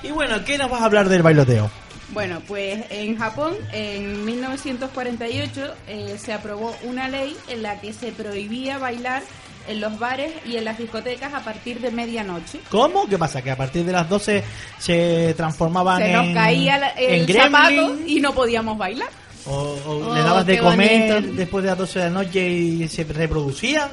Y 0.02 0.10
bueno, 0.10 0.42
¿qué 0.46 0.56
nos 0.56 0.70
vas 0.70 0.80
a 0.80 0.84
hablar 0.86 1.08
del 1.10 1.22
bailoteo? 1.22 1.70
Bueno, 2.18 2.42
pues 2.48 2.84
en 2.90 3.16
Japón, 3.16 3.54
en 3.72 4.24
1948, 4.24 5.74
eh, 5.86 6.16
se 6.20 6.32
aprobó 6.32 6.74
una 6.82 7.06
ley 7.08 7.36
en 7.46 7.62
la 7.62 7.80
que 7.80 7.92
se 7.92 8.10
prohibía 8.10 8.76
bailar 8.76 9.22
en 9.68 9.80
los 9.80 9.96
bares 10.00 10.32
y 10.44 10.56
en 10.56 10.64
las 10.64 10.78
discotecas 10.78 11.32
a 11.32 11.44
partir 11.44 11.78
de 11.78 11.92
medianoche. 11.92 12.58
¿Cómo? 12.70 13.06
¿Qué 13.08 13.16
pasa? 13.18 13.40
¿Que 13.40 13.52
a 13.52 13.56
partir 13.56 13.84
de 13.84 13.92
las 13.92 14.08
12 14.08 14.42
se 14.80 15.32
transformaban 15.36 16.02
Se 16.02 16.10
en. 16.10 16.34
caía 16.34 16.78
la- 16.78 16.88
el 16.88 17.32
zapato 17.32 17.96
y 18.04 18.18
no 18.18 18.34
podíamos 18.34 18.76
bailar. 18.76 19.10
¿O, 19.46 19.52
o 19.86 20.08
Oh, 20.10 20.14
le 20.16 20.20
dabas 20.20 20.44
de 20.44 20.58
comer 20.58 21.12
bonito. 21.14 21.34
después 21.36 21.62
de 21.62 21.70
las 21.70 21.78
12 21.78 21.98
de 22.00 22.04
la 22.06 22.10
noche 22.10 22.48
y 22.48 22.88
se 22.88 23.04
reproducían? 23.04 23.90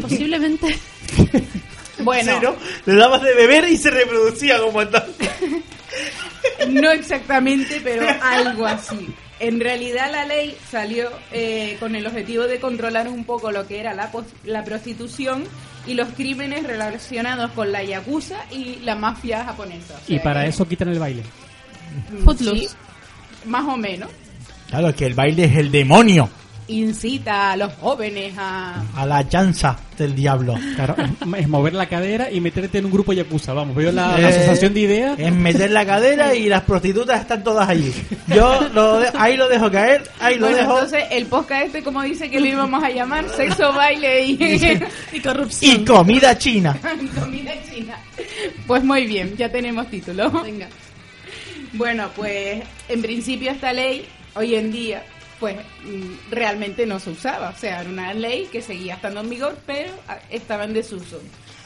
Posiblemente. 0.00 0.78
Bueno, 2.00 2.32
Sí, 2.38 2.38
¿no? 2.42 2.54
Le 2.86 2.94
dabas 2.98 3.20
de 3.22 3.34
beber 3.34 3.68
y 3.68 3.76
se 3.76 3.90
reproducía 3.90 4.58
como 4.60 4.86
tal. 4.88 5.04
no 6.70 6.90
exactamente, 6.90 7.80
pero 7.82 8.06
algo 8.22 8.66
así. 8.66 9.14
En 9.40 9.60
realidad 9.60 10.10
la 10.10 10.24
ley 10.24 10.56
salió 10.68 11.10
eh, 11.30 11.76
con 11.78 11.94
el 11.94 12.06
objetivo 12.06 12.44
de 12.44 12.58
controlar 12.58 13.08
un 13.08 13.24
poco 13.24 13.52
lo 13.52 13.66
que 13.66 13.78
era 13.78 13.94
la, 13.94 14.64
prostitución 14.64 15.44
y 15.86 15.94
los 15.94 16.08
crímenes 16.08 16.64
relacionados 16.64 17.52
con 17.52 17.70
la 17.70 17.84
yakuza 17.84 18.36
y 18.50 18.76
la 18.80 18.96
mafia 18.96 19.44
japonesa. 19.44 19.94
O 19.94 20.12
Y 20.12 20.18
para 20.18 20.42
que, 20.42 20.48
eso 20.48 20.66
quitan 20.66 20.88
el 20.88 20.98
baile. 20.98 21.22
mm, 22.10 22.24
Footloose. 22.24 22.68
sí, 22.68 22.76
más 23.46 23.64
o 23.64 23.76
menos. 23.76 24.10
Claro, 24.68 24.88
es 24.88 24.96
que 24.96 25.06
el 25.06 25.14
baile 25.14 25.44
es 25.44 25.56
el 25.56 25.70
demonio. 25.70 26.28
Incita 26.68 27.52
a 27.52 27.56
los 27.56 27.72
jóvenes 27.74 28.34
a... 28.36 28.82
A 28.94 29.06
la 29.06 29.26
chanza 29.26 29.78
del 29.96 30.14
diablo. 30.14 30.54
Claro, 30.76 30.94
es, 31.36 31.48
mover 31.48 31.72
la 31.72 31.86
cadera 31.88 32.30
y 32.30 32.40
meterte 32.40 32.78
en 32.78 32.84
un 32.84 32.92
grupo 32.92 33.12
yakuza. 33.14 33.54
Vamos, 33.54 33.74
veo 33.74 33.90
la, 33.90 34.18
la 34.18 34.20
Eh, 34.30 34.34
asociación 34.34 34.74
de 34.74 34.80
ideas. 34.80 35.18
Es 35.18 35.32
meter 35.32 35.70
la 35.70 35.86
cadera 35.86 36.34
y 36.34 36.46
las 36.48 36.62
prostitutas 36.64 37.22
están 37.22 37.42
todas 37.42 37.68
allí. 37.68 37.92
Yo 38.28 38.68
lo 38.74 39.00
de- 39.00 39.08
ahí 39.18 39.36
lo 39.38 39.48
dejo 39.48 39.70
caer, 39.70 40.02
ahí 40.20 40.34
lo 40.36 40.42
Bueno, 40.42 40.56
dejo. 40.58 40.72
entonces 40.74 41.04
el 41.10 41.26
podcast 41.26 41.66
este, 41.66 41.82
como 41.82 42.02
dice 42.02 42.30
que 42.30 42.38
lo 42.38 42.46
íbamos 42.46 42.84
a 42.84 42.90
llamar, 42.90 43.26
sexo, 43.30 43.72
baile 43.72 44.24
y... 44.26 44.38
Y 45.16 45.20
corrupción. 45.20 45.80
Y 45.80 45.84
comida 45.86 46.36
china. 46.36 46.76
Comida 47.18 47.52
china. 47.72 47.96
Pues 48.66 48.84
muy 48.84 49.06
bien, 49.06 49.34
ya 49.38 49.50
tenemos 49.50 49.88
título. 49.88 50.30
Venga. 50.42 50.68
Bueno, 51.72 52.08
pues 52.14 52.62
en 52.88 53.02
principio 53.02 53.50
esta 53.50 53.72
ley, 53.72 54.06
hoy 54.34 54.54
en 54.54 54.70
día, 54.70 55.02
pues 55.40 55.56
mm, 55.84 56.30
realmente 56.30 56.86
no 56.86 56.98
se 56.98 57.10
usaba. 57.10 57.50
O 57.50 57.58
sea, 57.58 57.80
era 57.80 57.90
una 57.90 58.14
ley 58.14 58.48
que 58.50 58.62
seguía 58.62 58.94
estando 58.94 59.20
en 59.20 59.30
vigor, 59.30 59.56
pero 59.66 59.92
ah, 60.08 60.18
estaba 60.30 60.64
en 60.64 60.74
desuso. 60.74 61.20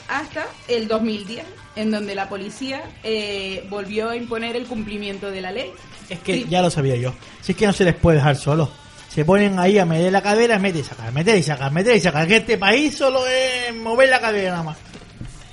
Hasta 0.08 0.46
el 0.68 0.88
2010, 0.88 1.44
en 1.76 1.90
donde 1.90 2.14
la 2.14 2.28
policía 2.28 2.82
eh, 3.02 3.64
volvió 3.70 4.10
a 4.10 4.16
imponer 4.16 4.56
el 4.56 4.66
cumplimiento 4.66 5.30
de 5.30 5.40
la 5.40 5.52
ley. 5.52 5.70
Es 6.08 6.18
que 6.20 6.44
ya 6.44 6.60
lo 6.60 6.70
sabía 6.70 6.96
yo. 6.96 7.14
Si 7.40 7.52
es 7.52 7.58
que 7.58 7.66
no 7.66 7.72
se 7.72 7.84
les 7.84 7.94
puede 7.94 8.18
dejar 8.18 8.36
solos. 8.36 8.68
Se 9.08 9.24
ponen 9.24 9.58
ahí 9.58 9.78
a 9.78 9.84
meter 9.86 10.10
la 10.10 10.22
cadera, 10.22 10.58
meter 10.58 10.80
y 10.80 10.84
sacar, 10.84 11.12
meter 11.12 11.36
y 11.36 11.42
sacar, 11.42 11.70
meter 11.70 11.96
y 11.96 12.00
sacar. 12.00 12.26
Que 12.26 12.36
este 12.36 12.58
país 12.58 12.96
solo 12.96 13.26
es 13.26 13.74
mover 13.74 14.08
la 14.08 14.20
cadera 14.20 14.50
nada 14.52 14.62
más. 14.62 14.78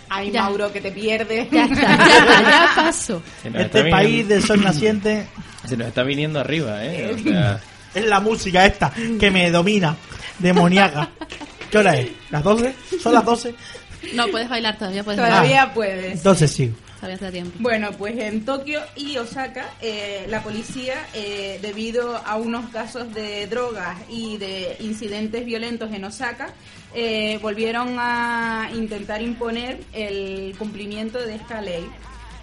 Ay, 0.10 0.32
Ya. 0.32 0.44
Mauro, 0.44 0.72
que 0.72 0.82
te 0.82 0.92
pierdes. 0.92 1.50
Ya 1.52 1.66
está, 1.66 1.82
ya, 1.82 1.94
está, 1.94 2.42
ya 2.42 2.72
pasó. 2.76 3.22
Este 3.44 3.90
país 3.90 4.28
del 4.28 4.44
sol 4.44 4.64
naciente. 4.64 5.28
Se 5.68 5.78
nos 5.78 5.88
está 5.90 6.04
viniendo 6.04 6.40
arriba, 6.40 6.84
¿eh? 6.84 7.14
O 7.16 7.18
sea, 7.20 7.62
Es 7.94 8.06
la 8.06 8.20
música 8.20 8.66
esta 8.66 8.94
que 9.20 9.32
me 9.32 9.50
domina, 9.52 9.96
demoníaca. 10.38 11.10
¿Qué 11.70 11.78
hora 11.78 11.98
es? 11.98 12.10
¿Las 12.30 12.44
12? 12.44 12.76
¿Son 13.02 13.14
las 13.14 13.26
12? 13.26 13.56
No, 14.14 14.28
puedes 14.28 14.50
bailar 14.50 14.78
todavía, 14.78 15.04
puedes 15.04 15.20
Todavía 15.20 15.74
puedes. 15.74 16.14
Entonces 16.14 16.52
sigo. 16.52 16.76
Bueno, 17.60 17.92
pues 17.94 18.18
en 18.18 18.44
Tokio 18.44 18.82
y 18.96 19.18
Osaka, 19.18 19.70
eh, 19.82 20.26
la 20.28 20.44
policía, 20.44 20.96
eh, 21.14 21.58
debido 21.62 22.18
a 22.18 22.36
unos 22.36 22.70
casos 22.72 23.14
de 23.14 23.48
drogas 23.48 23.98
y 24.10 24.38
de 24.38 24.76
incidentes 24.82 25.46
violentos 25.46 25.94
en 25.94 26.04
Osaka, 26.04 26.50
eh, 26.94 27.40
volvieron 27.42 27.96
a 28.00 28.70
intentar 28.74 29.22
imponer 29.22 29.80
el 29.94 30.54
cumplimiento 30.58 31.20
de 31.20 31.36
esta 31.36 31.62
ley. 31.62 31.86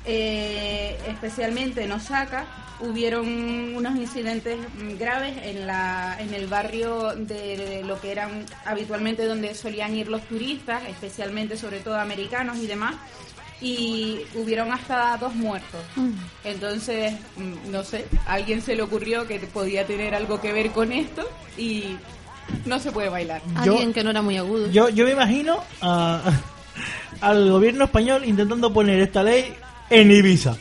Eh, 0.07 0.96
especialmente 1.09 1.82
en 1.82 1.90
Osaka 1.92 2.46
hubieron 2.80 3.26
unos 3.74 3.96
incidentes 3.96 4.57
mm, 4.78 4.98
graves 4.98 5.34
en 5.42 5.66
la 5.66 6.16
en 6.20 6.32
el 6.34 6.46
barrio 6.46 7.14
de, 7.16 7.82
lo 7.84 8.00
que 8.00 8.12
eran 8.12 8.44
habitualmente 8.64 9.24
donde 9.26 9.54
solían 9.54 9.94
ir 9.96 10.09
los 10.09 10.22
turistas, 10.22 10.82
especialmente 10.88 11.57
sobre 11.57 11.80
todo 11.80 11.98
americanos 11.98 12.59
y 12.59 12.66
demás 12.66 12.94
y 13.61 14.20
hubieron 14.34 14.70
hasta 14.70 15.16
dos 15.16 15.34
muertos. 15.34 15.80
Entonces, 16.44 17.14
mm, 17.36 17.70
no 17.72 17.82
sé, 17.82 18.04
a 18.26 18.34
alguien 18.34 18.61
se 18.62 18.76
le 18.76 18.82
ocurrió 18.82 19.26
que 19.26 19.40
podía 19.40 19.86
tener 19.86 20.14
algo 20.14 20.40
que 20.40 20.52
ver 20.52 20.70
con 20.72 20.92
esto 20.92 21.28
y 21.57 21.96
no 22.66 22.78
se 22.78 22.92
puede 22.92 23.09
bailar. 23.09 23.40
Yo- 23.64 23.72
Alguien 23.72 23.92
que 23.94 24.04
no 24.04 24.11
era 24.11 24.20
muy 24.22 24.36
agudo. 24.36 24.70
Yo, 24.70 24.88
yo 24.90 25.04
me 25.07 25.12
imagino 25.12 25.59
a- 25.80 26.20
al 27.22 27.50
gobierno 27.50 27.84
español 27.86 28.24
intentando 28.26 28.72
poner 28.72 29.00
esta 29.00 29.22
ley 29.22 29.54
en 29.91 30.11
Ibiza. 30.11 30.57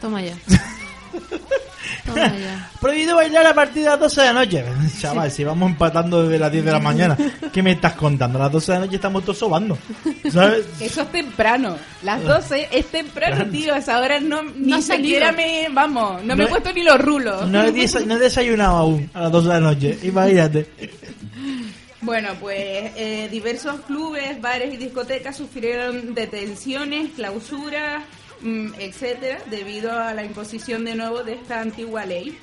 Toma 0.00 0.22
ya. 0.22 0.34
Toma 2.06 2.26
ya. 2.38 2.70
Prohibido 2.80 3.16
bailar 3.16 3.46
a 3.46 3.54
partir 3.54 3.82
de 3.82 3.90
las 3.90 4.00
12 4.00 4.20
de 4.20 4.26
la 4.28 4.32
noche. 4.32 4.64
Chaval, 5.00 5.30
si 5.30 5.44
vamos 5.44 5.70
empatando 5.70 6.22
desde 6.22 6.38
las 6.38 6.50
10 6.52 6.64
de 6.64 6.72
la 6.72 6.78
mañana, 6.80 7.16
¿qué 7.52 7.62
me 7.62 7.72
estás 7.72 7.92
contando? 7.94 8.38
A 8.38 8.42
las 8.44 8.52
12 8.52 8.72
de 8.72 8.78
la 8.78 8.84
noche 8.86 8.96
estamos 8.96 9.22
todos 9.22 9.38
sobando. 9.38 9.76
¿Sabes? 10.32 10.66
Eso 10.80 11.02
es 11.02 11.12
temprano. 11.12 11.76
Las 12.02 12.22
12 12.24 12.68
es 12.72 12.86
temprano, 12.86 13.44
tío. 13.50 13.74
A 13.74 13.78
esa 13.78 13.98
hora 14.00 14.18
no, 14.20 14.42
ni 14.42 14.70
No 14.70 14.80
siquiera 14.82 15.32
me. 15.32 15.68
Vamos, 15.70 16.22
no, 16.24 16.34
me 16.34 16.36
No 16.36 16.42
he 16.42 16.46
he- 16.46 16.48
puesto 16.48 16.72
ni 16.72 16.82
los 16.82 16.98
rulos. 17.00 17.46
No 17.48 17.62
he, 17.62 17.72
desa- 17.72 18.04
no 18.04 18.14
he 18.14 18.18
desayunado 18.18 18.76
aún 18.78 19.10
a 19.12 19.22
las 19.22 19.32
12 19.32 19.48
de 19.48 19.54
la 19.54 19.60
noche. 19.60 19.98
Imagínate. 20.02 20.70
Bueno, 22.02 22.30
pues 22.40 22.56
eh, 22.96 23.28
diversos 23.30 23.80
clubes, 23.86 24.40
bares 24.40 24.72
y 24.72 24.78
discotecas 24.78 25.36
sufrieron 25.36 26.14
detenciones, 26.14 27.10
clausuras, 27.14 28.04
etcétera, 28.42 29.38
debido 29.50 29.92
a 29.92 30.14
la 30.14 30.24
imposición 30.24 30.84
de 30.84 30.94
nuevo 30.94 31.22
de 31.22 31.34
esta 31.34 31.60
antigua 31.60 32.06
ley. 32.06 32.38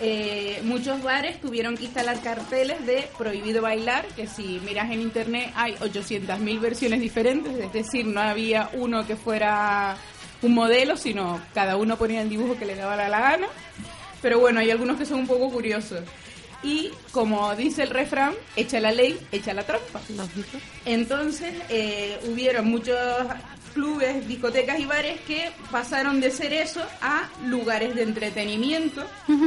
Eh, 0.00 0.60
muchos 0.62 1.02
bares 1.02 1.40
tuvieron 1.40 1.76
que 1.76 1.84
instalar 1.84 2.20
carteles 2.22 2.86
de 2.86 3.08
prohibido 3.18 3.62
bailar, 3.62 4.06
que 4.14 4.28
si 4.28 4.60
miras 4.64 4.90
en 4.92 5.00
internet 5.00 5.52
hay 5.56 5.74
800.000 5.74 6.60
versiones 6.60 7.00
diferentes, 7.00 7.56
es 7.56 7.72
decir, 7.72 8.06
no 8.06 8.20
había 8.20 8.70
uno 8.74 9.04
que 9.06 9.16
fuera 9.16 9.96
un 10.42 10.54
modelo, 10.54 10.96
sino 10.96 11.40
cada 11.52 11.76
uno 11.76 11.96
ponía 11.96 12.22
el 12.22 12.28
dibujo 12.28 12.56
que 12.56 12.66
le 12.66 12.76
daba 12.76 12.96
la 13.08 13.20
gana. 13.20 13.48
Pero 14.22 14.38
bueno, 14.38 14.60
hay 14.60 14.70
algunos 14.70 14.98
que 14.98 15.06
son 15.06 15.20
un 15.20 15.26
poco 15.26 15.50
curiosos. 15.50 16.00
Y 16.62 16.90
como 17.12 17.54
dice 17.54 17.84
el 17.84 17.90
refrán, 17.90 18.32
echa 18.56 18.80
la 18.80 18.90
ley, 18.90 19.18
echa 19.30 19.54
la 19.54 19.62
trampa. 19.62 20.00
Entonces 20.84 21.54
eh, 21.68 22.18
hubieron 22.28 22.68
muchos 22.68 22.96
clubes, 23.74 24.26
discotecas 24.26 24.80
y 24.80 24.84
bares 24.84 25.20
que 25.20 25.50
pasaron 25.70 26.20
de 26.20 26.30
ser 26.30 26.52
eso 26.52 26.82
a 27.00 27.28
lugares 27.46 27.94
de 27.94 28.02
entretenimiento. 28.02 29.04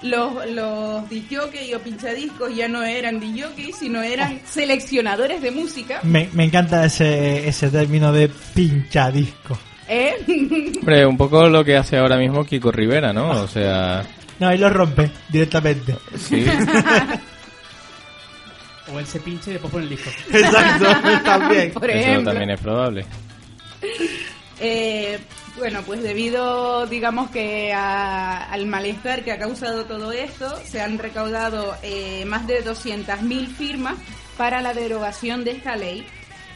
Los, 0.00 0.48
los 0.50 1.10
disjockeys 1.10 1.74
o 1.74 1.80
pinchadiscos 1.80 2.54
ya 2.54 2.68
no 2.68 2.84
eran 2.84 3.18
disjockeys, 3.18 3.74
sino 3.74 4.00
eran 4.00 4.40
seleccionadores 4.46 5.42
de 5.42 5.50
música. 5.50 5.98
Me, 6.04 6.28
me 6.34 6.44
encanta 6.44 6.84
ese, 6.84 7.48
ese 7.48 7.68
término 7.68 8.12
de 8.12 8.28
pinchadisco. 8.28 9.58
¿eh? 9.88 10.14
hombre, 10.78 11.04
un 11.04 11.16
poco 11.16 11.48
lo 11.48 11.64
que 11.64 11.76
hace 11.76 11.96
ahora 11.96 12.16
mismo 12.16 12.44
Kiko 12.44 12.70
Rivera, 12.70 13.12
¿no? 13.12 13.42
O 13.42 13.48
sea, 13.48 14.06
No, 14.38 14.48
ahí 14.48 14.58
lo 14.58 14.70
rompe 14.70 15.10
directamente. 15.28 15.96
sí. 16.16 16.44
O 18.90 18.98
él 18.98 19.06
se 19.06 19.20
pinche 19.20 19.50
y 19.50 19.52
después 19.52 19.70
pone 19.70 19.84
el 19.84 19.90
disco. 19.90 20.08
Exacto, 20.32 20.86
también. 21.24 21.72
Por 21.72 21.90
Eso 21.90 21.98
ejemplo. 21.98 22.30
también 22.30 22.50
es 22.52 22.60
probable. 22.60 23.04
Eh, 24.60 25.18
bueno, 25.58 25.82
pues 25.82 26.02
debido, 26.02 26.86
digamos 26.86 27.30
que 27.30 27.72
a- 27.72 28.44
al 28.50 28.66
malestar 28.66 29.22
que 29.24 29.32
ha 29.32 29.38
causado 29.38 29.84
todo 29.84 30.10
esto, 30.12 30.58
se 30.64 30.80
han 30.80 30.98
recaudado 30.98 31.76
eh, 31.82 32.24
más 32.26 32.46
de 32.46 32.64
200.000 32.64 33.48
firmas 33.48 33.96
para 34.38 34.62
la 34.62 34.72
derogación 34.72 35.44
de 35.44 35.50
esta 35.50 35.76
ley 35.76 36.06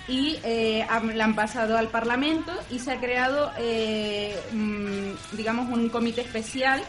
y 0.09 0.39
eh, 0.43 0.87
han- 0.89 1.17
la 1.19 1.25
han 1.25 1.35
pasado 1.35 1.77
al 1.77 1.89
Parlamento 1.89 2.53
y 2.71 2.79
se 2.79 2.93
ha 2.93 2.97
creado, 2.99 3.53
eh, 3.59 4.35
mm, 4.53 5.37
digamos, 5.37 5.69
un 5.69 5.89
comité 5.91 6.23
especial 6.23 6.83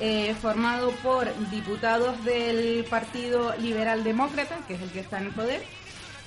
eh, 0.00 0.34
formado 0.40 0.90
por 1.02 1.28
diputados 1.50 2.24
del 2.24 2.84
Partido 2.88 3.54
Liberal 3.60 4.02
Demócrata, 4.04 4.58
que 4.66 4.74
es 4.74 4.82
el 4.82 4.90
que 4.90 5.00
está 5.00 5.18
en 5.18 5.26
el 5.26 5.32
poder, 5.32 5.62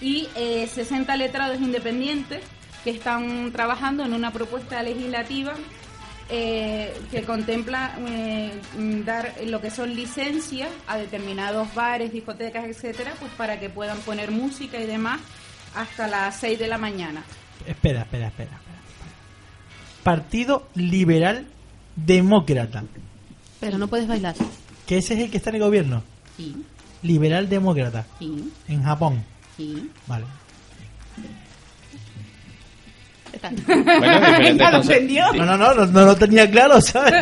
y 0.01 0.27
eh, 0.35 0.67
60 0.67 1.15
letrados 1.17 1.59
independientes 1.59 2.41
que 2.83 2.91
están 2.91 3.51
trabajando 3.51 4.03
en 4.03 4.13
una 4.13 4.31
propuesta 4.31 4.83
legislativa 4.83 5.53
eh, 6.29 6.93
que 7.11 7.23
contempla 7.23 7.95
eh, 8.07 8.51
dar 9.05 9.33
lo 9.45 9.59
que 9.59 9.69
son 9.69 9.93
licencias 9.93 10.69
a 10.87 10.97
determinados 10.97 11.73
bares, 11.75 12.13
discotecas, 12.13 12.65
etcétera, 12.65 13.13
pues 13.19 13.31
para 13.33 13.59
que 13.59 13.69
puedan 13.69 13.97
poner 13.99 14.31
música 14.31 14.79
y 14.79 14.85
demás 14.85 15.19
hasta 15.75 16.07
las 16.07 16.39
6 16.39 16.59
de 16.59 16.67
la 16.67 16.77
mañana. 16.77 17.23
Espera, 17.65 18.01
espera, 18.01 18.27
espera, 18.27 18.51
espera. 18.51 18.73
Partido 20.03 20.67
Liberal 20.75 21.47
Demócrata. 21.95 22.83
Pero 23.63 23.77
no 23.77 23.87
puedes 23.87 24.07
bailar. 24.07 24.35
Que 24.85 24.97
ese 24.97 25.13
es 25.13 25.19
el 25.21 25.31
que 25.31 25.37
está 25.37 25.49
en 25.49 25.55
el 25.57 25.61
gobierno. 25.63 26.03
Sí, 26.37 26.55
Liberal 27.03 27.47
Demócrata. 27.49 28.05
sí, 28.19 28.51
En 28.67 28.83
Japón. 28.83 29.23
sí. 29.57 29.89
Vale. 30.07 30.25
Bueno, 33.41 34.19
diferentes, 34.19 34.57
Ya 34.57 34.71
lo 34.71 34.77
conce- 34.77 34.91
entendió. 34.93 35.33
No, 35.33 35.45
no, 35.45 35.57
no, 35.57 35.73
no, 35.73 35.85
no 35.87 36.05
lo 36.05 36.15
tenía 36.15 36.49
claro, 36.49 36.79
¿sabes? 36.81 37.13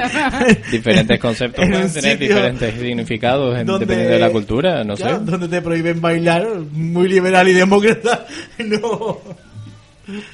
diferentes 0.72 1.20
conceptos 1.20 1.64
En 1.64 1.70
un 1.72 1.74
pueden 1.80 1.94
tener 1.94 2.12
sitio 2.14 2.28
diferentes 2.36 2.74
significados 2.80 3.58
en- 3.58 3.66
donde- 3.66 3.86
dependiendo 3.86 4.14
de 4.16 4.20
la 4.20 4.30
cultura, 4.32 4.84
no 4.84 4.96
Claro, 4.96 5.20
sé. 5.20 5.26
Donde 5.32 5.48
te 5.48 5.62
prohíben 5.62 6.02
bailar, 6.02 6.46
muy 6.74 7.08
liberal 7.08 7.48
y 7.48 7.54
demócrata. 7.54 8.26
No. 8.60 9.20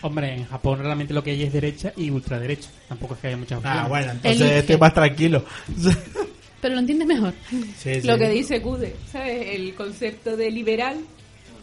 Hombre, 0.02 0.34
en 0.34 0.46
Japón 0.46 0.80
realmente 0.80 1.14
lo 1.14 1.24
que 1.24 1.32
hay 1.32 1.44
es 1.44 1.54
derecha 1.54 1.94
y 1.96 2.10
ultraderecha. 2.10 2.70
Tampoco 2.88 3.14
es 3.16 3.20
que 3.20 3.28
haya 3.28 3.38
muchas 3.38 3.58
opciones. 3.60 3.82
Ah, 3.84 3.88
bueno, 3.88 4.12
entonces 4.12 4.42
Elige. 4.42 4.60
estoy 4.60 4.78
más 4.78 4.94
tranquilo. 4.94 5.44
Pero 6.62 6.74
lo 6.74 6.80
entiendes 6.80 7.08
mejor. 7.08 7.34
Sí, 7.78 8.02
sí. 8.02 8.08
Lo 8.08 8.18
que 8.18 8.30
dice 8.30 8.62
Cude, 8.62 8.96
¿sabes? 9.12 9.48
El 9.56 9.76
concepto 9.76 10.36
de 10.36 10.50
liberal 10.52 10.98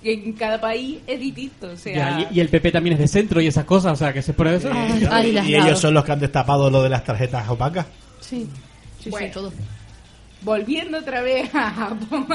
que 0.02 0.12
en 0.12 0.32
cada 0.34 0.60
país 0.60 0.98
es 1.06 1.18
distinto. 1.18 1.68
O 1.72 1.76
sea, 1.76 1.94
Ya, 2.20 2.28
y, 2.30 2.36
y 2.36 2.40
el 2.40 2.48
PP 2.48 2.70
también 2.72 2.94
es 2.94 3.00
de 3.00 3.08
centro 3.08 3.40
y 3.40 3.46
esas 3.48 3.64
cosas, 3.64 3.92
o 3.94 3.96
sea, 3.96 4.12
que 4.12 4.22
se 4.22 4.32
por 4.34 4.46
eso. 4.46 4.70
Ay, 4.72 5.06
ay, 5.10 5.32
las 5.32 5.48
y 5.48 5.54
ellos 5.56 5.80
son 5.80 5.94
los 5.94 6.04
que 6.04 6.12
han 6.12 6.20
destapado 6.20 6.70
lo 6.70 6.82
de 6.82 6.90
las 6.90 7.02
tarjetas 7.04 7.48
opacas. 7.48 7.86
Sí. 8.20 8.46
Sí, 9.02 9.10
Bueno. 9.10 9.26
sí, 9.26 9.32
todo. 9.32 9.52
Volviendo 10.44 10.98
otra 10.98 11.22
vez 11.22 11.52
a 11.54 11.70
Japón 11.70 12.26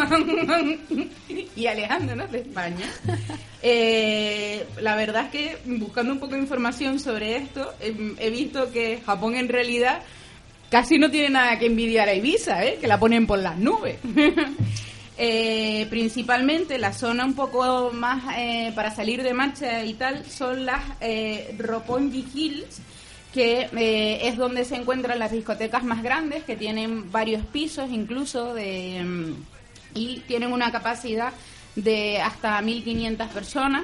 y 1.56 1.68
alejándonos 1.68 2.32
de 2.32 2.40
España, 2.40 2.86
eh, 3.62 4.66
la 4.82 4.96
verdad 4.96 5.26
es 5.26 5.32
que 5.32 5.58
buscando 5.78 6.14
un 6.14 6.20
poco 6.20 6.34
de 6.34 6.42
información 6.42 7.00
sobre 7.00 7.38
esto, 7.38 7.74
he 7.80 8.30
visto 8.30 8.72
que 8.72 9.02
Japón 9.06 9.36
en 9.36 9.48
realidad 9.48 10.02
casi 10.70 10.98
no 10.98 11.10
tiene 11.10 11.30
nada 11.30 11.58
que 11.60 11.66
envidiar 11.66 12.10
a 12.10 12.14
Ibiza, 12.14 12.64
¿eh? 12.64 12.78
que 12.80 12.88
la 12.88 13.00
ponen 13.00 13.28
por 13.28 13.40
las 13.40 13.58
nubes. 13.58 13.98
Eh, 15.22 15.86
principalmente 15.90 16.78
la 16.78 16.94
zona 16.94 17.26
un 17.26 17.34
poco 17.34 17.92
más 17.92 18.24
eh, 18.38 18.72
para 18.74 18.90
salir 18.90 19.22
de 19.22 19.34
marcha 19.34 19.84
y 19.84 19.96
tal 19.96 20.26
son 20.26 20.66
las 20.66 20.82
Roppongi 21.58 22.26
Hills, 22.34 22.80
que 23.34 23.70
eh, 23.78 24.28
es 24.28 24.38
donde 24.38 24.66
se 24.66 24.76
encuentran 24.76 25.20
las 25.20 25.32
discotecas 25.32 25.84
más 25.84 26.02
grandes, 26.02 26.44
que 26.44 26.56
tienen 26.56 27.12
varios 27.12 27.46
pisos 27.46 27.90
incluso 27.92 28.54
de, 28.54 29.04
mm, 29.04 29.34
y 29.96 30.20
tienen 30.22 30.52
una 30.52 30.72
capacidad 30.72 31.34
de 31.76 32.22
hasta 32.22 32.62
1.500 32.62 33.28
personas. 33.30 33.84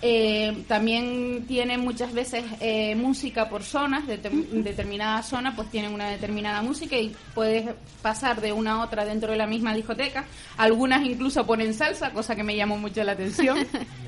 Eh, 0.00 0.62
también 0.68 1.44
tienen 1.48 1.80
muchas 1.80 2.12
veces 2.12 2.44
eh, 2.60 2.94
música 2.94 3.48
por 3.48 3.64
zonas, 3.64 4.06
de 4.06 4.18
determinada 4.18 5.24
zona 5.24 5.56
pues 5.56 5.70
tienen 5.70 5.92
una 5.92 6.08
determinada 6.08 6.62
música 6.62 6.96
y 6.96 7.12
puedes 7.34 7.74
pasar 8.00 8.40
de 8.40 8.52
una 8.52 8.74
a 8.74 8.84
otra 8.84 9.04
dentro 9.04 9.32
de 9.32 9.38
la 9.38 9.48
misma 9.48 9.74
discoteca. 9.74 10.24
Algunas 10.56 11.04
incluso 11.04 11.44
ponen 11.44 11.74
salsa, 11.74 12.12
cosa 12.12 12.36
que 12.36 12.44
me 12.44 12.54
llamó 12.54 12.78
mucho 12.78 13.02
la 13.02 13.12
atención. 13.12 13.58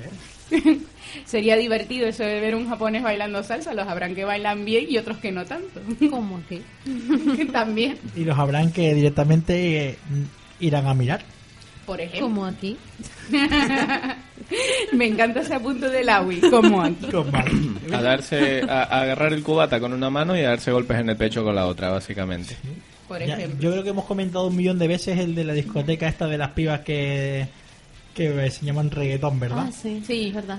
Sería 1.24 1.56
divertido 1.56 2.06
eso 2.06 2.22
de 2.24 2.40
ver 2.40 2.54
un 2.54 2.68
japonés 2.68 3.02
bailando 3.02 3.42
salsa. 3.42 3.74
Los 3.74 3.86
habrán 3.88 4.14
que 4.14 4.24
bailan 4.24 4.64
bien 4.64 4.86
y 4.88 4.96
otros 4.98 5.18
que 5.18 5.32
no 5.32 5.44
tanto. 5.44 5.80
¿Cómo 6.10 6.38
aquí? 6.44 6.62
También, 7.52 7.98
Y 8.16 8.24
los 8.24 8.38
habrán 8.38 8.72
que 8.72 8.94
directamente 8.94 9.88
eh, 9.90 9.96
irán 10.60 10.86
a 10.86 10.94
mirar. 10.94 11.22
por 11.86 12.00
ejemplo. 12.00 12.20
¿Cómo 12.28 12.46
aquí? 12.46 12.76
Me 14.92 15.06
encanta 15.06 15.40
ese 15.40 15.54
apunto 15.54 15.88
del 15.90 16.08
Awi, 16.08 16.40
como 16.50 16.82
aquí. 16.82 17.06
A 17.92 18.00
darse, 18.02 18.62
a, 18.68 18.82
a 18.82 19.02
agarrar 19.02 19.32
el 19.32 19.42
cubata 19.42 19.78
con 19.80 19.92
una 19.92 20.10
mano 20.10 20.36
y 20.36 20.40
a 20.40 20.48
darse 20.50 20.72
golpes 20.72 20.98
en 20.98 21.10
el 21.10 21.16
pecho 21.16 21.44
con 21.44 21.54
la 21.54 21.66
otra, 21.66 21.90
básicamente. 21.90 22.56
Por 23.06 23.24
Ya, 23.24 23.34
ejemplo. 23.36 23.60
yo 23.60 23.70
creo 23.72 23.82
que 23.84 23.90
hemos 23.90 24.04
comentado 24.06 24.46
un 24.48 24.56
millón 24.56 24.78
de 24.78 24.88
veces 24.88 25.18
el 25.18 25.34
de 25.34 25.44
la 25.44 25.52
discoteca 25.52 26.08
esta 26.08 26.26
de 26.26 26.38
las 26.38 26.50
pibas 26.50 26.80
que, 26.80 27.46
que 28.14 28.50
se 28.50 28.64
llaman 28.66 28.90
reggaetón, 28.90 29.38
¿verdad? 29.40 29.66
Ah, 29.68 29.72
sí. 29.72 30.02
Sí. 30.06 30.28
es 30.28 30.34
verdad. 30.34 30.58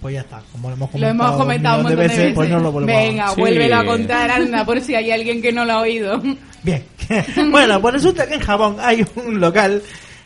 Pues 0.00 0.14
ya 0.14 0.20
está, 0.20 0.42
como 0.52 0.68
lo 0.68 0.74
hemos 0.76 0.88
Lo 0.88 0.92
comentado, 0.92 1.28
hemos 1.28 1.40
comentado 1.40 1.78
un 1.78 1.84
millón 1.84 1.98
montón 1.98 2.08
de 2.16 2.16
veces. 2.18 2.34
pues 2.34 2.50
no 2.50 2.60
lo 2.60 2.72
volvemos 2.72 3.02
a- 3.02 3.06
Venga, 3.06 3.28
Sí. 3.30 3.40
vuélvelo 3.40 3.76
a 3.76 3.84
contar, 3.86 4.30
anda, 4.30 4.64
por 4.64 4.80
si 4.80 4.94
hay 4.94 5.10
alguien 5.10 5.40
que 5.42 5.52
no 5.52 5.64
lo 5.64 5.72
ha 5.72 5.80
oído. 5.80 6.22
Bien. 6.62 6.84
bueno, 7.50 7.80
pues 7.80 7.94
resulta 7.94 8.26
que 8.28 8.34
en 8.34 8.40
Japón 8.40 8.76
hay 8.80 9.04
un 9.16 9.40
local 9.40 9.82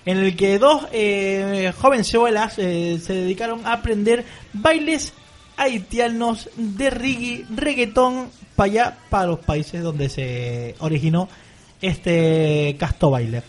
en 0.06 0.18
el 0.18 0.34
que 0.36 0.58
dos 0.58 0.86
eh, 0.92 1.72
jovenzuelas 1.78 2.54
eh, 2.58 2.98
se 3.02 3.12
dedicaron 3.14 3.64
a 3.66 3.74
aprender 3.74 4.24
bailes 4.52 5.12
haitianos 5.56 6.48
de 6.56 6.90
reggae, 6.90 7.44
reggaetón 7.54 8.28
para 8.56 8.70
allá, 8.70 8.96
para 9.08 9.26
los 9.26 9.38
países 9.40 9.82
donde 9.82 10.08
se 10.08 10.74
originó 10.80 11.28
este 11.80 12.76
casto 12.78 13.10
baile. 13.10 13.42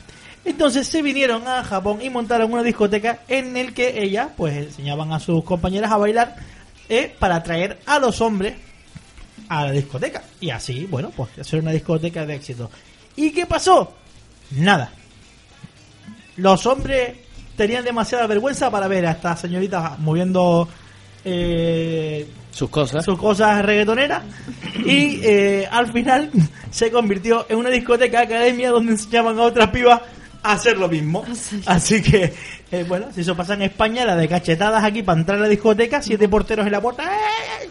Entonces 0.43 0.87
se 0.87 1.01
vinieron 1.01 1.47
a 1.47 1.63
Japón 1.63 1.99
y 2.01 2.09
montaron 2.09 2.51
una 2.51 2.63
discoteca 2.63 3.19
en 3.27 3.55
el 3.57 3.73
que 3.73 4.01
ellas 4.03 4.29
pues 4.35 4.55
enseñaban 4.55 5.11
a 5.13 5.19
sus 5.19 5.43
compañeras 5.43 5.91
a 5.91 5.97
bailar 5.97 6.35
eh, 6.89 7.15
para 7.19 7.35
atraer 7.35 7.79
a 7.85 7.99
los 7.99 8.21
hombres 8.21 8.55
a 9.49 9.65
la 9.65 9.71
discoteca. 9.71 10.23
Y 10.39 10.49
así, 10.49 10.85
bueno, 10.89 11.11
pues 11.15 11.29
hacer 11.39 11.59
una 11.59 11.71
discoteca 11.71 12.25
de 12.25 12.35
éxito. 12.35 12.71
¿Y 13.15 13.31
qué 13.31 13.45
pasó? 13.45 13.93
Nada. 14.51 14.91
Los 16.37 16.65
hombres 16.65 17.17
tenían 17.55 17.83
demasiada 17.83 18.25
vergüenza 18.27 18.71
para 18.71 18.87
ver 18.87 19.05
a 19.05 19.11
estas 19.11 19.41
señoritas 19.41 19.99
moviendo 19.99 20.67
eh, 21.23 22.27
Sus 22.51 22.69
cosas. 22.69 23.05
sus 23.05 23.17
cosas 23.19 23.63
reggaetoneras. 23.63 24.23
Y 24.85 25.19
eh, 25.23 25.67
al 25.69 25.91
final 25.91 26.31
se 26.71 26.89
convirtió 26.89 27.45
en 27.49 27.57
una 27.57 27.69
discoteca 27.69 28.21
academia 28.21 28.71
donde 28.71 28.93
enseñaban 28.93 29.37
a 29.37 29.43
otras 29.43 29.69
pibas 29.69 30.01
hacer 30.43 30.77
lo 30.77 30.87
mismo. 30.87 31.23
Así 31.65 32.01
que, 32.01 32.33
eh, 32.71 32.85
bueno, 32.87 33.07
si 33.13 33.21
eso 33.21 33.35
pasa 33.35 33.53
en 33.53 33.63
España, 33.63 34.05
la 34.05 34.15
de 34.15 34.27
cachetadas 34.27 34.83
aquí 34.83 35.03
para 35.03 35.19
entrar 35.19 35.37
a 35.39 35.41
la 35.41 35.47
discoteca, 35.47 36.01
siete 36.01 36.27
porteros 36.27 36.65
en 36.65 36.71
la 36.71 36.81
puerta. 36.81 37.03
¡eh! 37.03 37.69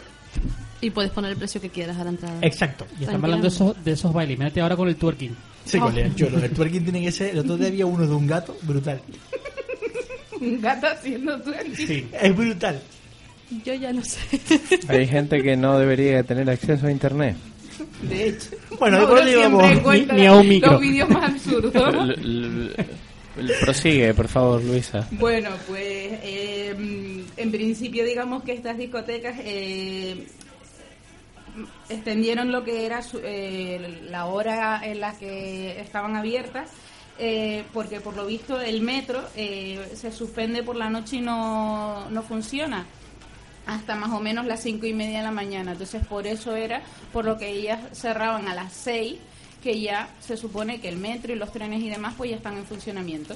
Y 0.81 0.89
puedes 0.89 1.11
poner 1.11 1.31
el 1.31 1.37
precio 1.37 1.61
que 1.61 1.69
quieras 1.69 1.97
a 1.97 2.03
la 2.03 2.09
entrada. 2.09 2.39
Exacto. 2.41 2.87
Y 2.99 3.03
estamos 3.03 3.23
hablando 3.23 3.43
de 3.43 3.53
esos, 3.53 3.83
de 3.83 3.91
esos 3.91 4.11
bailes. 4.11 4.37
Mírate 4.37 4.61
ahora 4.61 4.75
con 4.75 4.87
el 4.87 4.95
twerking. 4.95 5.35
Sí, 5.63 5.77
colega, 5.77 6.09
chulo. 6.15 6.39
El 6.39 6.51
twerking 6.51 6.83
tiene 6.83 7.01
que 7.01 7.11
ser. 7.11 7.29
El 7.29 7.39
otro 7.39 7.55
día 7.55 7.67
había 7.67 7.85
uno 7.85 8.07
de 8.07 8.13
un 8.13 8.27
gato 8.27 8.57
brutal. 8.63 9.01
Un 10.41 10.59
gato 10.59 10.87
haciendo 10.87 11.39
twerking. 11.39 11.75
Sí, 11.75 12.07
es 12.19 12.35
brutal. 12.35 12.81
Yo 13.63 13.75
ya 13.75 13.93
lo 13.93 14.03
sé. 14.03 14.19
Hay 14.87 15.05
gente 15.05 15.43
que 15.43 15.55
no 15.55 15.77
debería 15.77 16.23
tener 16.23 16.49
acceso 16.49 16.87
a 16.87 16.91
internet. 16.91 17.35
De 18.01 18.27
hecho. 18.29 18.49
Bueno, 18.79 18.99
después 18.99 19.25
siempre 19.29 20.15
ni- 20.17 20.25
a 20.25 20.33
un 20.33 20.47
micro. 20.47 20.71
Los 20.73 20.81
vídeos 20.81 21.09
más 21.09 21.29
absurdos. 21.31 21.73
Prosigue, 23.61 24.13
por 24.13 24.27
favor, 24.27 24.61
Luisa. 24.63 25.07
Bueno, 25.11 25.49
pues 25.67 25.85
eh, 25.85 26.75
en 27.37 27.51
principio 27.51 28.03
digamos 28.05 28.43
que 28.43 28.51
estas 28.53 28.77
discotecas 28.77 29.35
eh, 29.43 30.27
extendieron 31.89 32.51
lo 32.51 32.63
que 32.63 32.85
era 32.85 33.01
su- 33.01 33.21
eh, 33.23 34.01
la 34.09 34.25
hora 34.25 34.81
en 34.83 34.99
la 34.99 35.17
que 35.17 35.79
estaban 35.79 36.15
abiertas. 36.15 36.69
eh, 37.23 37.63
porque 37.73 37.99
por 37.99 38.15
lo 38.15 38.25
visto 38.25 38.59
el 38.59 38.81
metro 38.81 39.21
eh, 39.35 39.79
se 39.93 40.11
suspende 40.11 40.63
por 40.63 40.75
la 40.75 40.89
noche 40.89 41.17
y 41.17 41.21
no, 41.21 42.09
no 42.09 42.23
funciona 42.23 42.83
hasta 43.65 43.95
más 43.95 44.11
o 44.11 44.19
menos 44.19 44.45
las 44.45 44.61
cinco 44.61 44.85
y 44.85 44.93
media 44.93 45.19
de 45.19 45.23
la 45.23 45.31
mañana. 45.31 45.73
Entonces, 45.73 46.05
por 46.05 46.27
eso 46.27 46.55
era 46.55 46.81
por 47.13 47.25
lo 47.25 47.37
que 47.37 47.49
ellas 47.49 47.79
cerraban 47.93 48.47
a 48.47 48.55
las 48.55 48.73
seis, 48.73 49.17
que 49.61 49.79
ya 49.79 50.09
se 50.19 50.37
supone 50.37 50.81
que 50.81 50.89
el 50.89 50.97
metro 50.97 51.33
y 51.33 51.35
los 51.35 51.51
trenes 51.51 51.81
y 51.81 51.89
demás 51.89 52.15
pues 52.17 52.31
ya 52.31 52.37
están 52.37 52.57
en 52.57 52.65
funcionamiento. 52.65 53.35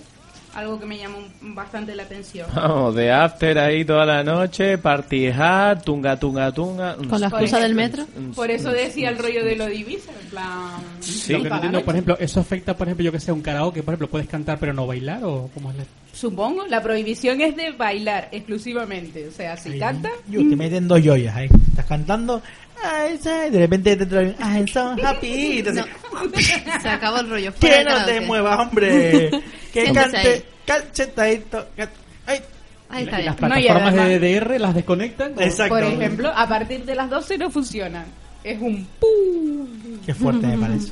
Algo 0.56 0.80
que 0.80 0.86
me 0.86 0.98
llamó 0.98 1.18
bastante 1.42 1.94
la 1.96 2.04
atención. 2.04 2.48
Vamos, 2.56 2.96
de 2.96 3.12
after 3.12 3.60
ahí 3.60 3.84
toda 3.84 4.06
la 4.06 4.24
noche, 4.24 4.78
party 4.78 5.28
hard, 5.28 5.84
tunga, 5.84 6.18
tunga, 6.18 6.52
tunga. 6.54 6.96
Con 6.96 7.20
la 7.20 7.28
excusa 7.28 7.60
del 7.60 7.76
metro. 7.76 8.06
Por 8.34 8.50
eso 8.50 8.72
decía 8.72 9.10
el 9.10 9.18
rollo 9.18 9.44
de 9.44 9.58
lo 9.58 9.68
divisa, 9.68 10.12
en 10.20 10.30
plan... 10.30 10.82
Sí. 11.02 11.34
Lo 11.34 11.44
que 11.44 11.50
no 11.50 11.56
entiendo, 11.56 11.84
por 11.84 11.94
ejemplo, 11.94 12.18
¿eso 12.20 12.40
afecta, 12.40 12.76
por 12.76 12.88
ejemplo, 12.88 13.04
yo 13.04 13.12
que 13.12 13.20
sé, 13.20 13.34
un 13.34 13.42
karaoke? 13.42 13.84
Por 13.84 13.94
ejemplo, 13.94 14.08
¿puedes 14.08 14.30
cantar 14.30 14.58
pero 14.58 14.74
no 14.74 14.88
bailar? 14.88 15.26
¿O 15.26 15.50
cómo 15.54 15.72
es 15.72 15.78
la...? 15.78 15.84
Supongo, 16.16 16.66
la 16.68 16.82
prohibición 16.82 17.42
es 17.42 17.56
de 17.58 17.72
bailar 17.72 18.30
exclusivamente. 18.32 19.28
O 19.28 19.32
sea, 19.32 19.58
si 19.58 19.72
Ahí, 19.74 19.80
canta... 19.80 20.10
Yo 20.30 20.40
te 20.48 20.56
meten 20.56 20.88
dos 20.88 21.02
joyas 21.04 21.36
ahí. 21.36 21.50
Estás 21.70 21.86
cantando. 21.86 22.42
"Ay, 22.84 23.20
sí", 23.22 23.30
de 23.52 23.60
repente 23.60 23.96
te 23.98 24.06
traen. 24.06 24.34
I'm 24.40 24.66
so 24.68 24.96
happy. 25.04 25.28
Y 25.60 25.64
te 25.64 25.72
hacen, 25.72 25.86
Se 26.82 26.90
acabó 26.90 27.20
el 27.20 27.30
rollo. 27.30 27.52
fuera 27.52 27.78
que 27.78 27.84
no 28.00 28.06
te 28.06 28.22
muevas, 28.22 28.60
hombre. 28.60 29.30
Que 29.74 29.92
cante. 29.92 30.18
ahí. 30.18 30.44
Cachetadito. 30.66 31.68
ca- 31.76 31.90
Ay. 32.28 32.40
Ahí 32.88 33.02
Y 33.04 33.06
está 33.08 33.20
las. 33.20 33.42
No, 33.42 33.48
plataformas 33.48 33.94
además- 33.94 34.08
de 34.10 34.20
DDR 34.20 34.60
las 34.60 34.74
desconectan? 34.76 35.34
¿O- 35.38 35.42
Exacto. 35.42 35.76
Por 35.76 35.84
ejemplo, 35.84 36.32
a 36.34 36.48
partir 36.48 36.86
de 36.86 36.96
las 36.96 37.10
12 37.10 37.38
no 37.38 37.50
funciona. 37.52 38.06
Es 38.44 38.62
un... 38.62 38.88
¡pum! 39.00 39.68
Qué 40.06 40.14
fuerte 40.14 40.48
me 40.48 40.58
parece. 40.58 40.92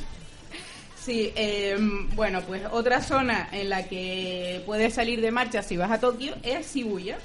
Sí, 1.04 1.34
eh, 1.36 1.76
bueno, 2.14 2.40
pues 2.46 2.62
otra 2.70 3.02
zona 3.02 3.50
en 3.52 3.68
la 3.68 3.86
que 3.86 4.62
puedes 4.64 4.94
salir 4.94 5.20
de 5.20 5.30
marcha 5.30 5.62
si 5.62 5.76
vas 5.76 5.90
a 5.90 6.00
Tokio 6.00 6.34
es 6.42 6.74
Shibuya. 6.74 7.18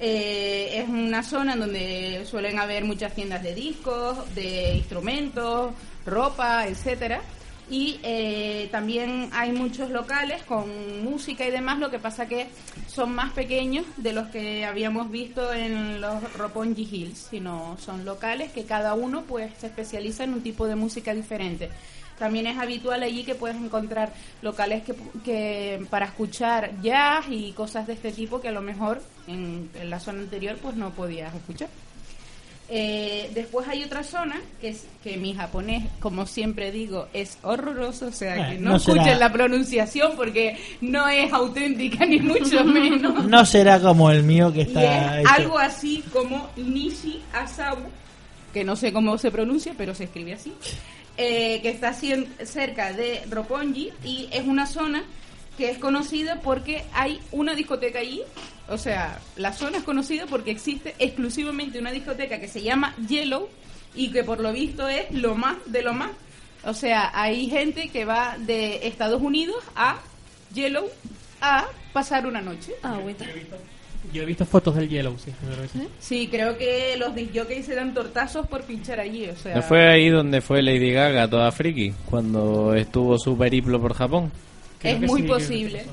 Eh, 0.00 0.80
es 0.82 0.88
una 0.88 1.22
zona 1.22 1.54
en 1.54 1.60
donde 1.60 2.26
suelen 2.26 2.58
haber 2.58 2.84
muchas 2.84 3.14
tiendas 3.14 3.42
de 3.42 3.54
discos, 3.54 4.34
de 4.34 4.74
instrumentos, 4.74 5.72
ropa, 6.04 6.66
etcétera. 6.66 7.22
Y 7.70 8.00
eh, 8.02 8.68
también 8.70 9.30
hay 9.32 9.52
muchos 9.52 9.88
locales 9.88 10.42
con 10.42 11.02
música 11.02 11.46
y 11.46 11.50
demás, 11.50 11.78
lo 11.78 11.90
que 11.90 11.98
pasa 11.98 12.28
que 12.28 12.48
son 12.86 13.14
más 13.14 13.32
pequeños 13.32 13.86
de 13.96 14.12
los 14.12 14.28
que 14.28 14.66
habíamos 14.66 15.10
visto 15.10 15.54
en 15.54 16.02
los 16.02 16.34
Roppongi 16.34 16.86
Hills, 16.90 17.28
sino 17.30 17.78
son 17.78 18.04
locales 18.04 18.52
que 18.52 18.64
cada 18.64 18.92
uno 18.92 19.22
pues 19.22 19.52
se 19.58 19.68
especializa 19.68 20.24
en 20.24 20.34
un 20.34 20.42
tipo 20.42 20.66
de 20.66 20.76
música 20.76 21.14
diferente. 21.14 21.70
También 22.18 22.46
es 22.46 22.56
habitual 22.58 23.02
allí 23.02 23.24
que 23.24 23.34
puedes 23.34 23.56
encontrar 23.56 24.12
locales 24.42 24.82
que, 24.84 24.94
que 25.24 25.84
para 25.90 26.06
escuchar 26.06 26.70
jazz 26.80 27.24
y 27.28 27.52
cosas 27.52 27.86
de 27.86 27.94
este 27.94 28.12
tipo 28.12 28.40
que 28.40 28.48
a 28.48 28.52
lo 28.52 28.62
mejor 28.62 29.02
en, 29.26 29.68
en 29.74 29.90
la 29.90 29.98
zona 29.98 30.20
anterior 30.20 30.56
pues 30.62 30.76
no 30.76 30.90
podías 30.90 31.34
escuchar. 31.34 31.68
Eh, 32.74 33.30
después 33.34 33.68
hay 33.68 33.82
otra 33.84 34.02
zona 34.02 34.40
que 34.60 34.68
es 34.70 34.86
que 35.02 35.18
mi 35.18 35.34
japonés, 35.34 35.84
como 36.00 36.24
siempre 36.26 36.70
digo, 36.70 37.06
es 37.12 37.36
horroroso, 37.42 38.06
o 38.06 38.12
sea 38.12 38.34
que 38.48 38.54
Eh, 38.54 38.58
no, 38.58 38.70
no 38.72 38.78
será- 38.78 38.94
escuchen 39.02 39.20
la 39.20 39.32
pronunciación 39.32 40.12
porque 40.16 40.56
no 40.80 41.06
es 41.08 41.30
auténtica 41.32 42.06
ni 42.06 42.18
mucho 42.20 42.64
menos. 42.64 43.26
No 43.26 43.44
será 43.44 43.78
como 43.80 44.10
el 44.10 44.22
mío 44.22 44.50
que 44.52 44.62
está. 44.62 45.18
es 45.18 45.24
hecho- 45.24 45.34
algo 45.34 45.58
así 45.58 46.02
como 46.12 46.48
Nishi 46.56 47.20
Asabu, 47.34 47.82
que 48.54 48.64
no 48.64 48.74
sé 48.76 48.90
cómo 48.92 49.18
se 49.18 49.30
pronuncia, 49.30 49.74
pero 49.76 49.94
se 49.94 50.04
escribe 50.04 50.32
así, 50.32 50.54
eh, 51.16 51.60
que 51.62 51.68
está 51.70 51.92
cien- 51.92 52.26
cerca 52.44 52.92
de 52.92 53.22
Roppongi 53.30 53.92
y 54.04 54.28
es 54.32 54.46
una 54.46 54.66
zona 54.66 55.04
que 55.58 55.70
es 55.70 55.78
conocida 55.78 56.40
porque 56.40 56.84
hay 56.94 57.20
una 57.30 57.54
discoteca 57.54 57.98
allí. 57.98 58.22
O 58.68 58.78
sea, 58.78 59.20
la 59.36 59.52
zona 59.52 59.78
es 59.78 59.84
conocida 59.84 60.26
porque 60.26 60.50
existe 60.50 60.94
exclusivamente 60.98 61.78
una 61.78 61.90
discoteca 61.92 62.40
que 62.40 62.48
se 62.48 62.62
llama 62.62 62.94
Yellow 63.08 63.48
y 63.94 64.10
que 64.10 64.24
por 64.24 64.40
lo 64.40 64.52
visto 64.52 64.88
es 64.88 65.10
lo 65.10 65.34
más 65.34 65.56
de 65.66 65.82
lo 65.82 65.92
más. 65.92 66.10
O 66.64 66.72
sea, 66.74 67.10
hay 67.12 67.50
gente 67.50 67.88
que 67.88 68.04
va 68.04 68.36
de 68.38 68.86
Estados 68.86 69.20
Unidos 69.20 69.62
a 69.76 69.98
Yellow 70.54 70.88
a 71.40 71.66
pasar 71.92 72.26
una 72.26 72.40
noche. 72.40 72.72
Ah, 72.82 72.98
bueno. 73.02 73.18
Yo 74.12 74.22
he 74.22 74.26
visto 74.26 74.44
fotos 74.44 74.74
del 74.74 74.88
Yellow, 74.88 75.16
sí. 75.18 75.30
eso- 75.30 75.88
Sí, 76.00 76.28
creo 76.30 76.56
que 76.58 76.96
los 76.98 77.14
disjockeys 77.14 77.66
se 77.66 77.74
dan 77.74 77.94
tortazos 77.94 78.46
por 78.46 78.62
pinchar 78.62 79.00
allí, 79.00 79.26
o 79.28 79.36
sea... 79.36 79.56
¿No 79.56 79.62
fue 79.62 79.88
ahí 79.88 80.08
donde 80.08 80.40
fue 80.40 80.62
Lady 80.62 80.92
Gaga 80.92 81.28
toda 81.28 81.50
friki? 81.52 81.92
Cuando 82.06 82.74
estuvo 82.74 83.18
su 83.18 83.36
periplo 83.36 83.80
por 83.80 83.94
Japón. 83.94 84.30
Creo 84.78 84.94
es 84.94 85.00
que 85.00 85.06
muy 85.06 85.22
sí, 85.22 85.28
posible. 85.28 85.84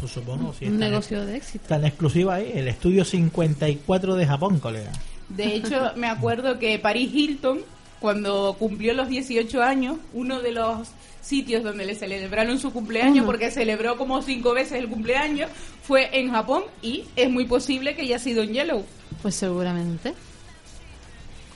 Pues 0.00 0.12
supongo, 0.12 0.52
sí. 0.58 0.66
Un 0.66 0.78
negocio 0.78 1.24
de 1.24 1.36
éxito. 1.36 1.64
Tan 1.68 1.84
exclusiva 1.84 2.34
ahí. 2.34 2.52
El 2.54 2.68
estudio 2.68 3.04
54 3.04 4.14
de 4.16 4.26
Japón, 4.26 4.58
colega. 4.58 4.92
De 5.28 5.54
hecho, 5.54 5.92
me 5.96 6.08
acuerdo 6.08 6.58
que 6.58 6.78
Paris 6.78 7.10
Hilton 7.14 7.60
cuando 8.00 8.54
cumplió 8.58 8.92
los 8.94 9.08
18 9.08 9.62
años, 9.62 9.96
uno 10.12 10.40
de 10.40 10.52
los 10.52 10.88
sitios 11.26 11.64
donde 11.64 11.84
le 11.84 11.94
celebraron 11.94 12.58
su 12.58 12.72
cumpleaños, 12.72 13.26
porque 13.26 13.50
celebró 13.50 13.96
como 13.96 14.22
cinco 14.22 14.54
veces 14.54 14.78
el 14.78 14.88
cumpleaños, 14.88 15.50
fue 15.82 16.18
en 16.18 16.30
Japón 16.30 16.64
y 16.82 17.04
es 17.16 17.28
muy 17.28 17.46
posible 17.46 17.96
que 17.96 18.02
haya 18.02 18.18
sido 18.18 18.42
en 18.42 18.52
Yellow. 18.52 18.84
Pues 19.22 19.34
seguramente. 19.34 20.14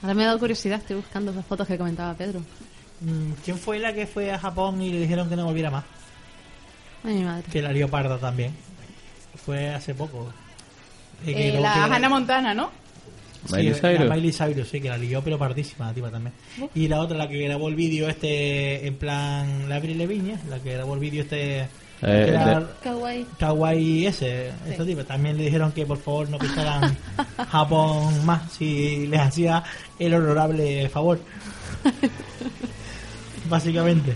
Ahora 0.02 0.14
me 0.14 0.24
ha 0.24 0.26
dado 0.26 0.38
curiosidad, 0.38 0.78
estoy 0.78 0.96
buscando 0.96 1.32
las 1.32 1.46
fotos 1.46 1.68
que 1.68 1.78
comentaba 1.78 2.14
Pedro. 2.14 2.40
Mm, 3.00 3.32
¿Quién 3.44 3.58
fue 3.58 3.78
la 3.78 3.94
que 3.94 4.06
fue 4.06 4.32
a 4.32 4.38
Japón 4.38 4.82
y 4.82 4.90
le 4.90 5.00
dijeron 5.00 5.28
que 5.28 5.36
no 5.36 5.44
volviera 5.44 5.70
más? 5.70 5.84
Ay, 7.04 7.14
mi 7.14 7.24
madre. 7.24 7.44
Que 7.50 7.62
la 7.62 7.72
lió 7.72 7.88
parda 7.88 8.18
también. 8.18 8.54
Fue 9.44 9.68
hace 9.68 9.94
poco. 9.94 10.32
Eh, 11.26 11.58
la 11.60 11.84
Hannah 11.84 12.08
Montana, 12.08 12.54
¿no? 12.54 12.70
Sí, 13.46 13.54
Miley 13.56 13.70
la 13.70 13.74
Cyrus. 13.78 14.10
Miley 14.10 14.32
Cyrus, 14.32 14.68
sí, 14.68 14.80
que 14.80 14.88
la 14.90 14.98
lió, 14.98 15.22
pero 15.22 15.38
pardísima 15.38 15.86
la 15.86 15.94
tipa 15.94 16.10
también. 16.10 16.34
Y 16.74 16.88
la 16.88 17.00
otra, 17.00 17.16
la 17.16 17.28
que 17.28 17.38
grabó 17.42 17.68
el 17.68 17.74
vídeo 17.74 18.08
este, 18.08 18.86
en 18.86 18.96
plan, 18.96 19.68
la 19.68 19.76
Abril 19.76 19.96
Leviña, 19.98 20.38
la 20.48 20.58
que 20.58 20.74
grabó 20.74 20.94
el 20.94 21.00
vídeo 21.00 21.22
este, 21.22 21.60
Eh, 21.60 21.68
era 22.28 22.60
de- 22.60 22.66
Kawaii. 22.82 23.26
Kawaii 23.38 24.06
ese, 24.06 24.50
esta 24.68 24.84
tipa. 24.86 25.04
También 25.04 25.36
le 25.36 25.44
dijeron 25.44 25.70
que 25.72 25.84
por 25.86 25.98
favor 25.98 26.28
no 26.30 26.38
pisaran 26.38 26.96
Japón 27.50 28.24
más 28.24 28.50
si 28.52 29.06
les 29.06 29.20
hacía 29.20 29.62
el 29.98 30.14
honorable 30.14 30.88
favor. 30.88 31.18
Básicamente. 33.48 34.14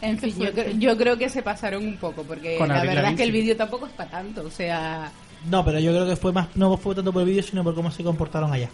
En 0.00 0.18
fin, 0.18 0.34
yo, 0.36 0.50
yo 0.78 0.96
creo 0.96 1.16
que 1.16 1.28
se 1.28 1.42
pasaron 1.42 1.86
un 1.86 1.96
poco, 1.96 2.24
porque 2.24 2.56
Con 2.58 2.68
la 2.68 2.82
verdad 2.82 3.10
es 3.12 3.16
que 3.16 3.22
el 3.22 3.30
sí. 3.32 3.38
vídeo 3.40 3.56
tampoco 3.56 3.86
es 3.86 3.92
para 3.92 4.10
tanto, 4.10 4.42
o 4.44 4.50
sea... 4.50 5.12
No, 5.50 5.64
pero 5.64 5.78
yo 5.80 5.90
creo 5.92 6.06
que 6.06 6.16
fue 6.16 6.32
más, 6.32 6.48
no 6.54 6.76
fue 6.76 6.94
tanto 6.94 7.12
por 7.12 7.22
el 7.22 7.28
vídeo, 7.28 7.42
sino 7.42 7.64
por 7.64 7.74
cómo 7.74 7.90
se 7.90 8.04
comportaron 8.04 8.52
allá. 8.52 8.70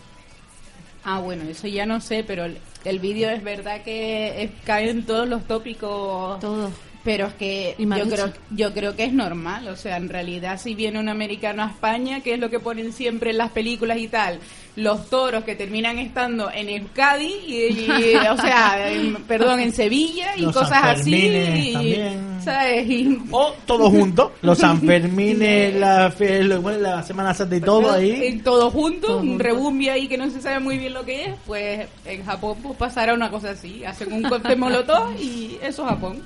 Ah, 1.04 1.20
bueno, 1.20 1.44
eso 1.44 1.66
ya 1.68 1.86
no 1.86 2.00
sé, 2.00 2.22
pero 2.24 2.44
el, 2.44 2.58
el 2.84 2.98
vídeo 2.98 3.30
es 3.30 3.42
verdad 3.42 3.82
que 3.82 4.42
es- 4.42 4.50
cae 4.64 4.90
en 4.90 5.06
todos 5.06 5.26
los 5.28 5.44
tópicos 5.44 6.38
Todo. 6.40 6.70
Pero 7.04 7.26
es 7.28 7.34
que 7.34 7.74
yo 7.78 7.86
creo, 8.10 8.32
yo 8.50 8.74
creo 8.74 8.96
que 8.96 9.04
es 9.04 9.12
normal, 9.12 9.68
o 9.68 9.76
sea, 9.76 9.96
en 9.96 10.08
realidad 10.08 10.60
si 10.60 10.74
viene 10.74 10.98
un 10.98 11.08
americano 11.08 11.62
a 11.62 11.66
España, 11.68 12.20
que 12.20 12.34
es 12.34 12.40
lo 12.40 12.50
que 12.50 12.58
ponen 12.58 12.92
siempre 12.92 13.30
en 13.30 13.38
las 13.38 13.50
películas 13.52 13.98
y 13.98 14.08
tal, 14.08 14.40
los 14.76 15.08
toros 15.08 15.44
que 15.44 15.54
terminan 15.54 15.98
estando 15.98 16.50
en 16.52 16.68
Euskadi, 16.68 17.32
y, 17.46 17.54
y, 17.80 18.14
o 18.30 18.36
sea, 18.36 18.90
en- 18.92 19.14
perdón, 19.24 19.60
en 19.60 19.72
Sevilla 19.72 20.36
y 20.36 20.42
Los 20.42 20.52
cosas 20.54 20.82
así, 20.84 21.12
Sanfermines 21.12 21.66
y, 21.66 21.72
también. 21.72 22.40
¿sabes? 22.44 22.86
Y- 22.90 23.18
O 23.30 23.52
todos 23.64 23.90
juntos, 23.90 24.32
los 24.42 24.58
Sanfermines, 24.58 25.74
la, 25.76 26.12
la 26.78 27.02
Semana 27.04 27.32
Santa 27.32 27.56
y 27.56 27.60
todo 27.60 27.92
ahí. 27.92 28.20
en 28.26 28.42
todo 28.42 28.70
junto, 28.70 29.06
Todo 29.06 29.18
un 29.20 29.28
junto. 29.30 29.44
rebumbia 29.44 29.92
ahí 29.94 30.08
que 30.08 30.18
no 30.18 30.28
se 30.30 30.40
sabe 30.42 30.58
muy 30.60 30.76
bien 30.78 30.92
lo 30.94 31.04
que 31.04 31.26
es, 31.26 31.34
pues 31.46 31.86
en 32.04 32.24
Japón 32.24 32.56
pues 32.62 32.76
pasará 32.76 33.14
una 33.14 33.30
cosa 33.30 33.50
así, 33.50 33.84
hacen 33.84 34.12
un 34.12 34.22
cóctel 34.24 34.58
molotov 34.58 35.12
y 35.20 35.58
eso 35.62 35.82
es 35.84 35.88
Japón. 35.88 36.22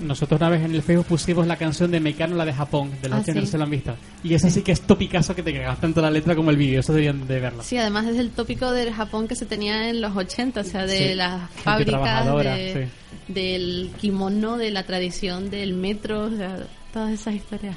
Nosotros 0.00 0.40
una 0.40 0.50
vez 0.50 0.64
en 0.64 0.74
el 0.74 0.82
Facebook 0.82 1.06
pusimos 1.06 1.46
la 1.46 1.56
canción 1.56 1.90
de 1.90 2.00
Mecano, 2.00 2.36
la 2.36 2.44
de 2.44 2.52
Japón, 2.52 2.90
de 3.02 3.08
los 3.08 3.20
Ah, 3.20 3.22
que 3.24 3.32
no 3.34 3.40
sí. 3.42 3.46
se 3.48 3.58
lo 3.58 3.64
han 3.64 3.70
visto. 3.70 3.96
Y 4.24 4.34
esa 4.34 4.48
sí 4.50 4.62
que 4.62 4.72
es 4.72 4.80
topicazo 4.82 5.34
que 5.34 5.42
te 5.42 5.52
cagas 5.52 5.80
tanto 5.80 6.00
la 6.00 6.10
letra 6.10 6.34
como 6.36 6.50
el 6.50 6.56
vídeo, 6.56 6.80
eso 6.80 6.92
deberían 6.92 7.26
de 7.26 7.40
verlo. 7.40 7.62
Sí, 7.62 7.76
además 7.78 8.06
es 8.06 8.16
el 8.18 8.30
tópico 8.30 8.70
del 8.72 8.92
Japón 8.92 9.26
que 9.28 9.34
se 9.36 9.46
tenía 9.46 9.88
en 9.90 10.00
los 10.00 10.16
80, 10.16 10.60
o 10.60 10.64
sea, 10.64 10.86
de 10.86 11.08
Sí, 11.10 11.14
las 11.14 11.50
fábricas, 11.50 12.26
del 13.28 13.90
kimono, 14.00 14.56
de 14.56 14.70
la 14.70 14.84
tradición 14.84 15.50
del 15.50 15.74
metro, 15.74 16.24
o 16.24 16.30
sea, 16.36 16.58
todas 16.92 17.12
esas 17.12 17.34
historias. 17.34 17.76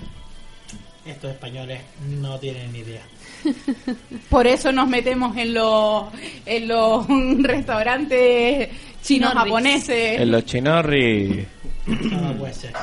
Estos 1.05 1.31
españoles 1.31 1.81
no 2.21 2.37
tienen 2.37 2.71
ni 2.71 2.79
idea. 2.79 3.01
Por 4.29 4.45
eso 4.45 4.71
nos 4.71 4.87
metemos 4.87 5.35
en 5.35 5.55
los 5.55 6.05
en 6.45 6.67
los 6.67 7.07
restaurantes 7.39 8.69
chinos 9.01 9.31
Chinorris. 9.31 9.43
japoneses. 9.51 10.19
En 10.21 10.31
los 10.31 10.45
chinorri. 10.45 11.47
No 11.87 12.33
puede 12.33 12.53
ser. 12.53 12.73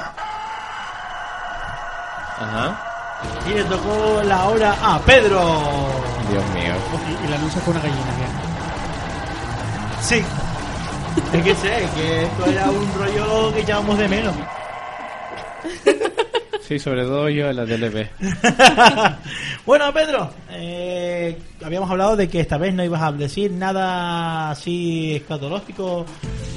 Ajá. 2.40 2.84
Y 3.48 3.54
le 3.54 3.64
tocó 3.64 4.22
la 4.24 4.48
hora 4.48 4.76
a 4.82 4.98
Pedro. 5.00 5.40
Dios 6.30 6.44
mío. 6.54 6.74
Y, 7.08 7.24
y 7.24 7.26
el 7.26 7.34
anuncio 7.34 7.60
fue 7.62 7.72
una 7.72 7.82
gallina, 7.82 8.16
bien. 8.16 8.30
Sí. 10.00 10.24
Es 11.32 11.42
que 11.42 11.54
sé, 11.54 11.88
que 11.96 12.22
esto 12.24 12.46
era 12.46 12.70
un 12.70 12.94
rollo 12.94 13.52
que 13.52 13.60
echábamos 13.60 13.98
de 13.98 14.08
menos. 14.08 14.34
Sí, 16.68 16.78
sobre 16.78 17.02
todo 17.02 17.28
yo 17.30 17.48
en 17.48 17.56
la 17.56 17.64
TLP. 17.64 18.10
bueno, 19.66 19.92
Pedro, 19.92 20.30
eh, 20.50 21.38
habíamos 21.64 21.90
hablado 21.90 22.14
de 22.14 22.28
que 22.28 22.40
esta 22.40 22.58
vez 22.58 22.74
no 22.74 22.84
ibas 22.84 23.02
a 23.02 23.12
decir 23.12 23.50
nada 23.52 24.50
así 24.50 25.16
escatológico 25.16 26.04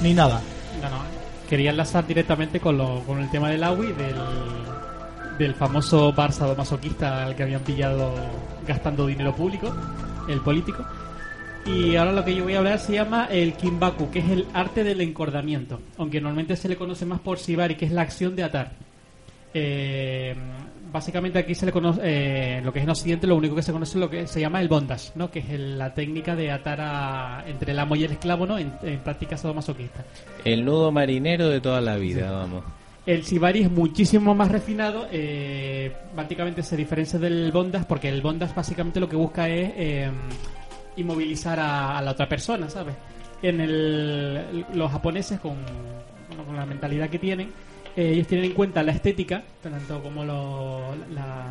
ni 0.01 0.13
nada. 0.13 0.41
No, 0.81 0.89
no. 0.89 1.20
Quería 1.51 1.71
enlazar 1.71 2.07
directamente 2.07 2.61
con, 2.61 2.77
lo, 2.77 3.01
con 3.01 3.19
el 3.19 3.29
tema 3.29 3.49
del 3.49 3.61
AWI, 3.61 3.87
del, 3.91 4.15
del 5.37 5.53
famoso 5.53 6.13
Barça 6.13 6.55
masoquista 6.55 7.25
al 7.25 7.35
que 7.35 7.43
habían 7.43 7.59
pillado 7.59 8.15
gastando 8.65 9.05
dinero 9.05 9.35
público, 9.35 9.75
el 10.29 10.39
político. 10.39 10.85
Y 11.65 11.97
ahora 11.97 12.13
lo 12.13 12.23
que 12.23 12.33
yo 12.33 12.45
voy 12.45 12.53
a 12.53 12.59
hablar 12.59 12.79
se 12.79 12.93
llama 12.93 13.27
el 13.29 13.55
Kimbaku, 13.55 14.09
que 14.09 14.19
es 14.19 14.29
el 14.29 14.47
arte 14.53 14.85
del 14.85 15.01
encordamiento, 15.01 15.81
aunque 15.97 16.21
normalmente 16.21 16.55
se 16.55 16.69
le 16.69 16.77
conoce 16.77 17.05
más 17.05 17.19
por 17.19 17.37
Shibari, 17.37 17.75
que 17.75 17.83
es 17.83 17.91
la 17.91 18.03
acción 18.03 18.33
de 18.33 18.43
atar. 18.43 18.71
Eh, 19.53 20.33
básicamente 20.91 21.39
aquí 21.39 21.55
se 21.55 21.65
le 21.65 21.71
conoce, 21.71 22.01
eh, 22.03 22.61
lo 22.63 22.71
que 22.73 22.79
es 22.79 22.83
en 22.83 22.89
Occidente, 22.91 23.27
lo 23.27 23.35
único 23.35 23.55
que 23.55 23.61
se 23.63 23.71
conoce 23.71 23.91
es 23.97 24.01
lo 24.01 24.09
que 24.09 24.27
se 24.27 24.39
llama 24.41 24.59
el 24.61 24.67
bondage, 24.67 25.11
¿no? 25.15 25.31
que 25.31 25.39
es 25.39 25.49
el- 25.49 25.77
la 25.79 25.93
técnica 25.93 26.35
de 26.35 26.51
atar 26.51 26.79
a, 26.81 27.43
entre 27.47 27.71
el 27.71 27.79
amo 27.79 27.95
y 27.95 28.03
el 28.03 28.11
esclavo 28.11 28.45
¿no? 28.45 28.57
en, 28.57 28.73
en 28.83 28.99
práctica 28.99 29.37
sadomasoquista. 29.37 30.03
El 30.43 30.65
nudo 30.65 30.91
marinero 30.91 31.49
de 31.49 31.61
toda 31.61 31.81
la 31.81 31.95
vida, 31.97 32.31
vamos. 32.31 32.63
El 33.05 33.23
Shibari 33.23 33.61
es 33.63 33.71
muchísimo 33.71 34.35
más 34.35 34.51
refinado, 34.51 35.07
eh, 35.11 35.91
prácticamente 36.13 36.61
se 36.61 36.77
diferencia 36.77 37.17
del 37.17 37.51
bondage 37.51 37.85
porque 37.87 38.09
el 38.09 38.21
bondage 38.21 38.53
básicamente 38.55 38.99
lo 38.99 39.09
que 39.09 39.15
busca 39.15 39.49
es 39.49 39.71
eh, 39.75 40.11
inmovilizar 40.97 41.59
a, 41.59 41.97
a 41.97 42.01
la 42.01 42.11
otra 42.11 42.27
persona, 42.27 42.69
¿sabes? 42.69 42.95
En 43.41 43.59
el, 43.59 44.65
los 44.75 44.91
japoneses 44.91 45.39
con, 45.39 45.55
bueno, 46.27 46.43
con 46.45 46.55
la 46.55 46.65
mentalidad 46.65 47.09
que 47.09 47.17
tienen, 47.17 47.49
eh, 47.95 48.11
ellos 48.13 48.27
tienen 48.27 48.47
en 48.47 48.53
cuenta 48.53 48.83
la 48.83 48.91
estética, 48.91 49.43
tanto 49.61 50.01
como 50.01 50.23
lo, 50.23 50.95
la, 51.13 51.45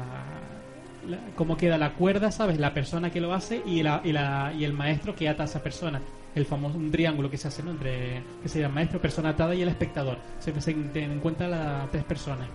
cómo 1.34 1.56
queda 1.56 1.78
la 1.78 1.92
cuerda, 1.94 2.30
¿sabes? 2.30 2.58
La 2.58 2.74
persona 2.74 3.10
que 3.10 3.20
lo 3.20 3.32
hace 3.32 3.62
y, 3.66 3.82
la, 3.82 4.00
y, 4.04 4.12
la, 4.12 4.52
y 4.58 4.64
el 4.64 4.72
maestro 4.72 5.14
que 5.14 5.28
ata 5.28 5.42
a 5.44 5.46
esa 5.46 5.62
persona. 5.62 6.00
El 6.34 6.46
famoso 6.46 6.78
un 6.78 6.90
triángulo 6.92 7.28
que 7.30 7.36
se 7.36 7.48
hace, 7.48 7.62
¿no? 7.62 7.72
Entre, 7.72 8.22
que 8.42 8.48
se 8.48 8.60
llama 8.60 8.76
maestro, 8.76 9.00
persona 9.00 9.30
atada 9.30 9.54
y 9.54 9.62
el 9.62 9.68
espectador. 9.68 10.18
Siempre 10.38 10.62
se 10.62 10.72
tienen 10.74 11.12
en 11.12 11.20
cuenta 11.20 11.48
las 11.48 11.90
tres 11.90 12.04
personas. 12.04 12.46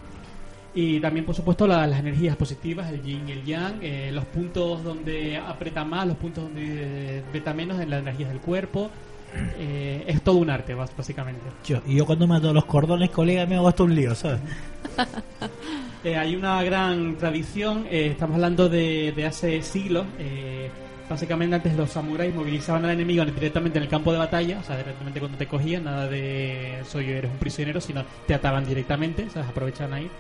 Y 0.74 1.00
también, 1.00 1.26
por 1.26 1.36
supuesto, 1.36 1.68
la- 1.68 1.88
las 1.88 2.00
energías 2.00 2.36
positivas, 2.36 2.92
el 2.92 3.02
yin 3.02 3.28
y 3.30 3.32
el 3.34 3.44
yang, 3.46 3.80
eh, 3.82 4.12
los 4.14 4.26
puntos 4.26 4.84
donde 4.84 5.38
aprieta 5.38 5.84
más, 5.86 6.06
los 6.08 6.18
puntos 6.18 6.46
donde 6.46 7.24
aprieta 7.28 7.54
menos 7.54 7.80
en 7.80 7.90
las 7.90 8.02
energías 8.02 8.30
del 8.30 8.40
cuerpo. 8.40 8.90
Eh, 9.58 10.04
es 10.08 10.22
todo 10.22 10.38
un 10.38 10.50
arte, 10.50 10.74
básicamente. 10.74 11.42
Yo, 11.66 11.82
y 11.86 11.96
yo 11.96 12.06
cuando 12.06 12.28
me 12.28 12.36
ato 12.36 12.54
los 12.54 12.66
cordones, 12.66 13.10
colega, 13.10 13.46
me 13.46 13.56
hago 13.56 13.68
hasta 13.68 13.84
un 13.84 13.96
lío, 13.96 14.16
¿sabes? 14.16 14.40
Eh, 16.04 16.16
hay 16.16 16.36
una 16.36 16.62
gran 16.62 17.16
tradición, 17.16 17.88
eh, 17.90 18.10
estamos 18.12 18.36
hablando 18.36 18.70
de, 18.70 19.12
de 19.16 19.26
hace 19.26 19.64
siglos. 19.64 20.06
básicamente 21.10 21.56
antes 21.56 21.76
los 21.76 21.90
samuráis 21.90 22.36
movilizaban 22.36 22.86
al 22.86 22.92
enemigo 22.92 23.26
directamente 23.26 23.80
en 23.80 23.86
el 23.86 23.90
campo 23.90 24.12
de 24.12 24.20
batalla, 24.20 24.60
o 24.60 24.64
sea, 24.64 24.78
directamente 24.78 25.20
cuando 25.20 25.40
te 25.40 25.48
cogían, 25.48 25.86
nada 25.86 26.08
de 26.08 26.78
soy 26.88 27.10
eres 27.10 27.32
un 27.32 27.40
prisionero, 27.40 27.82
sino 27.82 28.04
te 28.28 28.36
ataban 28.36 28.68
directamente, 28.68 29.28
sea, 29.32 29.48
aprovechaban 29.50 29.94
ahí. 29.94 30.12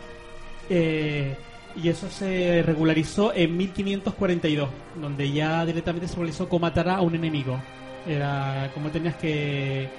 Eh, 0.69 1.35
y 1.81 1.89
eso 1.89 2.09
se 2.09 2.63
regularizó 2.63 3.33
en 3.33 3.55
1542, 3.57 4.69
donde 4.99 5.31
ya 5.31 5.65
directamente 5.65 6.07
se 6.07 6.13
regularizó 6.13 6.47
cómo 6.47 6.61
matar 6.61 6.89
a 6.89 7.01
un 7.01 7.15
enemigo. 7.15 7.59
Era 8.07 8.69
como 8.73 8.89
tenías 8.89 9.15
que, 9.15 9.89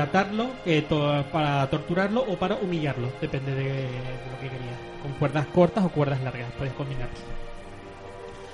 atarlo 0.00 0.50
eh, 0.64 0.84
para 1.32 1.68
torturarlo 1.70 2.22
o 2.22 2.36
para 2.36 2.56
humillarlo, 2.56 3.08
depende 3.20 3.54
de, 3.54 3.64
de 3.64 4.30
lo 4.30 4.40
que 4.40 4.48
querías. 4.48 4.78
Con 5.02 5.12
cuerdas 5.12 5.46
cortas 5.46 5.84
o 5.84 5.88
cuerdas 5.88 6.20
largas, 6.22 6.50
puedes 6.58 6.74
combinar. 6.74 7.08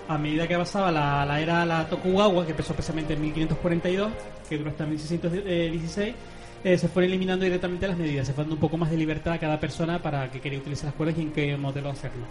A 0.09 0.19
medida 0.19 0.47
que 0.47 0.55
avanzaba 0.55 0.91
la, 0.91 1.25
la 1.25 1.41
era 1.41 1.65
la 1.65 1.89
Tokugawa, 1.89 2.45
que 2.45 2.51
empezó 2.51 2.75
precisamente 2.75 3.15
en 3.15 3.21
1542, 3.23 4.13
que 4.49 4.59
duró 4.59 4.71
hasta 4.71 4.85
1616, 4.85 6.15
eh, 6.65 6.79
se 6.79 6.89
fueron 6.89 7.11
eliminando 7.11 7.45
directamente 7.45 7.89
las 7.89 7.97
medidas, 7.97 8.27
se 8.27 8.33
fue 8.33 8.45
dando 8.45 8.55
un 8.55 8.61
poco 8.61 8.77
más 8.77 8.91
de 8.91 8.97
libertad 8.97 9.35
a 9.35 9.39
cada 9.39 9.59
persona 9.59 10.01
para 10.01 10.31
que 10.31 10.41
quería 10.41 10.59
utilizar 10.59 10.87
las 10.87 10.95
cuerdas 10.95 11.19
y 11.19 11.23
en 11.23 11.33
qué 11.33 11.57
modelo 11.57 11.91
hacerlo. 11.91 12.27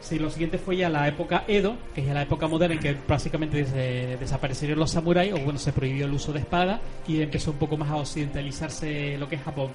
Sí, 0.00 0.18
lo 0.18 0.30
siguiente 0.30 0.58
fue 0.58 0.76
ya 0.76 0.88
la 0.88 1.06
época 1.08 1.44
Edo, 1.48 1.76
que 1.94 2.00
es 2.02 2.06
ya 2.06 2.14
la 2.14 2.22
época 2.22 2.46
moderna 2.46 2.74
en 2.74 2.80
que 2.80 2.94
prácticamente 2.94 3.58
des- 3.64 4.20
desaparecieron 4.20 4.78
los 4.78 4.90
samuráis, 4.90 5.32
o 5.32 5.38
bueno, 5.38 5.58
se 5.58 5.72
prohibió 5.72 6.06
el 6.06 6.12
uso 6.12 6.32
de 6.32 6.40
espada 6.40 6.80
y 7.06 7.20
empezó 7.22 7.50
un 7.52 7.58
poco 7.58 7.76
más 7.76 7.90
a 7.90 7.96
occidentalizarse 7.96 9.16
lo 9.18 9.28
que 9.28 9.36
es 9.36 9.42
Japón. 9.42 9.70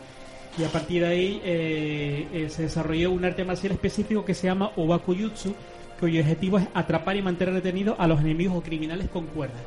Y 0.58 0.64
a 0.64 0.70
partir 0.70 1.02
de 1.02 1.08
ahí 1.08 1.42
eh, 1.44 2.28
eh, 2.32 2.50
se 2.50 2.64
desarrolló 2.64 3.12
un 3.12 3.26
arte 3.26 3.44
marcial 3.44 3.74
específico 3.74 4.24
que 4.24 4.34
se 4.36 4.48
llama 4.48 4.72
Obakuyutsu, 4.76 5.56
cuyo 6.00 6.20
objetivo 6.22 6.58
es 6.60 6.68
atrapar 6.74 7.16
y 7.16 7.22
mantener 7.22 7.54
retenidos 7.56 7.96
a 7.98 8.08
los 8.08 8.20
enemigos 8.20 8.58
o 8.58 8.62
criminales 8.62 9.10
con 9.10 9.26
cuerdas. 9.28 9.62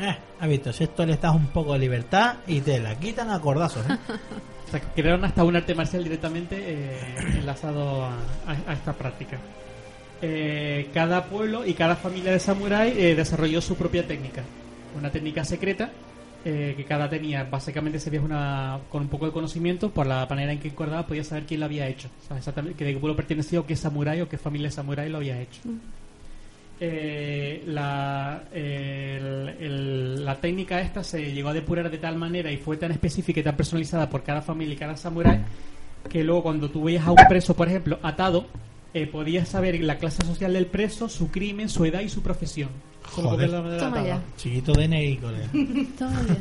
Eh, 0.00 0.16
has 0.40 0.48
visto, 0.48 0.72
si 0.72 0.84
esto 0.84 1.04
le 1.06 1.12
estás 1.12 1.34
un 1.34 1.46
poco 1.48 1.74
de 1.74 1.78
libertad 1.80 2.36
y 2.46 2.60
te 2.60 2.80
la 2.80 2.94
quitan 2.98 3.30
a 3.30 3.40
cordazos, 3.40 3.84
¿eh? 3.88 3.96
O 4.66 4.70
sea, 4.72 4.80
que 4.80 5.02
crearon 5.02 5.22
hasta 5.26 5.44
un 5.44 5.54
arte 5.54 5.74
marcial 5.74 6.02
directamente 6.02 6.56
eh, 6.58 6.98
enlazado 7.38 8.04
a, 8.06 8.08
a- 8.46 8.70
a 8.70 8.72
esta 8.72 8.94
práctica. 8.94 9.36
Eh, 10.24 10.88
cada 10.94 11.24
pueblo 11.24 11.66
y 11.66 11.74
cada 11.74 11.96
familia 11.96 12.30
de 12.32 12.38
samurái 12.38 12.94
eh, 12.96 13.14
desarrolló 13.16 13.60
su 13.60 13.74
propia 13.74 14.06
técnica. 14.06 14.42
Una 14.96 15.10
técnica 15.10 15.44
secreta 15.44 15.90
eh, 16.44 16.74
que 16.76 16.84
cada 16.84 17.08
tenía, 17.10 17.44
básicamente 17.44 17.98
se 17.98 18.08
veía 18.10 18.22
una, 18.22 18.78
con 18.90 19.02
un 19.02 19.08
poco 19.08 19.26
de 19.26 19.32
conocimiento, 19.32 19.90
por 19.90 20.06
la 20.06 20.24
manera 20.30 20.52
en 20.52 20.58
que 20.60 20.68
encordaba, 20.68 21.06
podía 21.06 21.24
saber 21.24 21.44
quién 21.44 21.60
lo 21.60 21.66
había 21.66 21.88
hecho. 21.88 22.08
O 22.24 22.28
sea, 22.28 22.36
exactamente 22.38 22.76
que 22.78 22.84
de 22.84 22.92
qué 22.94 22.98
pueblo 23.00 23.16
pertenecía 23.16 23.58
o 23.60 23.66
qué 23.66 23.74
samurái 23.76 24.20
o 24.20 24.28
qué 24.28 24.38
familia 24.38 24.68
de 24.68 24.72
samurái 24.72 25.08
lo 25.08 25.18
había 25.18 25.40
hecho. 25.40 25.60
Eh, 26.80 27.62
la, 27.66 28.42
el- 28.52 29.54
el- 29.60 30.24
la 30.24 30.34
técnica 30.40 30.80
esta 30.80 31.04
se 31.04 31.32
llegó 31.32 31.50
a 31.50 31.52
depurar 31.52 31.88
de 31.90 31.98
tal 31.98 32.16
manera 32.16 32.50
y 32.50 32.56
fue 32.56 32.76
tan 32.76 32.90
específica 32.90 33.38
y 33.38 33.42
tan 33.44 33.56
personalizada 33.56 34.10
por 34.10 34.24
cada 34.24 34.42
familia 34.42 34.74
y 34.74 34.78
cada 34.78 34.96
samurái 34.96 35.40
que 36.08 36.24
luego 36.24 36.42
cuando 36.42 36.68
tú 36.70 36.82
veías 36.84 37.06
a 37.06 37.12
un 37.12 37.18
preso, 37.28 37.54
por 37.54 37.68
ejemplo, 37.68 38.00
atado, 38.02 38.46
eh, 38.94 39.06
podías 39.06 39.48
saber 39.48 39.80
la 39.82 39.96
clase 39.98 40.24
social 40.24 40.52
del 40.52 40.66
preso, 40.66 41.08
su 41.08 41.30
crimen, 41.30 41.68
su 41.68 41.84
edad 41.84 42.00
y 42.00 42.08
su 42.08 42.22
profesión. 42.22 42.70
Solo 43.14 43.30
Joder. 43.30 43.50
ver 43.50 43.62
la 43.62 43.78
Toma 43.78 44.04
ya. 44.06 44.22
Chiquito 44.36 44.72
de 44.72 45.18
colega. 45.20 45.48
Ya. 46.00 46.36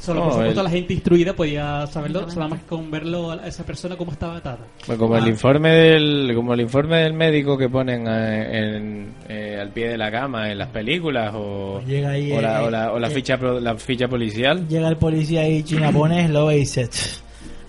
Solo 0.00 0.18
No, 0.18 0.24
por 0.26 0.32
supuesto 0.32 0.60
el- 0.62 0.64
la 0.64 0.70
gente 0.70 0.94
instruida 0.94 1.32
podía 1.32 1.86
saberlo, 1.86 2.22
Exactamente. 2.22 2.34
solo 2.34 2.48
más 2.48 2.58
que 2.60 2.66
con 2.66 2.90
verlo 2.90 3.30
a 3.30 3.46
esa 3.46 3.64
persona 3.64 3.94
cómo 3.96 4.10
estaba 4.10 4.38
atada. 4.38 4.66
Pues 4.84 4.98
como 4.98 5.16
el 5.16 5.22
Ah. 5.22 5.28
informe 5.28 5.68
del 5.70 6.32
como 6.34 6.54
el 6.54 6.60
informe 6.62 6.96
del 7.04 7.12
médico 7.12 7.56
que 7.56 7.68
ponen 7.68 8.04
eh, 8.08 8.76
en, 8.76 9.14
eh, 9.28 9.58
al 9.60 9.70
pie 9.70 9.90
de 9.90 9.98
la 9.98 10.10
cama 10.10 10.50
en 10.50 10.58
las 10.58 10.70
películas 10.70 11.32
o, 11.36 11.80
Llega 11.86 12.10
ahí, 12.10 12.32
o, 12.32 12.40
la, 12.40 12.62
eh, 12.62 12.66
o 12.66 12.70
la- 12.70 12.92
o 12.94 12.98
la 12.98 13.06
eh, 13.08 13.10
ficha 13.12 13.38
pro- 13.38 13.60
la 13.60 13.76
ficha 13.76 14.08
policial 14.08 14.66
Llega 14.66 14.88
el 14.88 14.96
policía 14.96 15.42
ahí 15.42 15.62
chinaponés, 15.62 16.28
lo 16.30 16.46
ve 16.46 16.56
y 16.56 16.60
dice, 16.60 16.88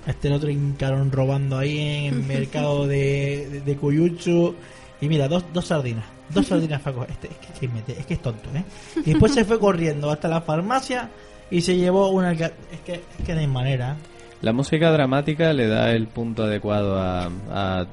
"Ch, 0.06 0.10
este 0.10 0.28
el 0.28 0.34
otro 0.34 0.50
incarón 0.50 1.12
robando 1.12 1.58
ahí 1.58 1.80
en 2.08 2.14
el 2.16 2.24
mercado 2.28 2.88
de, 2.88 3.48
de, 3.52 3.62
de 3.62 3.76
Cuyuchu. 3.76 4.56
Y 5.02 5.10
mira, 5.10 5.28
dos, 5.28 5.44
dos 5.54 5.66
sardinas. 5.66 6.06
Dos 6.30 6.48
sardinas 6.48 6.82
coger. 6.82 7.10
Este, 7.12 7.28
es, 7.28 7.38
que, 7.38 7.54
es 7.54 7.60
que 7.60 7.68
mete- 7.68 8.00
es 8.00 8.06
que 8.06 8.14
es 8.16 8.22
tonto, 8.22 8.50
¿eh? 8.56 8.64
Y 9.06 9.12
después 9.12 9.34
se 9.34 9.44
fue 9.46 9.60
corriendo 9.60 10.10
hasta 10.10 10.28
la 10.28 10.42
farmacia 10.42 11.10
y 11.52 11.62
se 11.62 11.76
llevó 11.76 12.10
una... 12.10 12.32
Es 12.32 12.38
que, 12.86 12.94
es 12.94 13.26
que 13.26 13.34
no 13.34 13.40
hay 13.42 13.48
manera. 13.48 13.98
la 14.42 14.54
música 14.54 14.92
dramática 14.92 15.52
le 15.54 15.68
da 15.68 15.92
el 15.92 16.08
punto 16.08 16.44
adecuado 16.44 16.98
a, 17.00 17.30
a 17.52 17.86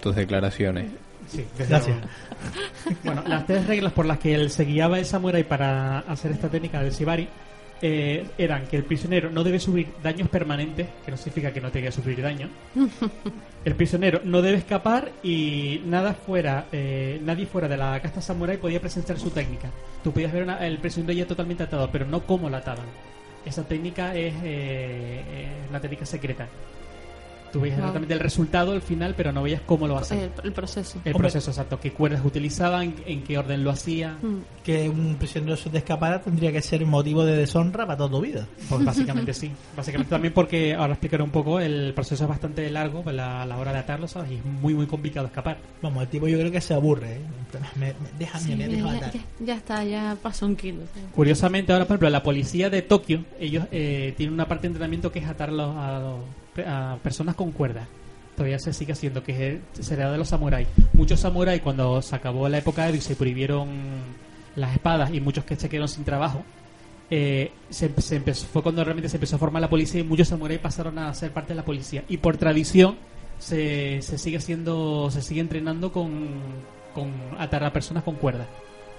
tus 0.00 0.14
declaraciones 0.14 0.86
Sí, 1.28 1.44
Gracias. 1.58 1.96
Bueno, 3.04 3.22
las 3.26 3.46
tres 3.46 3.66
reglas 3.66 3.92
por 3.92 4.04
las 4.06 4.18
que 4.18 4.34
él 4.34 4.50
se 4.50 4.64
guiaba 4.64 4.98
el 4.98 5.06
samurái 5.06 5.44
para 5.44 6.00
hacer 6.00 6.30
esta 6.32 6.48
técnica 6.48 6.82
del 6.82 6.92
shibari 6.92 7.28
eh, 7.82 8.24
eran 8.38 8.66
que 8.68 8.76
el 8.76 8.84
prisionero 8.84 9.28
no 9.30 9.42
debe 9.44 9.58
sufrir 9.58 9.88
daños 10.02 10.28
permanentes, 10.28 10.86
que 11.04 11.10
no 11.10 11.16
significa 11.16 11.52
que 11.52 11.60
no 11.60 11.70
tenga 11.70 11.88
que 11.88 11.92
sufrir 11.92 12.22
daño. 12.22 12.48
El 13.64 13.76
prisionero 13.76 14.20
no 14.24 14.42
debe 14.42 14.58
escapar 14.58 15.12
y 15.22 15.82
nada 15.86 16.14
fuera, 16.14 16.66
eh, 16.72 17.20
nadie 17.22 17.46
fuera 17.46 17.68
de 17.68 17.76
la 17.76 18.00
casta 18.02 18.20
samurái 18.20 18.56
podía 18.56 18.80
presenciar 18.80 19.20
su 19.20 19.30
técnica. 19.30 19.68
Tú 20.02 20.10
podías 20.12 20.32
ver 20.32 20.42
una- 20.42 20.66
el 20.66 20.78
prisionero 20.78 21.12
ya 21.12 21.26
totalmente 21.26 21.62
atado, 21.62 21.88
pero 21.92 22.04
no 22.06 22.22
cómo 22.26 22.50
lo 22.50 22.56
ataban. 22.56 22.86
Esa 23.46 23.62
técnica 23.62 24.16
es 24.16 24.34
eh, 24.42 25.22
eh, 25.32 25.48
una 25.70 25.80
técnica 25.80 26.04
secreta. 26.06 26.48
Tú 27.52 27.60
veías 27.60 27.76
Wow. 27.76 27.84
exactamente 27.86 28.14
el 28.14 28.20
resultado 28.20 28.72
al 28.72 28.82
final, 28.82 29.14
pero 29.16 29.30
no 29.32 29.42
veías 29.42 29.60
cómo 29.66 29.86
lo 29.86 29.98
hacían. 29.98 30.20
El, 30.20 30.30
el 30.44 30.52
proceso. 30.52 30.98
El 31.04 31.14
Hombre. 31.14 31.28
proceso 31.30 31.50
exacto, 31.50 31.78
qué 31.78 31.92
cuerdas 31.92 32.24
utilizaban, 32.24 32.94
en 33.06 33.22
qué 33.22 33.36
orden 33.38 33.62
lo 33.62 33.70
hacía. 33.70 34.16
Mm. 34.22 34.62
Que 34.64 34.88
un 34.88 35.16
prisionero 35.16 35.56
se 35.56 35.68
te 35.70 35.78
escapara 35.78 36.20
tendría 36.22 36.50
que 36.52 36.62
ser 36.62 36.84
motivo 36.86 37.24
de 37.24 37.36
deshonra 37.36 37.84
para 37.86 37.96
toda 37.98 38.10
tu 38.10 38.20
vida. 38.20 38.46
Pues 38.68 38.84
básicamente 38.84 39.34
sí. 39.34 39.50
Básicamente 39.76 40.10
también 40.10 40.32
porque, 40.32 40.74
ahora 40.74 40.92
explicaré 40.94 41.22
un 41.22 41.30
poco, 41.30 41.60
el 41.60 41.92
proceso 41.94 42.24
es 42.24 42.28
bastante 42.30 42.68
largo 42.70 43.02
pues, 43.02 43.14
la- 43.14 43.42
a 43.42 43.46
la 43.46 43.58
hora 43.58 43.72
de 43.72 43.78
atarlo, 43.80 44.08
¿sabes? 44.08 44.30
Y 44.32 44.34
es 44.36 44.44
muy, 44.44 44.72
muy 44.74 44.86
complicado 44.86 45.26
escapar. 45.26 45.58
Vamos, 45.82 46.02
el 46.02 46.08
tipo 46.08 46.26
yo 46.28 46.38
creo 46.38 46.50
que 46.50 46.60
se 46.60 46.74
aburre, 46.74 47.16
¿eh? 47.16 47.20
Me, 47.78 47.88
me- 47.88 47.94
déjame, 48.18 48.44
Sí, 48.44 48.50
me 48.56 48.64
ya, 48.64 48.68
deja 48.68 48.86
ya- 48.88 48.92
matar. 48.94 49.12
ya- 49.12 49.20
ya 49.44 49.54
está, 49.56 49.84
ya 49.84 50.16
pasó 50.22 50.46
un 50.46 50.56
kilo. 50.56 50.82
Curiosamente, 51.14 51.72
ahora, 51.72 51.84
por 51.84 51.94
ejemplo, 51.96 52.08
la 52.10 52.22
policía 52.22 52.70
de 52.70 52.80
Tokio, 52.82 53.24
ellos 53.38 53.64
eh, 53.72 54.14
tienen 54.16 54.32
una 54.32 54.48
parte 54.48 54.62
de 54.62 54.68
entrenamiento 54.68 55.12
que 55.12 55.18
es 55.18 55.26
atar 55.26 55.50
a, 55.50 55.52
los- 55.52 55.74
a 56.66 56.98
personas 57.02 57.34
con 57.34 57.52
cuerdas. 57.52 57.86
Todavía 58.36 58.58
se 58.58 58.72
sigue 58.72 58.92
haciendo, 58.92 59.22
que 59.22 59.60
es- 59.78 59.86
será 59.86 60.10
de 60.10 60.18
los 60.18 60.28
samuráis. 60.28 60.68
Muchos 60.92 61.20
samuráis, 61.20 61.60
cuando 61.62 62.00
se 62.02 62.14
acabó 62.16 62.48
la 62.48 62.58
época 62.58 62.82
de 62.84 62.88
Edo 62.90 62.98
y 62.98 63.00
se 63.00 63.14
prohibieron 63.16 63.68
las 64.56 64.72
espadas 64.74 65.12
y 65.12 65.20
muchos 65.20 65.44
que 65.44 65.56
se 65.56 65.68
quedaron 65.68 65.88
sin 65.88 66.04
trabajo, 66.04 66.42
eh, 67.10 67.52
se, 67.68 67.92
se 68.00 68.16
empezó, 68.16 68.46
fue 68.46 68.62
cuando 68.62 68.82
realmente 68.84 69.08
se 69.10 69.16
empezó 69.16 69.36
a 69.36 69.38
formar 69.38 69.60
la 69.60 69.68
policía 69.68 70.00
y 70.00 70.04
muchos 70.04 70.28
samuráis 70.28 70.60
pasaron 70.60 70.98
a 70.98 71.12
ser 71.14 71.30
parte 71.30 71.50
de 71.50 71.56
la 71.56 71.64
policía. 71.64 72.04
Y 72.08 72.16
por 72.18 72.38
tradición 72.38 72.96
se, 73.38 74.00
se 74.02 74.16
sigue 74.18 74.38
haciendo, 74.38 75.10
se 75.10 75.20
sigue 75.20 75.40
entrenando 75.42 75.92
con, 75.92 76.30
con 76.94 77.10
atar 77.38 77.64
a 77.64 77.72
personas 77.72 78.02
con 78.02 78.14
cuerdas. 78.14 78.46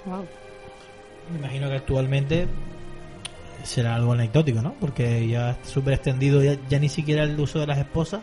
Wow. 0.06 0.26
Me 1.32 1.40
imagino 1.40 1.70
que 1.70 1.76
actualmente 1.76 2.48
será 3.64 3.96
algo 3.96 4.14
anecdótico, 4.14 4.62
¿no? 4.62 4.74
Porque 4.80 5.28
ya 5.28 5.52
está 5.52 5.66
súper 5.70 5.94
extendido 5.96 6.44
ya, 6.44 6.58
ya 6.70 6.80
ni 6.80 6.90
siquiera 6.90 7.24
el 7.24 7.40
uso 7.40 7.60
de 7.60 7.68
las 7.68 7.78
esposas, 7.78 8.22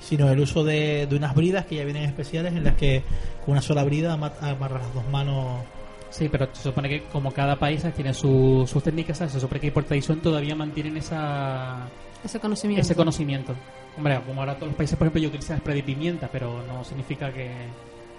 sino 0.00 0.30
el 0.30 0.38
uso 0.40 0.62
de, 0.64 1.06
de 1.06 1.16
unas 1.16 1.34
bridas 1.34 1.66
que 1.66 1.76
ya 1.76 1.84
vienen 1.84 2.04
especiales 2.04 2.54
en 2.54 2.64
las 2.64 2.74
que 2.74 3.02
con 3.44 3.52
una 3.52 3.62
sola 3.62 3.82
brida 3.84 4.12
ama- 4.12 4.32
amarras 4.40 4.82
las 4.84 4.94
dos 4.94 5.08
manos. 5.08 5.62
Sí, 6.10 6.28
pero 6.30 6.48
se 6.52 6.62
supone 6.62 6.88
que 6.88 7.02
como 7.04 7.32
cada 7.32 7.56
país 7.58 7.84
tiene 7.94 8.14
su- 8.14 8.64
sus 8.66 8.82
técnicas, 8.82 9.18
¿sabes? 9.18 9.32
se 9.34 9.40
supone 9.40 9.60
que 9.60 9.70
por 9.72 9.84
tradición 9.84 10.20
todavía 10.20 10.54
mantienen 10.54 10.96
esa, 10.96 11.86
Ese 12.24 12.40
conocimiento. 12.40 12.80
ese 12.82 12.94
conocimiento. 12.94 13.54
Hombre, 13.96 14.20
como 14.26 14.40
ahora 14.40 14.54
todos 14.54 14.68
los 14.68 14.76
países, 14.76 14.96
por 14.96 15.06
ejemplo, 15.06 15.20
yo 15.22 15.28
utilizan 15.28 15.58
spray 15.58 15.76
de 15.78 15.82
pimienta, 15.82 16.28
pero 16.32 16.62
no 16.66 16.84
significa 16.84 17.30
que, 17.32 17.50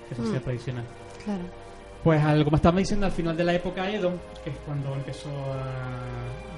que 0.07 0.14
eso 0.14 0.23
sea 0.30 0.40
Mm. 0.40 0.44
tradicional. 0.44 0.84
Claro. 1.23 1.44
Pues 2.03 2.22
al- 2.22 2.44
como 2.44 2.57
estábamos 2.57 2.81
diciendo, 2.81 3.06
al 3.06 3.11
final 3.11 3.36
de 3.36 3.44
la 3.45 3.53
época 3.56 3.90
Edo, 3.90 4.11
que 4.44 4.52
es 4.52 4.57
cuando 4.65 4.94
empezó 4.94 5.30
a 5.30 6.49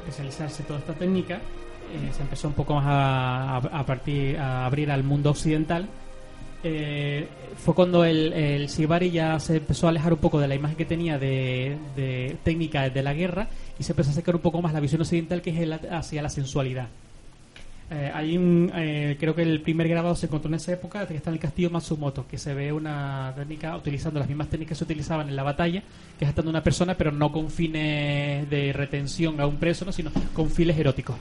especializarse 0.00 0.62
toda 0.64 0.78
esta 0.78 0.94
técnica, 0.94 1.36
eh, 1.36 2.12
se 2.12 2.22
empezó 2.22 2.48
un 2.48 2.54
poco 2.54 2.74
más 2.74 2.84
a, 2.86 3.84
partir, 3.86 4.38
a 4.38 4.66
abrir 4.66 4.90
al 4.90 5.02
mundo 5.02 5.30
occidental. 5.30 5.88
Eh, 6.62 7.26
fue 7.56 7.74
cuando 7.74 8.04
el, 8.04 8.32
el 8.34 8.68
ya 9.10 9.40
se 9.40 9.56
empezó 9.56 9.86
a 9.86 9.90
alejar 9.90 10.12
un 10.12 10.18
poco 10.18 10.38
de 10.38 10.46
la 10.46 10.54
imagen 10.54 10.76
que 10.76 10.84
tenía 10.84 11.18
de, 11.18 11.78
de 11.96 12.36
técnica 12.44 12.90
de 12.90 13.02
la 13.02 13.14
guerra 13.14 13.48
y 13.78 13.82
se 13.82 13.92
empezó 13.92 14.10
a 14.10 14.12
acercar 14.12 14.36
un 14.36 14.42
poco 14.42 14.60
más 14.60 14.74
la 14.74 14.80
visión 14.80 15.00
occidental 15.00 15.40
que 15.40 15.50
es 15.50 15.58
el, 15.58 15.72
hacia 15.72 16.22
la 16.22 16.28
sensualidad. 16.28 16.88
Eh, 17.92 18.10
hay 18.14 18.38
un, 18.38 18.70
eh, 18.72 19.16
creo 19.18 19.34
que 19.34 19.42
el 19.42 19.62
primer 19.62 19.88
grabado 19.88 20.14
se 20.14 20.26
encontró 20.26 20.48
en 20.48 20.54
esa 20.54 20.72
época, 20.72 21.06
que 21.08 21.16
está 21.16 21.30
en 21.30 21.34
el 21.34 21.40
castillo 21.40 21.70
Matsumoto, 21.70 22.24
que 22.28 22.38
se 22.38 22.54
ve 22.54 22.72
una 22.72 23.32
técnica 23.34 23.76
utilizando 23.76 24.20
las 24.20 24.28
mismas 24.28 24.48
técnicas 24.48 24.70
que 24.70 24.74
se 24.76 24.84
utilizaban 24.84 25.28
en 25.28 25.34
la 25.34 25.42
batalla, 25.42 25.82
que 26.16 26.24
es 26.24 26.30
atando 26.30 26.50
a 26.50 26.52
una 26.52 26.62
persona, 26.62 26.94
pero 26.94 27.10
no 27.10 27.32
con 27.32 27.50
fines 27.50 28.48
de 28.48 28.72
retención 28.72 29.40
a 29.40 29.46
un 29.46 29.56
preso, 29.56 29.84
¿no? 29.84 29.92
sino 29.92 30.12
con 30.32 30.50
fines 30.50 30.78
eróticos. 30.78 31.16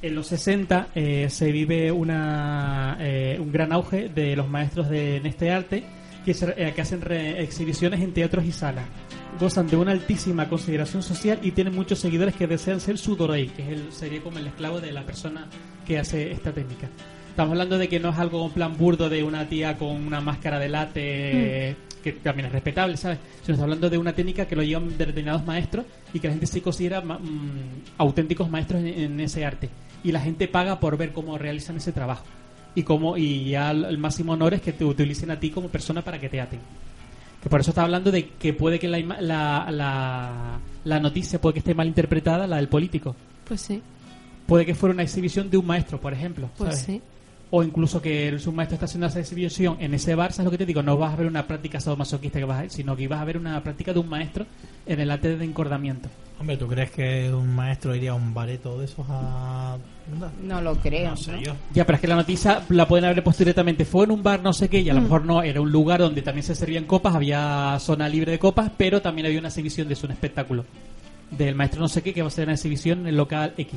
En 0.00 0.14
los 0.14 0.28
60 0.28 0.88
eh, 0.94 1.26
se 1.28 1.50
vive 1.50 1.90
una, 1.90 2.96
eh, 3.00 3.36
un 3.40 3.50
gran 3.50 3.72
auge 3.72 4.08
de 4.08 4.36
los 4.36 4.48
maestros 4.48 4.88
de, 4.88 5.16
en 5.16 5.26
este 5.26 5.50
arte 5.50 5.82
que, 6.28 6.34
se- 6.34 6.54
eh, 6.58 6.72
que 6.74 6.80
hacen 6.82 7.00
re- 7.00 7.42
exhibiciones 7.42 8.00
en 8.02 8.12
teatros 8.12 8.44
y 8.44 8.52
salas. 8.52 8.84
Gozan 9.40 9.66
de 9.66 9.76
una 9.76 9.92
altísima 9.92 10.46
consideración 10.48 11.02
social 11.02 11.38
y 11.42 11.52
tienen 11.52 11.74
muchos 11.74 11.98
seguidores 12.00 12.34
que 12.34 12.46
desean 12.46 12.80
ser 12.80 12.98
su 12.98 13.16
dorei, 13.16 13.46
que 13.48 13.62
es 13.62 13.68
el, 13.68 13.92
sería 13.92 14.20
como 14.20 14.36
el 14.38 14.46
esclavo 14.46 14.78
de 14.80 14.92
la 14.92 15.04
persona 15.06 15.46
que 15.86 15.98
hace 15.98 16.30
esta 16.32 16.52
técnica. 16.52 16.88
Estamos 17.30 17.52
hablando 17.52 17.78
de 17.78 17.88
que 17.88 17.98
no 17.98 18.10
es 18.10 18.18
algo 18.18 18.44
en 18.44 18.52
plan 18.52 18.76
burdo 18.76 19.08
de 19.08 19.22
una 19.22 19.48
tía 19.48 19.78
con 19.78 19.88
una 20.06 20.20
máscara 20.20 20.58
de 20.58 20.68
late, 20.68 21.76
que 22.04 22.12
también 22.12 22.46
es 22.46 22.52
respetable, 22.52 22.96
¿sabes? 22.98 23.18
Sino 23.42 23.54
estamos 23.54 23.62
hablando 23.62 23.88
de 23.88 23.96
una 23.96 24.12
técnica 24.12 24.46
que 24.46 24.54
lo 24.56 24.62
llevan 24.62 24.88
determinados 24.98 25.46
maestros 25.46 25.86
y 26.12 26.20
que 26.20 26.26
la 26.28 26.34
gente 26.34 26.46
sí 26.46 26.60
considera 26.60 27.00
ma- 27.00 27.18
mm, 27.18 27.84
auténticos 27.96 28.50
maestros 28.50 28.80
en, 28.82 28.88
en 28.88 29.20
ese 29.20 29.44
arte. 29.46 29.70
Y 30.04 30.12
la 30.12 30.20
gente 30.20 30.46
paga 30.48 30.78
por 30.78 30.96
ver 30.98 31.12
cómo 31.12 31.38
realizan 31.38 31.76
ese 31.78 31.92
trabajo. 31.92 32.24
Y 32.74 32.82
cómo 32.82 33.16
y 33.16 33.50
ya 33.50 33.70
el, 33.72 33.98
máximo 33.98 34.32
honor 34.32 34.54
es 34.54 34.62
que 34.62 34.72
te 34.72 34.84
utilicen 34.84 35.30
a 35.30 35.40
ti 35.40 35.50
como 35.50 35.68
persona 35.68 36.02
para 36.02 36.18
que 36.20 36.28
te 36.28 36.40
aten. 36.40 36.60
Que 37.42 37.48
por 37.48 37.60
eso 37.60 37.70
está 37.70 37.82
hablando 37.82 38.10
de 38.10 38.28
que 38.30 38.52
puede 38.52 38.78
que 38.78 38.88
la, 38.88 38.98
ima- 38.98 39.20
la, 39.20 39.68
la, 39.70 40.58
la 40.84 41.00
noticia 41.00 41.40
puede 41.40 41.54
que 41.54 41.58
esté 41.60 41.74
mal 41.74 41.86
interpretada, 41.88 42.46
la 42.46 42.56
del 42.56 42.68
político. 42.68 43.14
Pues 43.44 43.60
sí, 43.60 43.82
Puede 44.46 44.64
que 44.64 44.74
fuera 44.74 44.94
una 44.94 45.02
exhibición 45.02 45.50
de 45.50 45.56
un 45.58 45.66
maestro, 45.66 46.00
por 46.00 46.12
ejemplo. 46.12 46.48
pues 46.56 46.70
¿sabes? 46.70 46.84
sí. 46.86 47.02
O 47.50 47.62
incluso 47.62 48.00
que 48.02 48.28
el- 48.28 48.40
su 48.40 48.52
maestro 48.52 48.74
está 48.74 48.84
haciendo 48.86 49.06
esa 49.06 49.20
exhibición 49.20 49.76
en 49.80 49.94
ese 49.94 50.14
bar, 50.14 50.32
¿sabes 50.32 50.44
lo 50.46 50.50
que 50.50 50.58
te 50.58 50.66
digo? 50.66 50.82
No 50.82 50.96
vas 50.96 51.12
a 51.14 51.16
ver 51.16 51.26
una 51.26 51.46
práctica 51.46 51.80
sadomasoquista 51.80 52.38
que 52.38 52.44
vas 52.44 52.64
a 52.66 52.68
sino 52.68 52.94
que 52.96 53.08
vas 53.08 53.20
a 53.20 53.24
ver 53.24 53.38
una 53.38 53.62
práctica 53.62 53.92
de 53.92 53.98
un 54.00 54.08
maestro 54.08 54.46
en 54.86 55.00
el 55.00 55.10
arte 55.10 55.36
de 55.36 55.44
encordamiento. 55.44 56.08
Hombre, 56.38 56.56
¿tú 56.56 56.66
crees 56.66 56.90
que 56.90 57.32
un 57.32 57.54
maestro 57.54 57.94
iría 57.94 58.10
a 58.12 58.14
un 58.14 58.32
bareto 58.34 58.78
de 58.78 58.84
esos 58.84 59.06
a 59.08 59.76
No, 60.18 60.30
No 60.42 60.60
lo 60.60 60.74
creo. 60.76 61.10
no 61.10 61.16
sé 61.16 61.40
yo. 61.42 61.54
Ya, 61.74 61.84
pero 61.84 61.96
es 61.96 62.00
que 62.00 62.06
la 62.08 62.16
noticia 62.16 62.62
la 62.68 62.88
pueden 62.88 63.04
haber 63.04 63.22
puesto 63.22 63.42
directamente. 63.42 63.84
Fue 63.84 64.04
en 64.04 64.10
un 64.10 64.22
bar, 64.22 64.42
no 64.42 64.52
sé 64.52 64.68
qué, 64.68 64.80
y 64.80 64.88
a 64.88 64.94
lo 64.94 65.00
mejor 65.02 65.24
no. 65.24 65.42
Era 65.42 65.60
un 65.60 65.70
lugar 65.70 66.00
donde 66.00 66.22
también 66.22 66.44
se 66.44 66.54
servían 66.54 66.84
copas, 66.84 67.14
había 67.14 67.76
zona 67.80 68.08
libre 68.08 68.32
de 68.32 68.38
copas, 68.38 68.70
pero 68.76 69.02
también 69.02 69.26
había 69.26 69.38
una 69.38 69.48
exhibición 69.48 69.86
de 69.88 69.94
eso, 69.94 70.06
un 70.06 70.12
espectáculo. 70.12 70.64
Del 71.30 71.54
maestro 71.54 71.80
no 71.80 71.88
sé 71.88 72.02
qué, 72.02 72.14
que 72.14 72.22
va 72.22 72.28
a 72.28 72.30
ser 72.30 72.44
una 72.44 72.54
exhibición 72.54 73.00
en 73.00 73.08
el 73.08 73.16
local 73.16 73.52
X. 73.56 73.74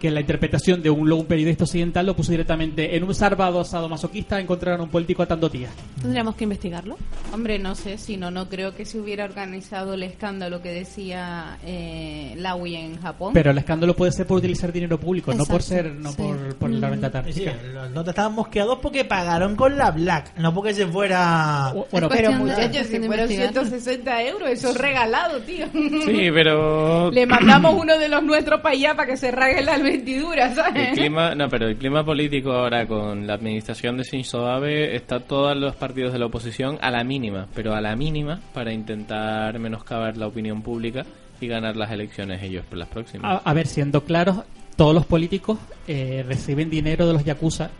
Que 0.00 0.10
la 0.10 0.20
interpretación 0.20 0.82
de 0.82 0.90
un, 0.90 1.10
un 1.10 1.26
periodista 1.26 1.64
occidental 1.64 2.06
lo 2.06 2.14
puso 2.14 2.30
directamente 2.30 2.96
en 2.96 3.04
un 3.04 3.14
sábado 3.14 3.64
masoquista 3.88 4.40
encontraron 4.40 4.80
a 4.80 4.84
un 4.84 4.90
político 4.90 5.22
atando 5.22 5.50
tías. 5.50 5.72
Tendríamos 6.00 6.34
que 6.34 6.44
investigarlo. 6.44 6.96
Hombre, 7.32 7.58
no 7.58 7.74
sé, 7.74 7.98
si 7.98 8.16
no, 8.16 8.30
no 8.30 8.48
creo 8.48 8.74
que 8.74 8.84
se 8.84 8.98
hubiera 8.98 9.24
organizado 9.24 9.94
el 9.94 10.02
escándalo 10.02 10.60
que 10.60 10.70
decía 10.70 11.58
eh, 11.64 12.34
Laui 12.36 12.76
en 12.76 13.00
Japón. 13.00 13.32
Pero 13.32 13.50
el 13.50 13.58
escándalo 13.58 13.94
puede 13.94 14.12
ser 14.12 14.26
por 14.26 14.38
utilizar 14.38 14.72
dinero 14.72 14.98
público, 14.98 15.32
no 15.34 15.44
por 15.46 15.62
ser, 15.62 15.92
no 15.94 16.10
sí. 16.10 16.16
por, 16.22 16.54
por 16.56 16.70
la 16.70 16.90
venta 16.90 17.10
Sí, 17.30 17.46
los 17.72 17.90
notas 17.90 18.12
estaban 18.12 18.34
mosqueados 18.34 18.78
porque 18.80 19.04
pagaron 19.04 19.56
con 19.56 19.76
la 19.76 19.90
Black, 19.90 20.36
no 20.38 20.52
porque 20.52 20.74
se 20.74 20.86
fuera... 20.86 21.72
O- 21.74 21.86
Bueno, 21.90 22.08
pero 22.08 22.32
muchachos, 22.32 22.86
si 22.86 22.98
fueron 22.98 23.30
investigarlo. 23.30 23.64
160 23.64 24.22
euros, 24.24 24.48
eso 24.50 24.70
es 24.70 24.76
regalado, 24.76 25.40
tío. 25.40 25.66
Sí, 25.72 26.28
pero... 26.32 27.10
Le 27.10 27.26
mandamos 27.26 27.74
uno 27.80 27.98
de 27.98 28.08
los 28.08 28.22
nuestros 28.22 28.60
para 28.60 28.74
allá 28.74 28.94
para 28.94 29.10
que 29.10 29.16
se 29.16 29.30
rague 29.30 29.62
las 29.62 29.80
vestiduras, 29.96 30.54
¿sabes? 30.54 30.90
El 30.90 30.94
clima, 30.94 31.34
no, 31.34 31.48
pero 31.48 31.68
el 31.68 31.76
clima 31.76 32.04
político 32.04 32.52
ahora 32.52 32.86
con 32.86 33.26
la 33.26 33.34
administración 33.34 33.96
de 33.96 34.04
Shinzo 34.04 34.46
Abe 34.46 34.96
está 34.96 35.20
todos 35.20 35.56
los 35.56 35.74
partidos 35.76 36.12
de 36.12 36.18
la 36.18 36.26
oposición 36.26 36.78
a 36.80 36.90
la 36.90 37.04
mínima, 37.04 37.48
pero 37.54 37.74
a 37.74 37.80
la 37.80 37.96
mínima 37.96 38.40
para 38.52 38.72
intentar 38.72 39.58
menoscabar 39.58 40.16
la 40.16 40.26
opinión 40.26 40.62
pública 40.62 41.04
y 41.40 41.46
ganar 41.46 41.76
las 41.76 41.90
elecciones 41.90 42.42
ellos 42.42 42.64
por 42.66 42.78
las 42.78 42.88
próximas. 42.88 43.42
A, 43.44 43.50
a 43.50 43.54
ver, 43.54 43.66
siendo 43.66 44.04
claros, 44.04 44.44
todos 44.76 44.94
los 44.94 45.06
políticos 45.06 45.58
eh, 45.86 46.24
reciben 46.26 46.70
dinero 46.70 47.06
de 47.06 47.12
los 47.12 47.24
yakuza, 47.24 47.70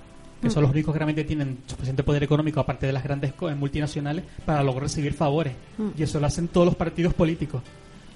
que 0.41 0.51
son 0.51 0.63
los 0.63 0.73
únicos 0.73 0.93
que 0.93 0.99
realmente 0.99 1.25
tienen 1.25 1.59
suficiente 1.67 2.03
poder 2.03 2.23
económico, 2.23 2.61
aparte 2.61 2.87
de 2.87 2.93
las 2.93 3.03
grandes 3.03 3.33
eh, 3.33 3.55
multinacionales, 3.55 4.25
para 4.45 4.63
luego 4.63 4.81
recibir 4.81 5.15
favores. 5.15 5.55
Y 5.97 6.03
eso 6.03 6.21
lo 6.21 6.27
hacen 6.27 6.49
todos 6.49 6.67
los 6.67 6.75
partidos 6.75 7.15
políticos. 7.15 7.63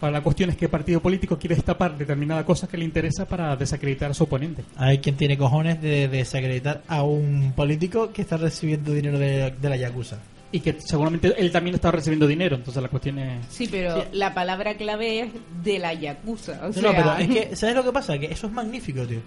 Ahora, 0.01 0.13
la 0.19 0.23
cuestión 0.23 0.51
es 0.51 0.57
qué 0.57 0.69
partido 0.69 1.01
político 1.01 1.39
quiere 1.39 1.57
destapar 1.57 1.97
determinada 1.99 2.45
cosa 2.45 2.69
que 2.69 2.77
le 2.77 2.85
interesa 2.85 3.27
para 3.27 3.57
desacreditar 3.57 4.11
a 4.11 4.15
su 4.15 4.25
oponente. 4.25 4.63
Hay 4.77 4.99
quien 4.99 5.17
tiene 5.17 5.37
cojones 5.37 5.81
de 5.83 6.07
desacreditar 6.09 6.83
a 6.87 7.03
un 7.03 7.53
político 7.57 8.13
que 8.13 8.23
está 8.23 8.37
recibiendo 8.37 8.93
dinero 8.93 9.19
de, 9.19 9.51
de 9.61 9.69
la 9.69 9.77
Yakuza. 9.77 10.19
Y 10.51 10.61
que 10.61 10.81
seguramente 10.81 11.35
él 11.37 11.51
también 11.51 11.75
está 11.75 11.91
recibiendo 11.91 12.27
dinero, 12.27 12.57
entonces 12.57 12.83
la 12.83 12.89
cuestión 12.89 13.19
es... 13.19 13.45
Sí, 13.51 13.69
pero 13.71 14.05
la 14.13 14.33
palabra 14.33 14.77
clave 14.77 15.21
es 15.21 15.29
de 15.63 15.79
la 15.79 15.93
Yakuza. 15.93 16.61
O 16.63 16.67
No, 16.69 16.73
sea, 16.73 16.83
no, 16.83 16.91
pero 16.93 17.19
es 17.19 17.29
que, 17.29 17.55
¿sabes 17.57 17.75
lo 17.75 17.85
que 17.85 17.93
pasa? 17.93 18.19
Que 18.19 18.27
eso 18.27 18.47
es 18.47 18.53
magnífico, 18.53 19.05
tío. 19.07 19.21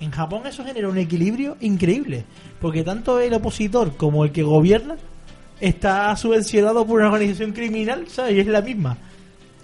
En 0.00 0.10
Japón 0.10 0.42
eso 0.46 0.64
genera 0.64 0.88
un 0.88 0.98
equilibrio 0.98 1.56
increíble. 1.60 2.24
Porque 2.60 2.82
tanto 2.84 3.20
el 3.20 3.34
opositor 3.34 3.96
como 3.96 4.24
el 4.24 4.32
que 4.32 4.42
gobierna 4.42 4.96
está 5.60 6.16
subvencionado 6.16 6.86
por 6.86 7.00
una 7.00 7.10
organización 7.10 7.52
criminal, 7.52 8.06
¿sabes? 8.08 8.34
Y 8.36 8.40
es 8.40 8.46
la 8.46 8.62
misma. 8.62 8.96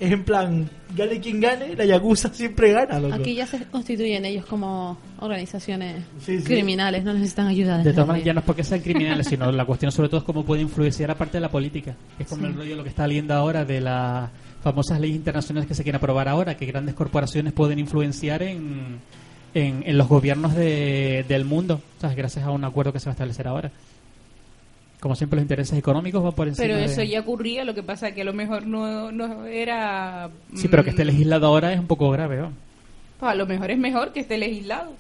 Es 0.01 0.13
en 0.13 0.23
plan, 0.25 0.71
gane 0.97 1.19
quien 1.21 1.41
gane, 1.41 1.75
la 1.75 1.85
Yakuza 1.85 2.33
siempre 2.33 2.73
gana, 2.73 3.01
loco. 3.01 3.15
Aquí 3.17 3.35
ya 3.35 3.47
se 3.47 3.65
constituyen 3.65 4.25
ellos 4.25 4.47
como 4.47 4.97
organizaciones 5.19 6.05
Sí, 6.21 6.39
sí. 6.39 6.45
criminales, 6.45 7.03
no 7.03 7.13
necesitan 7.15 7.49
ayuda. 7.49 7.79
De 7.79 7.91
todas 7.93 8.07
maneras, 8.07 8.27
ya 8.27 8.33
no 8.33 8.41
es 8.41 8.47
porque 8.47 8.63
sean 8.63 8.81
criminales, 8.81 9.27
sino 9.31 9.51
la 9.51 9.65
cuestión 9.65 9.91
sobre 9.91 10.09
todo 10.09 10.19
es 10.21 10.25
cómo 10.25 10.45
puede 10.45 10.63
influenciar 10.63 11.11
aparte 11.11 11.39
de 11.39 11.41
la 11.41 11.51
política. 11.51 11.97
Es 12.19 12.29
como 12.29 12.47
el 12.47 12.55
rollo 12.55 12.77
lo 12.77 12.83
que 12.85 12.91
está 12.91 13.07
leyendo 13.09 13.35
ahora 13.35 13.65
de 13.65 13.81
las 13.81 14.31
famosas 14.63 15.01
leyes 15.01 15.17
internacionales 15.17 15.67
que 15.69 15.75
se 15.75 15.83
quieren 15.83 15.97
aprobar 15.97 16.29
ahora, 16.29 16.57
que 16.57 16.67
grandes 16.67 16.95
corporaciones 16.95 17.53
pueden 17.53 17.79
influenciar 17.81 18.43
en, 18.45 18.99
en, 19.55 19.83
en 19.85 19.99
los 19.99 20.07
gobiernos 20.09 20.55
de- 20.55 21.25
del 21.29 21.45
mundo, 21.45 21.81
¿sabes? 22.01 22.17
gracias 22.17 22.45
a 22.45 22.51
un 22.51 22.65
acuerdo 22.65 22.93
que 22.93 23.01
se 23.01 23.07
va 23.07 23.13
a 23.13 23.15
establecer 23.15 23.49
ahora. 23.49 23.73
Como 25.01 25.15
siempre, 25.15 25.37
los 25.37 25.43
intereses 25.45 25.79
económicos 25.79 26.23
van 26.25 26.33
por 26.33 26.49
encima 26.49 26.67
Pero 26.67 26.77
de- 26.79 26.85
eso 26.87 27.03
ya 27.05 27.21
ocurría, 27.21 27.65
lo 27.65 27.75
que 27.75 27.83
pasa 27.85 28.13
que 28.13 28.23
a 28.23 28.25
lo 28.25 28.33
mejor 28.33 28.67
no, 28.67 29.13
no 29.13 29.47
era... 29.47 30.29
Sí, 30.55 30.67
pero 30.69 30.83
que 30.83 30.91
mm, 30.91 30.95
esté 30.95 31.05
legislado 31.05 31.47
ahora 31.47 31.73
es 31.73 31.79
un 31.79 31.87
poco 31.87 32.11
grave, 32.11 32.37
¿no? 32.39 32.53
pues 33.21 33.33
a 33.33 33.35
lo 33.35 33.47
mejor 33.47 33.71
es 33.71 33.79
mejor 33.79 34.13
que 34.13 34.21
esté 34.21 34.39
legislado. 34.39 34.93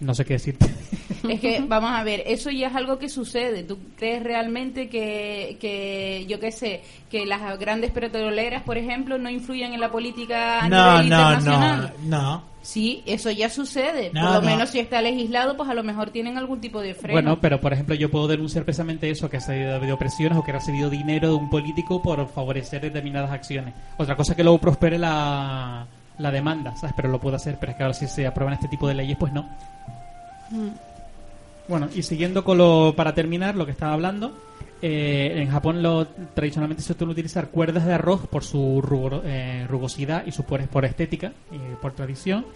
No 0.00 0.14
sé 0.14 0.24
qué 0.24 0.34
decirte. 0.34 0.66
Es 1.30 1.40
que, 1.40 1.60
vamos 1.66 1.90
a 1.92 2.02
ver, 2.04 2.22
eso 2.26 2.50
ya 2.50 2.68
es 2.68 2.74
algo 2.74 2.98
que 2.98 3.08
sucede. 3.08 3.62
¿Tú 3.62 3.78
crees 3.96 4.22
realmente 4.22 4.88
que, 4.88 5.56
que 5.60 6.24
yo 6.28 6.38
qué 6.40 6.52
sé, 6.52 6.82
que 7.10 7.26
las 7.26 7.58
grandes 7.58 7.90
petroleras, 7.90 8.62
por 8.62 8.78
ejemplo, 8.78 9.18
no 9.18 9.30
influyen 9.30 9.72
en 9.74 9.80
la 9.80 9.90
política 9.90 10.64
a 10.64 10.68
No, 10.68 10.92
nivel 11.02 11.10
no, 11.10 11.16
internacional? 11.16 11.92
no, 12.04 12.22
no. 12.22 12.56
Sí, 12.62 13.02
eso 13.06 13.30
ya 13.30 13.48
sucede. 13.48 14.10
No, 14.12 14.22
por 14.22 14.30
lo 14.32 14.40
no. 14.42 14.46
menos 14.48 14.70
si 14.70 14.80
está 14.80 15.00
legislado, 15.00 15.56
pues 15.56 15.68
a 15.70 15.74
lo 15.74 15.84
mejor 15.84 16.10
tienen 16.10 16.36
algún 16.36 16.60
tipo 16.60 16.80
de 16.80 16.94
freno. 16.94 17.12
Bueno, 17.12 17.38
pero 17.40 17.60
por 17.60 17.72
ejemplo 17.72 17.94
yo 17.94 18.10
puedo 18.10 18.26
denunciar 18.26 18.64
precisamente 18.64 19.08
eso, 19.08 19.30
que 19.30 19.36
ha 19.36 19.74
habido 19.76 19.96
presiones 19.96 20.36
o 20.36 20.42
que 20.42 20.50
ha 20.50 20.54
recibido 20.54 20.90
dinero 20.90 21.28
de 21.28 21.34
un 21.34 21.48
político 21.48 22.02
por 22.02 22.26
favorecer 22.28 22.80
determinadas 22.80 23.30
acciones. 23.30 23.72
Otra 23.98 24.16
cosa 24.16 24.32
es 24.32 24.36
que 24.36 24.42
luego 24.42 24.58
prospere 24.58 24.98
la, 24.98 25.86
la 26.18 26.30
demanda, 26.32 26.74
¿sabes? 26.74 26.92
Pero 26.96 27.08
lo 27.08 27.20
puedo 27.20 27.36
hacer, 27.36 27.56
pero 27.60 27.70
es 27.70 27.78
que 27.78 27.84
ahora 27.84 27.94
si 27.94 28.08
se 28.08 28.26
aprueban 28.26 28.54
este 28.54 28.66
tipo 28.66 28.88
de 28.88 28.94
leyes, 28.94 29.16
pues 29.16 29.32
no. 29.32 29.48
Bueno, 31.68 31.88
y 31.94 32.02
siguiendo 32.02 32.44
con 32.44 32.58
lo, 32.58 32.94
para 32.96 33.14
terminar, 33.14 33.56
lo 33.56 33.66
que 33.66 33.72
estaba 33.72 33.92
hablando, 33.92 34.32
eh, 34.82 35.32
en 35.36 35.50
Japón 35.50 35.82
lo, 35.82 36.06
tradicionalmente 36.06 36.82
se 36.82 36.94
suele 36.94 37.12
utilizar 37.12 37.48
cuerdas 37.48 37.86
de 37.86 37.94
arroz 37.94 38.26
por 38.28 38.44
su 38.44 38.80
rugor- 38.82 39.22
eh, 39.24 39.66
rugosidad 39.68 40.24
y 40.26 40.32
su 40.32 40.44
por, 40.44 40.64
por 40.68 40.84
estética 40.84 41.32
y 41.50 41.58
por 41.80 41.92
tradición 41.92 42.46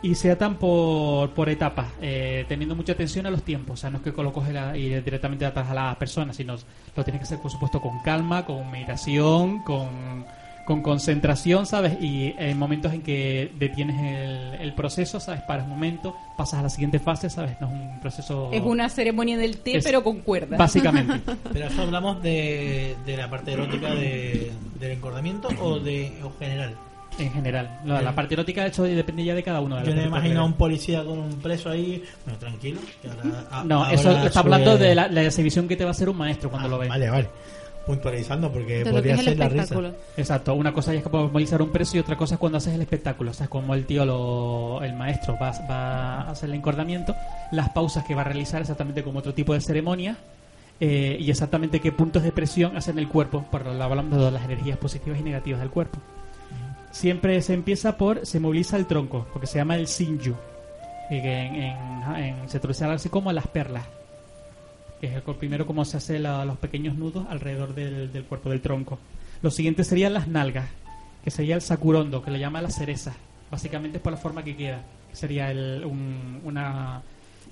y 0.00 0.14
se 0.14 0.30
atan 0.30 0.56
por, 0.56 1.30
por 1.30 1.48
etapas, 1.48 1.88
eh, 2.00 2.44
teniendo 2.48 2.76
mucha 2.76 2.92
atención 2.92 3.26
a 3.26 3.30
los 3.30 3.42
tiempos. 3.42 3.74
O 3.74 3.76
sea, 3.80 3.90
no 3.90 3.98
es 3.98 4.02
que 4.02 4.22
lo 4.22 4.32
coges 4.32 4.54
y 4.76 4.88
directamente 5.00 5.44
atas 5.44 5.68
a 5.70 5.74
la 5.74 5.98
persona, 5.98 6.32
sino 6.32 6.56
lo 6.96 7.04
tienes 7.04 7.20
que 7.20 7.24
hacer, 7.24 7.40
por 7.40 7.50
supuesto, 7.50 7.80
con 7.80 8.00
calma, 8.02 8.44
con 8.46 8.70
meditación, 8.70 9.62
con, 9.64 10.24
con 10.68 10.82
concentración, 10.82 11.64
¿sabes? 11.64 11.96
Y 11.98 12.34
en 12.38 12.58
momentos 12.58 12.92
en 12.92 13.00
que 13.00 13.50
detienes 13.58 13.96
el, 14.02 14.60
el 14.60 14.74
proceso, 14.74 15.18
¿sabes? 15.18 15.40
Paras 15.40 15.64
un 15.64 15.70
momento, 15.70 16.14
pasas 16.36 16.60
a 16.60 16.62
la 16.64 16.68
siguiente 16.68 16.98
fase, 16.98 17.30
¿sabes? 17.30 17.58
No 17.58 17.68
es 17.68 17.72
un 17.72 18.00
proceso... 18.00 18.50
es 18.52 18.60
una 18.60 18.90
ceremonia 18.90 19.38
del 19.38 19.56
té, 19.58 19.78
Es- 19.78 19.84
pero 19.84 20.04
con 20.04 20.18
cuerdas. 20.20 20.58
Básicamente. 20.58 21.20
Pero 21.54 21.66
eso 21.68 21.80
hablamos 21.82 22.22
de, 22.22 22.96
de 23.06 23.16
la 23.16 23.30
parte 23.30 23.52
erótica 23.52 23.94
de, 23.94 24.52
del 24.78 24.92
encordamiento 24.92 25.48
o 25.58 25.80
de 25.80 26.12
o 26.22 26.30
general. 26.38 26.74
en 27.18 27.32
general. 27.32 27.80
La, 27.86 28.02
la 28.02 28.14
parte 28.14 28.34
erótica, 28.34 28.60
de 28.62 28.68
hecho, 28.68 28.82
depende 28.82 29.24
ya 29.24 29.34
de 29.34 29.42
cada 29.42 29.62
uno. 29.62 29.76
de 29.76 29.84
Yo 29.86 29.94
los 29.94 29.96
no 30.02 30.06
imagino 30.08 30.40
a 30.42 30.44
un 30.44 30.52
policía 30.52 31.02
con 31.02 31.18
un 31.18 31.32
preso 31.40 31.70
ahí. 31.70 32.04
Bueno, 32.26 32.38
tranquilo. 32.38 32.78
que 33.00 33.08
ahora- 33.08 33.46
a- 33.50 33.64
No, 33.64 33.84
ahora 33.84 33.94
eso 33.94 34.10
está 34.10 34.30
sube- 34.30 34.38
hablando 34.40 34.76
de 34.76 34.94
la, 34.94 35.08
la 35.08 35.22
exhibición 35.22 35.66
que 35.66 35.76
te 35.76 35.84
va 35.84 35.90
a 35.90 35.92
hacer 35.92 36.10
un 36.10 36.18
maestro 36.18 36.50
cuando 36.50 36.68
Ah, 36.68 36.70
lo 36.72 36.78
ves. 36.78 36.88
Vale, 36.90 37.08
vale. 37.08 37.28
Puntualizando 37.88 38.52
porque 38.52 38.78
De 38.78 38.84
que 38.84 38.90
podría 38.90 39.16
ser 39.16 39.36
la 39.38 39.48
risa. 39.48 39.62
espectáculo. 39.64 39.92
Exacto, 40.16 40.54
una 40.54 40.72
cosa 40.72 40.92
ya 40.92 40.98
es 41.00 41.04
como 41.04 41.28
movilizar 41.28 41.60
un 41.60 41.70
precio 41.70 41.98
y 41.98 42.00
otra 42.02 42.16
cosa 42.16 42.34
es 42.34 42.38
cuando 42.38 42.58
haces 42.58 42.74
el 42.74 42.80
espectáculo, 42.82 43.32
o 43.32 43.34
sea, 43.34 43.48
como 43.48 43.74
el 43.74 43.84
tío, 43.86 44.04
lo- 44.04 44.80
el 44.84 44.92
maestro 44.94 45.36
va, 45.42 45.50
va 45.68 46.20
a 46.22 46.30
hacer 46.30 46.50
el 46.50 46.54
encordamiento, 46.54 47.16
las 47.50 47.70
pausas 47.70 48.04
que 48.04 48.14
va 48.14 48.20
a 48.20 48.24
realizar 48.24 48.60
exactamente 48.60 49.02
como 49.02 49.18
otro 49.18 49.34
tipo 49.34 49.54
de 49.54 49.60
ceremonia 49.60 50.16
eh, 50.80 51.16
y 51.18 51.28
exactamente 51.30 51.80
qué 51.80 51.90
puntos 51.90 52.22
de 52.22 52.30
presión 52.30 52.76
hacen 52.76 52.98
el 52.98 53.08
cuerpo, 53.08 53.44
por 53.50 53.66
lo 53.66 53.82
hablando 53.82 54.24
de 54.24 54.30
las 54.30 54.44
energías 54.44 54.78
positivas 54.78 55.18
y 55.18 55.22
negativas 55.24 55.58
del 55.60 55.70
cuerpo. 55.70 55.98
Siempre 56.90 57.40
se 57.42 57.54
empieza 57.54 57.96
por, 57.96 58.24
se 58.26 58.40
moviliza 58.40 58.76
el 58.76 58.86
tronco, 58.86 59.26
porque 59.32 59.46
se 59.46 59.58
llama 59.58 59.76
el 59.76 59.86
Shinju, 59.86 60.34
y 61.10 61.20
que 61.22 61.32
en, 61.40 61.54
en- 61.54 62.16
en- 62.16 62.48
se 62.48 62.58
traduce 62.60 62.84
algo 62.84 62.96
así 62.96 63.08
como 63.08 63.32
las 63.32 63.46
perlas 63.46 63.84
que 65.00 65.06
es 65.08 65.14
el 65.14 65.22
primero 65.36 65.66
como 65.66 65.84
se 65.84 65.96
hace 65.96 66.18
los 66.18 66.56
pequeños 66.58 66.96
nudos 66.96 67.26
alrededor 67.30 67.74
del, 67.74 68.12
del 68.12 68.24
cuerpo 68.24 68.50
del 68.50 68.60
tronco. 68.60 68.98
Lo 69.42 69.50
siguiente 69.50 69.84
serían 69.84 70.14
las 70.14 70.28
nalgas, 70.28 70.66
que 71.24 71.30
sería 71.30 71.54
el 71.54 71.60
sakurondo, 71.62 72.22
que 72.22 72.30
le 72.30 72.38
llama 72.38 72.60
la 72.62 72.70
cereza. 72.70 73.14
Básicamente 73.50 73.98
es 73.98 74.02
por 74.02 74.12
la 74.12 74.18
forma 74.18 74.42
que 74.44 74.56
queda. 74.56 74.82
Sería 75.12 75.50
el- 75.50 75.84
un- 75.84 76.40
una, 76.44 77.02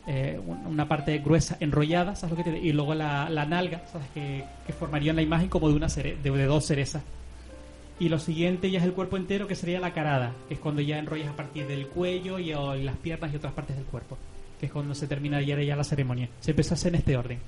eh, 0.06 0.40
un- 0.44 0.66
una 0.66 0.89
parte 0.89 1.18
gruesa 1.18 1.56
enrollada, 1.60 2.14
¿sabes 2.16 2.36
lo 2.39 2.44
que 2.44 2.51
te 2.51 2.59
Y 2.59 2.73
luego 2.73 2.94
la, 2.94 3.28
la 3.31 3.47
nalga, 3.47 3.82
¿sabes? 3.90 4.09
Que, 4.14 4.44
que 4.66 4.73
formarían 4.73 5.16
la 5.16 5.23
imagen 5.23 5.48
como 5.48 5.68
de, 5.68 5.74
una 5.77 5.89
cere- 5.89 6.16
de, 6.20 6.44
dos 6.47 6.66
cerezas. 6.66 7.02
Y 7.98 8.10
lo 8.10 8.18
siguiente 8.18 8.70
ya 8.70 8.78
es 8.81 8.85
el 8.85 8.93
cuerpo 8.93 9.16
entero, 9.16 9.47
que 9.47 9.55
sería 9.55 9.81
la 9.81 9.94
carada, 9.94 10.32
que 10.48 10.55
es 10.55 10.60
cuando 10.60 10.82
ya 10.82 10.98
enrollas 10.98 11.28
a 11.28 11.36
partir 11.36 11.66
del 11.66 11.86
cuello 11.86 12.39
y 12.39 12.52
las 12.82 12.97
piernas 12.97 13.32
y 13.32 13.36
otras 13.36 13.55
partes 13.55 13.74
del 13.77 13.86
cuerpo, 13.86 14.18
que 14.61 14.66
es 14.66 14.73
cuando 14.73 14.95
se 14.95 15.07
terminaría 15.07 15.62
ya 15.62 15.77
la 15.77 15.85
ceremonia. 15.85 16.28
Se 16.41 16.53
empieza 16.53 16.74
a 16.74 16.77
hacer 16.77 16.95
en 16.95 17.01
este 17.01 17.16
orden. 17.16 17.39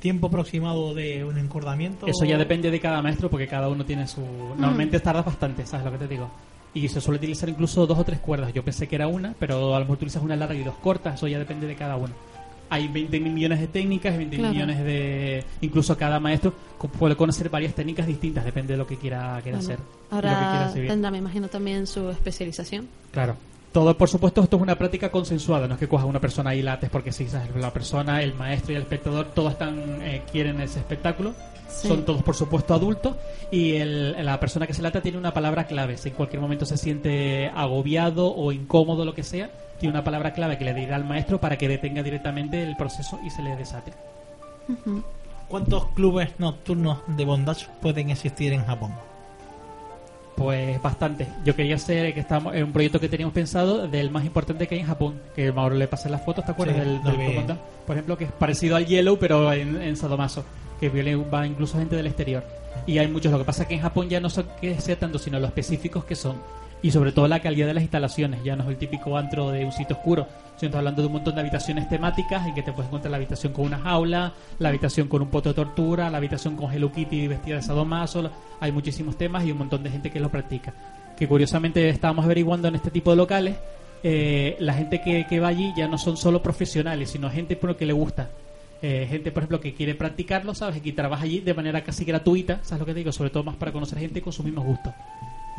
Tiempo 0.00 0.26
aproximado 0.26 0.92
de 0.94 1.24
un 1.24 1.38
encordamiento. 1.38 2.06
Eso 2.06 2.26
ya 2.26 2.36
depende 2.36 2.70
de 2.70 2.78
cada 2.78 3.00
maestro 3.00 3.30
porque 3.30 3.46
cada 3.46 3.68
uno 3.70 3.86
tiene 3.86 4.06
su... 4.06 4.20
Normalmente 4.20 5.00
tardas 5.00 5.24
bastante, 5.24 5.64
¿sabes 5.64 5.86
lo 5.86 5.92
que 5.92 5.98
te 5.98 6.08
digo? 6.08 6.30
Y 6.74 6.88
se 6.88 7.00
suele 7.00 7.16
utilizar 7.18 7.48
incluso 7.48 7.86
dos 7.86 7.98
o 7.98 8.04
tres 8.04 8.18
cuerdas. 8.18 8.52
Yo 8.52 8.62
pensé 8.62 8.86
que 8.86 8.96
era 8.96 9.06
una, 9.08 9.34
pero 9.38 9.74
a 9.74 9.78
lo 9.78 9.84
mejor 9.84 9.94
utilizas 9.96 10.22
una 10.22 10.36
larga 10.36 10.54
y 10.54 10.62
dos 10.62 10.74
cortas. 10.74 11.14
Eso 11.14 11.26
ya 11.26 11.38
depende 11.38 11.66
de 11.66 11.74
cada 11.74 11.96
uno. 11.96 12.12
Hay 12.68 12.88
20 12.88 13.18
mil 13.20 13.32
millones 13.32 13.60
de 13.60 13.66
técnicas, 13.68 14.14
20 14.16 14.36
Claro. 14.36 14.52
millones 14.52 14.84
de... 14.84 15.44
Incluso 15.62 15.96
cada 15.96 16.20
maestro 16.20 16.52
puede 16.98 17.16
conocer 17.16 17.48
varias 17.48 17.74
técnicas 17.74 18.06
distintas, 18.06 18.44
depende 18.44 18.74
de 18.74 18.78
lo 18.78 18.86
que 18.86 18.96
quiera, 18.98 19.40
quiera 19.42 19.58
Bueno, 19.58 19.72
hacer. 19.72 19.78
y 19.78 20.14
lo 20.14 20.20
que 20.20 20.20
quiera 20.28 20.66
Ahora 20.66 20.72
tendrá, 20.88 21.10
me 21.10 21.18
imagino, 21.18 21.48
también 21.48 21.86
su 21.86 22.10
especialización. 22.10 22.88
Claro. 23.10 23.36
Todo, 23.74 23.98
por 23.98 24.08
supuesto, 24.08 24.40
esto 24.40 24.54
es 24.56 24.62
una 24.62 24.76
práctica 24.78 25.10
consensuada, 25.10 25.66
no 25.66 25.74
es 25.74 25.80
que 25.80 25.88
cojas 25.88 26.06
una 26.06 26.20
persona 26.20 26.54
y 26.54 26.62
lates 26.62 26.88
porque 26.90 27.10
sí, 27.10 27.26
la 27.56 27.72
persona, 27.72 28.22
el 28.22 28.32
maestro 28.32 28.72
y 28.72 28.76
el 28.76 28.82
espectador, 28.82 29.26
todos 29.34 29.50
están 29.50 30.00
eh, 30.00 30.22
quieren 30.30 30.60
ese 30.60 30.78
espectáculo. 30.78 31.34
Sí. 31.68 31.88
Son 31.88 32.04
todos, 32.04 32.22
por 32.22 32.36
supuesto, 32.36 32.72
adultos 32.72 33.16
y 33.50 33.72
el- 33.74 34.24
la 34.24 34.38
persona 34.38 34.68
que 34.68 34.74
se 34.74 34.80
lata 34.82 35.00
tiene 35.00 35.18
una 35.18 35.34
palabra 35.34 35.64
clave. 35.66 35.96
Si 35.96 36.10
en 36.10 36.14
cualquier 36.14 36.40
momento 36.40 36.64
se 36.66 36.76
siente 36.76 37.48
agobiado 37.52 38.32
o 38.32 38.52
incómodo, 38.52 39.04
lo 39.04 39.12
que 39.12 39.24
sea, 39.24 39.50
tiene 39.80 39.92
una 39.92 40.04
palabra 40.04 40.32
clave 40.34 40.56
que 40.56 40.64
le 40.64 40.72
dirá 40.72 40.94
al 40.94 41.04
maestro 41.04 41.40
para 41.40 41.58
que 41.58 41.66
detenga 41.66 42.04
directamente 42.04 42.62
el 42.62 42.76
proceso 42.76 43.18
y 43.26 43.30
se 43.30 43.42
le 43.42 43.56
desate. 43.56 43.92
¿Cuántos 45.48 45.86
clubes 45.88 46.30
nocturnos 46.38 46.98
de 47.08 47.24
bondage 47.24 47.66
pueden 47.82 48.10
existir 48.10 48.52
en 48.52 48.64
Japón? 48.64 48.92
Pues 50.36 50.82
bastante. 50.82 51.28
Yo 51.44 51.54
quería 51.54 51.76
hacer 51.76 52.12
que 52.12 52.20
estamos 52.20 52.54
en 52.56 52.64
un 52.64 52.72
proyecto 52.72 52.98
que 52.98 53.08
teníamos 53.08 53.32
pensado 53.32 53.86
del 53.86 54.10
más 54.10 54.24
importante 54.24 54.66
que 54.66 54.74
hay 54.74 54.80
en 54.80 54.86
Japón. 54.88 55.20
Que 55.36 55.52
Mauro 55.52 55.76
le 55.76 55.86
pasé 55.86 56.10
las 56.10 56.24
fotos, 56.24 56.44
¿te 56.44 56.50
acuerdas? 56.50 56.76
Sí, 56.76 56.80
del, 56.82 57.02
del? 57.04 57.56
Por 57.86 57.94
ejemplo, 57.96 58.18
que 58.18 58.24
es 58.24 58.32
parecido 58.32 58.74
al 58.74 58.84
Yellow, 58.86 59.16
pero 59.18 59.52
en, 59.52 59.80
en 59.80 59.96
Sadomaso. 59.96 60.44
Que 60.80 60.88
viene- 60.88 61.14
va 61.16 61.46
incluso 61.46 61.78
gente 61.78 61.94
del 61.94 62.06
exterior. 62.08 62.44
Y 62.86 62.98
hay 62.98 63.06
muchos. 63.06 63.30
Lo 63.30 63.38
que 63.38 63.44
pasa 63.44 63.62
es 63.62 63.68
que 63.68 63.74
en 63.74 63.80
Japón 63.82 64.08
ya 64.08 64.18
no 64.18 64.28
son 64.28 64.46
que 64.60 64.80
sea 64.80 64.98
tanto, 64.98 65.18
sino 65.20 65.38
lo 65.38 65.46
específicos 65.46 66.04
que 66.04 66.16
son. 66.16 66.36
Y 66.84 66.90
sobre 66.90 67.12
todo 67.12 67.26
la 67.28 67.40
calidad 67.40 67.66
de 67.66 67.72
las 67.72 67.82
instalaciones. 67.82 68.44
Ya 68.44 68.56
no 68.56 68.64
es 68.64 68.68
el 68.68 68.76
típico 68.76 69.16
antro 69.16 69.48
de 69.48 69.64
un 69.64 69.72
sitio 69.72 69.96
oscuro. 69.96 70.26
Sino 70.58 70.68
estamos 70.68 70.76
hablando 70.80 71.00
de 71.00 71.06
un 71.06 71.14
montón 71.14 71.34
de 71.34 71.40
habitaciones 71.40 71.88
temáticas 71.88 72.46
en 72.46 72.54
que 72.54 72.62
te 72.62 72.72
puedes 72.72 72.88
encontrar 72.88 73.10
la 73.10 73.16
habitación 73.16 73.54
con 73.54 73.64
una 73.64 73.78
jaula, 73.78 74.34
la 74.58 74.68
habitación 74.68 75.08
con 75.08 75.22
un 75.22 75.28
poto 75.28 75.48
de 75.48 75.54
tortura, 75.54 76.10
la 76.10 76.18
habitación 76.18 76.56
con 76.56 76.70
Hello 76.70 76.92
Kitty 76.92 77.26
vestida 77.26 77.56
de 77.56 77.62
sadomaso. 77.62 78.30
Hay 78.60 78.70
muchísimos 78.70 79.16
temas 79.16 79.46
y 79.46 79.52
un 79.52 79.56
montón 79.56 79.82
de 79.82 79.88
gente 79.88 80.10
que 80.10 80.20
lo 80.20 80.28
practica. 80.28 80.74
Que 81.16 81.26
curiosamente 81.26 81.88
estábamos 81.88 82.26
averiguando 82.26 82.68
en 82.68 82.74
este 82.74 82.90
tipo 82.90 83.12
de 83.12 83.16
locales, 83.16 83.56
eh, 84.02 84.54
la 84.60 84.74
gente 84.74 85.00
que, 85.00 85.26
que 85.26 85.40
va 85.40 85.48
allí 85.48 85.72
ya 85.74 85.88
no 85.88 85.96
son 85.96 86.18
solo 86.18 86.42
profesionales, 86.42 87.08
sino 87.08 87.30
gente 87.30 87.56
por 87.56 87.70
lo 87.70 87.76
que 87.78 87.86
le 87.86 87.94
gusta. 87.94 88.28
Eh, 88.82 89.06
gente, 89.08 89.32
por 89.32 89.44
ejemplo, 89.44 89.58
que 89.58 89.72
quiere 89.72 89.94
practicarlo, 89.94 90.54
¿sabes? 90.54 90.82
Que 90.82 90.92
trabaja 90.92 91.24
allí 91.24 91.40
de 91.40 91.54
manera 91.54 91.82
casi 91.82 92.04
gratuita, 92.04 92.60
¿sabes 92.62 92.80
lo 92.80 92.84
que 92.84 92.92
te 92.92 92.98
digo? 92.98 93.12
Sobre 93.12 93.30
todo 93.30 93.42
más 93.42 93.56
para 93.56 93.72
conocer 93.72 93.98
gente 93.98 94.20
con 94.20 94.34
sus 94.34 94.44
mismos 94.44 94.66
gustos. 94.66 94.92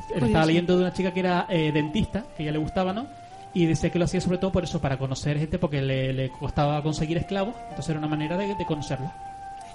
Curioso. 0.08 0.26
Estaba 0.26 0.46
leyendo 0.46 0.76
de 0.76 0.82
una 0.82 0.94
chica 0.94 1.12
que 1.14 1.20
era 1.20 1.46
eh, 1.50 1.72
dentista, 1.72 2.24
que 2.38 2.44
ya 2.44 2.52
le 2.52 2.58
gustaba, 2.58 2.94
¿no? 2.94 3.08
Y 3.54 3.66
decía 3.66 3.90
que 3.90 4.00
lo 4.00 4.06
hacía 4.06 4.22
sobre 4.22 4.38
todo 4.38 4.52
por 4.52 4.64
eso, 4.64 4.82
para 4.82 4.98
conocer 4.98 5.38
gente, 5.40 5.58
porque 5.58 5.82
le, 5.82 6.14
le 6.14 6.30
costaba 6.30 6.82
conseguir 6.84 7.18
esclavos, 7.18 7.56
entonces 7.70 7.90
era 7.90 8.00
una 8.00 8.08
manera 8.08 8.38
de, 8.38 8.54
de 8.56 8.66
conocerlo. 8.66 9.12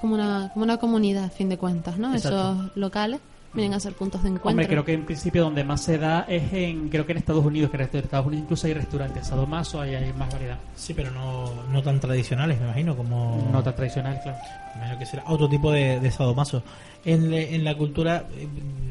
Como 0.01 0.15
una, 0.15 0.51
como 0.53 0.65
una 0.65 0.77
comunidad, 0.79 1.25
a 1.25 1.31
fin 1.31 1.49
de 1.49 1.59
cuentas, 1.59 1.99
¿no? 1.99 2.15
Exacto. 2.15 2.53
Esos 2.53 2.77
locales 2.77 3.21
vienen 3.53 3.75
a 3.75 3.81
ser 3.81 3.95
puntos 3.95 4.23
de 4.23 4.29
encuentro. 4.29 4.51
Hombre, 4.51 4.67
creo 4.69 4.85
que 4.85 4.93
en 4.93 5.05
principio 5.05 5.43
donde 5.43 5.65
más 5.65 5.83
se 5.83 5.99
da 5.99 6.25
es 6.29 6.53
en, 6.53 6.89
creo 6.89 7.05
que 7.07 7.13
en 7.13 7.19
Estados 7.19 7.45
Unidos, 7.45 7.71
que 7.71 7.77
en 7.79 7.83
Estados 7.83 8.27
Unidos 8.27 8.45
incluso 8.45 8.67
hay 8.67 8.75
restaurantes, 8.75 9.27
sadomaso, 9.27 9.81
hay, 9.81 9.95
hay 9.95 10.13
más 10.13 10.33
variedad. 10.33 10.59
Sí, 10.77 10.95
pero 10.95 11.11
no, 11.11 11.65
no 11.71 11.83
tan 11.83 11.99
tradicionales, 12.01 12.59
me 12.61 12.67
imagino, 12.67 12.97
como... 12.97 13.49
No 13.53 13.63
tan 13.63 13.75
tradicional, 13.75 14.21
claro. 14.23 14.39
Me 14.75 14.81
imagino 14.83 14.99
que 14.99 15.07
será 15.07 15.25
otro 15.27 15.49
tipo 15.49 15.73
de, 15.73 15.99
de 16.01 16.11
sadomaso. 16.11 16.63
En, 17.05 17.31
le- 17.31 17.55
en 17.55 17.65
la 17.65 17.75
cultura, 17.77 18.27
eh, 18.37 18.47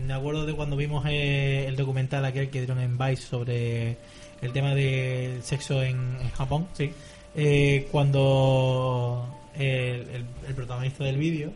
me 0.06 0.14
acuerdo 0.14 0.46
de 0.46 0.54
cuando 0.54 0.76
vimos 0.76 1.06
eh, 1.08 1.66
el 1.68 1.76
documental 1.76 2.26
aquel 2.26 2.50
que 2.50 2.60
dieron 2.60 2.80
en 2.80 2.98
Vice 2.98 3.22
sobre 3.24 3.98
el 4.42 4.52
tema 4.52 4.74
del 4.76 5.42
sexo 5.44 5.82
en, 5.84 6.18
en 6.22 6.30
Japón. 6.32 6.68
Sí. 6.74 6.92
Eh, 7.36 7.88
cuando 7.92 9.26
el, 9.56 9.66
el- 10.10 10.26
el 10.48 10.56
protagonista 10.56 11.04
del 11.04 11.18
vídeo 11.18 11.52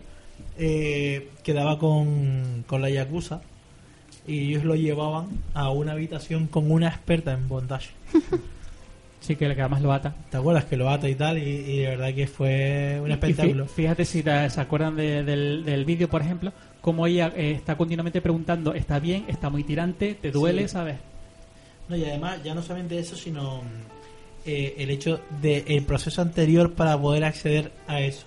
eh, 0.58 1.30
quedaba 1.44 1.78
con, 1.80 2.64
con 2.68 2.82
la 2.82 2.90
Yakuza 2.90 3.42
y 4.28 4.50
ellos 4.52 4.64
lo 4.64 4.76
llevaban 4.76 5.28
a 5.54 5.70
una 5.70 5.94
habitación 5.94 6.48
con 6.48 6.72
una 6.72 6.88
experta 6.88 7.34
en 7.34 7.48
bondage. 7.48 7.90
Sí, 9.20 9.38
que, 9.38 9.46
además 9.46 9.82
lo 9.82 9.94
ata. 9.94 10.14
¿Te 10.30 10.36
acuerdas 10.36 10.66
que 10.66 10.76
lo 10.76 10.90
ata 10.90 11.08
y 11.08 11.16
tal? 11.16 11.38
Y, 11.38 11.44
y 11.50 11.78
de 11.78 11.88
verdad 11.92 12.14
que 12.14 12.28
fue 12.28 13.00
un 13.02 13.10
espectáculo. 13.10 13.68
Fíjate 13.68 14.04
si 14.04 14.22
ta- 14.22 14.50
se 14.50 14.60
acuerdan 14.60 14.98
de- 14.98 15.24
del, 15.24 15.64
del 15.64 15.86
vídeo, 15.86 16.10
por 16.10 16.22
ejemplo, 16.22 16.52
como 16.82 17.08
ella 17.08 17.32
eh, 17.34 17.52
está 17.52 17.78
continuamente 17.78 18.20
preguntando, 18.22 18.74
¿está 18.74 19.00
bien? 19.00 19.24
¿Está 19.30 19.50
muy 19.50 19.64
tirante? 19.64 20.16
¿Te 20.16 20.30
duele? 20.30 20.64
Sí. 20.64 20.74
¿Sabes? 20.74 20.98
No, 21.88 21.96
y 21.96 22.04
además, 22.04 22.44
ya 22.44 22.54
no 22.54 22.62
solamente 22.62 23.00
eso, 23.00 23.16
sino 23.16 23.62
eh, 24.46 24.76
el 24.80 24.90
hecho 24.90 25.22
del 25.42 25.84
proceso 25.86 26.22
anterior 26.22 26.74
para 26.74 27.00
poder 27.00 27.24
acceder 27.24 27.72
a 27.88 28.02
eso. 28.02 28.26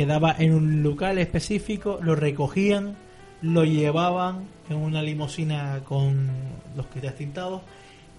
Quedaba 0.00 0.34
en 0.38 0.54
un 0.54 0.82
local 0.82 1.18
específico, 1.18 1.98
lo 2.00 2.14
recogían, 2.16 2.96
lo 3.42 3.64
llevaban 3.66 4.44
en 4.70 4.78
una 4.78 5.02
limusina 5.02 5.80
con 5.84 6.26
los 6.74 6.86
que 6.86 7.02
tintados. 7.10 7.60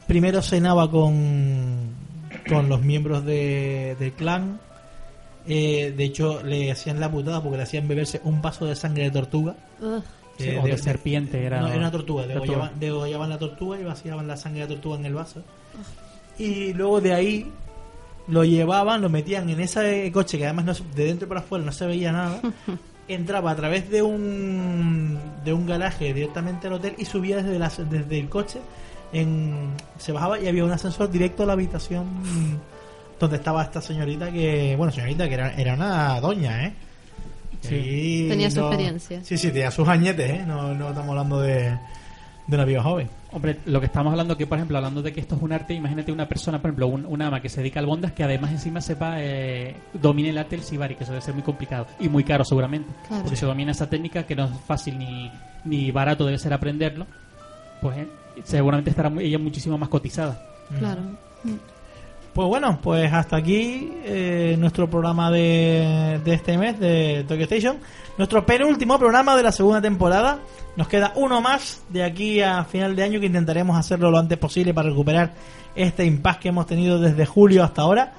Primero 0.05 0.43
cenaba 0.43 0.91
con, 0.91 1.87
con 2.47 2.69
los 2.69 2.83
miembros 2.83 3.25
de, 3.25 3.95
del 3.99 4.11
clan. 4.11 4.59
Eh, 5.47 5.91
de 5.97 6.03
hecho, 6.03 6.43
le 6.43 6.71
hacían 6.71 6.99
la 6.99 7.09
putada 7.09 7.41
porque 7.41 7.57
le 7.57 7.63
hacían 7.63 7.87
beberse 7.87 8.21
un 8.25 8.43
vaso 8.43 8.67
de 8.67 8.75
sangre 8.75 9.05
de 9.05 9.09
tortuga. 9.09 9.55
Eh, 10.37 10.59
o 10.61 10.67
de 10.67 10.77
serpiente, 10.77 11.43
era- 11.43 11.61
no, 11.61 11.67
era 11.69 11.77
una 11.77 11.89
tortuga. 11.89 12.25
tortuga. 12.27 12.41
Degollaban, 12.45 12.79
degollaban 12.79 13.29
la 13.31 13.39
tortuga 13.39 13.79
y 13.79 13.83
vaciaban 13.85 14.27
la 14.27 14.37
sangre 14.37 14.59
de 14.61 14.67
la 14.67 14.73
tortuga 14.75 14.97
en 14.99 15.05
el 15.07 15.15
vaso. 15.15 15.41
Y 16.37 16.73
luego 16.73 17.01
de 17.01 17.13
ahí 17.15 17.51
lo 18.31 18.43
llevaban, 18.43 19.01
lo 19.01 19.09
metían 19.09 19.47
en 19.49 19.59
ese 19.59 20.11
coche 20.11 20.37
que 20.39 20.45
además 20.45 20.65
no 20.65 20.73
se- 20.73 20.83
de 20.95 21.05
dentro 21.05 21.27
para 21.27 21.41
afuera 21.41 21.63
no 21.63 21.71
se 21.71 21.85
veía 21.85 22.11
nada. 22.11 22.41
Entraba 23.07 23.51
a 23.51 23.55
través 23.55 23.89
de 23.91 24.01
un 24.01 25.19
de 25.43 25.51
un 25.53 25.65
garaje 25.67 26.13
directamente 26.13 26.67
al 26.67 26.73
hotel 26.73 26.95
y 26.97 27.05
subía 27.05 27.37
desde, 27.37 27.59
la- 27.59 27.69
desde 27.89 28.19
el 28.19 28.29
coche. 28.29 28.59
En, 29.13 29.71
se 29.97 30.11
bajaba 30.13 30.39
y 30.39 30.47
había 30.47 30.63
un 30.63 30.71
ascensor 30.71 31.11
directo 31.11 31.43
a 31.43 31.45
la 31.45 31.53
habitación 31.53 32.05
donde 33.19 33.35
estaba 33.35 33.61
esta 33.63 33.81
señorita 33.81 34.31
que, 34.31 34.75
bueno, 34.77 34.91
señorita 34.93 35.27
que 35.27 35.33
era, 35.35 35.53
era 35.55 35.73
una 35.75 36.19
doña, 36.21 36.65
¿eh? 36.67 36.73
Sí. 37.61 37.75
Y 37.75 38.29
Tenía 38.29 38.49
su 38.49 38.61
experiencia. 38.61 39.23
Sí, 39.23 39.37
sí, 39.37 39.49
tenía 39.51 39.69
sus 39.69 39.87
añetes, 39.87 40.29
¿eh? 40.31 40.43
No, 40.47 40.73
no 40.73 40.87
estamos 40.89 41.09
hablando 41.09 41.41
de, 41.41 41.77
de 42.47 42.55
una 42.55 42.65
piba 42.65 42.81
joven. 42.81 43.09
Hombre, 43.33 43.59
lo 43.65 43.79
que 43.79 43.85
estamos 43.85 44.11
hablando 44.11 44.35
que, 44.35 44.45
por 44.45 44.57
ejemplo, 44.57 44.77
hablando 44.77 45.01
de 45.01 45.13
que 45.13 45.21
esto 45.21 45.35
es 45.35 45.41
un 45.41 45.53
arte, 45.53 45.73
imagínate 45.73 46.11
una 46.11 46.27
persona, 46.27 46.61
por 46.61 46.69
ejemplo, 46.69 46.87
un, 46.87 47.05
una 47.05 47.27
ama 47.27 47.41
que 47.41 47.47
se 47.47 47.61
dedica 47.61 47.79
al 47.79 47.85
bondas, 47.85 48.11
que 48.11 48.23
además 48.25 48.51
encima 48.51 48.81
sepa, 48.81 49.15
eh, 49.21 49.75
domine 49.93 50.29
el 50.29 50.37
arte 50.37 50.57
del 50.57 50.65
Sibari, 50.65 50.95
que 50.95 51.03
eso 51.05 51.13
debe 51.13 51.21
ser 51.23 51.33
muy 51.33 51.43
complicado 51.43 51.87
y 51.99 52.09
muy 52.09 52.25
caro 52.25 52.43
seguramente. 52.43 52.91
Claro. 53.07 53.23
Porque 53.23 53.37
se 53.37 53.45
domina 53.45 53.71
esa 53.71 53.89
técnica 53.89 54.23
que 54.23 54.35
no 54.35 54.45
es 54.45 54.51
fácil 54.67 54.99
ni, 54.99 55.31
ni 55.63 55.91
barato 55.91 56.25
debe 56.25 56.37
ser 56.39 56.51
aprenderlo, 56.53 57.07
pues 57.81 57.99
eh, 57.99 58.07
seguramente 58.43 58.89
estará 58.89 59.09
muy- 59.09 59.23
ella 59.25 59.39
muchísimo 59.39 59.77
más 59.77 59.87
cotizada. 59.89 60.41
Claro. 60.77 61.01
Pues 62.33 62.47
bueno, 62.47 62.79
pues 62.81 63.11
hasta 63.11 63.35
aquí 63.35 63.91
eh, 64.05 64.55
nuestro 64.57 64.89
programa 64.89 65.29
de, 65.29 66.21
este 66.25 66.57
mes 66.57 66.79
de 66.79 67.25
Tokyo 67.27 67.43
Station. 67.43 67.77
Nuestro 68.17 68.45
penúltimo 68.45 68.97
programa 68.97 69.35
de 69.35 69.43
la 69.43 69.51
segunda 69.51 69.81
temporada. 69.81 70.39
Nos 70.77 70.87
queda 70.87 71.11
uno 71.15 71.41
más 71.41 71.83
de 71.89 72.05
aquí 72.05 72.41
a 72.41 72.63
final 72.63 72.95
de 72.95 73.03
año 73.03 73.19
que 73.19 73.25
intentaremos 73.25 73.77
hacerlo 73.77 74.09
lo 74.11 74.17
antes 74.17 74.37
posible 74.37 74.73
para 74.73 74.89
recuperar 74.89 75.33
este 75.75 76.05
impasse 76.05 76.39
que 76.39 76.49
hemos 76.49 76.67
tenido 76.67 76.99
desde 76.99 77.25
julio 77.25 77.65
hasta 77.65 77.81
ahora. 77.81 78.13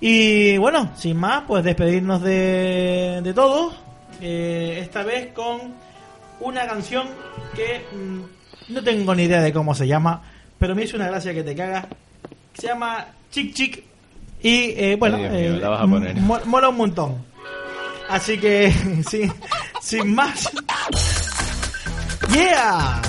Y 0.00 0.56
bueno, 0.58 0.90
sin 0.94 1.16
más, 1.16 1.42
pues 1.48 1.64
despedirnos 1.64 2.22
de, 2.22 3.22
de 3.24 3.34
todos. 3.34 3.74
Eh, 4.20 4.78
esta 4.80 5.02
vez 5.02 5.32
con 5.32 5.74
una 6.38 6.64
canción 6.64 7.08
que 7.56 7.84
mm, 7.92 8.72
no 8.72 8.84
tengo 8.84 9.16
ni 9.16 9.24
idea 9.24 9.40
de 9.40 9.52
cómo 9.52 9.74
se 9.74 9.88
llama, 9.88 10.22
pero 10.60 10.76
me 10.76 10.84
hizo 10.84 10.96
una 10.96 11.08
gracia 11.08 11.34
que 11.34 11.42
te 11.42 11.56
cagas. 11.56 11.86
Se 12.58 12.66
llama 12.68 13.06
Chic 13.30 13.54
Chic. 13.54 13.84
Y 14.42 14.70
eh, 14.76 14.96
bueno, 14.98 15.16
Ay, 15.16 15.22
Dios 15.22 15.32
mío, 15.32 15.54
eh, 15.54 15.58
la 15.60 15.68
vas 15.70 15.80
a 15.82 15.86
poner. 15.86 16.16
mo- 16.16 16.40
mola 16.46 16.68
un 16.68 16.76
montón. 16.76 17.24
Así 18.08 18.38
que, 18.38 18.72
sí, 19.10 19.30
sin 19.82 20.14
más. 20.14 20.48
¡Yeah! 22.32 23.00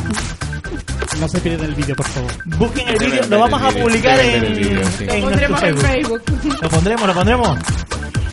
No 1.19 1.27
se 1.27 1.39
pierdan 1.39 1.69
el 1.69 1.75
vídeo, 1.75 1.95
por 1.95 2.05
favor. 2.07 2.31
Busquen 2.57 2.87
el 2.89 2.97
Deben 2.97 3.11
vídeo, 3.11 3.21
ver 3.21 3.29
lo 3.31 3.39
vamos 3.39 3.59
el 3.61 3.65
a 3.65 3.69
vídeo, 3.69 3.83
publicar 3.85 4.17
deben 4.17 4.35
en, 4.35 4.41
ver 4.41 4.51
el 4.51 4.57
vídeo, 4.59 4.87
sí. 4.97 5.03
en 5.03 5.21
Lo 5.21 5.29
nuestro 5.29 5.29
pondremos 5.29 5.63
en 5.63 5.77
Facebook. 5.77 6.21
Facebook. 6.25 6.59
Lo 6.61 6.69
pondremos, 6.69 7.07
lo 7.07 7.13
pondremos. 7.13 7.59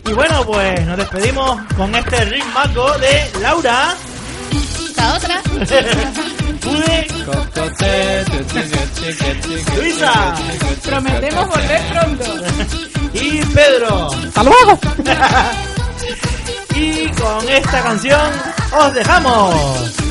Y 0.07 0.13
bueno, 0.13 0.45
pues 0.45 0.85
nos 0.85 0.97
despedimos 0.97 1.61
con 1.75 1.95
este 1.95 2.25
ritmaco 2.25 2.97
de 2.99 3.39
Laura. 3.41 3.95
La 4.97 5.15
otra. 5.15 5.41
Pude, 6.65 7.07
Luisa. 9.77 10.35
Prometemos 10.83 11.47
volver 11.47 11.81
pronto. 11.91 12.25
y 13.13 13.45
Pedro. 13.45 14.09
¡Hasta 14.11 14.43
luego! 14.43 14.79
y 16.75 17.07
con 17.09 17.49
esta 17.49 17.83
canción 17.83 18.31
os 18.71 18.93
dejamos. 18.95 20.04